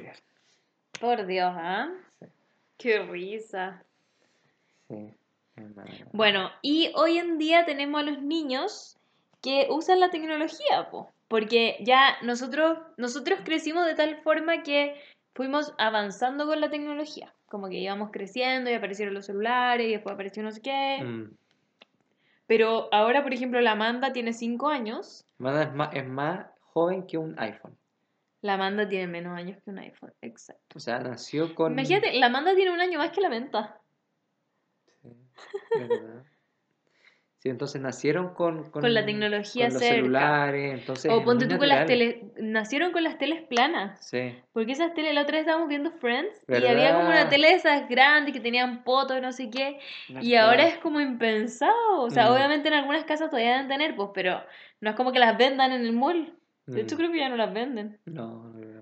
Por 1.01 1.25
Dios, 1.25 1.51
¿ah? 1.55 1.89
Sí. 2.21 2.27
Qué 2.77 2.99
risa. 2.99 3.83
sí. 4.87 5.13
Bueno, 6.11 6.51
y 6.61 6.91
hoy 6.95 7.17
en 7.17 7.39
día 7.39 7.65
tenemos 7.65 7.99
a 7.99 8.03
los 8.05 8.21
niños 8.21 8.95
que 9.41 9.65
usan 9.71 9.99
la 9.99 10.11
tecnología, 10.11 10.89
po, 10.91 11.11
porque 11.27 11.77
ya 11.81 12.15
nosotros, 12.21 12.77
nosotros 12.97 13.39
crecimos 13.43 13.87
de 13.87 13.95
tal 13.95 14.17
forma 14.21 14.61
que 14.61 15.01
fuimos 15.37 15.73
avanzando 15.77 16.47
con 16.47 16.59
la 16.59 16.69
tecnología. 16.69 17.31
Como 17.45 17.69
que 17.69 17.77
íbamos 17.77 18.09
creciendo 18.11 18.71
y 18.71 18.73
aparecieron 18.73 19.13
los 19.13 19.27
celulares 19.27 19.87
y 19.87 19.91
después 19.91 20.15
apareció 20.15 20.41
no 20.41 20.51
sé 20.51 20.61
qué. 20.61 21.01
Mm. 21.03 21.37
Pero 22.47 22.89
ahora, 22.91 23.21
por 23.21 23.33
ejemplo, 23.33 23.61
la 23.61 23.73
Amanda 23.73 24.11
tiene 24.11 24.33
5 24.33 24.67
años. 24.67 25.25
Amanda 25.39 25.63
es 25.63 25.73
más, 25.73 25.93
es 25.93 26.07
más 26.07 26.47
joven 26.61 27.05
que 27.05 27.19
un 27.19 27.39
iPhone. 27.39 27.77
La 28.41 28.55
Amanda 28.55 28.89
tiene 28.89 29.07
menos 29.07 29.37
años 29.37 29.61
que 29.63 29.69
un 29.69 29.77
iPhone, 29.79 30.13
exacto. 30.21 30.77
O 30.77 30.79
sea, 30.79 30.99
nació 30.99 31.53
con... 31.53 31.73
Imagínate, 31.73 32.13
la 32.13 32.27
Amanda 32.27 32.55
tiene 32.55 32.71
un 32.71 32.79
año 32.79 32.97
más 32.97 33.11
que 33.11 33.21
la 33.21 33.29
Menta. 33.29 33.79
Sí, 35.01 35.09
verdad. 35.77 36.23
Sí, 37.39 37.49
entonces 37.49 37.79
nacieron 37.81 38.33
con, 38.33 38.71
Con 38.71 38.93
la 38.95 39.05
tecnología 39.05 39.65
con 39.65 39.73
los 39.75 39.83
cerca. 39.83 39.95
celulares, 39.95 40.79
entonces 40.79 41.11
O 41.11 41.23
ponte 41.23 41.45
tú 41.47 41.57
con 41.59 41.67
las 41.67 41.85
teles. 41.85 42.15
Nacieron 42.37 42.91
con 42.91 43.03
las 43.03 43.19
teles 43.19 43.43
planas. 43.43 44.03
Sí, 44.03 44.33
Porque 44.53 44.71
esas 44.71 44.93
teles, 44.95 45.13
la 45.13 45.21
otra 45.21 45.33
vez 45.33 45.41
estábamos 45.41 45.69
viendo 45.69 45.91
Friends 45.91 46.43
y 46.47 46.53
había 46.65 46.93
como 46.95 47.05
una 47.05 47.15
¿Verdad? 47.17 47.29
tele 47.29 47.49
de 47.49 47.53
esas 47.55 47.87
grandes 47.87 48.33
que 48.33 48.39
tenían 48.39 48.83
poto 48.83 49.15
y 49.15 49.21
no 49.21 49.31
sé 49.31 49.51
qué. 49.51 49.79
Y 50.09 50.31
verdad. 50.31 50.49
ahora 50.49 50.67
es 50.67 50.77
como 50.79 50.99
impensado. 50.99 52.01
O 52.01 52.09
sea, 52.09 52.27
Mm. 52.29 52.33
obviamente 52.33 52.67
en 52.69 52.73
algunas 52.73 53.03
casas 53.05 53.29
todavía 53.29 53.51
deben 53.51 53.67
tener, 53.67 53.95
pues, 53.95 54.09
pero 54.15 54.41
no 54.81 54.89
es 54.89 54.95
como 54.95 55.11
que 55.11 55.19
las 55.19 55.37
vendan 55.37 55.71
en 55.71 55.81
el 55.81 55.93
mall. 55.93 56.33
De 56.65 56.81
hecho, 56.81 56.95
Mm. 56.95 56.97
creo 56.97 57.11
que 57.11 57.19
ya 57.19 57.29
no 57.29 57.37
las 57.37 57.53
venden. 57.53 57.99
No, 58.05 58.49
no, 58.49 58.57
no, 58.59 58.81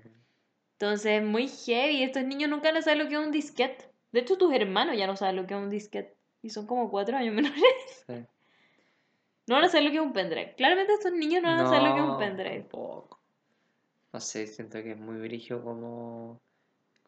Entonces, 0.78 1.22
muy 1.22 1.46
heavy. 1.48 2.02
Estos 2.02 2.24
niños 2.24 2.50
nunca 2.50 2.68
van 2.68 2.78
a 2.78 2.82
saber 2.82 2.98
lo 3.02 3.08
que 3.08 3.14
es 3.14 3.20
un 3.20 3.32
disquete. 3.32 3.84
De 4.12 4.20
hecho, 4.20 4.36
tus 4.38 4.52
hermanos 4.54 4.96
ya 4.96 5.06
no 5.06 5.14
saben 5.16 5.36
lo 5.36 5.46
que 5.46 5.54
es 5.54 5.60
un 5.60 5.70
disquete. 5.70 6.16
Y 6.42 6.50
son 6.50 6.66
como 6.66 6.90
cuatro 6.90 7.16
años 7.16 7.34
menores. 7.34 8.04
Sí. 8.06 8.14
No 9.46 9.54
van 9.56 9.64
a 9.64 9.68
saber 9.68 9.84
lo 9.84 9.90
que 9.90 9.96
es 9.96 10.02
un 10.02 10.12
pendrive. 10.12 10.54
Claramente 10.56 10.92
estos 10.94 11.12
niños 11.12 11.42
no 11.42 11.48
van 11.50 11.60
a 11.60 11.66
saber 11.66 11.82
lo 11.82 11.94
que 11.94 12.00
es 12.00 12.04
un 12.04 12.10
No, 12.12 12.18
pendrive. 12.18 12.60
tampoco. 12.60 13.20
No 14.12 14.20
sé, 14.20 14.46
siento 14.46 14.82
que 14.82 14.92
es 14.92 14.98
muy 14.98 15.16
brillo 15.18 15.62
como, 15.62 16.40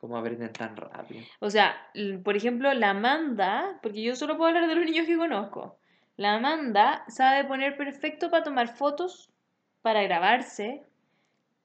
como 0.00 0.16
aprenden 0.18 0.52
tan 0.52 0.76
rápido. 0.76 1.24
O 1.40 1.50
sea, 1.50 1.74
por 2.22 2.36
ejemplo, 2.36 2.72
la 2.74 2.90
Amanda, 2.90 3.78
porque 3.82 4.02
yo 4.02 4.14
solo 4.14 4.36
puedo 4.36 4.48
hablar 4.48 4.68
de 4.68 4.74
los 4.74 4.84
niños 4.84 5.06
que 5.06 5.16
conozco. 5.16 5.78
La 6.16 6.34
Amanda 6.34 7.04
sabe 7.08 7.44
poner 7.48 7.76
perfecto 7.76 8.30
para 8.30 8.42
tomar 8.44 8.76
fotos, 8.76 9.30
para 9.82 10.02
grabarse, 10.02 10.84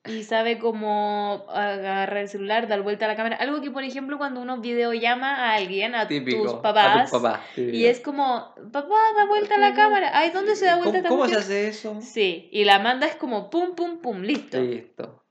y 0.06 0.24
sabe 0.24 0.60
cómo 0.60 1.46
agarrar 1.50 2.18
el 2.18 2.28
celular, 2.28 2.68
dar 2.68 2.82
vuelta 2.82 3.06
a 3.06 3.08
la 3.08 3.16
cámara. 3.16 3.38
Algo 3.38 3.62
que, 3.62 3.72
por 3.72 3.84
ejemplo, 3.84 4.18
cuando 4.18 4.42
uno 4.42 4.60
videollama 4.60 5.34
a 5.34 5.56
alguien, 5.56 5.96
a 5.96 6.08
Típico. 6.08 6.44
tus 6.44 6.54
a 6.56 6.62
papás, 6.62 7.12
y 7.56 7.86
es 7.86 8.02
como, 8.02 8.54
papá, 8.72 8.96
da 9.16 9.26
vuelta 9.28 9.56
a 9.56 9.60
la 9.60 9.74
cámara. 9.74 10.12
Ay, 10.14 10.32
¿dónde 10.32 10.56
se 10.56 10.66
da 10.66 10.76
vuelta 10.76 11.02
¿Cómo, 11.04 11.22
cómo 11.22 11.28
se 11.28 11.38
hace 11.38 11.68
eso? 11.68 12.00
Sí, 12.02 12.50
y 12.52 12.66
la 12.66 12.80
manda 12.80 13.08
es 13.08 13.16
como 13.16 13.50
pum, 13.50 13.76
pum, 13.76 14.02
pum, 14.02 14.22
listo. 14.22 14.60
Listo. 14.62 15.24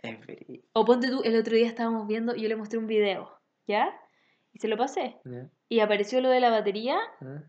Es. 0.00 0.18
O 0.72 0.84
ponte 0.84 1.08
tú, 1.08 1.22
el 1.22 1.36
otro 1.36 1.54
día 1.54 1.66
estábamos 1.66 2.06
viendo 2.06 2.34
y 2.34 2.42
yo 2.42 2.48
le 2.48 2.56
mostré 2.56 2.78
un 2.78 2.86
video, 2.86 3.40
¿ya? 3.66 3.94
Y 4.52 4.58
se 4.58 4.68
lo 4.68 4.76
pasé. 4.76 5.16
Y 5.68 5.80
apareció 5.80 6.20
lo 6.20 6.30
de 6.30 6.40
la 6.40 6.50
batería 6.50 6.98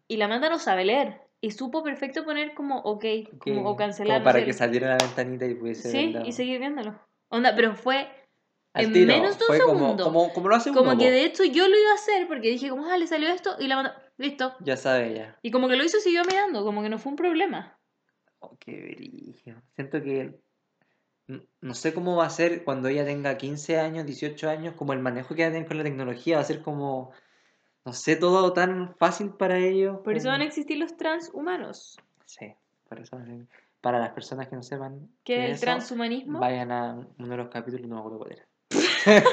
y 0.07 0.17
la 0.17 0.27
manda 0.27 0.49
no 0.49 0.59
sabe 0.59 0.85
leer. 0.85 1.24
Y 1.45 1.51
supo 1.51 1.83
perfecto 1.83 2.25
poner 2.25 2.55
como 2.55 2.79
ok, 2.79 3.05
como, 3.37 3.61
Ok, 3.61 3.67
o 3.67 3.75
cancelar. 3.75 4.07
Como 4.07 4.19
no 4.19 4.23
para 4.23 4.39
sé. 4.39 4.45
que 4.45 4.53
saliera 4.53 4.87
la 4.97 4.97
ventanita 4.97 5.45
y 5.45 5.53
pudiese 5.53 5.91
Sí, 5.91 6.11
verlo. 6.11 6.27
y 6.27 6.31
seguir 6.31 6.57
viéndolo. 6.57 6.99
Onda, 7.29 7.55
pero 7.55 7.75
fue 7.75 8.07
Al 8.73 8.85
en 8.85 8.93
tiro, 8.93 9.05
menos 9.05 9.37
de 9.37 9.43
un 9.43 9.47
fue 9.49 9.57
segundo. 9.57 10.03
Como, 10.05 10.33
como, 10.33 10.49
lo 10.49 10.55
hace 10.55 10.71
Como 10.71 10.97
que 10.97 11.05
po. 11.05 11.11
de 11.11 11.23
hecho 11.23 11.43
yo 11.43 11.67
lo 11.67 11.77
iba 11.79 11.91
a 11.91 11.93
hacer 11.93 12.27
porque 12.27 12.49
dije, 12.49 12.69
como, 12.69 12.87
ah, 12.87 12.97
le 12.97 13.05
salió 13.05 13.29
esto 13.29 13.57
y 13.59 13.67
la 13.67 13.75
mandó, 13.75 13.91
listo. 14.17 14.55
Ya 14.61 14.75
sabe 14.75 15.13
ya. 15.13 15.37
Y 15.43 15.51
como 15.51 15.67
que 15.69 15.75
lo 15.75 15.83
hizo 15.83 15.99
y 15.99 16.01
siguió 16.01 16.23
mirando, 16.27 16.63
como 16.63 16.81
que 16.81 16.89
no 16.89 16.97
fue 16.97 17.11
un 17.11 17.15
problema. 17.15 17.77
Oh, 18.39 18.57
qué 18.59 18.95
brillo. 18.97 19.61
Siento 19.75 20.01
que 20.01 20.39
no 21.61 21.73
sé 21.75 21.93
cómo 21.93 22.15
va 22.15 22.25
a 22.25 22.29
ser 22.31 22.63
cuando 22.63 22.87
ella 22.87 23.05
tenga 23.05 23.37
15 23.37 23.79
años, 23.79 24.07
18 24.07 24.49
años, 24.49 24.73
como 24.73 24.93
el 24.93 24.99
manejo 24.99 25.35
que 25.35 25.43
va 25.43 25.49
a 25.49 25.51
tener 25.51 25.67
con 25.67 25.77
la 25.77 25.83
tecnología, 25.83 26.37
va 26.37 26.41
a 26.41 26.45
ser 26.45 26.63
como, 26.63 27.11
no 27.85 27.93
sé, 27.93 28.15
todo 28.15 28.51
tan 28.53 28.95
fácil 28.97 29.31
para 29.31 29.57
ellos. 29.57 29.99
Por 30.03 30.15
eso 30.17 30.29
van 30.29 30.41
a 30.41 30.45
existir 30.45 30.77
los 30.77 30.97
transhumanos. 30.97 31.97
Sí, 32.25 32.53
por 32.89 32.99
eso 32.99 33.17
para 33.81 33.99
las 33.99 34.09
personas 34.09 34.47
que 34.47 34.55
no 34.55 34.63
sepan 34.63 34.99
Que 35.23 35.35
qué 35.35 35.39
es 35.43 35.45
el 35.45 35.51
eso, 35.51 35.61
transhumanismo. 35.61 36.39
vayan 36.39 36.71
a 36.71 36.93
uno 37.19 37.27
de 37.27 37.37
los 37.37 37.49
capítulos, 37.49 37.87
no 37.87 37.95
me 37.95 37.99
acuerdo 37.99 38.17
cuál 38.17 38.31
era. 38.31 38.45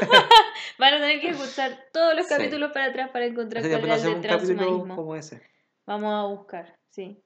Van 0.78 0.94
a 0.94 0.98
tener 0.98 1.20
que 1.20 1.30
escuchar 1.30 1.86
todos 1.92 2.14
los 2.14 2.26
Sí. 2.26 2.34
capítulos 2.36 2.70
para 2.72 2.86
atrás 2.86 3.10
para 3.10 3.24
encontrar 3.26 3.62
cuál 3.62 3.72
era 3.84 3.94
el 3.94 4.02
del 4.02 4.20
transhumanismo. 4.20 4.94
como 4.96 5.16
ese. 5.16 5.40
Vamos 5.86 6.12
a 6.12 6.24
buscar, 6.26 6.76
sí. 6.90 7.18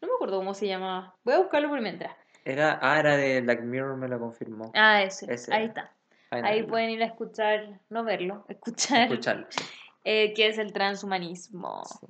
No 0.00 0.06
me 0.08 0.14
acuerdo 0.14 0.38
cómo 0.38 0.54
se 0.54 0.68
llamaba. 0.68 1.16
Voy 1.24 1.34
a 1.34 1.38
buscarlo 1.38 1.68
por 1.68 1.80
mientras. 1.80 2.14
Era, 2.44 2.78
ah, 2.80 2.98
era 3.00 3.16
de 3.16 3.40
Black 3.40 3.62
Mirror, 3.62 3.96
me 3.96 4.06
lo 4.08 4.20
confirmó. 4.20 4.70
Ah, 4.74 5.02
ese. 5.02 5.32
Ese 5.32 5.52
Ahí 5.52 5.66
está. 5.66 5.92
Ahí 6.30 6.62
pueden 6.62 6.90
ir 6.90 7.02
a 7.02 7.06
escuchar, 7.06 7.80
no 7.88 8.04
verlo, 8.04 8.44
escuchar 8.48 9.02
escucharlo. 9.02 9.46
sí. 9.50 9.64
eh, 10.08 10.32
qué 10.34 10.48
es 10.48 10.58
el 10.58 10.72
transhumanismo. 10.72 11.82
Sí. 11.84 12.06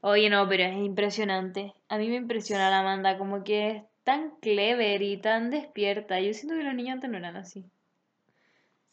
Oye, 0.00 0.30
no, 0.30 0.48
pero 0.48 0.64
es 0.64 0.76
impresionante. 0.76 1.74
A 1.88 1.98
mí 1.98 2.08
me 2.08 2.16
impresiona 2.16 2.70
la 2.70 2.80
Amanda, 2.80 3.18
como 3.18 3.42
que 3.44 3.70
es 3.70 3.82
tan 4.04 4.36
clever 4.40 5.02
y 5.02 5.16
tan 5.18 5.50
despierta. 5.50 6.20
Yo 6.20 6.32
siento 6.34 6.56
que 6.56 6.64
los 6.64 6.74
niños 6.74 6.94
antes 6.94 7.10
no 7.10 7.16
eran 7.18 7.36
así. 7.36 7.64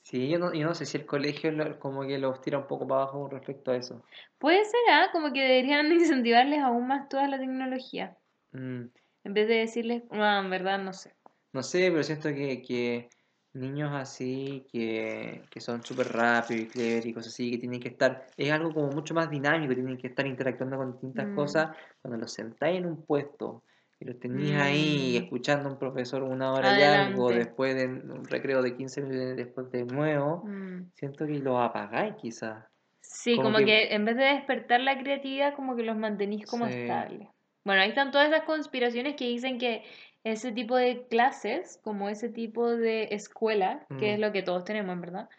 Sí, 0.03 0.27
yo 0.29 0.37
no, 0.37 0.53
yo 0.53 0.65
no 0.67 0.75
sé 0.75 0.85
si 0.85 0.97
el 0.97 1.05
colegio 1.07 1.51
lo- 1.51 1.79
como 1.79 2.01
que 2.05 2.17
los 2.19 2.39
tira 2.41 2.59
un 2.59 2.67
poco 2.67 2.87
para 2.87 3.01
abajo 3.03 3.27
respecto 3.29 3.71
a 3.71 3.77
eso. 3.77 4.03
Puede 4.39 4.65
ser, 4.65 4.79
¿ah? 4.91 5.07
Como 5.13 5.31
que 5.31 5.39
deberían 5.41 5.89
incentivarles 5.91 6.59
aún 6.59 6.85
más 6.87 7.07
toda 7.07 7.27
la 7.29 7.39
tecnología. 7.39 8.17
Mm, 8.53 8.91
En 9.23 9.33
vez 9.33 9.47
de 9.47 9.55
decirles, 9.55 10.03
no, 10.11 10.39
en 10.39 10.49
verdad 10.51 10.77
no 10.77 10.93
sé. 10.93 11.15
no 11.53 11.63
sé, 11.63 11.89
pero 11.91 12.03
siento 12.03 12.29
que, 12.29 12.61
que 12.61 13.09
niños 13.53 13.91
así, 13.93 14.65
que, 14.71 15.43
que 15.49 15.59
son 15.59 15.83
súper 15.83 16.07
rápidos 16.11 16.63
y 16.63 16.67
clever 16.69 17.05
y 17.05 17.13
cosas 17.13 17.33
así, 17.33 17.51
que 17.51 17.57
tienen 17.57 17.79
que 17.79 17.89
estar, 17.89 18.27
es 18.37 18.51
algo 18.51 18.73
como 18.73 18.87
mucho 18.91 19.13
más 19.13 19.29
dinámico, 19.29 19.73
tienen 19.73 19.97
que 19.97 20.07
estar 20.07 20.25
interactuando 20.25 20.77
con 20.77 20.91
distintas 20.93 21.27
Mm. 21.27 21.35
cosas, 21.35 21.69
cuando 22.01 22.17
los 22.19 22.31
sentáis 22.31 22.77
en 22.79 22.85
un 22.85 23.05
puesto 23.05 23.63
y 23.99 24.05
los 24.05 24.19
tenéis 24.19 24.55
ahí 24.55 25.17
Mm. 25.19 25.23
escuchando 25.23 25.69
a 25.69 25.71
un 25.73 25.77
profesor 25.79 26.23
una 26.23 26.53
hora 26.53 26.79
y 26.79 26.81
algo, 26.81 27.29
después 27.29 27.75
de 27.75 27.85
un 27.87 28.23
recreo 28.25 28.61
de 28.61 28.75
15 28.75 29.01
minutos 29.01 29.35
después 29.35 29.69
de 29.71 29.85
nuevo, 29.85 30.43
Mm. 30.45 30.91
siento 30.95 31.27
que 31.27 31.33
los 31.39 31.57
apagáis 31.59 32.15
quizás. 32.15 32.65
Sí, 33.01 33.35
Como 33.35 33.47
como, 33.47 33.57
que- 33.59 33.65
que... 33.65 33.93
en 33.93 34.05
vez 34.05 34.15
de 34.15 34.23
despertar 34.23 34.79
la 34.79 34.97
creatividad, 34.97 35.53
como 35.55 35.75
que 35.75 35.83
los 35.83 35.97
mantenís 35.97 36.45
como 36.45 36.67
Sí. 36.67 36.73
estables. 36.73 37.27
Bueno, 37.63 37.81
ahí 37.81 37.89
están 37.89 38.09
todas 38.11 38.27
esas 38.29 38.43
conspiraciones 38.43 39.15
que 39.15 39.27
dicen 39.27 39.59
que 39.59 39.83
ese 40.23 40.51
tipo 40.51 40.75
de 40.75 41.07
clases, 41.07 41.79
como 41.83 42.09
ese 42.09 42.29
tipo 42.29 42.69
de 42.69 43.09
escuela, 43.11 43.85
que 43.99 44.11
Mm. 44.11 44.13
es 44.13 44.19
lo 44.19 44.31
que 44.31 44.43
todos 44.43 44.63
tenemos, 44.63 44.93
en 44.93 45.01
verdad, 45.01 45.29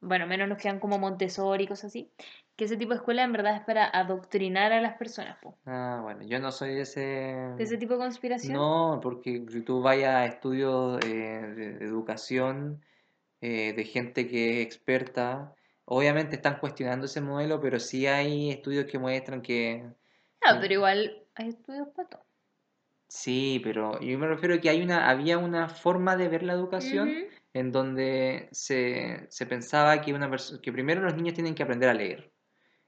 bueno, 0.00 0.26
menos 0.26 0.48
los 0.48 0.58
que 0.58 0.68
dan 0.68 0.80
como 0.80 0.98
Montessori 0.98 1.64
y 1.64 1.66
cosas 1.66 1.86
así, 1.86 2.10
que 2.56 2.64
ese 2.64 2.76
tipo 2.76 2.90
de 2.90 2.96
escuela 2.96 3.22
en 3.22 3.32
verdad 3.32 3.56
es 3.56 3.62
para 3.62 3.86
adoctrinar 3.86 4.72
a 4.72 4.80
las 4.80 4.96
personas, 4.96 5.38
po. 5.42 5.56
Ah, 5.66 6.00
bueno, 6.02 6.22
yo 6.22 6.38
no 6.40 6.52
soy 6.52 6.74
de 6.74 6.82
ese... 6.82 7.00
De 7.00 7.64
ese 7.64 7.78
tipo 7.78 7.94
de 7.94 8.00
conspiración. 8.00 8.54
No, 8.54 9.00
porque 9.02 9.44
si 9.48 9.62
tú 9.62 9.80
vayas 9.80 10.14
a 10.14 10.26
estudios 10.26 11.04
eh, 11.04 11.08
de, 11.08 11.72
de 11.74 11.84
educación 11.84 12.82
eh, 13.40 13.72
de 13.72 13.84
gente 13.84 14.28
que 14.28 14.60
es 14.60 14.66
experta, 14.66 15.54
obviamente 15.84 16.36
están 16.36 16.58
cuestionando 16.58 17.06
ese 17.06 17.20
modelo, 17.20 17.60
pero 17.60 17.78
sí 17.80 18.06
hay 18.06 18.50
estudios 18.50 18.86
que 18.86 18.98
muestran 18.98 19.42
que 19.42 19.84
Ah, 20.42 20.58
pero 20.60 20.74
igual 20.74 21.22
hay 21.34 21.48
estudios 21.48 21.88
para 21.88 22.08
todo. 22.08 22.23
Sí, 23.08 23.60
pero 23.62 24.00
yo 24.00 24.18
me 24.18 24.26
refiero 24.26 24.54
a 24.54 24.58
que 24.58 24.68
hay 24.70 24.82
una, 24.82 25.08
había 25.08 25.38
una 25.38 25.68
forma 25.68 26.16
de 26.16 26.28
ver 26.28 26.42
la 26.42 26.52
educación 26.52 27.08
Ujú. 27.10 27.18
en 27.54 27.72
donde 27.72 28.48
se, 28.52 29.26
se 29.28 29.46
pensaba 29.46 30.00
que 30.00 30.12
una 30.12 30.30
que 30.62 30.72
primero 30.72 31.02
los 31.02 31.14
niños 31.14 31.34
tienen 31.34 31.54
que 31.54 31.62
aprender 31.62 31.88
a 31.88 31.94
leer. 31.94 32.30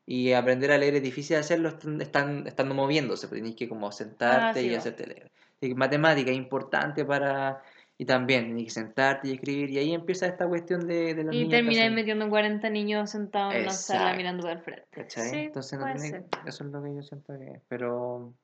Y 0.09 0.33
aprender 0.33 0.71
a 0.71 0.79
leer 0.79 0.95
es 0.97 1.03
difícil 1.03 1.35
de 1.35 1.41
hacerlo 1.41 1.69
están, 2.01 2.47
estando 2.47 2.75
moviéndose, 2.75 3.27
pues 3.27 3.41
tienes 3.41 3.57
que 3.57 3.69
como 3.69 3.91
sentarte 3.91 4.61
Ah, 4.61 4.63
sí, 4.63 4.69
y 4.69 4.75
hacerte 4.75 5.07
leer. 5.07 5.33
Y 5.61 5.75
matemática 5.75 6.31
es 6.31 6.37
importante 6.37 7.05
para... 7.05 7.63
Y 7.99 8.05
también 8.05 8.45
tienes 8.45 8.65
que 8.65 8.71
sentarte 8.71 9.29
y 9.29 9.33
escribir, 9.33 9.71
y 9.71 9.79
ahí 9.79 9.95
empieza 9.95 10.27
esta 10.27 10.47
cuestión 10.47 10.87
de, 10.87 11.15
de 11.15 11.25
los 11.25 11.35
Y 11.35 11.39
niños 11.39 11.51
que 11.51 11.57
termináis 11.57 11.93
metiendo 11.93 12.29
40 12.29 12.69
niños 12.69 13.11
sentados 13.11 13.55
en 13.55 13.63
una 13.63 13.73
sala 13.73 14.15
mirando 14.15 14.43
para 14.43 14.55
el 14.57 14.61
frente. 14.61 15.07
Sí, 15.09 15.21
Entonces 15.33 15.79
no 15.79 15.87
tiene- 15.87 16.27
eso 16.47 16.65
es 16.65 16.71
lo 16.71 16.83
que 16.83 16.95
yo 16.95 17.03
siento 17.03 17.39
que 17.39 17.53
es. 17.53 17.63
Pero, 17.69 18.35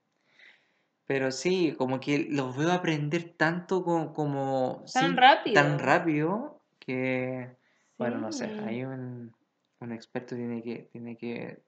pero 1.12 1.30
sí, 1.30 1.74
como 1.76 2.00
que 2.00 2.26
los 2.30 2.56
veo 2.56 2.72
aprender 2.72 3.34
tanto 3.36 3.84
co- 3.84 4.14
como... 4.14 4.82
Tan 4.94 5.14
rápido. 5.14 5.52
Tan 5.62 5.78
rápido 5.78 6.62
que... 6.78 7.54
Bueno, 7.98 8.16
no 8.16 8.32
sé, 8.32 8.46
Sí. 8.46 8.52
ahí 8.64 8.82
un, 8.82 9.30
un 9.80 9.92
experto 9.92 10.34
tiene 10.34 10.62
que, 10.62 10.88
tiene 10.90 11.18
que, 11.18 11.60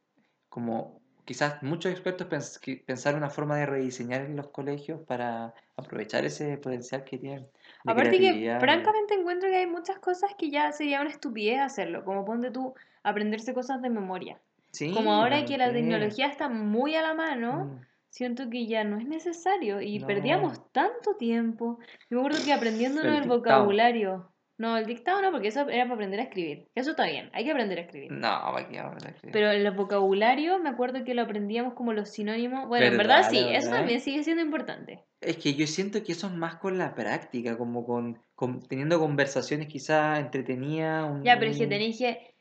como 0.48 1.02
quizás 1.26 1.62
muchos 1.62 1.92
expertos 1.92 2.26
pens- 2.26 2.84
pensar 2.86 3.16
una 3.16 3.28
forma 3.28 3.58
de 3.58 3.66
rediseñar 3.66 4.30
los 4.30 4.48
colegios 4.48 5.02
para 5.02 5.52
aprovechar 5.76 6.24
ese 6.24 6.56
potencial 6.56 7.04
que 7.04 7.18
tienen. 7.18 7.46
Aparte 7.84 8.18
que, 8.18 8.56
francamente, 8.58 9.12
encuentro 9.12 9.50
que 9.50 9.56
hay 9.56 9.66
muchas 9.66 9.98
cosas 9.98 10.30
que 10.38 10.48
ya 10.48 10.72
sería 10.72 11.02
una 11.02 11.10
estupidez 11.10 11.60
hacerlo, 11.60 12.02
como 12.06 12.24
ponte 12.24 12.50
tú 12.50 12.72
aprenderse 13.02 13.52
cosas 13.52 13.82
de 13.82 13.90
memoria. 13.90 14.40
Sí, 14.70 14.90
Como 14.94 15.12
ahora 15.12 15.44
que 15.44 15.58
la 15.58 15.70
tecnología 15.70 16.28
está 16.28 16.48
muy 16.48 16.94
a 16.94 17.02
la 17.02 17.12
mano, 17.12 17.64
Mm, 17.66 17.84
siento 18.14 18.48
que 18.48 18.66
ya 18.66 18.84
no 18.84 18.96
es 18.98 19.06
necesario 19.08 19.80
y 19.80 19.98
No. 19.98 20.06
perdíamos 20.06 20.70
tanto 20.70 21.16
tiempo. 21.16 21.78
Yo 22.08 22.16
me 22.16 22.18
acuerdo 22.20 22.44
que 22.44 22.52
aprendiéndonos 22.52 23.16
El 23.22 23.28
vocabulario. 23.28 24.30
No, 24.56 24.76
el 24.76 24.86
dictado 24.86 25.20
no, 25.20 25.32
porque 25.32 25.48
eso 25.48 25.68
era 25.68 25.82
para 25.82 25.94
aprender 25.94 26.20
a 26.20 26.22
escribir. 26.22 26.68
Eso 26.76 26.90
está 26.92 27.06
bien, 27.06 27.28
hay 27.32 27.44
que 27.44 27.50
aprender 27.50 27.76
a 27.78 27.82
escribir. 27.82 28.12
No, 28.12 28.28
¿para 28.52 28.68
qué 28.68 28.80
vamos 28.80 29.04
a 29.04 29.08
escribir? 29.08 29.32
Pero 29.32 29.50
el 29.50 29.68
vocabulario, 29.72 30.60
me 30.60 30.68
acuerdo 30.68 31.02
que 31.02 31.12
lo 31.14 31.22
aprendíamos 31.22 31.74
como 31.74 31.92
los 31.92 32.10
sinónimos. 32.10 32.68
Bueno, 32.68 32.86
en 32.86 32.96
verdad 32.96 33.16
¿Verdad, 33.16 33.30
sí, 33.30 33.36
verdad? 33.46 33.54
eso 33.56 33.70
también 33.70 34.00
sigue 34.00 34.22
siendo 34.22 34.44
importante. 34.44 35.02
Es 35.20 35.38
que 35.38 35.54
yo 35.54 35.66
siento 35.66 36.04
que 36.04 36.12
eso 36.12 36.28
es 36.28 36.34
más 36.34 36.54
con 36.56 36.78
la 36.78 36.94
práctica, 36.94 37.58
como 37.58 37.84
con, 37.84 38.20
con- 38.36 38.60
teniendo 38.60 39.00
conversaciones 39.00 39.66
quizás 39.66 40.20
entretenidas. 40.20 41.10
un- 41.10 41.24
Ya, 41.24 41.36
pero 41.36 41.50
es 41.50 41.58
que 41.58 41.66
tenéis 41.66 41.98
que, 41.98 42.36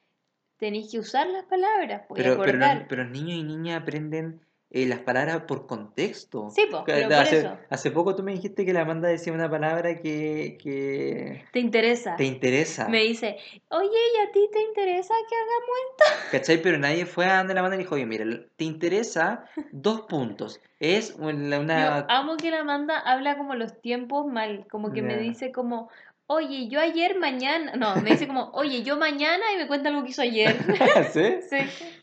tenéis 0.57 0.91
que 0.91 0.99
usar 0.99 1.25
las 1.27 1.45
palabras, 1.45 2.03
pues, 2.07 2.21
Pero, 2.21 2.39
pero, 2.39 2.59
pero 2.87 3.03
los 3.05 3.11
niños 3.11 3.39
y 3.39 3.43
niñas 3.43 3.81
aprenden 3.81 4.39
eh, 4.75 4.87
las 4.87 4.99
palabras 4.99 5.43
por 5.43 5.67
contexto. 5.67 6.49
Sí, 6.49 6.65
po, 6.69 6.83
pero 6.83 7.07
por 7.07 7.13
hace, 7.17 7.37
eso. 7.37 7.57
hace 7.69 7.91
poco 7.91 8.15
tú 8.15 8.23
me 8.23 8.31
dijiste 8.31 8.65
que 8.65 8.73
la 8.73 8.81
Amanda 8.81 9.07
decía 9.07 9.31
una 9.31 9.47
palabra 9.47 10.01
que, 10.01 10.57
que 10.61 11.45
Te 11.53 11.59
interesa. 11.59 12.15
te 12.15 12.23
interesa. 12.25 12.89
Me 12.89 13.03
dice, 13.03 13.37
oye, 13.69 13.87
¿y 13.87 14.27
a 14.27 14.31
ti 14.31 14.49
te 14.51 14.61
interesa 14.63 15.13
que 15.29 15.35
hagamos 15.35 15.77
esto? 15.91 16.27
¿Cachai? 16.31 16.61
Pero 16.61 16.79
nadie 16.79 17.05
fue 17.05 17.27
a 17.27 17.37
donde 17.37 17.53
la 17.53 17.59
Amanda 17.59 17.75
y 17.75 17.79
dijo, 17.79 17.93
oye, 17.93 18.07
mira, 18.07 18.25
te 18.55 18.63
interesa 18.65 19.45
dos 19.71 20.01
puntos. 20.01 20.59
Es 20.79 21.15
una... 21.19 21.99
Yo 21.99 22.05
amo 22.09 22.35
que 22.37 22.49
la 22.49 22.61
Amanda 22.61 22.97
habla 22.99 23.37
como 23.37 23.53
los 23.53 23.79
tiempos 23.79 24.25
mal, 24.25 24.65
como 24.71 24.91
que 24.91 25.01
me 25.03 25.17
dice 25.17 25.51
como, 25.51 25.89
oye, 26.33 26.67
yo 26.67 26.79
ayer, 26.79 27.17
mañana, 27.19 27.73
no, 27.75 27.95
me 28.01 28.11
dice 28.11 28.27
como, 28.27 28.49
oye, 28.53 28.83
yo 28.83 28.97
mañana 28.97 29.43
y 29.53 29.57
me 29.57 29.67
cuenta 29.67 29.89
algo 29.89 30.03
que 30.03 30.09
hizo 30.11 30.21
ayer. 30.21 30.55
¿Sí? 31.13 31.23
sí, 31.49 31.57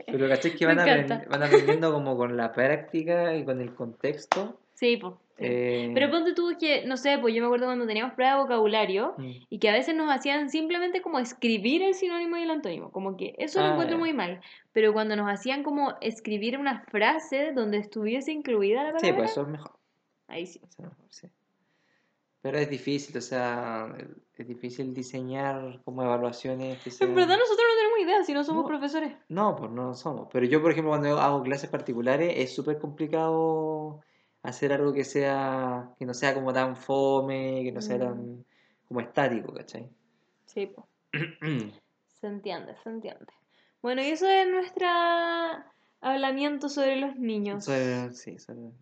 Pero 0.06 0.28
¿cachai? 0.28 0.54
Que 0.54 0.66
van, 0.66 0.78
aprend- 0.78 1.28
van 1.28 1.42
aprendiendo 1.42 1.92
como 1.92 2.16
con 2.16 2.36
la 2.36 2.52
práctica 2.52 3.34
y 3.36 3.44
con 3.44 3.60
el 3.60 3.74
contexto. 3.74 4.58
sí, 4.74 4.96
pues. 4.96 5.14
sí. 5.36 5.44
eh, 5.44 5.90
Pero 5.94 6.10
ponte 6.10 6.32
tú 6.34 6.56
que, 6.58 6.84
no 6.86 6.96
sé, 6.96 7.18
pues 7.18 7.34
yo 7.34 7.40
me 7.42 7.46
acuerdo 7.46 7.66
cuando 7.66 7.86
teníamos 7.86 8.14
prueba 8.14 8.34
de 8.36 8.42
vocabulario 8.42 9.14
mm, 9.18 9.30
y 9.50 9.58
que 9.58 9.68
a 9.68 9.72
veces 9.72 9.94
nos 9.94 10.10
hacían 10.10 10.50
simplemente 10.50 11.00
como 11.02 11.18
escribir 11.18 11.82
el 11.82 11.94
sinónimo 11.94 12.36
y 12.36 12.42
el 12.42 12.50
antónimo, 12.50 12.90
como 12.90 13.16
que 13.16 13.34
eso 13.38 13.60
lo 13.60 13.66
Ah, 13.66 13.70
encuentro 13.72 13.96
ya. 13.96 14.00
muy 14.00 14.12
mal, 14.12 14.40
pero 14.72 14.92
cuando 14.92 15.16
nos 15.16 15.28
hacían 15.30 15.62
como 15.62 15.94
escribir 16.00 16.58
una 16.58 16.82
frase 16.90 17.52
donde 17.52 17.78
estuviese 17.78 18.32
incluida 18.32 18.82
la 18.84 18.92
palabra, 18.92 19.08
Sí, 19.08 19.12
pues 19.14 19.30
eso 19.32 19.42
es 19.42 19.48
mejor. 19.48 19.72
ahí 20.28 20.46
sí. 20.46 20.60
eso 20.62 20.68
es 20.72 20.78
mejor, 20.80 21.06
sí. 21.10 21.26
Pero 22.42 22.56
es 22.58 22.70
difícil, 22.70 23.16
o 23.18 23.20
sea, 23.20 23.94
es 24.34 24.46
difícil 24.48 24.94
diseñar 24.94 25.82
como 25.84 26.02
evaluaciones 26.02 26.78
que 26.82 26.88
En 26.88 26.96
sean... 26.96 27.14
verdad 27.14 27.36
nosotros 27.36 27.66
no 27.68 27.76
tenemos 27.76 27.98
idea 28.00 28.24
si 28.24 28.32
no 28.32 28.44
somos 28.44 28.62
No. 28.62 28.68
profesores. 28.68 29.14
No, 29.28 29.54
pues 29.56 29.70
no 29.70 29.94
somos. 29.94 30.28
Pero 30.32 30.46
yo, 30.46 30.62
por 30.62 30.70
ejemplo, 30.72 30.90
cuando 30.92 31.20
hago 31.20 31.42
clases 31.42 31.68
particulares, 31.68 32.32
es 32.36 32.54
súper 32.54 32.78
complicado 32.78 34.00
hacer 34.42 34.72
algo 34.72 34.94
que 34.94 35.04
sea, 35.04 35.90
que 35.98 36.06
no 36.06 36.14
sea 36.14 36.32
como 36.32 36.52
tan 36.54 36.76
fome, 36.76 37.60
que 37.62 37.72
no 37.72 37.82
sea 37.82 37.96
Mm. 37.96 38.00
tan 38.00 38.44
como 38.88 39.00
estático, 39.00 39.52
¿cachai? 39.52 39.90
Sí, 40.46 40.66
po. 40.66 40.88
se 42.20 42.26
entiende, 42.26 42.74
se 42.82 42.88
entiende. 42.88 43.26
Bueno, 43.82 44.02
y 44.02 44.06
eso 44.06 44.26
es 44.26 44.48
nuestro 44.48 44.86
hablamiento 46.00 46.68
sobre 46.70 46.96
los 46.96 47.16
niños. 47.16 47.64
Soy- 47.66 48.14
sí, 48.14 48.36
niña. 48.54 48.72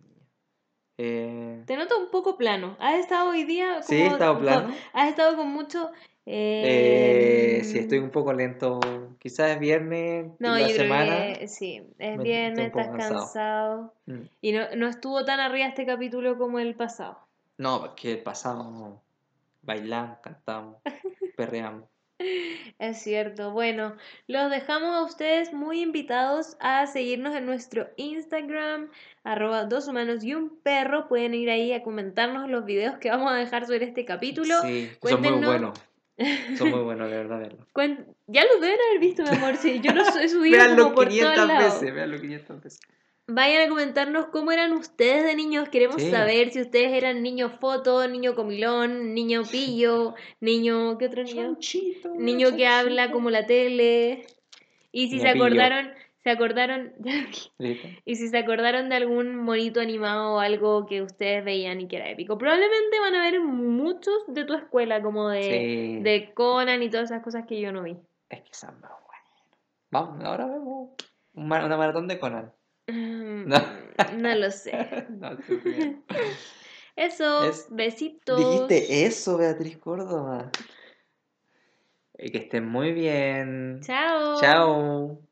Eh, 0.99 1.63
Te 1.65 1.77
noto 1.77 1.99
un 1.99 2.11
poco 2.11 2.37
plano. 2.37 2.77
¿Has 2.81 2.99
estado 2.99 3.31
hoy 3.31 3.45
día 3.45 3.75
como... 3.75 3.83
sí, 3.85 3.95
he 3.97 4.07
estado 4.09 4.39
plano. 4.41 4.75
Has 4.93 5.09
estado 5.09 5.37
con 5.37 5.49
mucho... 5.49 5.91
Eh, 6.31 7.63
sí, 7.65 7.79
em, 7.79 7.83
estoy 7.85 7.99
un 7.99 8.11
poco 8.11 8.35
lento. 8.35 8.81
Quizás 9.19 9.53
es 9.53 9.61
viernes, 9.61 10.33
No, 10.39 10.59
yo 10.59 10.65
creo 10.67 10.77
semana. 10.77 11.33
que 11.39 11.49
sí. 11.49 11.83
Es 11.99 12.21
viernes, 12.21 12.67
estás 12.67 12.89
poco 12.89 12.99
cansado. 12.99 13.95
Mm. 14.05 14.23
Y 14.43 14.53
no, 14.53 14.67
no 14.77 14.89
estuvo 14.89 15.25
tan 15.25 15.41
arriba 15.41 15.67
este 15.67 15.87
capítulo 15.87 16.37
como 16.37 16.59
el 16.59 16.75
pasado. 16.75 17.19
No, 17.57 17.81
porque 17.81 18.13
el 18.13 18.23
pasado 18.23 19.01
bailamos, 19.63 20.19
cantamos, 20.19 20.77
perreamos. 21.37 21.85
Es 22.79 22.99
cierto. 23.03 23.53
Bueno, 23.53 23.97
los 24.27 24.51
dejamos 24.51 24.95
a 24.95 25.03
ustedes 25.05 25.53
muy 25.53 25.81
invitados 25.83 26.57
a 26.61 26.87
seguirnos 26.87 27.35
en 27.37 27.47
nuestro 27.47 27.89
Instagram, 27.97 28.91
arroba 29.25 29.65
dos 29.65 29.87
humanos 29.89 30.25
y 30.25 30.35
un 30.35 30.59
perro. 30.61 31.09
Pueden 31.09 31.35
ir 31.35 31.51
ahí 31.51 31.73
a 31.73 31.83
comentarnos 31.83 32.49
los 32.51 32.65
videos 32.65 32.99
que 32.99 33.11
vamos 33.11 33.31
a 33.31 33.37
dejar 33.37 33.67
sobre 33.67 33.85
este 33.85 34.05
capítulo. 34.05 34.55
Sí, 34.63 34.91
son 35.03 35.21
muy 35.21 35.29
Cuéntenos- 35.31 35.47
buenos. 35.47 35.79
Son 36.59 36.71
muy 36.71 36.81
buenos, 36.81 37.09
de 37.11 37.17
verdad, 37.17 37.39
verlos. 37.39 37.67
Cuen- 37.73 38.05
Ya 38.27 38.43
los 38.45 38.61
deben 38.61 38.79
haber 38.89 38.99
visto, 39.01 39.23
mi 39.23 39.29
amor. 39.29 39.57
Sí, 39.57 39.81
yo 39.81 39.93
los 39.93 40.17
he 40.17 40.29
subido 40.29 40.59
Veanlo 40.59 40.83
como 40.85 40.95
por 40.97 41.05
todos 41.05 41.15
500 41.21 41.47
lados. 41.49 41.81
veces, 41.81 41.95
veanlo 41.95 42.21
500 42.21 42.63
veces. 42.63 42.81
Vayan 43.31 43.67
a 43.67 43.69
comentarnos 43.69 44.27
cómo 44.29 44.53
eran 44.53 44.73
ustedes 44.73 45.23
de 45.25 45.35
niños. 45.37 45.69
Queremos 45.69 46.01
Sí. 46.03 46.11
saber 46.11 46.51
si 46.51 46.63
ustedes 46.63 46.93
eran 46.95 47.23
niño 47.23 47.51
foto, 47.61 48.09
niño 48.09 48.35
comilón, 48.35 49.13
niño 49.13 49.43
pillo, 49.45 50.15
niño. 50.41 50.97
¿Qué 50.97 51.07
otro 51.07 51.23
niño? 51.25 51.43
Chanchito, 51.43 52.15
Niño 52.15 52.57
que 52.57 52.67
habla 52.67 53.11
como 53.13 53.29
la 53.31 53.45
tele. 53.45 54.25
Y 54.93 55.09
si 55.09 55.17
Niño 55.17 55.27
se 55.27 55.33
pillo. 55.35 55.45
acordaron, 55.45 55.91
se 56.25 56.31
acordaron. 56.31 56.93
Y 58.07 58.15
si 58.17 58.29
se 58.29 58.39
acordaron 58.39 58.89
de 58.89 58.97
algún 58.97 59.37
monito 59.37 59.81
animado 59.83 60.37
o 60.37 60.39
algo 60.41 60.87
que 60.87 61.03
ustedes 61.03 61.45
veían 61.45 61.83
y 61.83 61.87
que 61.89 61.97
era 61.97 62.09
épico. 62.09 62.39
Probablemente 62.39 62.99
van 62.99 63.15
a 63.15 63.25
ver 63.31 63.41
muchos 63.43 64.25
de 64.29 64.45
tu 64.47 64.55
escuela, 64.55 65.03
como 65.03 65.29
de, 65.29 65.43
Sí. 65.43 66.03
de 66.03 66.33
Conan 66.33 66.83
y 66.83 66.89
todas 66.89 67.11
esas 67.11 67.23
cosas 67.23 67.45
que 67.47 67.61
yo 67.61 67.73
no 67.73 67.83
vi. 67.83 67.99
Es 68.31 68.41
que 68.41 68.55
son 68.55 68.71
muy 68.81 68.89
buenos. 68.89 69.53
Vamos, 69.91 70.25
ahora 70.25 70.47
vemos 70.47 70.93
una 71.35 71.77
maratón 71.77 72.09
de 72.09 72.19
Conan. 72.19 72.53
Mm, 72.89 73.47
No. 73.49 73.59
no 74.17 74.35
lo 74.35 74.51
sé. 74.51 75.07
no. 75.11 75.39
Eso, 76.97 77.45
Es- 77.45 77.67
besitos. 77.71 78.39
Dijiste 78.39 79.07
eso, 79.07 79.39
Beatriz 79.39 79.79
Córdoba. 79.79 80.51
Y 82.19 82.31
que 82.33 82.39
estén 82.39 82.67
muy 82.67 82.93
bien. 82.93 83.81
Chao. 83.83 84.41
Chao. 84.41 85.28